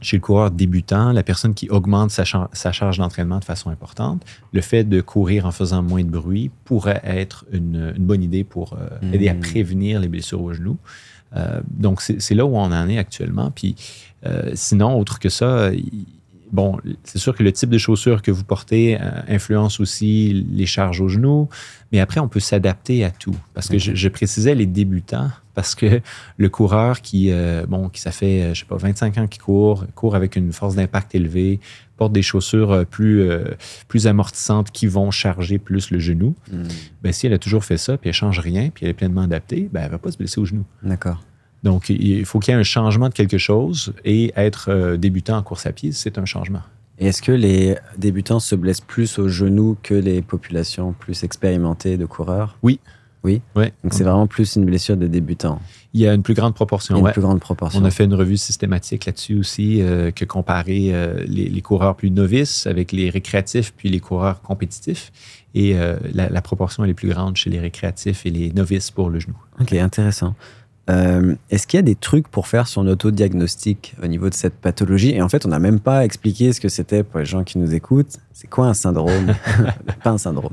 chez 0.00 0.16
le 0.16 0.20
coureur 0.20 0.50
débutant, 0.50 1.12
la 1.12 1.22
personne 1.22 1.54
qui 1.54 1.68
augmente 1.70 2.10
sa, 2.10 2.24
charge 2.24 2.98
d'entraînement 2.98 3.38
de 3.38 3.44
façon 3.44 3.70
importante, 3.70 4.22
le 4.52 4.60
fait 4.60 4.84
de 4.84 5.00
courir 5.00 5.46
en 5.46 5.50
faisant 5.50 5.82
moins 5.82 6.04
de 6.04 6.10
bruit 6.10 6.50
pourrait 6.64 7.00
être 7.04 7.46
une, 7.52 7.94
bonne 7.98 8.22
idée 8.22 8.44
pour 8.44 8.74
euh, 8.74 9.12
aider 9.12 9.28
à 9.28 9.34
mmh. 9.34 9.40
prévenir 9.40 10.00
les 10.00 10.08
blessures 10.08 10.42
aux 10.42 10.52
genoux. 10.52 10.78
Euh, 11.36 11.60
donc, 11.68 12.00
c'est 12.00 12.34
là 12.34 12.44
où 12.44 12.56
on 12.56 12.72
en 12.72 12.88
est 12.88 12.98
actuellement. 12.98 13.50
Puis, 13.50 13.76
euh, 14.26 14.52
sinon, 14.54 14.98
autre 14.98 15.18
que 15.18 15.28
ça, 15.28 15.70
bon, 16.52 16.78
c'est 17.02 17.18
sûr 17.18 17.34
que 17.34 17.42
le 17.42 17.52
type 17.52 17.70
de 17.70 17.78
chaussures 17.78 18.22
que 18.22 18.30
vous 18.30 18.44
portez 18.44 18.98
euh, 19.00 19.10
influence 19.28 19.80
aussi 19.80 20.46
les 20.50 20.66
charges 20.66 21.00
aux 21.00 21.08
genoux, 21.08 21.48
mais 21.92 22.00
après, 22.00 22.20
on 22.20 22.28
peut 22.28 22.40
s'adapter 22.40 23.04
à 23.04 23.10
tout. 23.10 23.36
Parce 23.52 23.68
que 23.68 23.78
je, 23.78 24.08
précisais 24.08 24.54
les 24.54 24.66
débutants, 24.66 25.30
parce 25.54 25.74
que 25.74 26.00
le 26.36 26.48
coureur 26.48 27.00
qui, 27.00 27.32
bon, 27.68 27.88
qui 27.88 28.00
ça 28.00 28.10
fait, 28.10 28.54
je 28.54 28.60
sais 28.60 28.66
pas, 28.66 28.76
25 28.76 29.18
ans 29.18 29.26
qu'il 29.26 29.42
court, 29.42 29.84
court 29.94 30.16
avec 30.16 30.36
une 30.36 30.52
force 30.52 30.74
d'impact 30.74 31.14
élevée, 31.14 31.60
porte 31.96 32.12
des 32.12 32.22
chaussures 32.22 32.72
euh, 32.72 32.84
plus, 32.84 33.22
euh, 33.22 33.44
plus 33.88 34.06
amortissantes 34.06 34.70
qui 34.70 34.86
vont 34.86 35.10
charger 35.10 35.58
plus 35.58 35.90
le 35.90 35.98
genou, 35.98 36.34
hmm. 36.52 36.64
ben, 37.02 37.12
si 37.12 37.26
elle 37.26 37.32
a 37.32 37.38
toujours 37.38 37.64
fait 37.64 37.78
ça, 37.78 37.96
puis 37.96 38.08
elle 38.08 38.14
change 38.14 38.38
rien, 38.38 38.70
puis 38.70 38.84
elle 38.84 38.90
est 38.90 38.94
pleinement 38.94 39.22
adaptée, 39.22 39.68
ben, 39.72 39.80
elle 39.80 39.86
ne 39.86 39.92
va 39.92 39.98
pas 39.98 40.10
se 40.10 40.18
blesser 40.18 40.40
au 40.40 40.44
genou. 40.44 40.64
D'accord. 40.82 41.20
Donc, 41.62 41.88
il 41.88 42.26
faut 42.26 42.40
qu'il 42.40 42.52
y 42.52 42.56
ait 42.56 42.60
un 42.60 42.62
changement 42.62 43.08
de 43.08 43.14
quelque 43.14 43.38
chose 43.38 43.94
et 44.04 44.32
être 44.36 44.68
euh, 44.68 44.96
débutant 44.98 45.38
en 45.38 45.42
course 45.42 45.64
à 45.64 45.72
pied, 45.72 45.92
c'est 45.92 46.18
un 46.18 46.26
changement. 46.26 46.60
Est-ce 46.98 47.22
que 47.22 47.32
les 47.32 47.76
débutants 47.96 48.38
se 48.38 48.54
blessent 48.54 48.82
plus 48.82 49.18
au 49.18 49.28
genou 49.28 49.76
que 49.82 49.94
les 49.94 50.20
populations 50.22 50.92
plus 50.92 51.24
expérimentées 51.24 51.96
de 51.96 52.04
coureurs? 52.06 52.58
Oui. 52.62 52.80
Oui. 53.24 53.40
Ouais. 53.56 53.72
Donc, 53.82 53.94
c'est 53.94 54.04
vraiment 54.04 54.26
plus 54.26 54.56
une 54.56 54.66
blessure 54.66 54.96
de 54.96 55.06
débutant. 55.06 55.58
Il 55.94 56.00
y 56.00 56.06
a 56.06 56.12
une 56.12 56.22
plus 56.22 56.34
grande 56.34 56.54
proportion. 56.54 56.96
Une 56.96 57.10
plus 57.10 57.22
grande 57.22 57.40
proportion. 57.40 57.80
On 57.80 57.84
a 57.84 57.90
fait 57.90 58.04
une 58.04 58.14
revue 58.14 58.36
systématique 58.36 59.06
là-dessus 59.06 59.38
aussi, 59.38 59.80
euh, 59.80 60.10
que 60.10 60.24
comparer 60.26 60.90
euh, 60.92 61.24
les, 61.26 61.62
coureurs 61.62 61.96
plus 61.96 62.10
novices 62.10 62.66
avec 62.66 62.92
les 62.92 63.08
récréatifs 63.08 63.72
puis 63.74 63.88
les 63.88 64.00
coureurs 64.00 64.42
compétitifs. 64.42 65.10
Et 65.54 65.76
euh, 65.76 65.96
la, 66.12 66.42
proportion 66.42 66.84
elle 66.84 66.90
est 66.90 66.94
plus 66.94 67.08
grande 67.08 67.36
chez 67.36 67.48
les 67.48 67.60
récréatifs 67.60 68.26
et 68.26 68.30
les 68.30 68.52
novices 68.52 68.90
pour 68.90 69.08
le 69.08 69.20
genou. 69.20 69.36
OK, 69.60 69.72
intéressant. 69.72 70.34
Euh, 70.90 71.34
Est-ce 71.50 71.66
qu'il 71.66 71.78
y 71.78 71.80
a 71.80 71.82
des 71.82 71.94
trucs 71.94 72.28
pour 72.28 72.46
faire 72.46 72.68
son 72.68 72.86
autodiagnostic 72.86 73.94
au 74.02 74.06
niveau 74.06 74.28
de 74.28 74.34
cette 74.34 74.54
pathologie? 74.54 75.10
Et 75.10 75.22
en 75.22 75.28
fait, 75.28 75.46
on 75.46 75.48
n'a 75.48 75.58
même 75.58 75.80
pas 75.80 76.04
expliqué 76.04 76.52
ce 76.52 76.60
que 76.60 76.68
c'était 76.68 77.02
pour 77.02 77.20
les 77.20 77.26
gens 77.26 77.44
qui 77.44 77.58
nous 77.58 77.74
écoutent. 77.74 78.18
C'est 78.32 78.48
quoi 78.48 78.66
un 78.66 78.74
syndrome? 78.74 79.34
Pas 80.04 80.10
un 80.10 80.18
syndrome. 80.18 80.52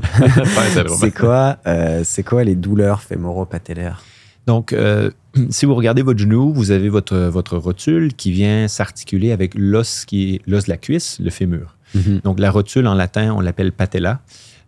C'est 1.00 1.12
quoi, 1.12 1.58
euh, 1.68 2.02
c'est 2.06 2.24
quoi 2.24 2.44
les 2.44 2.56
douleurs 2.56 3.02
fémoro-patellaires? 3.02 4.02
Donc, 4.48 4.74
euh, 4.74 5.12
si 5.50 5.66
vous 5.66 5.76
regardez 5.76 6.02
votre 6.02 6.20
genou, 6.20 6.54
vous 6.54 6.72
avez 6.72 6.90
votre, 6.90 7.18
votre 7.18 7.58
rotule 7.58 8.14
qui 8.14 8.32
vient 8.32 8.68
s'articuler 8.68 9.32
avec 9.32 9.54
l'os 9.56 10.06
qui 10.06 10.36
est 10.36 10.42
l'os 10.48 10.66
de 10.66 10.70
la 10.70 10.78
cuisse, 10.78 11.20
le 11.20 11.30
fémur. 11.30 11.78
Donc, 12.24 12.40
la 12.40 12.50
rotule 12.52 12.88
en 12.88 12.94
latin, 12.94 13.34
on 13.36 13.42
l'appelle 13.42 13.74
patella. 13.74 14.22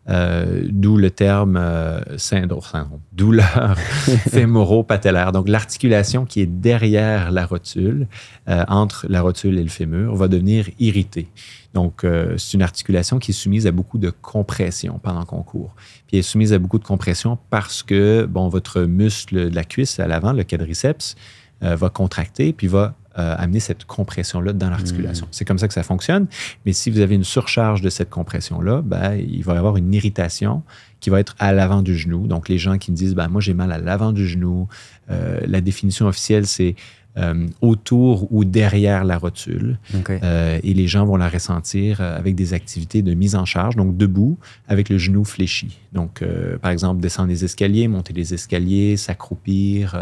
Euh, 0.10 0.68
d'où 0.70 0.98
le 0.98 1.12
terme 1.12 1.56
euh, 1.56 2.18
syndrome, 2.18 2.62
syndrome, 2.62 3.00
douleur 3.14 3.78
fémoro-patellaire. 4.30 5.32
Donc, 5.32 5.48
l'articulation 5.48 6.26
qui 6.26 6.42
est 6.42 6.46
derrière 6.46 7.32
la 7.32 7.46
rotule, 7.46 8.08
euh, 8.50 8.66
entre 8.68 9.06
la 9.08 9.22
rotule 9.22 9.58
et 9.58 9.64
le 9.64 9.70
fémur, 9.70 10.14
va 10.16 10.28
devenir 10.28 10.68
irritée. 10.78 11.28
Donc, 11.74 12.06
c'est 12.38 12.54
une 12.54 12.62
articulation 12.62 13.18
qui 13.18 13.32
est 13.32 13.34
soumise 13.34 13.66
à 13.66 13.72
beaucoup 13.72 13.98
de 13.98 14.12
compression 14.12 15.00
pendant 15.02 15.26
qu'on 15.26 15.42
court. 15.42 15.74
Puis, 16.06 16.18
elle 16.18 16.20
est 16.20 16.22
soumise 16.22 16.54
à 16.54 16.60
beaucoup 16.60 16.78
de 16.78 16.84
compression 16.84 17.40
parce 17.50 17.82
que, 17.82 18.28
bon, 18.30 18.48
votre 18.48 18.82
muscle 18.82 19.50
de 19.50 19.56
la 19.56 19.64
cuisse 19.64 20.00
à 20.00 20.06
l'avant, 20.06 20.34
le 20.34 20.44
quadriceps, 20.44 21.16
va 21.62 21.90
contracter 21.90 22.52
puis 22.52 22.68
va 22.68 22.94
euh, 23.18 23.36
amener 23.38 23.60
cette 23.60 23.86
compression-là 23.86 24.54
dans 24.54 24.70
l'articulation. 24.70 25.28
C'est 25.32 25.46
comme 25.46 25.60
ça 25.60 25.68
que 25.68 25.74
ça 25.74 25.84
fonctionne. 25.84 26.28
Mais 26.66 26.74
si 26.74 26.90
vous 26.90 27.00
avez 27.00 27.16
une 27.16 27.24
surcharge 27.24 27.82
de 27.82 27.90
cette 27.90 28.10
compression-là, 28.10 28.82
ben, 28.82 29.16
il 29.16 29.44
va 29.44 29.56
y 29.56 29.58
avoir 29.58 29.78
une 29.78 29.94
irritation 29.94 30.64
qui 31.00 31.10
va 31.10 31.20
être 31.20 31.36
à 31.40 31.52
l'avant 31.52 31.82
du 31.82 31.98
genou. 31.98 32.28
Donc, 32.28 32.50
les 32.50 32.58
gens 32.58 32.78
qui 32.78 32.92
me 32.92 32.96
disent, 32.96 33.16
ben, 33.16 33.28
moi, 33.28 33.42
j'ai 33.42 33.54
mal 33.54 33.72
à 33.72 33.78
l'avant 33.78 34.14
du 34.14 34.28
genou, 34.28 34.68
euh, 35.10 35.40
la 35.46 35.62
définition 35.62 36.08
officielle, 36.08 36.48
c'est 36.48 36.76
euh, 37.16 37.48
autour 37.62 38.34
ou 38.34 38.44
derrière 38.44 39.04
la 39.04 39.20
rotule. 39.20 39.78
Euh, 40.10 40.60
et 40.64 40.74
les 40.74 40.88
gens 40.88 41.06
vont 41.06 41.16
la 41.16 41.30
ressentir 41.30 42.02
avec 42.02 42.34
des 42.34 42.56
activités 42.56 43.04
de 43.04 43.14
mise 43.14 43.36
en 43.36 43.46
charge, 43.46 43.76
donc 43.76 43.96
debout, 43.98 44.40
avec 44.68 44.90
le 44.90 44.98
genou 44.98 45.24
fléchi. 45.24 45.80
Donc, 45.92 46.24
euh, 46.24 46.58
par 46.58 46.72
exemple, 46.72 47.02
descendre 47.02 47.30
les 47.30 47.46
escaliers, 47.46 47.88
monter 47.88 48.14
les 48.14 48.34
escaliers, 48.34 48.98
s'accroupir, 48.98 49.96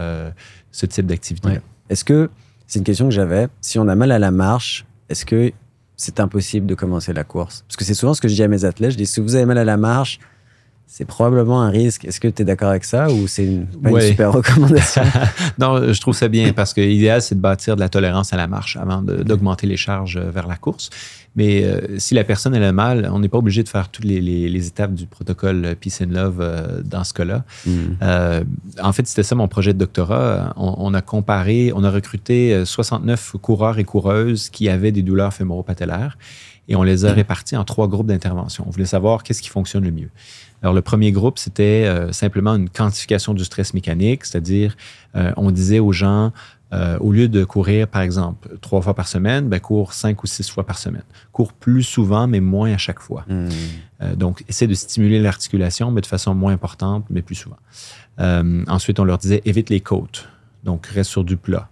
ce 0.72 0.86
type 0.86 1.06
d'activité. 1.06 1.50
Ouais. 1.50 1.62
Est-ce 1.90 2.06
que, 2.06 2.30
c'est 2.72 2.80
une 2.80 2.86
question 2.86 3.10
que 3.10 3.14
j'avais, 3.14 3.50
si 3.60 3.80
on 3.80 3.90
a 3.90 3.96
mal 3.96 4.14
à 4.14 4.20
la 4.20 4.32
marche, 4.32 4.86
est-ce 5.10 5.26
que 5.26 5.52
c'est 5.98 6.22
impossible 6.22 6.68
de 6.68 6.74
commencer 6.74 7.12
la 7.12 7.26
course? 7.26 7.66
Parce 7.68 7.76
que 7.76 7.84
c'est 7.84 7.94
souvent 7.94 8.14
ce 8.14 8.22
que 8.22 8.30
je 8.30 8.34
dis 8.36 8.44
à 8.44 8.48
mes 8.48 8.64
athlètes, 8.64 8.92
je 8.92 8.98
dis, 8.98 9.06
si 9.06 9.20
vous 9.20 9.36
avez 9.36 9.44
mal 9.44 9.58
à 9.58 9.66
la 9.66 9.76
marche, 9.76 10.20
c'est 10.94 11.06
probablement 11.06 11.62
un 11.62 11.70
risque. 11.70 12.04
Est-ce 12.04 12.20
que 12.20 12.28
tu 12.28 12.42
es 12.42 12.46
d'accord 12.46 12.68
avec 12.70 12.84
ça 12.84 13.10
ou 13.10 13.26
c'est 13.26 13.46
une, 13.46 13.66
pas 13.66 13.92
une 13.92 13.96
super 14.02 14.34
recommandation? 14.34 15.02
Non, 15.58 15.94
je 15.94 16.02
trouve 16.02 16.14
ça 16.14 16.28
bien 16.28 16.52
parce 16.52 16.74
que 16.74 16.82
l'idéal, 16.82 17.22
c'est 17.22 17.36
de 17.36 17.40
bâtir 17.40 17.76
de 17.76 17.80
la 17.80 17.88
tolérance 17.88 18.34
à 18.34 18.38
la 18.38 18.48
marche 18.48 18.76
avant 18.76 19.02
de- 19.02 19.24
d'augmenter 19.24 19.68
les 19.68 19.78
charges 19.78 20.18
euh, 20.18 20.30
vers 20.32 20.48
la 20.48 20.58
course. 20.58 20.90
Mais 21.38 21.64
euh, 21.64 21.98
si 21.98 22.14
la 22.14 22.26
personne 22.26 22.54
elle 22.56 22.64
a 22.66 22.74
mal, 22.74 23.10
on 23.14 23.20
n'est 23.20 23.30
pas 23.30 23.38
obligé 23.38 23.64
de 23.64 23.70
faire 23.70 23.88
toutes 23.88 24.04
les, 24.04 24.20
les- 24.20 24.50
les 24.50 24.68
étapes 24.68 24.94
du 24.94 25.06
protocole 25.06 25.64
euh, 25.64 25.76
Peace 25.80 26.02
and 26.04 26.12
Love 26.12 26.40
euh, 26.42 26.82
dans 26.84 27.06
ce 27.06 27.14
cas-là. 27.14 27.46
Euh, 28.02 28.44
en 28.84 28.92
fait, 28.92 29.08
c'était 29.08 29.24
ça 29.24 29.34
mon 29.36 29.48
projet 29.48 29.72
de 29.72 29.80
doctorat. 29.80 30.54
On, 30.58 30.76
on 30.78 30.94
a 30.94 31.02
comparé, 31.02 31.72
on 31.74 31.86
a 31.86 31.90
recruté 31.90 32.54
euh, 32.54 32.66
69 32.66 33.36
coureurs 33.42 33.80
et 33.80 33.86
coureuses 33.86 34.50
qui 34.50 34.68
avaient 34.68 34.92
des 34.92 35.04
douleurs 35.04 35.34
fémoro-patellaires 35.34 36.18
et 36.68 36.76
on 36.76 36.84
les 36.84 37.06
a 37.06 37.14
répartis 37.14 37.56
en 37.56 37.64
trois 37.64 37.88
groupes 37.88 38.08
d'intervention. 38.08 38.66
On 38.68 38.72
voulait 38.72 38.86
savoir 38.86 39.24
qu'est-ce 39.24 39.42
qui 39.42 39.50
fonctionne 39.50 39.84
le 39.86 39.92
mieux. 39.92 40.10
Alors, 40.62 40.74
le 40.74 40.82
premier 40.82 41.12
groupe, 41.12 41.40
c'était 41.40 41.86
euh, 41.86 42.12
simplement 42.12 42.56
une 42.56 42.70
quantification 42.70 43.34
du 43.34 43.44
stress 43.44 43.74
mécanique, 43.74 44.26
c'est-à-dire, 44.26 44.76
euh, 45.16 45.32
on 45.38 45.52
disait 45.52 45.80
aux 45.80 45.92
gens, 45.92 46.32
euh, 46.74 46.98
au 47.00 47.12
lieu 47.12 47.28
de 47.28 47.44
courir, 47.44 47.86
par 47.86 48.02
exemple, 48.02 48.58
trois 48.62 48.82
fois 48.82 48.94
par 48.94 49.08
semaine, 49.08 49.50
ben, 49.50 49.60
cours 49.60 49.92
cinq 49.94 50.24
ou 50.24 50.28
six 50.28 50.50
fois 50.50 50.66
par 50.66 50.78
semaine. 50.78 51.04
Cours 51.34 51.52
plus 51.52 51.84
souvent, 51.84 52.28
mais 52.28 52.40
moins 52.40 52.72
à 52.72 52.78
chaque 52.78 53.02
fois. 53.02 53.26
Hmm. 53.28 53.50
Euh, 54.02 54.16
donc, 54.16 54.46
essaie 54.48 54.68
de 54.68 54.74
stimuler 54.74 55.20
l'articulation, 55.20 55.92
mais 55.92 56.00
de 56.00 56.06
façon 56.06 56.34
moins 56.34 56.54
importante, 56.54 57.06
mais 57.10 57.22
plus 57.22 57.36
souvent. 57.36 57.58
Euh, 58.20 58.64
ensuite, 58.70 59.02
on 59.02 59.04
leur 59.04 59.18
disait 59.18 59.42
évite 59.44 59.70
les 59.70 59.82
côtes. 59.82 60.30
Donc, 60.64 60.86
reste 60.86 61.10
sur 61.10 61.26
du 61.26 61.36
plat. 61.36 61.70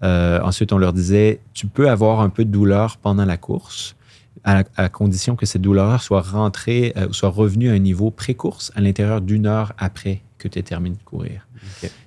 Ensuite, 0.00 0.72
on 0.72 0.78
leur 0.78 0.92
disait 0.92 1.40
tu 1.52 1.66
peux 1.66 1.90
avoir 1.90 2.20
un 2.20 2.28
peu 2.28 2.44
de 2.44 2.50
douleur 2.50 2.98
pendant 2.98 3.24
la 3.24 3.36
course, 3.36 3.96
à, 4.44 4.62
à 4.76 4.88
condition 4.88 5.36
que 5.36 5.46
cette 5.46 5.62
douleur 5.62 6.02
soit 6.02 6.22
rentrée, 6.22 6.92
euh, 6.96 7.08
soit 7.12 7.28
revenue 7.30 7.70
à 7.70 7.72
un 7.72 7.78
niveau 7.78 8.10
pré-course 8.10 8.72
à 8.74 8.80
l'intérieur 8.80 9.20
d'une 9.20 9.46
heure 9.46 9.72
après 9.78 10.22
que 10.38 10.46
tu 10.46 10.58
aies 10.58 10.62
terminé 10.62 10.96
de 10.96 11.02
courir. 11.02 11.46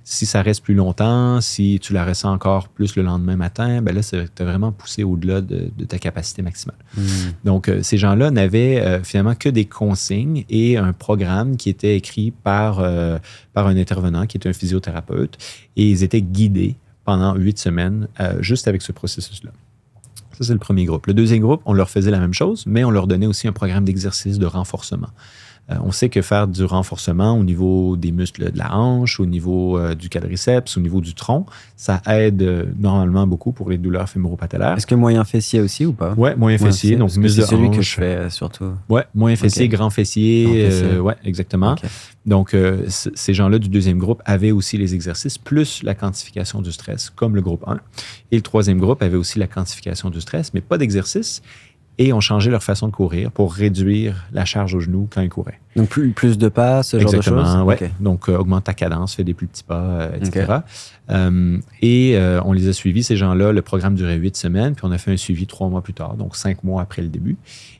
Si 0.06 0.26
ça 0.26 0.42
reste 0.42 0.64
plus 0.64 0.74
longtemps, 0.74 1.42
si 1.42 1.80
tu 1.82 1.92
la 1.92 2.06
ressens 2.06 2.32
encore 2.32 2.70
plus 2.70 2.96
le 2.96 3.04
lendemain 3.04 3.36
matin, 3.36 3.82
ben 3.82 3.94
là, 3.94 4.02
tu 4.02 4.16
as 4.16 4.46
vraiment 4.46 4.72
poussé 4.72 5.04
au-delà 5.04 5.42
de- 5.42 5.70
de 5.78 5.86
ta 5.86 6.00
capacité 6.00 6.42
maximale. 6.42 6.78
Hmm. 6.96 7.02
Donc, 7.44 7.68
euh, 7.68 7.84
ces 7.84 7.98
gens-là 7.98 8.32
n'avaient 8.32 8.80
euh, 8.80 9.04
finalement 9.04 9.36
que 9.36 9.50
des 9.50 9.66
consignes 9.66 10.46
et 10.50 10.78
un 10.78 10.94
programme 10.94 11.58
qui 11.58 11.70
était 11.70 11.98
écrit 11.98 12.32
par, 12.32 12.80
euh, 12.80 13.20
par 13.54 13.68
un 13.68 13.76
intervenant 13.76 14.26
qui 14.26 14.38
était 14.38 14.48
un 14.50 14.54
physiothérapeute 14.54 15.38
et 15.76 15.90
ils 15.90 16.02
étaient 16.04 16.22
guidés 16.22 16.76
pendant 17.04 17.36
huit 17.36 17.58
semaines 17.58 18.08
juste 18.40 18.68
avec 18.68 18.82
ce 18.84 18.92
processus-là. 18.92 19.52
C'est 20.42 20.54
le 20.54 20.60
premier 20.60 20.86
groupe. 20.86 21.06
Le 21.06 21.14
deuxième 21.14 21.42
groupe, 21.42 21.62
on 21.66 21.74
leur 21.74 21.89
faisait 21.89 22.10
la 22.10 22.20
même 22.20 22.34
chose, 22.34 22.64
mais 22.66 22.84
on 22.84 22.89
leur 22.89 23.06
donnait 23.06 23.28
aussi 23.28 23.48
un 23.48 23.52
programme 23.52 23.86
d'exercice 23.86 24.39
de 24.39 24.46
renforcement. 24.48 25.10
Euh, 25.70 25.76
on 25.84 25.91
sait 25.91 26.09
que 26.09 26.22
faire 26.22 26.47
du 26.47 26.64
renforcement 26.66 27.38
au 27.38 27.43
niveau 27.43 27.95
des 27.95 28.12
muscles 28.12 28.51
de 28.51 28.57
la 28.57 28.76
hanche, 28.76 29.20
au 29.20 29.26
niveau 29.26 29.78
euh, 29.78 29.93
du 29.93 30.09
quadriceps, 30.09 30.76
au 30.76 30.82
niveau 30.82 31.01
du 31.01 31.14
tronc, 31.14 31.45
ça 31.78 32.01
aide 32.07 32.41
euh, 32.41 32.66
normalement 32.80 33.28
beaucoup 33.28 33.51
pour 33.51 33.70
les 33.70 33.78
douleurs 33.78 34.09
fémoro-patellaires. 34.09 34.76
Est-ce 34.78 34.88
que 34.88 34.95
moyen 34.95 35.24
fessier 35.24 35.62
aussi 35.62 35.86
ou 35.86 35.93
pas? 35.93 36.14
Ouais, 36.16 36.36
moyen 36.36 36.57
fessier, 36.57 36.91
c'est- 36.91 36.95
donc 36.97 37.16
muscle 37.16 37.41
de 37.41 37.45
celui 37.45 37.70
que 37.72 37.82
je 37.82 37.93
fais 37.93 38.30
surtout. 38.32 38.72
Ouais, 38.89 39.05
moyen 39.14 39.36
fessier, 39.36 39.68
grand 39.70 39.89
fessier. 39.91 40.43
Grand 40.45 40.53
fessier. 40.53 40.99
ouais, 40.99 41.16
exactement. 41.24 41.76
Donc, 42.26 42.55
ces 42.88 43.34
gens-là 43.34 43.57
du 43.59 43.70
deuxième 43.70 43.97
groupe 43.97 44.22
avaient 44.26 44.51
aussi 44.51 44.78
les 44.78 44.93
exercices 44.93 45.38
plus 45.38 45.84
la 45.84 45.95
quantification 45.95 46.62
du 46.62 46.72
stress, 46.72 47.09
comme 47.09 47.36
le 47.36 47.41
groupe 47.41 47.64
1. 47.68 47.80
Et 48.32 48.36
le 48.36 48.41
troisième 48.41 48.80
groupe 48.80 49.01
avait 49.01 49.18
aussi 49.18 49.39
la 49.39 49.47
quantification 49.47 50.09
du 50.09 50.22
stress, 50.22 50.53
mais 50.53 50.62
pas 50.62 50.78
d'exercice. 50.78 51.41
Et 52.04 52.14
ont 52.14 52.20
changé 52.20 52.49
leur 52.49 52.64
façon 52.64 52.88
de 52.88 52.91
courir 52.93 53.32
pour 53.32 53.54
réduire 53.54 54.26
la 54.34 54.43
charge 54.43 54.74
au 54.74 54.80
genou 54.80 55.08
quand 55.14 55.22
ils 55.22 55.30
couraient. 55.30 55.60
Donc 55.76 55.88
plus, 55.89 56.10
plus 56.14 56.36
de 56.39 56.49
pas, 56.49 56.82
ce 56.82 56.97
genre 56.99 57.12
de 57.12 57.18
Exactement, 57.18 57.45
choses? 57.45 57.64
ouais. 57.68 57.76
Ok. 57.84 57.91
Donc, 57.99 58.28
euh, 58.28 58.38
augmente 58.38 58.64
ta 58.64 58.74
cadence, 58.74 59.14
fais 59.14 59.24
des 59.24 59.36
plus 59.36 59.45
petits 59.45 59.64
pas, 59.64 59.82
euh, 59.84 60.16
etc. 60.16 60.52
Euh, 61.12 61.60
et 61.84 62.14
euh, 62.16 62.41
on 62.43 62.54
les 62.54 62.68
a 62.70 62.74
suivis, 62.74 63.04
ces 63.04 63.18
gens-là. 63.18 63.52
Le 63.52 63.62
programme 63.62 63.93
durait 63.93 64.16
huit 64.16 64.36
semaines, 64.36 64.74
puis 64.74 64.84
on 64.84 64.91
a 64.91 64.97
fait 64.97 65.12
un 65.12 65.18
suivi 65.18 65.45
trois 65.45 65.70
mois 65.70 65.84
plus 65.84 65.93
tard, 65.93 66.16
donc 66.16 66.36
cinq 66.36 66.64
mois 66.64 66.82
après 66.82 67.04
le 67.04 67.08
début. 67.10 67.38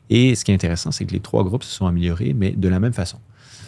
Et 0.08 0.36
ce 0.36 0.44
qui 0.44 0.52
est 0.52 0.54
intéressant, 0.54 0.92
c'est 0.92 1.04
que 1.04 1.12
les 1.12 1.20
trois 1.20 1.42
groupes 1.42 1.64
se 1.64 1.74
sont 1.74 1.86
améliorés, 1.86 2.32
mais 2.38 2.52
de 2.52 2.68
la 2.68 2.78
même 2.78 2.92
façon. 2.92 3.18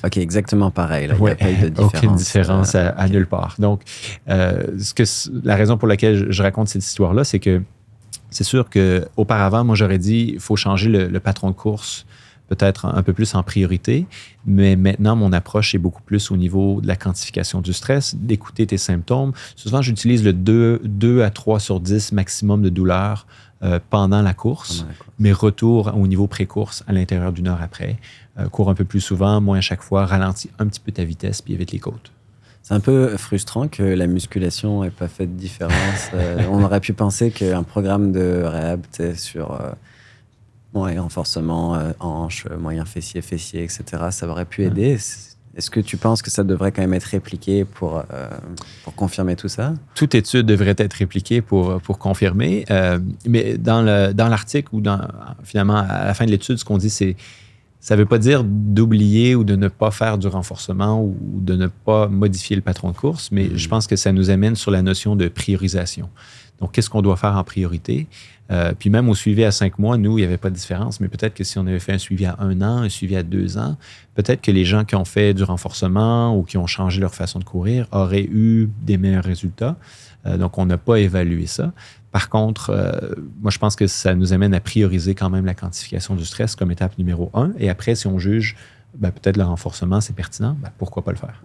Ok, 0.05 0.19
exactement 0.19 0.71
pareil. 0.71 1.09
là. 1.09 1.15
Il 1.15 1.19
n'y 1.21 1.25
Ouais, 1.25 1.33
a 1.33 1.35
pas 1.35 1.51
eu 1.51 1.57
de 1.57 1.69
différence. 1.71 1.95
Aucune 1.97 2.15
différence 2.15 2.75
à, 2.77 3.09
nulle 3.09 3.27
part. 3.27 3.57
Donc, 3.59 3.81
ce 4.29 4.95
que, 4.95 5.03
la 5.45 5.57
raison 5.57 5.79
pour 5.79 5.89
laquelle 5.89 6.15
je, 6.17 6.31
je 6.31 6.43
raconte 6.45 6.69
cette 6.69 6.85
histoire-là, 6.85 7.25
c'est 7.25 7.41
que 7.41 7.61
c'est 8.35 8.45
sûr 8.45 8.69
que 8.69 9.07
auparavant, 9.17 9.65
moi, 9.65 9.75
j'aurais 9.77 9.99
dit 9.99 10.33
il 10.35 10.41
faut 10.41 10.57
changer 10.57 10.91
le, 10.91 11.07
le 11.07 11.21
patron 11.21 11.49
de 11.51 11.55
course 11.55 12.05
peut-être 12.49 12.87
un 12.87 13.03
peu 13.03 13.13
plus 13.13 13.35
en 13.35 13.43
priorité, 13.43 14.07
mais 14.47 14.77
maintenant, 14.77 15.17
mon 15.17 15.33
approche 15.33 15.75
est 15.75 15.79
beaucoup 15.79 16.03
plus 16.03 16.31
au 16.31 16.37
niveau 16.37 16.81
de 16.81 16.87
la 16.87 16.97
quantification 16.97 17.61
du 17.61 17.73
stress, 17.73 18.15
d'écouter 18.15 18.67
tes 18.67 18.79
symptômes. 18.79 19.33
Souvent, 19.57 19.83
j'utilise 19.83 20.25
le 20.25 20.33
2, 20.33 20.83
2 20.85 21.23
à 21.23 21.31
3 21.31 21.61
sur 21.61 21.81
10 21.81 22.13
maximum 22.13 22.63
de 22.63 22.69
douleur 22.69 23.27
euh, 23.63 23.79
pendant 23.89 24.21
la 24.21 24.35
course 24.35 24.81
pendant 24.81 24.89
la 24.89 24.95
course. 24.95 25.15
mais 25.19 25.33
retour 25.33 25.93
au 25.97 26.07
niveau 26.07 26.27
pré-course 26.27 26.85
à 26.87 26.93
l'intérieur 26.93 27.33
d'une 27.33 27.49
heure 27.49 27.63
après. 27.63 27.97
Euh, 28.39 28.49
cours 28.49 28.69
un 28.69 28.75
peu 28.75 28.85
plus 28.85 29.01
souvent, 29.01 29.41
moins 29.41 29.59
à 29.59 29.63
chaque 29.63 29.83
fois, 29.83 30.05
ralentis 30.05 30.51
un 30.59 30.67
petit 30.67 30.81
peu 30.81 30.93
ta 30.93 31.05
vitesse, 31.05 31.41
puis 31.41 31.55
évite 31.55 31.73
les 31.73 31.79
côtes. 31.79 32.13
C'est 32.67 32.73
un 32.73 32.81
peu 32.81 33.15
frustrant 33.19 33.69
que 33.69 33.83
la 33.83 34.07
musculation 34.07 34.83
n'ait 34.83 34.91
pas 34.91 35.07
fait 35.09 35.27
de 35.27 35.33
différence. 35.39 35.75
Euh, 36.15 36.43
on 36.51 36.63
aurait 36.63 36.81
pu 36.81 36.93
penser 36.93 37.31
qu'un 37.31 37.63
programme 37.63 38.11
de 38.13 38.43
réhab 38.45 38.81
sur 39.17 39.53
euh, 39.61 39.73
ouais, 40.75 40.99
renforcement, 40.99 41.75
euh, 41.75 41.91
hanche, 42.01 42.47
moyen 42.59 42.85
fessier, 42.85 43.21
fessier, 43.21 43.63
etc., 43.65 43.83
ça 44.11 44.27
aurait 44.29 44.45
pu 44.45 44.65
aider. 44.65 44.93
Est-ce 45.57 45.71
que 45.71 45.81
tu 45.81 45.97
penses 45.97 46.23
que 46.23 46.31
ça 46.31 46.43
devrait 46.45 46.73
quand 46.73 46.83
même 46.83 46.95
être 46.95 47.05
répliqué 47.05 47.65
pour, 47.65 47.99
euh, 47.99 48.29
pour 48.85 48.95
confirmer 48.95 49.37
tout 49.37 49.49
ça? 49.49 49.75
Toute 49.95 50.15
étude 50.15 50.47
devrait 50.47 50.75
être 50.79 50.95
répliquée 50.95 51.43
pour, 51.43 51.81
pour 51.81 51.99
confirmer, 51.99 52.65
euh, 52.71 52.99
mais 53.27 53.57
dans 53.59 53.83
le- 53.83 54.13
dans 54.15 54.29
l'article 54.29 54.69
ou 54.73 54.81
dans, 54.81 55.01
finalement 55.45 55.77
à 55.77 56.07
la 56.07 56.15
fin 56.15 56.25
de 56.27 56.31
l'étude, 56.31 56.57
ce 56.59 56.65
qu'on 56.65 56.79
dit, 56.79 56.91
c'est 56.91 57.17
ça 57.85 57.97
ne 57.97 58.01
veut 58.01 58.07
pas 58.07 58.17
dire 58.17 58.45
d'oublier 58.45 59.35
ou 59.35 59.45
de 59.45 59.57
ne 59.57 59.69
pas 59.69 59.91
faire 59.91 60.17
du 60.17 60.27
renforcement 60.27 61.05
ou 61.05 61.15
de 61.23 61.55
ne 61.55 61.67
pas 61.67 62.09
modifier 62.09 62.57
le 62.57 62.63
patron 62.63 62.91
de 62.91 62.97
course, 62.97 63.29
mais 63.31 63.51
je 63.55 63.69
pense 63.69 63.87
que 63.87 63.95
ça 63.95 64.11
nous 64.11 64.31
amène 64.31 64.57
sur 64.57 64.71
la 64.71 64.81
notion 64.81 65.17
de 65.17 65.29
priorisation. 65.29 66.09
Donc, 66.61 66.73
qu'est-ce 66.73 66.89
qu'on 66.89 67.03
doit 67.03 67.19
faire 67.19 67.37
en 67.37 67.45
priorité? 67.45 68.07
Euh, 68.51 68.73
puis 68.79 68.89
même 68.89 69.11
au 69.11 69.15
suivi 69.15 69.45
à 69.45 69.51
cinq 69.51 69.79
mois, 69.79 69.99
nous, 69.99 70.17
il 70.17 70.23
n'y 70.23 70.27
avait 70.27 70.39
pas 70.39 70.49
de 70.49 70.55
différence, 70.55 70.99
mais 70.99 71.09
peut-être 71.09 71.35
que 71.35 71.45
si 71.45 71.59
on 71.59 71.67
avait 71.67 71.79
fait 71.79 71.93
un 71.93 71.99
suivi 71.99 72.25
à 72.25 72.37
un 72.39 72.63
an, 72.63 72.79
un 72.79 72.89
suivi 72.89 73.17
à 73.17 73.23
deux 73.23 73.59
ans, 73.59 73.77
peut-être 74.15 74.41
que 74.41 74.51
les 74.51 74.65
gens 74.65 74.87
qui 74.87 74.95
ont 74.95 75.05
fait 75.05 75.35
du 75.35 75.43
renforcement 75.43 76.35
ou 76.39 76.43
qui 76.43 76.57
ont 76.57 76.67
changé 76.67 77.03
leur 77.03 77.15
façon 77.15 77.39
de 77.39 77.45
courir 77.45 77.87
auraient 77.93 78.25
eu 78.33 78.71
des 78.81 78.97
meilleurs 78.97 79.25
résultats. 79.25 79.77
Euh, 80.25 80.39
donc, 80.39 80.57
on 80.57 80.65
n'a 80.65 80.79
pas 80.79 81.01
évalué 81.01 81.47
ça. 81.47 81.75
Par 82.15 82.29
contre, 82.29 82.71
euh, 82.71 83.13
moi, 83.43 83.51
je 83.51 83.59
pense 83.59 83.75
que 83.75 83.89
ça 83.89 84.15
nous 84.15 84.33
amène 84.33 84.55
à 84.55 84.61
prioriser 84.61 85.17
quand 85.17 85.31
même 85.31 85.45
la 85.47 85.55
quantification 85.55 86.15
du 86.15 86.25
stress 86.25 86.55
comme 86.55 86.71
étape 86.71 86.97
numéro 86.97 87.29
un. 87.35 87.51
Et 87.59 87.69
après, 87.69 87.97
si 87.97 88.07
on 88.07 88.21
juge 88.21 88.55
ben, 88.97 89.11
peut-être 89.11 89.37
le 89.37 89.43
renforcement, 89.43 90.01
c'est 90.01 90.15
pertinent, 90.15 90.57
ben, 90.63 90.71
pourquoi 90.79 91.03
pas 91.03 91.11
le 91.11 91.17
faire? 91.17 91.43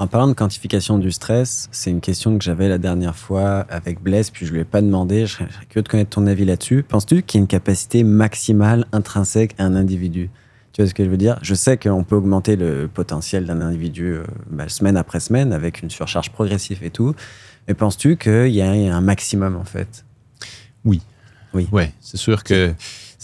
En 0.00 0.08
parlant 0.08 0.26
de 0.26 0.32
quantification 0.32 0.98
du 0.98 1.12
stress, 1.12 1.68
c'est 1.70 1.92
une 1.92 2.00
question 2.00 2.36
que 2.36 2.42
j'avais 2.42 2.68
la 2.68 2.78
dernière 2.78 3.14
fois 3.14 3.66
avec 3.70 4.02
Blaise, 4.02 4.30
puis 4.30 4.46
je 4.46 4.50
ne 4.50 4.56
lui 4.56 4.62
ai 4.62 4.64
pas 4.64 4.82
demandé. 4.82 5.26
Je 5.26 5.34
serais 5.34 5.46
curieux 5.68 5.84
de 5.84 5.88
connaître 5.88 6.10
ton 6.10 6.26
avis 6.26 6.44
là-dessus. 6.44 6.82
Penses-tu 6.82 7.22
qu'il 7.22 7.38
y 7.38 7.40
a 7.40 7.42
une 7.42 7.46
capacité 7.46 8.02
maximale 8.02 8.86
intrinsèque 8.90 9.54
à 9.58 9.64
un 9.64 9.76
individu? 9.76 10.28
Tu 10.72 10.82
vois 10.82 10.88
ce 10.88 10.94
que 10.94 11.04
je 11.04 11.08
veux 11.08 11.16
dire? 11.16 11.38
Je 11.42 11.54
sais 11.54 11.76
qu'on 11.76 12.02
peut 12.02 12.16
augmenter 12.16 12.56
le 12.56 12.88
potentiel 12.92 13.46
d'un 13.46 13.60
individu 13.60 14.14
euh, 14.14 14.24
ben, 14.50 14.68
semaine 14.68 14.96
après 14.96 15.20
semaine 15.20 15.52
avec 15.52 15.82
une 15.82 15.90
surcharge 15.90 16.32
progressive 16.32 16.82
et 16.82 16.90
tout. 16.90 17.14
Mais 17.68 17.74
penses-tu 17.74 18.16
qu'il 18.16 18.48
y 18.48 18.62
a 18.62 18.70
un 18.70 19.00
maximum 19.00 19.56
en 19.56 19.64
fait? 19.64 20.04
Oui. 20.84 21.00
Oui. 21.54 21.68
Ouais, 21.70 21.92
c'est 22.00 22.16
sûr 22.16 22.42
que 22.42 22.74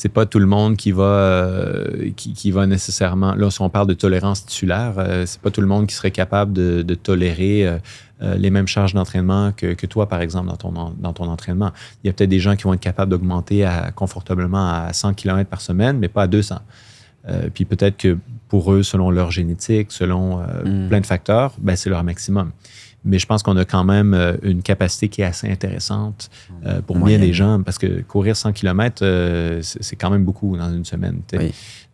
c'est 0.01 0.09
pas 0.09 0.25
tout 0.25 0.39
le 0.39 0.47
monde 0.47 0.77
qui 0.77 0.93
va 0.93 1.03
euh, 1.03 2.11
qui, 2.17 2.33
qui, 2.33 2.51
va 2.53 2.67
nécessairement. 2.67 3.35
Là, 3.35 3.51
si 3.51 3.61
on 3.61 3.69
parle 3.69 3.87
de 3.87 3.95
tolérance 3.95 4.47
titulaire, 4.47 4.95
euh, 4.97 5.27
c'est 5.27 5.41
pas 5.41 5.51
tout 5.51 5.61
le 5.61 5.67
monde 5.67 5.87
qui 5.89 5.95
serait 5.95 6.11
capable 6.11 6.55
de, 6.55 6.81
de 6.83 6.95
tolérer 6.95 7.67
euh, 7.67 7.79
euh 8.23 8.37
les 8.37 8.51
mêmes 8.51 8.67
charges 8.69 8.95
d'entraînement 8.95 9.53
que, 9.53 9.75
que, 9.75 9.87
toi, 9.87 10.09
par 10.09 10.23
exemple, 10.23 10.49
dans 10.49 10.57
ton, 10.57 10.73
dans 10.73 11.13
ton 11.13 11.29
entraînement. 11.29 11.73
Il 12.03 12.07
y 12.07 12.11
a 12.11 12.15
peut-être 12.15 12.31
des 12.31 12.39
gens 12.39 12.57
qui 12.57 12.63
vont 12.63 12.73
être 12.73 12.81
capables 12.81 13.11
d'augmenter 13.11 13.69
confortablement 13.95 14.71
à 14.71 14.93
100 14.93 15.15
km 15.15 15.51
par 15.51 15.61
semaine, 15.61 15.99
mais 15.99 16.09
pas 16.09 16.23
à 16.23 16.27
200. 16.29 16.57
Euh, 17.29 17.49
puis 17.53 17.67
peut-être 17.67 17.99
que 17.99 18.17
pour 18.49 18.73
eux, 18.73 18.83
selon 18.83 19.11
leur 19.11 19.31
génétique, 19.31 19.93
selon 19.93 20.39
mm. 20.39 20.89
plein 20.89 21.01
de 21.01 21.07
facteurs, 21.07 21.55
ben, 21.59 21.77
c'est 21.77 21.91
leur 21.91 22.05
maximum 22.05 22.53
mais 23.05 23.19
je 23.19 23.27
pense 23.27 23.43
qu'on 23.43 23.57
a 23.57 23.65
quand 23.65 23.85
même 23.85 24.15
euh, 24.15 24.37
une 24.43 24.63
capacité 24.63 25.09
qui 25.09 25.23
est 25.23 25.25
assez 25.25 25.51
intéressante 25.51 26.31
euh, 26.67 26.83
pour 26.83 26.99
bien 26.99 27.19
des 27.19 27.33
gens, 27.33 27.63
parce 27.63 27.79
que 27.79 28.03
courir 28.03 28.37
100 28.37 28.53
km, 28.53 29.03
euh, 29.03 29.61
c'est 29.63 29.97
quand 29.97 30.11
même 30.11 30.25
beaucoup 30.25 30.57
dans 30.57 30.73
une 30.73 30.85
semaine. 30.85 31.23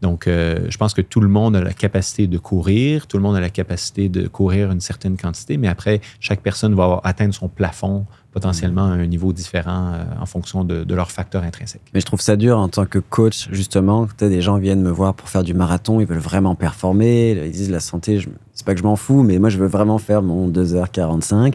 Donc, 0.02 0.24
je 0.26 0.76
pense 0.76 0.92
que 0.94 1.00
tout 1.00 1.20
le 1.20 1.28
monde 1.28 1.56
a 1.56 1.62
la 1.62 1.72
capacité 1.72 2.26
de 2.26 2.38
courir, 2.38 3.06
tout 3.06 3.16
le 3.16 3.22
monde 3.22 3.36
a 3.36 3.40
la 3.40 3.50
capacité 3.50 4.08
de 4.08 4.28
courir 4.28 4.70
une 4.70 4.80
certaine 4.80 5.16
quantité, 5.16 5.56
mais 5.56 5.68
après, 5.68 6.00
chaque 6.20 6.40
personne 6.40 6.74
va 6.74 7.00
atteindre 7.02 7.34
son 7.34 7.48
plafond 7.48 8.06
potentiellement 8.36 8.84
à 8.84 8.88
un 8.88 9.06
niveau 9.06 9.32
différent 9.32 9.94
euh, 9.94 10.04
en 10.20 10.26
fonction 10.26 10.62
de, 10.62 10.84
de 10.84 10.94
leurs 10.94 11.10
facteurs 11.10 11.42
intrinsèques. 11.42 11.80
Mais 11.94 12.00
je 12.00 12.04
trouve 12.04 12.20
ça 12.20 12.36
dur 12.36 12.58
en 12.58 12.68
tant 12.68 12.84
que 12.84 12.98
coach, 12.98 13.48
justement. 13.50 14.06
Des 14.18 14.42
gens 14.42 14.58
viennent 14.58 14.82
me 14.82 14.90
voir 14.90 15.14
pour 15.14 15.30
faire 15.30 15.42
du 15.42 15.54
marathon, 15.54 16.00
ils 16.00 16.06
veulent 16.06 16.18
vraiment 16.18 16.54
performer, 16.54 17.30
ils 17.30 17.50
disent 17.50 17.70
la 17.70 17.80
santé, 17.80 18.22
c'est 18.52 18.66
pas 18.66 18.74
que 18.74 18.80
je 18.80 18.84
m'en 18.84 18.96
fous, 18.96 19.22
mais 19.22 19.38
moi 19.38 19.48
je 19.48 19.56
veux 19.56 19.66
vraiment 19.66 19.96
faire 19.96 20.20
mon 20.20 20.50
2h45. 20.50 21.54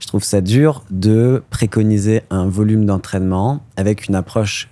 Je 0.00 0.06
trouve 0.08 0.24
ça 0.24 0.40
dur 0.40 0.82
de 0.90 1.44
préconiser 1.50 2.22
un 2.30 2.48
volume 2.48 2.86
d'entraînement 2.86 3.62
avec 3.76 4.08
une 4.08 4.16
approche 4.16 4.68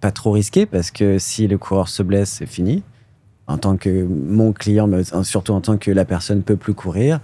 pas 0.00 0.10
trop 0.10 0.32
risquée, 0.32 0.66
parce 0.66 0.90
que 0.90 1.18
si 1.18 1.46
le 1.46 1.58
coureur 1.58 1.88
se 1.88 2.02
blesse, 2.02 2.30
c'est 2.30 2.46
fini. 2.46 2.82
En 3.46 3.56
tant 3.58 3.76
que 3.76 4.04
mon 4.04 4.52
client, 4.52 4.86
mais 4.86 5.02
surtout 5.24 5.52
en 5.52 5.60
tant 5.60 5.78
que 5.78 5.90
la 5.90 6.04
personne 6.04 6.42
peut 6.42 6.56
plus 6.56 6.74
courir, 6.74 7.20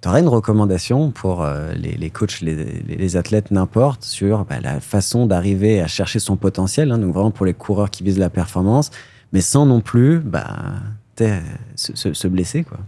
tu 0.00 0.08
aurais 0.08 0.20
une 0.20 0.28
recommandation 0.28 1.10
pour 1.10 1.42
euh, 1.42 1.72
les, 1.74 2.10
coachs, 2.10 2.40
les, 2.40 3.16
athlètes, 3.16 3.50
n'importe, 3.50 4.04
sur 4.04 4.44
bah, 4.44 4.60
la 4.62 4.80
façon 4.80 5.26
d'arriver 5.26 5.80
à 5.80 5.86
chercher 5.86 6.18
son 6.18 6.36
potentiel, 6.36 6.90
hein, 6.92 6.98
donc 6.98 7.12
vraiment 7.12 7.30
pour 7.30 7.46
les 7.46 7.54
coureurs 7.54 7.90
qui 7.90 8.02
visent 8.02 8.18
la 8.18 8.30
performance, 8.30 8.90
mais 9.32 9.40
sans 9.40 9.66
non 9.66 9.80
plus 9.80 10.18
bah, 10.18 10.74
se, 11.18 11.94
se, 11.94 12.12
se 12.12 12.28
blesser. 12.28 12.64
Quoi. 12.64 12.78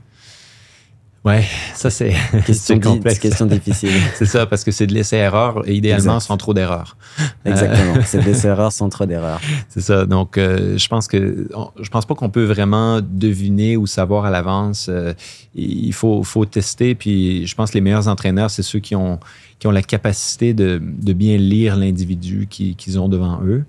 Ouais, 1.26 1.44
ça 1.74 1.90
c'est 1.90 2.14
question 2.46 2.78
complexe. 2.78 3.18
question 3.18 3.46
difficile. 3.46 3.90
c'est 4.14 4.26
ça, 4.26 4.46
parce 4.46 4.62
que 4.62 4.70
c'est 4.70 4.86
de 4.86 4.94
l'essai-erreur 4.94 5.68
et 5.68 5.74
idéalement 5.74 6.20
sans 6.20 6.36
trop 6.36 6.54
d'erreurs. 6.54 6.96
Exactement, 7.44 7.94
c'est 8.04 8.20
de 8.20 8.24
l'essai-erreur 8.26 8.70
sans 8.70 8.88
trop 8.90 9.06
d'erreurs. 9.06 9.40
C'est 9.68 9.80
ça. 9.80 10.06
Donc, 10.06 10.38
euh, 10.38 10.78
je 10.78 10.86
pense 10.86 11.08
que 11.08 11.48
je 11.80 11.90
pense 11.90 12.06
pas 12.06 12.14
qu'on 12.14 12.30
peut 12.30 12.44
vraiment 12.44 13.00
deviner 13.02 13.76
ou 13.76 13.88
savoir 13.88 14.24
à 14.24 14.30
l'avance. 14.30 14.86
Euh, 14.88 15.14
il 15.56 15.92
faut, 15.92 16.22
faut 16.22 16.44
tester. 16.44 16.94
Puis, 16.94 17.44
je 17.44 17.54
pense 17.56 17.70
que 17.70 17.74
les 17.74 17.80
meilleurs 17.80 18.06
entraîneurs, 18.06 18.50
c'est 18.50 18.62
ceux 18.62 18.78
qui 18.78 18.94
ont 18.94 19.18
qui 19.58 19.66
ont 19.66 19.72
la 19.72 19.82
capacité 19.82 20.52
de, 20.52 20.80
de 20.82 21.12
bien 21.14 21.38
lire 21.38 21.76
l'individu 21.76 22.46
qu'ils 22.46 23.00
ont 23.00 23.08
devant 23.08 23.40
eux. 23.42 23.64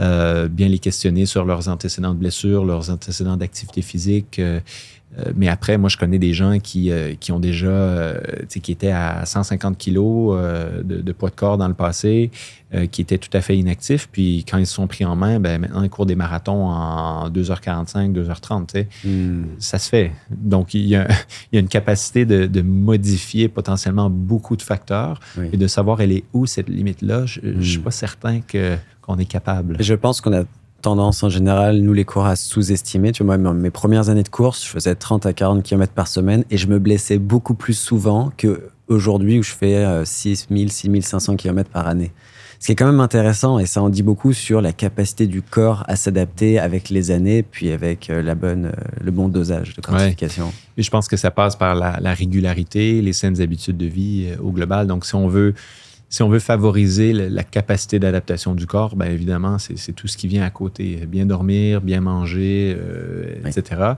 Euh, 0.00 0.48
bien 0.48 0.68
les 0.68 0.78
questionner 0.78 1.26
sur 1.26 1.44
leurs 1.44 1.68
antécédents 1.68 2.14
de 2.14 2.18
blessures, 2.18 2.64
leurs 2.64 2.88
antécédents 2.88 3.36
d'activité 3.36 3.82
physique, 3.82 4.38
euh, 4.38 4.58
euh, 4.58 4.60
mais 5.36 5.48
après, 5.48 5.76
moi, 5.76 5.88
je 5.88 5.96
connais 5.96 6.18
des 6.18 6.32
gens 6.32 6.58
qui, 6.58 6.90
euh, 6.90 7.14
qui 7.18 7.32
ont 7.32 7.38
déjà, 7.38 7.68
euh, 7.68 8.18
qui 8.48 8.72
étaient 8.72 8.90
à 8.90 9.24
150 9.26 9.76
kilos 9.76 10.38
de, 10.82 11.12
poids 11.12 11.30
de 11.30 11.34
corps 11.34 11.58
dans 11.58 11.68
le 11.68 11.74
passé, 11.74 12.30
qui 12.90 13.02
étaient 13.02 13.18
tout 13.18 13.28
à 13.34 13.42
fait 13.42 13.56
inactifs. 13.58 14.08
Puis 14.10 14.46
quand 14.48 14.56
ils 14.56 14.66
se 14.66 14.72
sont 14.72 14.86
pris 14.86 15.04
en 15.04 15.14
main, 15.14 15.38
ben, 15.40 15.60
maintenant, 15.60 15.82
ils 15.82 15.90
courent 15.90 16.06
des 16.06 16.14
marathons 16.14 16.68
en 16.68 17.28
2h45, 17.28 18.12
2h30. 18.12 18.86
Hmm. 19.04 19.44
Ça 19.58 19.78
se 19.78 19.90
fait. 19.90 20.12
Donc, 20.30 20.72
il 20.72 20.86
y 20.86 20.96
a, 20.96 21.06
il 21.52 21.56
y 21.56 21.56
a 21.58 21.60
une 21.60 21.68
capacité 21.68 22.24
de, 22.24 22.46
de, 22.46 22.62
modifier 22.62 23.48
potentiellement 23.48 24.08
beaucoup 24.08 24.56
de 24.56 24.62
facteurs 24.62 25.20
et 25.52 25.58
de 25.58 25.66
savoir 25.66 26.00
elle 26.00 26.12
est 26.12 26.24
où 26.32 26.46
cette 26.46 26.70
limite-là? 26.70 27.26
Je 27.26 27.40
ne 27.42 27.60
suis 27.60 27.78
hmm. 27.78 27.82
pas 27.82 27.90
certain 27.90 28.40
que, 28.40 28.76
qu'on 29.02 29.18
est 29.18 29.26
capable. 29.26 29.76
Je 29.80 29.94
pense 29.94 30.22
qu'on 30.22 30.32
a 30.32 30.44
tendance 30.82 31.22
en 31.22 31.28
général, 31.28 31.78
nous 31.78 31.92
les 31.92 32.04
coureurs, 32.04 32.28
à 32.28 32.36
sous-estimer. 32.36 33.12
Tu 33.12 33.24
vois, 33.24 33.38
moi, 33.38 33.54
mes 33.54 33.70
premières 33.70 34.08
années 34.08 34.22
de 34.22 34.28
course, 34.28 34.64
je 34.64 34.68
faisais 34.68 34.94
30 34.94 35.26
à 35.26 35.32
40 35.32 35.62
km 35.62 35.92
par 35.92 36.08
semaine 36.08 36.44
et 36.50 36.56
je 36.56 36.66
me 36.66 36.78
blessais 36.78 37.18
beaucoup 37.18 37.54
plus 37.54 37.74
souvent 37.74 38.30
qu'aujourd'hui 38.36 39.38
où 39.38 39.42
je 39.42 39.52
fais 39.52 40.04
6000, 40.04 40.70
6500 40.70 41.36
km 41.36 41.70
par 41.70 41.86
année. 41.86 42.12
Ce 42.62 42.66
qui 42.66 42.72
est 42.72 42.76
quand 42.76 42.86
même 42.86 43.00
intéressant 43.00 43.58
et 43.58 43.66
ça 43.66 43.82
en 43.82 43.88
dit 43.88 44.04
beaucoup 44.04 44.32
sur 44.32 44.60
la 44.60 44.72
capacité 44.72 45.26
du 45.26 45.42
corps 45.42 45.82
à 45.88 45.96
s'adapter 45.96 46.60
avec 46.60 46.90
les 46.90 47.10
années, 47.10 47.42
puis 47.42 47.72
avec 47.72 48.08
euh, 48.08 48.22
la 48.22 48.36
bonne, 48.36 48.66
euh, 48.66 48.70
le 49.02 49.10
bon 49.10 49.26
dosage 49.26 49.74
de 49.74 49.80
quantification. 49.80 50.52
Et 50.76 50.84
je 50.84 50.88
pense 50.88 51.08
que 51.08 51.16
ça 51.16 51.32
passe 51.32 51.56
par 51.56 51.74
la, 51.74 51.98
la 52.00 52.14
régularité, 52.14 53.02
les 53.02 53.12
saines 53.12 53.40
habitudes 53.42 53.76
de 53.76 53.86
vie 53.86 54.28
euh, 54.28 54.40
au 54.40 54.52
global. 54.52 54.86
Donc, 54.86 55.06
si 55.06 55.16
on 55.16 55.26
veut 55.26 55.54
si 56.12 56.22
on 56.22 56.28
veut 56.28 56.40
favoriser 56.40 57.14
la 57.14 57.42
capacité 57.42 57.98
d'adaptation 57.98 58.54
du 58.54 58.66
corps, 58.66 58.96
bien 58.96 59.06
évidemment, 59.06 59.56
c'est 59.58 59.94
tout 59.94 60.08
ce 60.08 60.18
qui 60.18 60.28
vient 60.28 60.44
à 60.44 60.50
côté. 60.50 61.06
Bien 61.06 61.24
dormir, 61.24 61.80
bien 61.80 62.02
manger, 62.02 62.76
euh, 62.78 63.36
etc. 63.46 63.94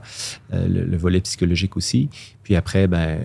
Euh, 0.53 0.65
le, 0.69 0.95
volet 0.95 1.19
psychologique 1.19 1.75
aussi. 1.75 2.09
Puis 2.41 2.55
après, 2.55 2.87
ben, 2.87 3.19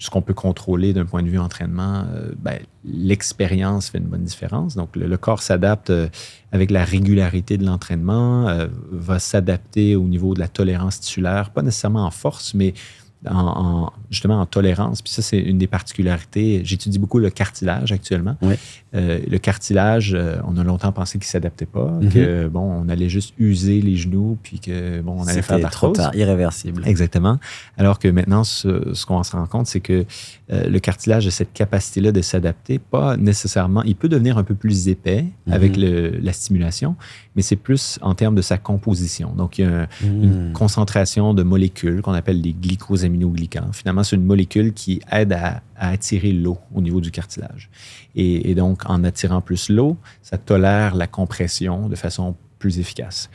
ce 0.00 0.10
qu'on 0.10 0.22
peut 0.22 0.34
contrôler 0.34 0.92
d'un 0.92 1.04
point 1.04 1.22
de 1.22 1.28
vue 1.28 1.38
entraînement, 1.38 2.04
euh, 2.12 2.32
ben, 2.36 2.58
l'expérience 2.84 3.90
fait 3.90 3.98
une 3.98 4.08
bonne 4.08 4.24
différence. 4.24 4.74
Donc, 4.74 4.96
le, 4.96 5.16
corps 5.16 5.40
s'adapte 5.40 5.92
avec 6.50 6.72
la 6.72 6.84
régularité 6.84 7.58
de 7.58 7.64
l'entraînement, 7.64 8.66
va 8.90 9.20
s'adapter 9.20 9.94
au 9.94 10.08
niveau 10.08 10.34
de 10.34 10.40
la 10.40 10.48
tolérance 10.48 10.98
tissulaire, 10.98 11.50
pas 11.50 11.62
nécessairement 11.62 12.06
en 12.06 12.10
force, 12.10 12.54
mais 12.54 12.74
en, 13.28 13.90
justement 14.10 14.40
en 14.40 14.46
tolérance. 14.46 15.02
Puis 15.02 15.12
ça, 15.12 15.22
c'est 15.22 15.38
une 15.38 15.58
des 15.58 15.66
particularités. 15.66 16.62
J'étudie 16.64 16.98
beaucoup 16.98 17.18
le 17.18 17.30
cartilage 17.30 17.92
actuellement. 17.92 18.36
Euh, 18.94 19.20
le 19.26 19.38
cartilage, 19.38 20.12
euh, 20.14 20.36
on 20.46 20.56
a 20.58 20.64
longtemps 20.64 20.92
pensé 20.92 21.18
qu'il 21.18 21.26
ne 21.26 21.30
s'adaptait 21.30 21.66
pas, 21.66 21.90
mhm. 21.90 22.10
que 22.10 22.48
bon, 22.48 22.60
on 22.60 22.88
allait 22.90 23.08
juste 23.08 23.32
user 23.38 23.80
les 23.80 23.96
genoux, 23.96 24.36
puis 24.42 24.60
que 24.60 25.00
bon, 25.00 25.16
on 25.18 25.26
allait 25.26 25.40
faire 25.40 25.58
de 25.58 25.64
trop 25.64 25.92
tard, 25.92 26.14
irréversible. 26.14 26.82
Exactement. 26.86 27.38
Alors 27.78 27.98
que 27.98 28.08
maintenant, 28.08 28.44
ce, 28.44 28.92
ce 28.92 29.06
qu'on 29.06 29.22
se 29.22 29.32
rend 29.32 29.46
compte, 29.46 29.66
c'est 29.66 29.80
que 29.80 30.04
euh, 30.52 30.68
le 30.68 30.78
cartilage 30.78 31.26
a 31.26 31.30
cette 31.30 31.52
capacité-là 31.54 32.12
de 32.12 32.20
s'adapter, 32.20 32.78
pas 32.78 33.16
nécessairement. 33.16 33.82
Il 33.84 33.96
peut 33.96 34.08
devenir 34.08 34.36
un 34.36 34.44
peu 34.44 34.54
plus 34.54 34.88
épais 34.88 35.24
mhm. 35.46 35.52
avec 35.52 35.76
le, 35.76 36.18
la 36.20 36.32
stimulation, 36.34 36.96
mais 37.34 37.42
c'est 37.42 37.56
plus 37.56 37.98
en 38.02 38.14
termes 38.14 38.34
de 38.34 38.42
sa 38.42 38.58
composition. 38.58 39.32
Donc, 39.34 39.58
il 39.58 39.64
y 39.64 39.68
a 39.68 39.88
une 40.02 40.48
mhm. 40.48 40.52
concentration 40.52 41.32
de 41.32 41.42
molécules 41.42 42.02
qu'on 42.02 42.12
appelle 42.12 42.42
les 42.42 42.52
glycosaminoglycans. 43.12 43.72
Finalement, 43.72 44.02
c'est 44.02 44.16
une 44.16 44.24
molécule 44.24 44.72
qui 44.72 45.00
aide 45.10 45.32
à, 45.32 45.62
attirer 45.76 46.32
l'eau 46.32 46.58
au 46.74 46.80
niveau 46.80 47.00
du 47.00 47.10
cartilage. 47.10 47.70
Et, 48.14 48.54
donc, 48.54 48.88
en 48.88 49.04
attirant 49.04 49.40
plus 49.40 49.68
l'eau, 49.68 49.96
ça 50.22 50.38
tolère 50.38 50.94
la 50.94 51.06
compression 51.06 51.88
de 51.88 51.96
façon 51.96 52.36
plus 52.58 52.78
efficace. 52.78 53.30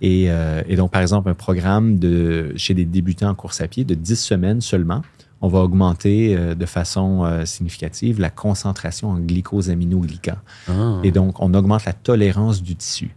Et, 0.00 0.30
euh, 0.30 0.62
et, 0.66 0.76
donc, 0.76 0.90
par 0.92 1.02
exemple, 1.02 1.28
un 1.28 1.34
programme 1.34 1.98
de, 1.98 2.52
chez 2.56 2.74
des 2.74 2.86
débutants 2.86 3.30
en 3.30 3.34
course 3.34 3.60
à 3.60 3.68
pied 3.68 3.84
de 3.84 3.94
10 3.94 4.16
semaines 4.16 4.60
seulement, 4.60 5.02
on 5.42 5.48
va 5.48 5.60
augmenter 5.60 6.36
euh, 6.36 6.54
de 6.54 6.66
façon 6.66 7.24
euh, 7.24 7.44
significative 7.44 8.20
la 8.20 8.30
concentration 8.30 9.10
en 9.10 9.18
glycosaminoglycans. 9.18 10.38
Ah. 10.68 11.00
Et 11.02 11.10
donc, 11.12 11.40
on 11.40 11.54
augmente 11.54 11.84
la 11.84 11.92
tolérance 11.92 12.62
du 12.62 12.76
tissu. 12.76 13.14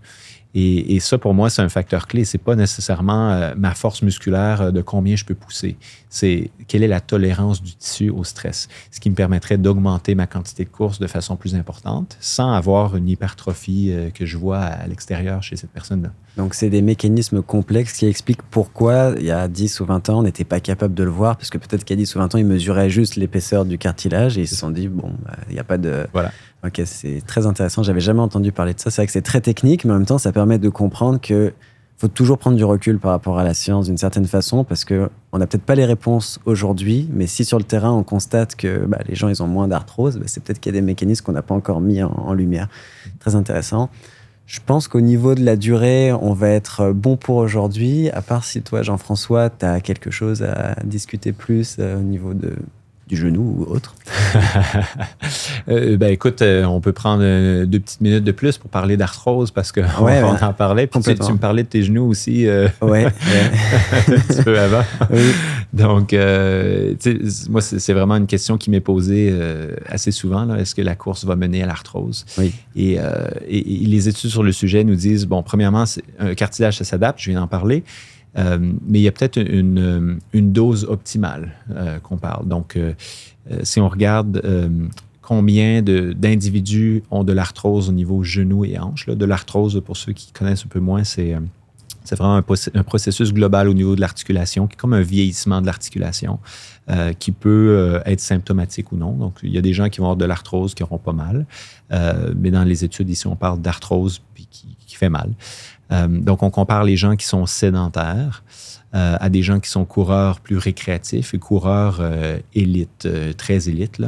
Et, 0.56 1.00
ça, 1.00 1.18
pour 1.18 1.34
moi, 1.34 1.50
c'est 1.50 1.64
un 1.64 1.70
facteur 1.70 2.08
clé. 2.08 2.26
C'est 2.26 2.38
pas 2.38 2.56
nécessairement 2.56 3.32
euh, 3.32 3.54
ma 3.58 3.74
force 3.74 4.04
musculaire 4.04 4.62
euh, 4.62 4.72
de 4.72 4.82
combien 4.82 5.16
je 5.16 5.26
peux 5.26 5.34
pousser. 5.34 5.78
C'est 6.10 6.52
quelle 6.68 6.84
est 6.84 6.88
la 6.88 7.02
tolérance 7.02 7.64
du 7.64 7.74
tissu 7.74 8.12
au 8.12 8.24
stress, 8.24 8.70
ce 8.92 9.00
qui 9.00 9.10
me 9.10 9.16
permettrait 9.16 9.58
d'augmenter 9.58 10.14
ma 10.14 10.28
quantité 10.28 10.64
de 10.64 10.70
course 10.70 11.00
de 11.00 11.08
façon 11.08 11.38
plus 11.38 11.56
importante 11.56 12.18
sans 12.20 12.54
avoir 12.54 12.96
une 12.96 13.10
hypertrophie 13.10 13.90
euh, 13.92 14.12
que 14.12 14.28
je 14.28 14.38
vois 14.38 14.60
à 14.60 14.86
l'extérieur 14.86 15.42
chez 15.42 15.56
cette 15.56 15.72
personne-là. 15.72 16.12
Donc, 16.38 16.54
c'est 16.54 16.70
des 16.70 16.84
mécanismes 16.84 17.42
complexes 17.42 17.94
qui 17.94 18.06
expliquent 18.06 18.44
pourquoi, 18.44 19.16
il 19.18 19.26
y 19.26 19.32
a 19.32 19.48
10 19.48 19.80
ou 19.80 19.86
20 19.86 20.10
ans, 20.10 20.20
on 20.20 20.24
n'était 20.24 20.44
pas 20.44 20.60
capable 20.60 20.94
de 20.94 21.04
le 21.04 21.12
voir, 21.12 21.36
parce 21.36 21.50
que 21.50 21.58
peut-être 21.58 21.84
qu'il 21.84 21.98
y 21.98 22.00
a 22.00 22.04
10 22.04 22.16
ou 22.16 22.20
20 22.20 22.36
ans, 22.36 22.38
ils 22.38 22.46
mesuraient 22.46 22.92
juste 22.92 23.16
l'épaisseur 23.16 23.66
du 23.66 23.80
cartilage 23.80 24.38
et 24.38 24.42
ils 24.42 24.48
se 24.48 24.56
sont 24.56 24.70
dit, 24.70 24.88
bon, 24.88 25.14
bah, 25.26 25.38
il 25.50 25.54
n'y 25.54 25.60
a 25.60 25.64
pas 25.64 25.80
de. 25.80 26.06
Voilà. 26.14 26.32
Ok, 26.66 26.82
c'est 26.86 27.22
très 27.26 27.46
intéressant. 27.46 27.84
J'avais 27.84 28.00
jamais 28.00 28.22
entendu 28.22 28.52
parler 28.52 28.74
de 28.74 28.80
ça. 28.80 28.90
C'est 28.90 29.02
vrai 29.02 29.08
que 29.08 29.12
c'est 29.12 29.22
très 29.22 29.42
technique, 29.42 29.84
mais 29.84 29.92
en 29.92 29.98
même 29.98 30.06
temps, 30.06 30.18
ça 30.18 30.32
permet 30.32 30.60
de 30.60 30.70
comprendre 30.70 31.20
que 31.20 31.54
faut 31.98 32.08
toujours 32.08 32.38
prendre 32.38 32.58
du 32.58 32.64
recul 32.64 33.00
par 33.00 33.12
rapport 33.12 33.40
à 33.40 33.44
la 33.44 33.54
science 33.54 33.86
d'une 33.86 33.98
certaine 33.98 34.26
façon, 34.26 34.64
parce 34.64 34.84
que 34.84 35.10
on 35.32 35.38
n'a 35.38 35.48
peut-être 35.48 35.64
pas 35.64 35.76
les 35.76 35.86
réponses 35.86 36.40
aujourd'hui, 36.46 37.08
mais 37.14 37.28
si 37.28 37.46
sur 37.46 37.58
le 37.58 37.64
terrain 37.64 37.92
on 37.92 38.04
constate 38.04 38.56
que 38.56 38.86
bah, 38.86 39.00
les 39.08 39.16
gens 39.16 39.30
ils 39.30 39.42
ont 39.44 39.48
moins 39.48 39.68
d'arthrose, 39.68 40.18
bah, 40.18 40.26
c'est 40.28 40.44
peut-être 40.44 40.60
qu'il 40.60 40.74
y 40.74 40.78
a 40.78 40.80
des 40.82 40.86
mécanismes 40.86 41.24
qu'on 41.24 41.32
n'a 41.32 41.42
pas 41.42 41.54
encore 41.54 41.82
mis 41.82 42.04
en, 42.04 42.34
lumière. 42.34 42.68
Très 43.20 43.36
intéressant. 43.36 43.90
Je 44.48 44.60
pense 44.66 44.90
qu'au 44.90 45.00
niveau 45.00 45.36
de 45.36 45.46
la 45.46 45.56
durée, 45.56 46.12
on 46.12 46.34
va 46.34 46.50
être 46.50 46.92
bon 46.92 47.16
pour 47.16 47.38
aujourd'hui, 47.38 48.10
à 48.10 48.22
part 48.22 48.44
si 48.44 48.62
toi, 48.62 48.82
Jean-François, 48.82 49.50
tu 49.50 49.66
as 49.66 49.80
quelque 49.80 50.12
chose 50.12 50.44
à 50.44 50.76
discuter 50.84 51.32
plus 51.32 51.78
euh, 51.80 51.98
au 51.98 52.02
niveau 52.02 52.34
de, 52.34 52.54
du 53.08 53.18
genou 53.18 53.58
ou 53.60 53.74
autre? 53.74 53.96
euh, 55.68 55.98
ben 55.98 56.12
écoute, 56.12 56.42
euh, 56.42 56.64
on 56.64 56.80
peut 56.80 56.94
prendre 56.94 57.22
euh, 57.24 57.66
deux 57.66 57.80
petites 57.80 58.02
minutes 58.02 58.24
de 58.24 58.32
plus 58.32 58.58
pour 58.58 58.70
parler 58.70 58.98
d'arthrose 58.98 59.52
parce 59.52 59.72
qu'on 59.72 59.82
ouais, 60.04 60.22
va 60.40 60.48
en 60.48 60.54
parler. 60.54 60.88
Puis 60.88 61.02
tu, 61.02 61.16
tu, 61.16 61.32
me 61.32 61.38
parlais 61.38 61.64
de 61.64 61.68
tes 61.68 61.84
genoux 61.84 62.08
aussi 62.08 62.48
ouais, 62.82 63.06
un 63.06 63.12
petit 63.12 64.44
peu 64.44 64.58
avant. 64.60 64.84
Donc, 65.74 66.14
moi, 67.50 67.62
c'est 67.62 67.94
vraiment 67.94 68.16
une 68.16 68.28
question 68.28 68.58
qui 68.58 68.70
m'est 68.70 68.80
posée 68.80 69.34
assez 69.88 70.12
souvent. 70.12 70.54
Est-ce 70.56 70.76
que 70.76 70.82
la 70.82 70.96
course 70.96 71.26
va 71.26 71.36
mener 71.36 71.64
à 71.64 71.66
l'arthrose? 71.66 72.26
Oui. 72.38 72.54
Et, 72.76 72.94
et, 73.48 73.64
les 73.86 74.08
études 74.08 74.30
sur 74.30 74.44
le 74.44 74.52
sujet 74.52 74.84
nous 74.84 74.96
disent, 74.96 75.26
bon, 75.26 75.44
premièrement, 75.44 75.84
un 76.20 76.36
cartilage, 76.36 76.78
ça 76.78 76.84
s'adapte, 76.84 77.20
je 77.20 77.32
viens 77.32 77.42
d'en 77.42 77.48
parler. 77.48 77.84
Euh, 78.38 78.58
mais 78.60 79.00
il 79.00 79.04
y 79.04 79.08
a 79.08 79.12
peut-être 79.12 79.38
une, 79.38 80.20
une, 80.34 80.52
dose 80.52 80.86
optimale 80.86 81.52
euh, 81.72 82.00
qu'on 82.00 82.18
parle. 82.18 82.48
Donc, 82.48 82.76
euh, 82.76 82.94
si 83.64 83.80
on 83.80 83.90
regarde 83.90 84.42
combien 85.22 85.82
d'individus 85.82 87.04
ont 87.12 87.24
de 87.24 87.34
l'arthrose 87.34 87.90
au 87.90 87.92
niveau 87.92 88.24
genou 88.24 88.66
et 88.66 88.78
hanche, 88.80 89.08
de 89.08 89.26
l'arthrose, 89.26 89.82
pour 89.86 89.98
ceux 89.98 90.14
qui 90.14 90.32
connaissent 90.32 90.66
un 90.66 90.70
peu 90.70 90.80
moins, 90.80 91.04
c'est 91.04 91.36
c'est 92.06 92.18
vraiment 92.18 92.36
un, 92.36 92.84
processus 92.84 93.32
global 93.32 93.70
au 93.70 93.74
niveau 93.74 93.96
de 93.96 94.02
l'articulation, 94.02 94.68
qui 94.68 94.74
est 94.74 94.78
comme 94.78 94.94
un 94.94 95.02
vieillissement 95.02 95.62
de 95.62 95.66
l'articulation, 95.66 96.40
qui 97.18 97.32
peut 97.32 98.02
être 98.06 98.20
symptomatique 98.20 98.92
ou 98.92 98.98
non. 98.98 99.14
Donc, 99.14 99.40
il 99.42 99.54
y 99.54 99.58
a 99.58 99.62
des 99.62 99.72
gens 99.72 99.88
qui 99.88 100.00
vont 100.00 100.08
avoir 100.08 100.18
de 100.18 100.26
l'arthrose 100.26 100.74
qui 100.74 100.84
auront 100.84 100.98
pas 100.98 101.14
mal, 101.14 101.46
mais 102.36 102.52
dans 102.52 102.66
les 102.66 102.84
études 102.84 103.10
ici, 103.10 103.26
on 103.28 103.38
parle 103.38 103.62
d'arthrose 103.62 104.22
qui, 104.34 104.96
fait 104.96 105.10
mal. 105.10 105.32
Euh, 105.94 106.08
donc, 106.08 106.44
on 106.44 106.50
compare 106.50 106.84
les 106.84 106.98
gens 106.98 107.16
qui 107.16 107.26
sont 107.26 107.46
sédentaires 107.46 108.44
euh, 108.96 109.18
à 109.20 109.30
des 109.30 109.42
gens 109.42 109.60
qui 109.60 109.70
sont 109.70 109.86
coureurs 109.86 110.40
plus 110.40 110.58
récréatifs 110.58 111.34
et 111.34 111.40
coureurs 111.40 111.98
euh, 112.00 112.40
élites, 112.54 113.08
très 113.38 113.70
élites. 113.70 114.02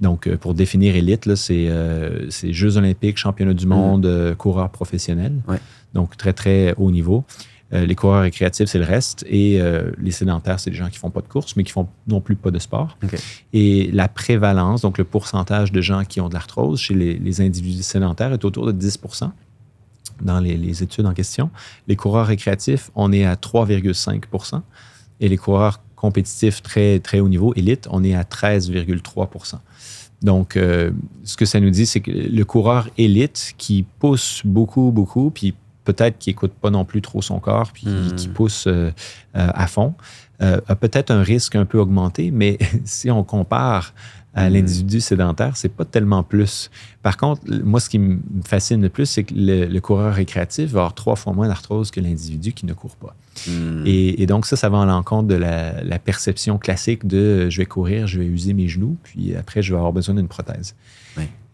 Donc, 0.00 0.28
pour 0.36 0.54
définir 0.54 0.96
élite, 0.96 1.34
c'est 1.34 2.52
Jeux 2.52 2.76
olympiques, 2.76 3.16
championnats 3.16 3.54
du 3.54 3.66
monde, 3.66 4.06
mmh. 4.06 4.34
coureurs 4.34 4.70
professionnels. 4.70 5.40
Donc, 5.94 6.16
très, 6.16 6.32
très 6.32 6.74
haut 6.76 6.90
niveau. 6.90 7.24
les 7.70 7.94
coureurs 7.94 8.22
récréatifs, 8.22 8.68
c'est 8.68 8.80
le 8.80 8.84
reste. 8.84 9.24
Et 9.28 9.60
les 9.98 10.10
sédentaires, 10.10 10.58
c'est 10.58 10.70
des 10.70 10.76
gens 10.76 10.88
qui 10.88 10.98
font 10.98 11.10
pas 11.10 11.20
de 11.20 11.28
course, 11.28 11.54
mais 11.56 11.62
qui 11.62 11.70
font 11.70 11.86
non 12.08 12.20
plus 12.20 12.34
pas 12.34 12.50
de 12.50 12.58
sport. 12.58 12.98
Et 13.52 13.88
la 13.92 14.08
prévalence, 14.08 14.82
donc 14.82 14.98
le 14.98 15.04
pourcentage 15.04 15.70
de 15.70 15.80
gens 15.80 16.04
qui 16.04 16.20
ont 16.20 16.28
de 16.28 16.34
l'arthrose 16.34 16.80
chez 16.80 16.94
les, 16.94 17.16
les, 17.16 17.40
individus 17.40 17.84
sédentaires 17.84 18.32
est 18.32 18.44
autour 18.44 18.66
de 18.66 18.72
10 18.72 18.98
dans 20.20 20.40
les, 20.40 20.82
études 20.82 21.06
en 21.06 21.14
question. 21.14 21.50
Les 21.88 21.96
coureurs 21.96 22.26
récréatifs, 22.26 22.90
on 22.94 23.12
est 23.12 23.24
à 23.24 23.34
3,5% 23.34 24.60
et 25.20 25.28
les 25.28 25.36
coureurs 25.36 25.80
compétitifs 25.96 26.62
très, 26.62 26.98
très 26.98 27.20
haut 27.20 27.28
niveau, 27.28 27.52
élite, 27.54 27.86
on 27.90 28.04
est 28.04 28.14
à 28.14 28.22
13,3% 28.22 29.58
donc, 30.24 30.56
euh, 30.56 30.90
ce 31.22 31.36
que 31.36 31.44
ça 31.44 31.60
nous 31.60 31.68
dit, 31.68 31.84
c'est 31.84 32.00
que 32.00 32.10
le 32.10 32.44
coureur 32.44 32.88
élite 32.96 33.52
qui 33.58 33.84
pousse 33.98 34.40
beaucoup, 34.42 34.90
beaucoup, 34.90 35.30
puis 35.30 35.54
peut-être 35.84 36.18
qui 36.18 36.30
n'écoute 36.30 36.52
pas 36.52 36.70
non 36.70 36.86
plus 36.86 37.02
trop 37.02 37.20
son 37.20 37.38
corps, 37.40 37.70
puis 37.72 37.86
qui 38.16 38.28
hmm. 38.28 38.32
pousse 38.32 38.66
euh, 38.66 38.90
euh, 39.36 39.50
à 39.54 39.66
fond, 39.66 39.94
a 40.40 40.76
peut-être 40.76 41.10
un 41.10 41.22
risque 41.22 41.56
un 41.56 41.64
peu 41.64 41.78
augmenté, 41.78 42.30
mais 42.30 42.58
si 42.84 43.10
on 43.10 43.22
compare 43.22 43.94
à 44.34 44.48
hmm. 44.48 44.52
l'individu 44.52 45.00
sédentaire, 45.00 45.56
c'est 45.56 45.68
pas 45.68 45.84
tellement 45.84 46.22
plus. 46.22 46.70
Par 47.02 47.16
contre, 47.16 47.42
moi, 47.64 47.80
ce 47.80 47.88
qui 47.88 47.98
me 47.98 48.20
fascine 48.44 48.82
le 48.82 48.88
plus, 48.88 49.06
c'est 49.06 49.24
que 49.24 49.34
le, 49.36 49.78
coureur 49.80 50.14
récréatif 50.14 50.70
va 50.70 50.80
avoir 50.80 50.94
trois 50.94 51.16
fois 51.16 51.32
moins 51.32 51.48
d'arthrose 51.48 51.90
que 51.90 52.00
l'individu 52.00 52.52
qui 52.52 52.66
ne 52.66 52.72
court 52.72 52.96
pas. 52.96 53.14
Hmm. 53.46 53.82
Et, 53.86 54.26
donc, 54.26 54.46
ça, 54.46 54.56
ça 54.56 54.68
va 54.68 54.78
en 54.78 54.84
l'encontre 54.86 55.28
de 55.28 55.34
la, 55.34 55.98
perception 55.98 56.58
classique 56.58 57.06
de 57.06 57.48
je 57.48 57.58
vais 57.58 57.66
courir, 57.66 58.06
je 58.06 58.18
vais 58.18 58.26
user 58.26 58.52
mes 58.52 58.68
genoux, 58.68 58.96
puis 59.02 59.34
après, 59.36 59.62
je 59.62 59.72
vais 59.72 59.78
avoir 59.78 59.92
besoin 59.92 60.14
d'une 60.14 60.28
prothèse. 60.28 60.74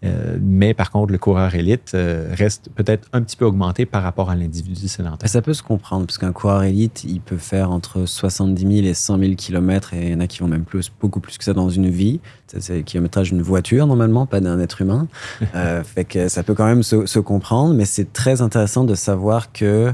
Euh, 0.04 0.38
mais 0.40 0.72
par 0.72 0.90
contre, 0.90 1.12
le 1.12 1.18
coureur 1.18 1.54
élite 1.54 1.92
euh, 1.94 2.32
reste 2.32 2.70
peut-être 2.74 3.08
un 3.12 3.22
petit 3.22 3.36
peu 3.36 3.44
augmenté 3.44 3.84
par 3.84 4.02
rapport 4.02 4.30
à 4.30 4.34
l'individu 4.34 4.88
sédentaire. 4.88 5.28
Ça 5.28 5.42
peut 5.42 5.52
se 5.52 5.62
comprendre, 5.62 6.06
parce 6.06 6.18
qu'un 6.18 6.32
coureur 6.32 6.62
élite, 6.62 7.04
il 7.04 7.20
peut 7.20 7.36
faire 7.36 7.70
entre 7.70 8.06
70 8.06 8.76
000 8.76 8.86
et 8.86 8.94
100 8.94 9.18
000 9.18 9.34
km, 9.34 9.94
et 9.94 10.06
il 10.06 10.12
y 10.12 10.14
en 10.14 10.20
a 10.20 10.26
qui 10.26 10.40
vont 10.40 10.48
même 10.48 10.64
plus, 10.64 10.90
beaucoup 11.00 11.20
plus 11.20 11.36
que 11.36 11.44
ça 11.44 11.52
dans 11.52 11.68
une 11.68 11.90
vie. 11.90 12.20
C'est 12.46 12.76
le 12.76 12.82
kilométrage 12.82 13.30
d'une 13.30 13.42
voiture, 13.42 13.86
normalement, 13.86 14.26
pas 14.26 14.40
d'un 14.40 14.58
être 14.58 14.80
humain. 14.80 15.06
euh, 15.54 15.82
fait 15.84 16.04
que 16.04 16.28
ça 16.28 16.42
peut 16.42 16.54
quand 16.54 16.66
même 16.66 16.82
se, 16.82 17.06
se 17.06 17.18
comprendre, 17.18 17.74
mais 17.74 17.84
c'est 17.84 18.12
très 18.12 18.40
intéressant 18.40 18.84
de 18.84 18.94
savoir 18.94 19.52
que 19.52 19.92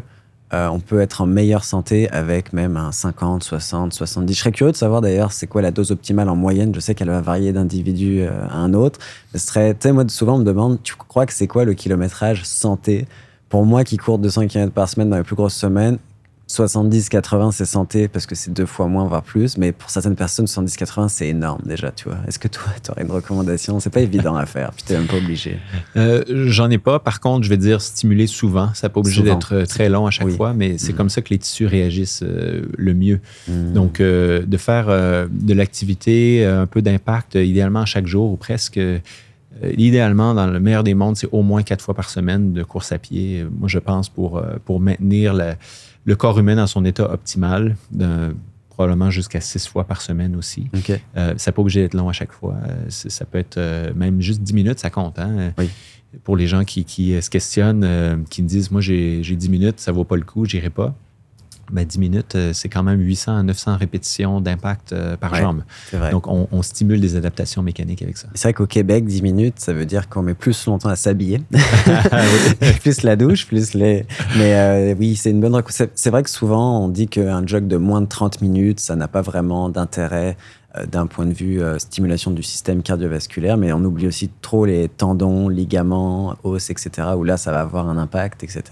euh, 0.54 0.68
on 0.68 0.78
peut 0.78 1.00
être 1.00 1.22
en 1.22 1.26
meilleure 1.26 1.64
santé 1.64 2.08
avec 2.10 2.52
même 2.52 2.76
un 2.76 2.92
50, 2.92 3.42
60, 3.42 3.92
70. 3.92 4.32
Je 4.32 4.38
serais 4.38 4.52
curieux 4.52 4.70
de 4.70 4.76
savoir 4.76 5.00
d'ailleurs 5.00 5.32
c'est 5.32 5.48
quoi 5.48 5.60
la 5.60 5.72
dose 5.72 5.90
optimale 5.90 6.28
en 6.28 6.36
moyenne. 6.36 6.72
Je 6.74 6.78
sais 6.78 6.94
qu'elle 6.94 7.08
va 7.08 7.20
varier 7.20 7.52
d'individu 7.52 8.20
euh, 8.20 8.30
à 8.48 8.58
un 8.58 8.72
autre. 8.72 9.00
ce 9.32 9.38
serait, 9.38 9.76
moi 9.92 10.04
souvent 10.08 10.36
on 10.36 10.38
me 10.38 10.44
demande, 10.44 10.80
tu 10.84 10.94
crois 10.94 11.26
que 11.26 11.32
c'est 11.32 11.48
quoi 11.48 11.64
le 11.64 11.74
kilométrage 11.74 12.44
santé? 12.44 13.06
Pour 13.48 13.64
moi 13.64 13.84
qui 13.84 13.96
cours 13.96 14.18
200 14.18 14.46
km 14.48 14.72
par 14.72 14.88
semaine 14.88 15.10
dans 15.10 15.16
les 15.16 15.22
plus 15.22 15.36
grosses 15.36 15.54
semaines, 15.54 15.98
70-80, 16.56 17.52
c'est 17.52 17.64
santé 17.64 18.08
parce 18.08 18.26
que 18.26 18.34
c'est 18.34 18.52
deux 18.52 18.66
fois 18.66 18.86
moins, 18.86 19.06
voire 19.06 19.22
plus. 19.22 19.58
Mais 19.58 19.72
pour 19.72 19.90
certaines 19.90 20.16
personnes, 20.16 20.46
70-80, 20.46 21.08
c'est 21.08 21.28
énorme 21.28 21.60
déjà, 21.64 21.90
tu 21.90 22.08
vois. 22.08 22.18
Est-ce 22.26 22.38
que 22.38 22.48
toi, 22.48 22.64
tu 22.82 22.90
aurais 22.90 23.02
une 23.02 23.10
recommandation? 23.10 23.78
C'est 23.80 23.90
pas 23.90 24.00
évident 24.00 24.36
à 24.36 24.46
faire, 24.46 24.72
puis 24.72 24.84
tu 24.86 24.92
même 24.92 25.06
pas 25.06 25.16
obligé. 25.16 25.58
Euh, 25.96 26.24
J'en 26.46 26.70
ai 26.70 26.78
pas. 26.78 26.98
Par 26.98 27.20
contre, 27.20 27.44
je 27.44 27.50
vais 27.50 27.56
dire 27.56 27.80
stimuler 27.80 28.26
souvent. 28.26 28.70
Ça 28.74 28.86
n'est 28.86 28.92
pas 28.92 29.00
obligé 29.00 29.22
d'être 29.22 29.54
euh, 29.54 29.66
très 29.66 29.88
long 29.88 30.06
à 30.06 30.10
chaque 30.10 30.28
fois, 30.30 30.52
mais 30.54 30.78
c'est 30.78 30.92
mm. 30.92 30.96
comme 30.96 31.10
ça 31.10 31.22
que 31.22 31.30
les 31.30 31.38
tissus 31.38 31.66
réagissent 31.66 32.22
euh, 32.22 32.62
le 32.76 32.94
mieux. 32.94 33.20
Mm. 33.48 33.72
Donc, 33.72 34.00
euh, 34.00 34.44
de 34.46 34.56
faire 34.56 34.86
de 34.86 35.54
l'activité, 35.54 36.44
un 36.44 36.66
peu 36.66 36.82
d'impact, 36.82 37.34
idéalement 37.34 37.84
chaque 37.84 38.06
jour 38.06 38.30
ou 38.32 38.36
presque. 38.36 38.80
idéalement, 39.76 40.34
dans 40.34 40.46
le 40.46 40.60
meilleur 40.60 40.84
des 40.84 40.94
mondes, 40.94 41.16
c'est 41.16 41.28
au 41.32 41.42
moins 41.42 41.62
quatre 41.62 41.82
fois 41.82 41.94
par 41.94 42.08
semaine 42.10 42.52
de 42.52 42.62
course 42.62 42.92
à 42.92 42.98
pied. 42.98 43.46
Moi, 43.58 43.68
je 43.68 43.78
pense 43.78 44.08
pour, 44.08 44.42
pour 44.64 44.80
maintenir 44.80 45.34
la 45.34 45.56
le 46.06 46.16
corps 46.16 46.38
humain 46.38 46.56
dans 46.56 46.66
son 46.66 46.84
état 46.84 47.12
optimal, 47.12 47.76
probablement 48.76 49.10
jusqu'à 49.10 49.40
six 49.40 49.66
fois 49.66 49.84
par 49.84 50.02
semaine 50.02 50.36
aussi. 50.36 50.68
Euh, 51.16 51.34
ça 51.36 51.50
n'est 51.50 51.54
pas 51.54 51.62
obligé 51.62 51.80
d'être 51.80 51.94
long 51.94 52.08
à 52.08 52.12
chaque 52.12 52.32
fois. 52.32 52.56
Euh, 52.68 52.88
ça 52.88 53.24
peut 53.24 53.38
être 53.38 53.56
euh, 53.56 53.92
même 53.94 54.20
juste 54.20 54.42
dix 54.42 54.52
minutes, 54.52 54.78
ça 54.78 54.90
compte. 54.90 55.18
Hein? 55.18 55.52
Pour 56.24 56.36
les 56.36 56.46
gens 56.46 56.62
qui, 56.64 56.84
se 57.20 57.30
questionnent, 57.30 58.24
qui 58.30 58.42
me 58.42 58.48
disent 58.48 58.70
Moi, 58.70 58.80
j'ai 58.80 59.20
dix 59.22 59.48
minutes, 59.48 59.80
ça 59.80 59.92
ne 59.92 59.96
vaut 59.96 60.04
pas 60.04 60.16
le 60.16 60.22
coup, 60.22 60.44
j'irai 60.44 60.70
pas 60.70 60.94
ben, 61.70 61.84
10 61.84 61.98
minutes, 61.98 62.34
euh, 62.36 62.52
c'est 62.52 62.68
quand 62.68 62.82
même 62.82 63.00
800 63.00 63.38
à 63.38 63.42
900 63.42 63.76
répétitions 63.76 64.40
d'impact 64.40 64.92
euh, 64.92 65.16
par 65.16 65.34
jambe. 65.34 65.62
Donc, 66.10 66.26
on, 66.28 66.62
stimule 66.62 67.00
des 67.00 67.16
adaptations 67.16 67.62
mécaniques 67.62 68.02
avec 68.02 68.16
ça. 68.16 68.28
C'est 68.34 68.48
vrai 68.48 68.52
qu'au 68.54 68.66
Québec, 68.66 69.04
10 69.04 69.22
minutes, 69.22 69.54
ça 69.58 69.72
veut 69.72 69.86
dire 69.86 70.08
qu'on 70.08 70.22
met 70.22 70.34
plus 70.34 70.66
longtemps 70.66 70.88
à 70.88 70.96
s'habiller. 70.96 71.42
plus 72.80 73.02
la 73.02 73.16
douche, 73.16 73.46
plus 73.46 73.74
les. 73.74 74.06
Mais 74.36 74.54
euh, 74.54 74.94
oui, 74.98 75.16
c'est 75.16 75.30
une 75.30 75.40
bonne. 75.40 75.60
C'est 75.68 76.10
vrai 76.10 76.22
que 76.22 76.30
souvent, 76.30 76.84
on 76.84 76.88
dit 76.88 77.08
qu'un 77.08 77.46
jog 77.46 77.66
de 77.66 77.76
moins 77.76 78.00
de 78.00 78.06
30 78.06 78.40
minutes, 78.42 78.80
ça 78.80 78.96
n'a 78.96 79.08
pas 79.08 79.22
vraiment 79.22 79.68
d'intérêt 79.68 80.36
d'un 80.90 81.06
point 81.06 81.24
de 81.24 81.32
vue 81.32 81.62
stimulation 81.78 82.30
du 82.30 82.42
système 82.42 82.82
cardiovasculaire, 82.82 83.56
mais 83.56 83.72
on 83.72 83.82
oublie 83.82 84.06
aussi 84.06 84.30
trop 84.42 84.66
les 84.66 84.90
tendons, 84.90 85.48
ligaments, 85.48 86.36
os, 86.44 86.68
etc., 86.68 86.90
où 87.16 87.24
là, 87.24 87.38
ça 87.38 87.50
va 87.50 87.60
avoir 87.60 87.88
un 87.88 87.96
impact, 87.96 88.44
etc. 88.44 88.62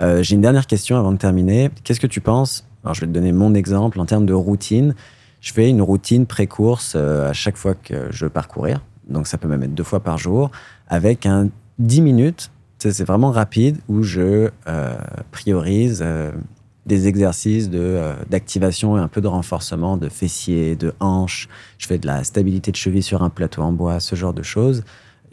Euh, 0.00 0.22
j'ai 0.22 0.34
une 0.34 0.40
dernière 0.40 0.66
question 0.66 0.96
avant 0.98 1.12
de 1.12 1.18
terminer. 1.18 1.70
Qu'est-ce 1.84 2.00
que 2.00 2.06
tu 2.06 2.20
penses 2.20 2.66
Alors, 2.82 2.94
je 2.94 3.00
vais 3.00 3.06
te 3.06 3.12
donner 3.12 3.32
mon 3.32 3.54
exemple 3.54 4.00
en 4.00 4.06
termes 4.06 4.26
de 4.26 4.32
routine. 4.32 4.94
Je 5.40 5.52
fais 5.52 5.68
une 5.68 5.82
routine 5.82 6.26
pré-course 6.26 6.94
euh, 6.96 7.30
à 7.30 7.32
chaque 7.32 7.56
fois 7.56 7.74
que 7.74 8.10
je 8.10 8.24
veux 8.24 8.30
parcourir. 8.30 8.80
Donc, 9.08 9.26
ça 9.26 9.38
peut 9.38 9.48
même 9.48 9.62
être 9.62 9.74
deux 9.74 9.84
fois 9.84 10.00
par 10.00 10.18
jour, 10.18 10.50
avec 10.88 11.26
un 11.26 11.48
10 11.78 12.00
minutes. 12.00 12.50
C'est 12.78 13.04
vraiment 13.04 13.30
rapide 13.30 13.78
où 13.88 14.02
je 14.02 14.50
euh, 14.66 14.96
priorise 15.30 16.04
des 16.84 17.08
exercices 17.08 17.70
d'activation 17.70 18.98
et 18.98 19.00
un 19.00 19.08
peu 19.08 19.22
de 19.22 19.26
renforcement 19.26 19.96
de 19.96 20.10
fessiers, 20.10 20.76
de 20.76 20.92
hanches. 21.00 21.48
Je 21.78 21.86
fais 21.86 21.96
de 21.96 22.06
la 22.06 22.24
stabilité 22.24 22.70
de 22.72 22.76
cheville 22.76 23.02
sur 23.02 23.22
un 23.22 23.30
plateau 23.30 23.62
en 23.62 23.72
bois, 23.72 24.00
ce 24.00 24.16
genre 24.16 24.34
de 24.34 24.42
choses. 24.42 24.84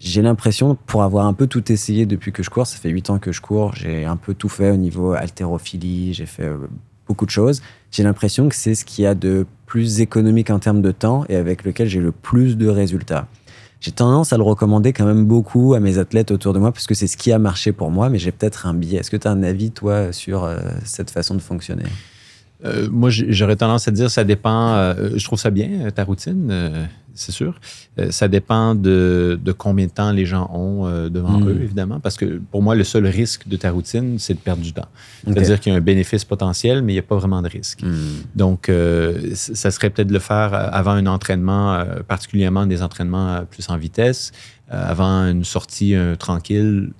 J'ai 0.04 0.24
l'impression, 0.24 0.76
pour 0.88 1.04
avoir 1.04 1.28
un 1.28 1.34
peu 1.34 1.45
tout 1.45 1.72
essayé 1.72 2.08
depuis 2.08 2.32
que 2.32 2.41
je 2.41 2.49
cours, 2.49 2.66
ça 2.66 2.78
fait 2.78 2.89
8 2.89 3.12
ans 3.12 3.20
que 3.20 3.32
je 3.32 3.39
cours, 3.39 3.76
j'ai 3.76 4.04
un 4.06 4.18
peu 4.18 4.34
tout 4.34 4.49
fait 4.49 4.72
au 4.72 4.76
niveau 4.76 5.12
haltérophilie, 5.12 6.16
j'ai 6.16 6.26
fait 6.26 6.49
beaucoup 7.08 7.28
de 7.28 7.32
choses. 7.32 7.62
J'ai 7.91 8.02
l'impression 8.02 8.49
que 8.49 8.56
c'est 8.56 8.74
ce 8.74 8.84
qu'il 8.84 9.04
y 9.04 9.08
a 9.08 9.14
de 9.14 9.45
plus 9.68 10.02
économique 10.02 10.49
en 10.49 10.58
termes 10.58 10.82
de 10.82 10.91
temps 10.91 11.24
et 11.30 11.36
avec 11.36 11.64
lequel 11.64 11.88
j'ai 11.88 11.99
le 11.99 12.12
plus 12.12 12.58
de 12.58 12.68
résultats. 12.68 13.28
J'ai 13.80 13.91
tendance 13.91 14.34
à 14.34 14.38
le 14.38 14.43
recommander 14.43 14.91
quand 14.91 15.06
même 15.06 15.26
beaucoup 15.26 15.76
à 15.76 15.80
mes 15.80 15.99
athlètes 15.99 16.32
autour 16.32 16.54
de 16.54 16.60
moi 16.60 16.72
parce 16.72 16.88
que 16.88 16.95
c'est 16.95 17.08
ce 17.08 17.18
qui 17.18 17.32
a 17.32 17.38
marché 17.38 17.72
pour 17.72 17.91
moi, 17.91 18.10
mais 18.10 18.18
j'ai 18.18 18.32
peut-être 18.32 18.66
un 18.66 18.74
biais. 18.74 18.99
Est-ce 18.99 19.12
que 19.12 19.18
tu 19.18 19.28
as 19.28 19.32
un 19.32 19.43
avis, 19.43 19.70
toi, 19.70 20.12
sur 20.12 20.45
euh, 20.45 20.58
cette 20.84 21.12
façon 21.12 21.36
de 21.36 21.41
fonctionner? 21.41 21.86
Euh, 22.64 22.88
moi, 22.91 23.09
j'aurais 23.09 23.55
tendance 23.55 23.88
à 23.88 23.91
dire 23.91 24.09
ça 24.09 24.24
dépend. 24.24 24.76
Euh, 24.76 25.12
je 25.16 25.24
trouve 25.24 25.39
ça 25.39 25.49
bien, 25.49 25.89
ta 25.91 26.03
routine 26.03 26.89
c'est 27.14 27.32
sûr. 27.32 27.59
Euh, 27.99 28.12
ça 28.12 28.28
dépend 28.28 28.76
de, 28.76 29.39
combien 29.57 29.88
de 29.88 29.91
temps 29.91 30.12
les 30.12 30.26
gens 30.26 30.49
ont 30.53 30.88
euh, 30.88 31.09
devant 31.09 31.39
hmm. 31.39 31.49
eux, 31.49 31.62
évidemment, 31.62 31.99
parce 31.99 32.18
que 32.18 32.41
pour 32.51 32.62
moi, 32.62 32.76
le 32.76 32.84
seul 32.84 33.05
risque 33.05 33.47
de 33.47 33.57
ta 33.57 33.72
routine, 33.72 34.18
c'est 34.20 34.34
de 34.34 34.39
perdre 34.39 34.62
du 34.62 34.74
temps. 34.74 34.88
C'est-à-dire 35.26 35.59
qu'il 35.59 35.72
y 35.72 35.76
a 35.76 35.78
un 35.78 35.82
bénéfice 35.82 36.26
potentiel, 36.26 36.82
mais 36.82 36.93
il 36.93 36.95
n'y 36.95 36.99
a 36.99 37.03
pas 37.03 37.18
vraiment 37.18 37.41
de 37.41 37.49
risque. 37.49 37.84
Hmm. 37.84 38.22
Donc, 38.36 38.70
euh, 38.70 39.32
ça 39.34 39.72
serait 39.72 39.89
peut-être 39.89 40.07
de 40.07 40.14
le 40.14 40.20
faire 40.20 40.53
avant 40.53 40.91
un 40.91 41.05
entraînement, 41.05 41.84
particulièrement 42.07 42.66
des 42.66 42.82
entraînements 42.82 43.43
plus 43.49 43.70
en 43.70 43.78
vitesse, 43.78 44.32
avant 44.70 45.26
une 45.26 45.43
sortie 45.43 45.95
tranquille, 46.18 46.91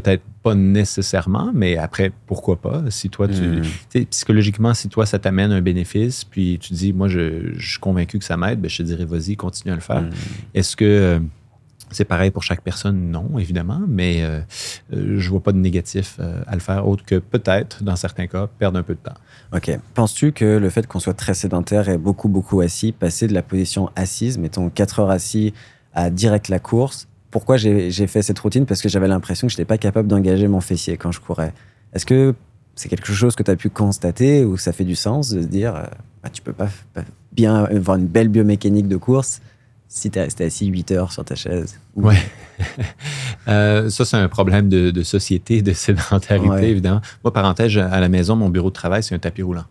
peut-être 0.00 0.22
pas 0.42 0.54
nécessairement, 0.54 1.50
mais 1.54 1.76
après, 1.76 2.12
pourquoi 2.26 2.60
pas? 2.60 2.82
Si 2.90 3.10
toi, 3.10 3.28
tu. 3.28 3.42
Hmm. 3.42 4.04
Psychologiquement, 4.10 4.74
si 4.74 4.88
toi, 4.88 5.06
ça 5.06 5.18
t'amène 5.18 5.52
un 5.52 5.60
bénéfice, 5.60 6.24
puis 6.24 6.58
tu 6.60 6.72
dis, 6.72 6.92
moi, 6.92 7.08
je, 7.08 7.58
suis 7.58 7.80
convaincu 7.80 8.18
que 8.18 8.24
ça 8.24 8.36
m'aide, 8.36 8.60
ben, 8.60 8.68
je 8.68 8.78
te 8.78 8.82
dirais, 8.82 9.04
vas-y, 9.04 9.36
continue 9.36 9.72
à 9.72 9.74
le 9.74 9.80
faire. 9.80 10.02
Hmm. 10.02 10.10
Est-ce 10.54 10.76
que. 10.76 10.84
Euh, 10.84 11.18
c'est 11.90 12.04
pareil 12.04 12.30
pour 12.30 12.42
chaque 12.42 12.60
personne, 12.60 13.10
non, 13.10 13.38
évidemment, 13.38 13.80
mais 13.88 14.22
euh, 14.22 14.40
euh, 14.92 15.18
je 15.18 15.30
vois 15.30 15.42
pas 15.42 15.52
de 15.52 15.56
négatif 15.56 16.20
à 16.46 16.52
le 16.52 16.60
faire, 16.60 16.86
autre 16.86 17.02
que 17.02 17.14
peut-être, 17.14 17.82
dans 17.82 17.96
certains 17.96 18.26
cas, 18.26 18.46
perdre 18.46 18.78
un 18.78 18.82
peu 18.82 18.92
de 18.92 18.98
temps. 18.98 19.14
OK. 19.54 19.70
Penses-tu 19.94 20.32
que 20.32 20.58
le 20.58 20.68
fait 20.68 20.86
qu'on 20.86 21.00
soit 21.00 21.14
très 21.14 21.32
sédentaire 21.32 21.88
et 21.88 21.96
beaucoup, 21.96 22.28
beaucoup 22.28 22.60
assis, 22.60 22.92
passer 22.92 23.26
de 23.26 23.32
la 23.32 23.40
position 23.40 23.88
assise, 23.96 24.36
mettons 24.36 24.68
4 24.68 25.00
heures 25.00 25.10
assis 25.10 25.54
à 25.94 26.10
direct 26.10 26.48
la 26.48 26.58
course, 26.58 27.08
pourquoi 27.30 27.56
j'ai 27.56 28.06
fait 28.06 28.22
cette 28.22 28.38
routine? 28.38 28.66
Parce 28.66 28.80
que 28.82 28.88
j'avais 28.88 29.08
l'impression 29.08 29.46
que 29.46 29.52
je 29.52 29.56
n'étais 29.56 29.66
pas 29.66 29.78
capable 29.78 30.08
d'engager 30.08 30.48
mon 30.48 30.60
fessier 30.60 30.96
quand 30.96 31.12
je 31.12 31.20
courais. 31.20 31.52
Est-ce 31.92 32.06
que 32.06 32.34
c'est 32.74 32.88
quelque 32.88 33.12
chose 33.12 33.34
que 33.34 33.42
tu 33.42 33.50
as 33.50 33.56
pu 33.56 33.70
constater 33.70 34.44
ou 34.44 34.56
ça 34.56 34.72
fait 34.72 34.84
du 34.84 34.94
sens 34.94 35.30
de 35.30 35.42
se 35.42 35.46
dire 35.46 35.74
euh, 35.74 35.82
bah, 36.22 36.30
tu 36.32 36.42
peux 36.42 36.52
pas, 36.52 36.68
bien 37.32 37.64
avoir 37.64 37.98
une 37.98 38.06
belle 38.06 38.28
biomécanique 38.28 38.88
de 38.88 38.96
course 38.96 39.40
si 39.88 40.10
tu 40.10 40.18
es 40.18 40.22
resté 40.22 40.44
assis 40.44 40.66
8 40.66 40.92
heures 40.92 41.12
sur 41.12 41.24
ta 41.24 41.34
chaise? 41.34 41.78
Ouais. 41.96 42.18
Euh, 43.46 43.88
ça, 43.88 44.04
c'est 44.04 44.18
un 44.18 44.28
problème 44.28 44.68
de, 44.68 45.02
société, 45.02 45.62
de 45.62 45.72
sédentarité, 45.72 46.68
évidemment. 46.68 47.00
Moi, 47.24 47.32
parenthèse, 47.32 47.78
à 47.78 47.98
la 47.98 48.10
maison, 48.10 48.36
mon 48.36 48.50
bureau 48.50 48.68
de 48.68 48.74
travail, 48.74 49.02
c'est 49.02 49.14
un 49.14 49.18
tapis 49.18 49.40
roulant. 49.40 49.64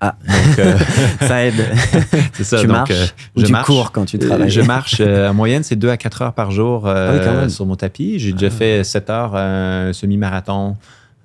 Ah, 0.00 0.14
donc, 0.26 0.58
euh, 0.58 0.78
ça 1.20 1.44
aide. 1.44 1.54
c'est 2.34 2.44
ça. 2.44 2.60
Tu 2.60 2.66
marches 2.66 2.90
euh, 2.90 3.06
ou 3.36 3.42
tu 3.42 3.52
cours 3.64 3.92
quand 3.92 4.04
tu 4.04 4.18
travailles? 4.18 4.50
Je 4.50 4.60
marche. 4.60 5.00
en 5.00 5.34
moyenne, 5.34 5.62
c'est 5.62 5.76
2 5.76 5.88
à 5.88 5.96
4 5.96 6.22
heures 6.22 6.32
par 6.32 6.50
jour 6.50 6.86
ah 6.86 7.48
sur 7.48 7.66
mon 7.66 7.76
tapis. 7.76 8.18
J'ai 8.18 8.32
déjà 8.32 8.48
ah. 8.48 8.50
fait 8.50 8.84
7 8.84 9.10
heures 9.10 9.36
un 9.36 9.92
semi-marathon. 9.92 10.76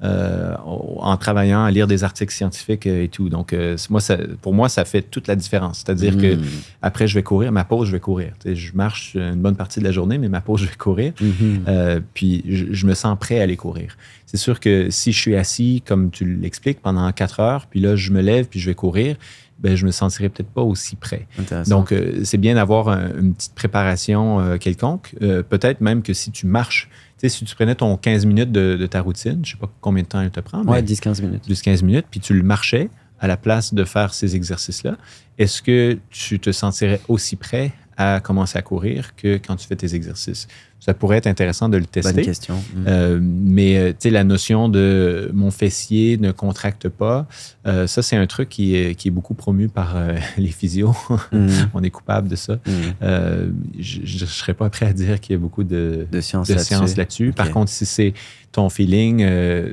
En 0.02 1.18
travaillant 1.18 1.64
à 1.64 1.72
lire 1.72 1.88
des 1.88 2.04
articles 2.04 2.34
scientifiques 2.34 2.88
et 2.88 3.08
tout. 3.08 3.30
Donc, 3.30 3.56
moi, 3.90 4.02
ça, 4.02 4.18
pour 4.42 4.54
moi, 4.54 4.68
ça 4.68 4.84
fait 4.86 5.04
toute 5.04 5.28
la 5.28 5.36
différence. 5.36 5.80
C'est-à-dire 5.80 6.18
que 6.18 6.36
hmm. 6.36 6.44
après, 6.82 7.08
je 7.08 7.16
vais 7.16 7.24
courir, 7.24 7.52
ma 7.52 7.64
pause, 7.64 7.88
je 7.88 7.92
vais 7.92 8.00
courir. 8.00 8.34
je 8.46 8.72
marche 8.74 9.16
une 9.16 9.42
bonne 9.42 9.56
partie 9.56 9.80
de 9.80 9.86
la 9.86 9.92
journée, 9.92 10.18
mais 10.18 10.30
ma 10.30 10.42
pause, 10.42 10.62
je 10.62 10.66
vais 10.66 10.76
courir. 10.76 11.14
Mm-hmm. 11.22 12.02
puis, 12.14 12.44
je, 12.48 12.66
je, 12.72 12.88
me 12.88 12.94
sens 12.94 13.18
prêt 13.20 13.40
à 13.40 13.44
aller 13.44 13.58
courir. 13.58 13.96
C'est 14.26 14.38
sûr 14.38 14.60
que 14.60 14.90
si 14.90 15.12
je 15.12 15.20
suis 15.20 15.36
assis, 15.36 15.84
comme 15.86 16.10
tu 16.10 16.26
l'expliques, 16.26 16.82
pendant 16.82 17.12
quatre 17.12 17.40
heures, 17.40 17.68
puis 17.68 17.80
là, 17.80 17.96
je 17.96 18.12
me 18.12 18.22
lève, 18.22 18.48
puis 18.48 18.60
je 18.60 18.70
vais 18.70 18.76
courir, 18.76 19.18
ben, 19.62 19.76
je 19.76 19.86
me 19.86 19.92
sentirais 19.92 20.30
peut-être 20.30 20.50
pas 20.50 20.64
aussi 20.64 20.96
prêt. 20.96 21.28
Donc, 21.68 21.92
euh, 21.92 22.22
c'est 22.24 22.40
bien 22.40 22.56
d'avoir 22.56 22.90
une 22.90 23.34
petite 23.36 23.54
préparation 23.54 24.40
euh, 24.40 24.58
quelconque. 24.58 25.14
Euh, 25.22 25.44
peut-être 25.44 25.82
même 25.82 26.02
que 26.02 26.14
si 26.14 26.32
tu 26.32 26.48
marches, 26.48 26.90
sais, 27.22 27.30
si 27.30 27.46
tu 27.46 27.56
prenais 27.56 27.76
ton 27.76 27.98
15 27.98 28.26
minutes 28.26 28.52
de, 28.52 28.86
ta 28.88 29.02
routine, 29.02 29.40
je 29.44 29.52
sais 29.52 29.58
pas 29.58 29.72
combien 29.82 30.04
de 30.04 30.08
temps 30.08 30.22
elle 30.22 30.32
te 30.32 30.40
prend. 30.40 30.64
Ouais, 30.64 30.82
10-15 30.82 31.22
minutes. 31.22 31.48
10-15 31.50 31.84
minutes, 31.84 32.06
puis 32.10 32.20
tu 32.20 32.34
le 32.34 32.44
marchais 32.44 32.90
à 33.20 33.28
la 33.28 33.38
place 33.38 33.74
de 33.74 33.84
faire 33.84 34.14
ces 34.14 34.36
exercices-là, 34.36 34.98
est-ce 35.38 35.62
que 35.62 36.00
tu 36.10 36.40
te 36.40 36.52
sentirais 36.52 37.00
aussi 37.08 37.36
prêt 37.36 37.72
à 37.96 38.20
commencer 38.20 38.58
à 38.58 38.64
courir 38.64 39.16
que 39.16 39.38
quand 39.38 39.56
tu 39.56 39.68
fais 39.68 39.76
tes 39.76 39.94
exercices? 39.94 40.48
Ça 40.84 40.96
pourrait 40.96 41.18
être 41.18 41.28
intéressant 41.28 41.70
de 41.70 41.78
le 41.78 41.86
tester. 41.86 42.12
Bonne 42.12 42.26
question. 42.26 42.56
Mm. 42.56 42.86
Euh, 42.88 43.20
mais 43.22 43.78
euh, 43.78 43.90
tu 43.92 43.98
sais, 44.00 44.10
la 44.10 44.24
notion 44.24 44.68
de 44.68 45.30
mon 45.32 45.52
fessier 45.52 46.18
ne 46.18 46.32
contracte 46.32 46.90
pas, 46.90 47.28
euh, 47.68 47.86
ça, 47.86 48.02
c'est 48.02 48.16
un 48.16 48.26
truc 48.26 48.50
qui 48.50 48.76
est, 48.76 48.96
qui 48.96 49.10
est 49.10 49.12
beaucoup 49.12 49.36
promu 49.36 49.70
par 49.70 49.96
les 50.40 50.48
physios. 50.48 50.96
Mm. 51.32 51.50
On 51.76 51.84
est 51.84 51.92
coupable 51.92 52.28
de 52.28 52.36
ça. 52.36 52.56
Mm. 52.66 53.54
je 53.80 54.24
ne 54.24 54.28
serais 54.28 54.56
pas 54.56 54.72
prêt 54.72 54.88
à 54.88 54.94
dire 54.94 55.20
qu'il 55.20 55.34
y 55.34 55.36
a 55.36 55.40
beaucoup 55.40 55.64
de, 55.64 56.08
de 56.12 56.20
science 56.20 56.50
là-dessus. 56.50 57.32
Par 57.32 57.52
contre, 57.52 57.70
si 57.70 57.86
c'est 57.86 58.16
ton 58.52 58.68
feeling, 58.70 59.24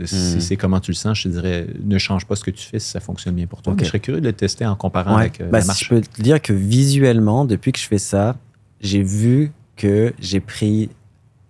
si 0.04 0.42
c'est 0.42 0.58
comment 0.58 0.78
tu 0.78 0.90
le 0.90 0.96
sens, 0.96 1.20
je 1.20 1.22
te 1.22 1.28
dirais, 1.28 1.68
ne 1.82 1.96
change 1.96 2.26
pas 2.26 2.36
ce 2.36 2.44
que 2.44 2.50
tu 2.50 2.66
fais 2.66 2.78
si 2.78 2.90
ça 2.90 3.00
fonctionne 3.00 3.34
bien 3.34 3.46
pour 3.46 3.62
toi. 3.62 3.74
je 3.78 3.84
serais 3.86 4.00
curieux 4.00 4.20
de 4.20 4.26
le 4.26 4.34
tester 4.34 4.66
en 4.66 4.76
comparant 4.76 5.16
avec 5.16 5.38
bah, 5.38 5.60
la 5.60 5.64
marche. 5.64 5.84
je 5.84 5.88
peux 5.88 6.00
te 6.02 6.20
dire 6.20 6.42
que 6.42 6.52
visuellement, 6.52 7.46
depuis 7.46 7.72
que 7.72 7.78
je 7.78 7.86
fais 7.86 7.96
ça, 7.96 8.36
j'ai 8.82 9.02
vu 9.02 9.52
que 9.78 10.12
j'ai 10.20 10.40
pris 10.40 10.90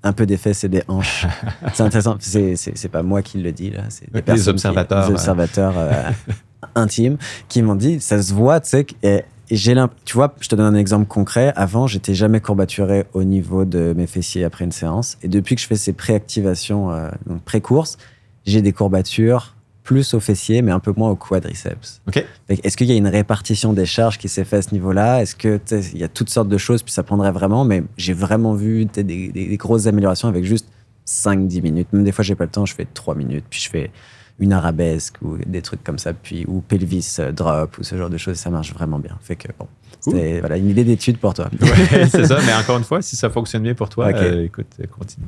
un 0.03 0.13
peu 0.13 0.27
des 0.27 0.37
fesses 0.37 0.65
et 0.65 0.69
des 0.69 0.83
hanches. 0.89 1.27
c'est 1.75 1.83
intéressant. 1.83 2.17
C'est 2.21 2.89
pas 2.91 3.03
moi 3.03 3.23
qui 3.23 3.39
le 3.39 3.53
dis, 3.53 3.71
là. 3.71 3.85
C'est 3.89 4.13
des, 4.13 4.23
des 4.23 4.49
observateurs, 4.49 5.07
des 5.07 5.13
observateurs 5.13 5.75
euh, 5.77 6.11
intimes 6.75 7.17
qui 7.49 7.63
m'ont 7.63 7.75
dit, 7.75 8.01
ça 8.01 8.23
se 8.23 8.33
voit, 8.33 8.61
tu 8.61 8.71
sais. 8.71 8.87
Et, 9.03 9.23
j'ai 9.51 9.75
tu 10.05 10.15
vois, 10.15 10.35
je 10.41 10.49
te 10.49 10.55
donne 10.55 10.75
un 10.75 10.79
exemple 10.79 11.07
concret. 11.07 11.55
Avant, 11.57 11.87
j'étais 11.87 12.15
jamais 12.15 12.41
courbaturé 12.41 13.07
au 13.15 13.25
niveau 13.25 13.65
de 13.65 13.95
mes 13.97 14.07
fessiers 14.07 14.45
après 14.45 14.65
une 14.65 14.73
séance. 14.73 15.17
Et 15.23 15.29
depuis 15.29 15.55
que 15.55 15.63
je 15.63 15.67
fais 15.67 15.77
ces 15.77 15.95
préactivations, 15.95 16.91
euh, 16.91 17.09
donc 17.27 17.43
pré-course, 17.43 17.97
j'ai 18.45 18.61
des 18.61 18.73
courbatures 18.73 19.55
plus 19.89 20.13
au 20.13 20.21
fessier, 20.21 20.61
mais 20.61 20.71
un 20.71 20.81
peu 20.81 20.93
moins 20.95 21.09
au 21.09 21.17
quadriceps. 21.17 22.03
Est-ce 22.51 22.77
qu'il 22.77 22.89
y 22.89 22.93
a 22.93 22.95
une 22.95 23.09
répartition 23.09 23.73
des 23.73 23.87
charges 23.87 24.19
qui 24.19 24.29
s'est 24.29 24.45
faite 24.45 24.59
à 24.59 24.69
ce 24.69 24.75
niveau-là? 24.75 25.23
Est-ce 25.23 25.35
qu'il 25.35 25.99
y 25.99 26.05
a 26.05 26.09
toutes 26.09 26.29
sortes 26.29 26.51
de 26.51 26.59
choses, 26.59 26.83
puis 26.83 26.93
ça 26.93 27.03
prendrait 27.03 27.33
vraiment, 27.33 27.65
mais 27.65 27.83
j'ai 27.97 28.13
vraiment 28.13 28.53
vu 28.53 28.85
des, 28.85 29.03
des, 29.03 29.57
grosses 29.57 29.87
améliorations 29.87 30.29
avec 30.29 30.45
juste 30.45 30.69
5-10 31.07 31.63
minutes. 31.63 31.89
Même 31.95 32.05
des 32.05 32.13
fois, 32.13 32.23
j'ai 32.23 32.35
pas 32.35 32.45
le 32.45 32.51
temps, 32.51 32.67
je 32.67 32.75
fais 32.75 32.85
3 32.85 33.15
minutes, 33.15 33.47
puis 33.49 33.61
je 33.61 33.71
fais 33.71 33.91
une 34.39 34.53
arabesque 34.53 35.15
ou 35.23 35.39
des 35.39 35.63
trucs 35.63 35.83
comme 35.83 35.99
ça, 35.99 36.13
puis 36.13 36.45
ou 36.47 36.61
pelvis 36.61 37.17
euh, 37.19 37.33
drop 37.33 37.79
ou 37.79 37.83
ce 37.83 37.97
genre 37.97 38.11
de 38.11 38.19
choses, 38.19 38.37
ça 38.37 38.51
marche 38.51 38.75
vraiment 38.75 38.99
bien. 38.99 39.17
Fait 39.23 39.37
que 39.37 39.49
bon, 39.59 39.69
c'est 40.01 40.41
voilà, 40.41 40.59
une 40.59 40.69
idée 40.69 40.85
d'étude 40.85 41.17
pour 41.17 41.33
toi. 41.33 41.49
c'est 42.11 42.27
ça, 42.27 42.39
mais 42.47 42.53
encore 42.53 42.77
une 42.77 42.85
fois, 42.85 43.01
si 43.01 43.17
ça 43.17 43.31
fonctionne 43.31 43.63
bien 43.63 43.75
pour 43.75 43.89
toi, 43.89 44.09
euh, 44.09 44.45
écoute, 44.45 44.67
continue. 44.91 45.27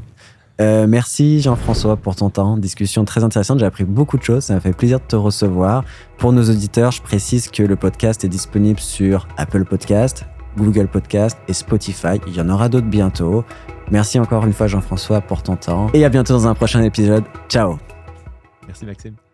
Euh, 0.60 0.86
merci 0.86 1.40
Jean-François 1.40 1.96
pour 1.96 2.16
ton 2.16 2.30
temps. 2.30 2.56
Discussion 2.56 3.04
très 3.04 3.24
intéressante. 3.24 3.58
J'ai 3.58 3.66
appris 3.66 3.84
beaucoup 3.84 4.18
de 4.18 4.22
choses. 4.22 4.44
Ça 4.44 4.54
m'a 4.54 4.60
fait 4.60 4.72
plaisir 4.72 5.00
de 5.00 5.04
te 5.04 5.16
recevoir. 5.16 5.84
Pour 6.18 6.32
nos 6.32 6.42
auditeurs, 6.42 6.90
je 6.90 7.00
précise 7.02 7.50
que 7.50 7.62
le 7.62 7.76
podcast 7.76 8.24
est 8.24 8.28
disponible 8.28 8.78
sur 8.78 9.26
Apple 9.36 9.64
Podcast, 9.64 10.26
Google 10.56 10.88
Podcast 10.88 11.38
et 11.48 11.54
Spotify. 11.54 12.20
Il 12.26 12.34
y 12.34 12.40
en 12.40 12.48
aura 12.50 12.68
d'autres 12.68 12.88
bientôt. 12.88 13.44
Merci 13.90 14.20
encore 14.20 14.46
une 14.46 14.52
fois 14.52 14.66
Jean-François 14.66 15.20
pour 15.20 15.42
ton 15.42 15.56
temps. 15.56 15.88
Et 15.94 16.04
à 16.04 16.08
bientôt 16.08 16.34
dans 16.34 16.46
un 16.46 16.54
prochain 16.54 16.82
épisode. 16.82 17.24
Ciao. 17.48 17.78
Merci 18.66 18.84
Maxime. 18.84 19.29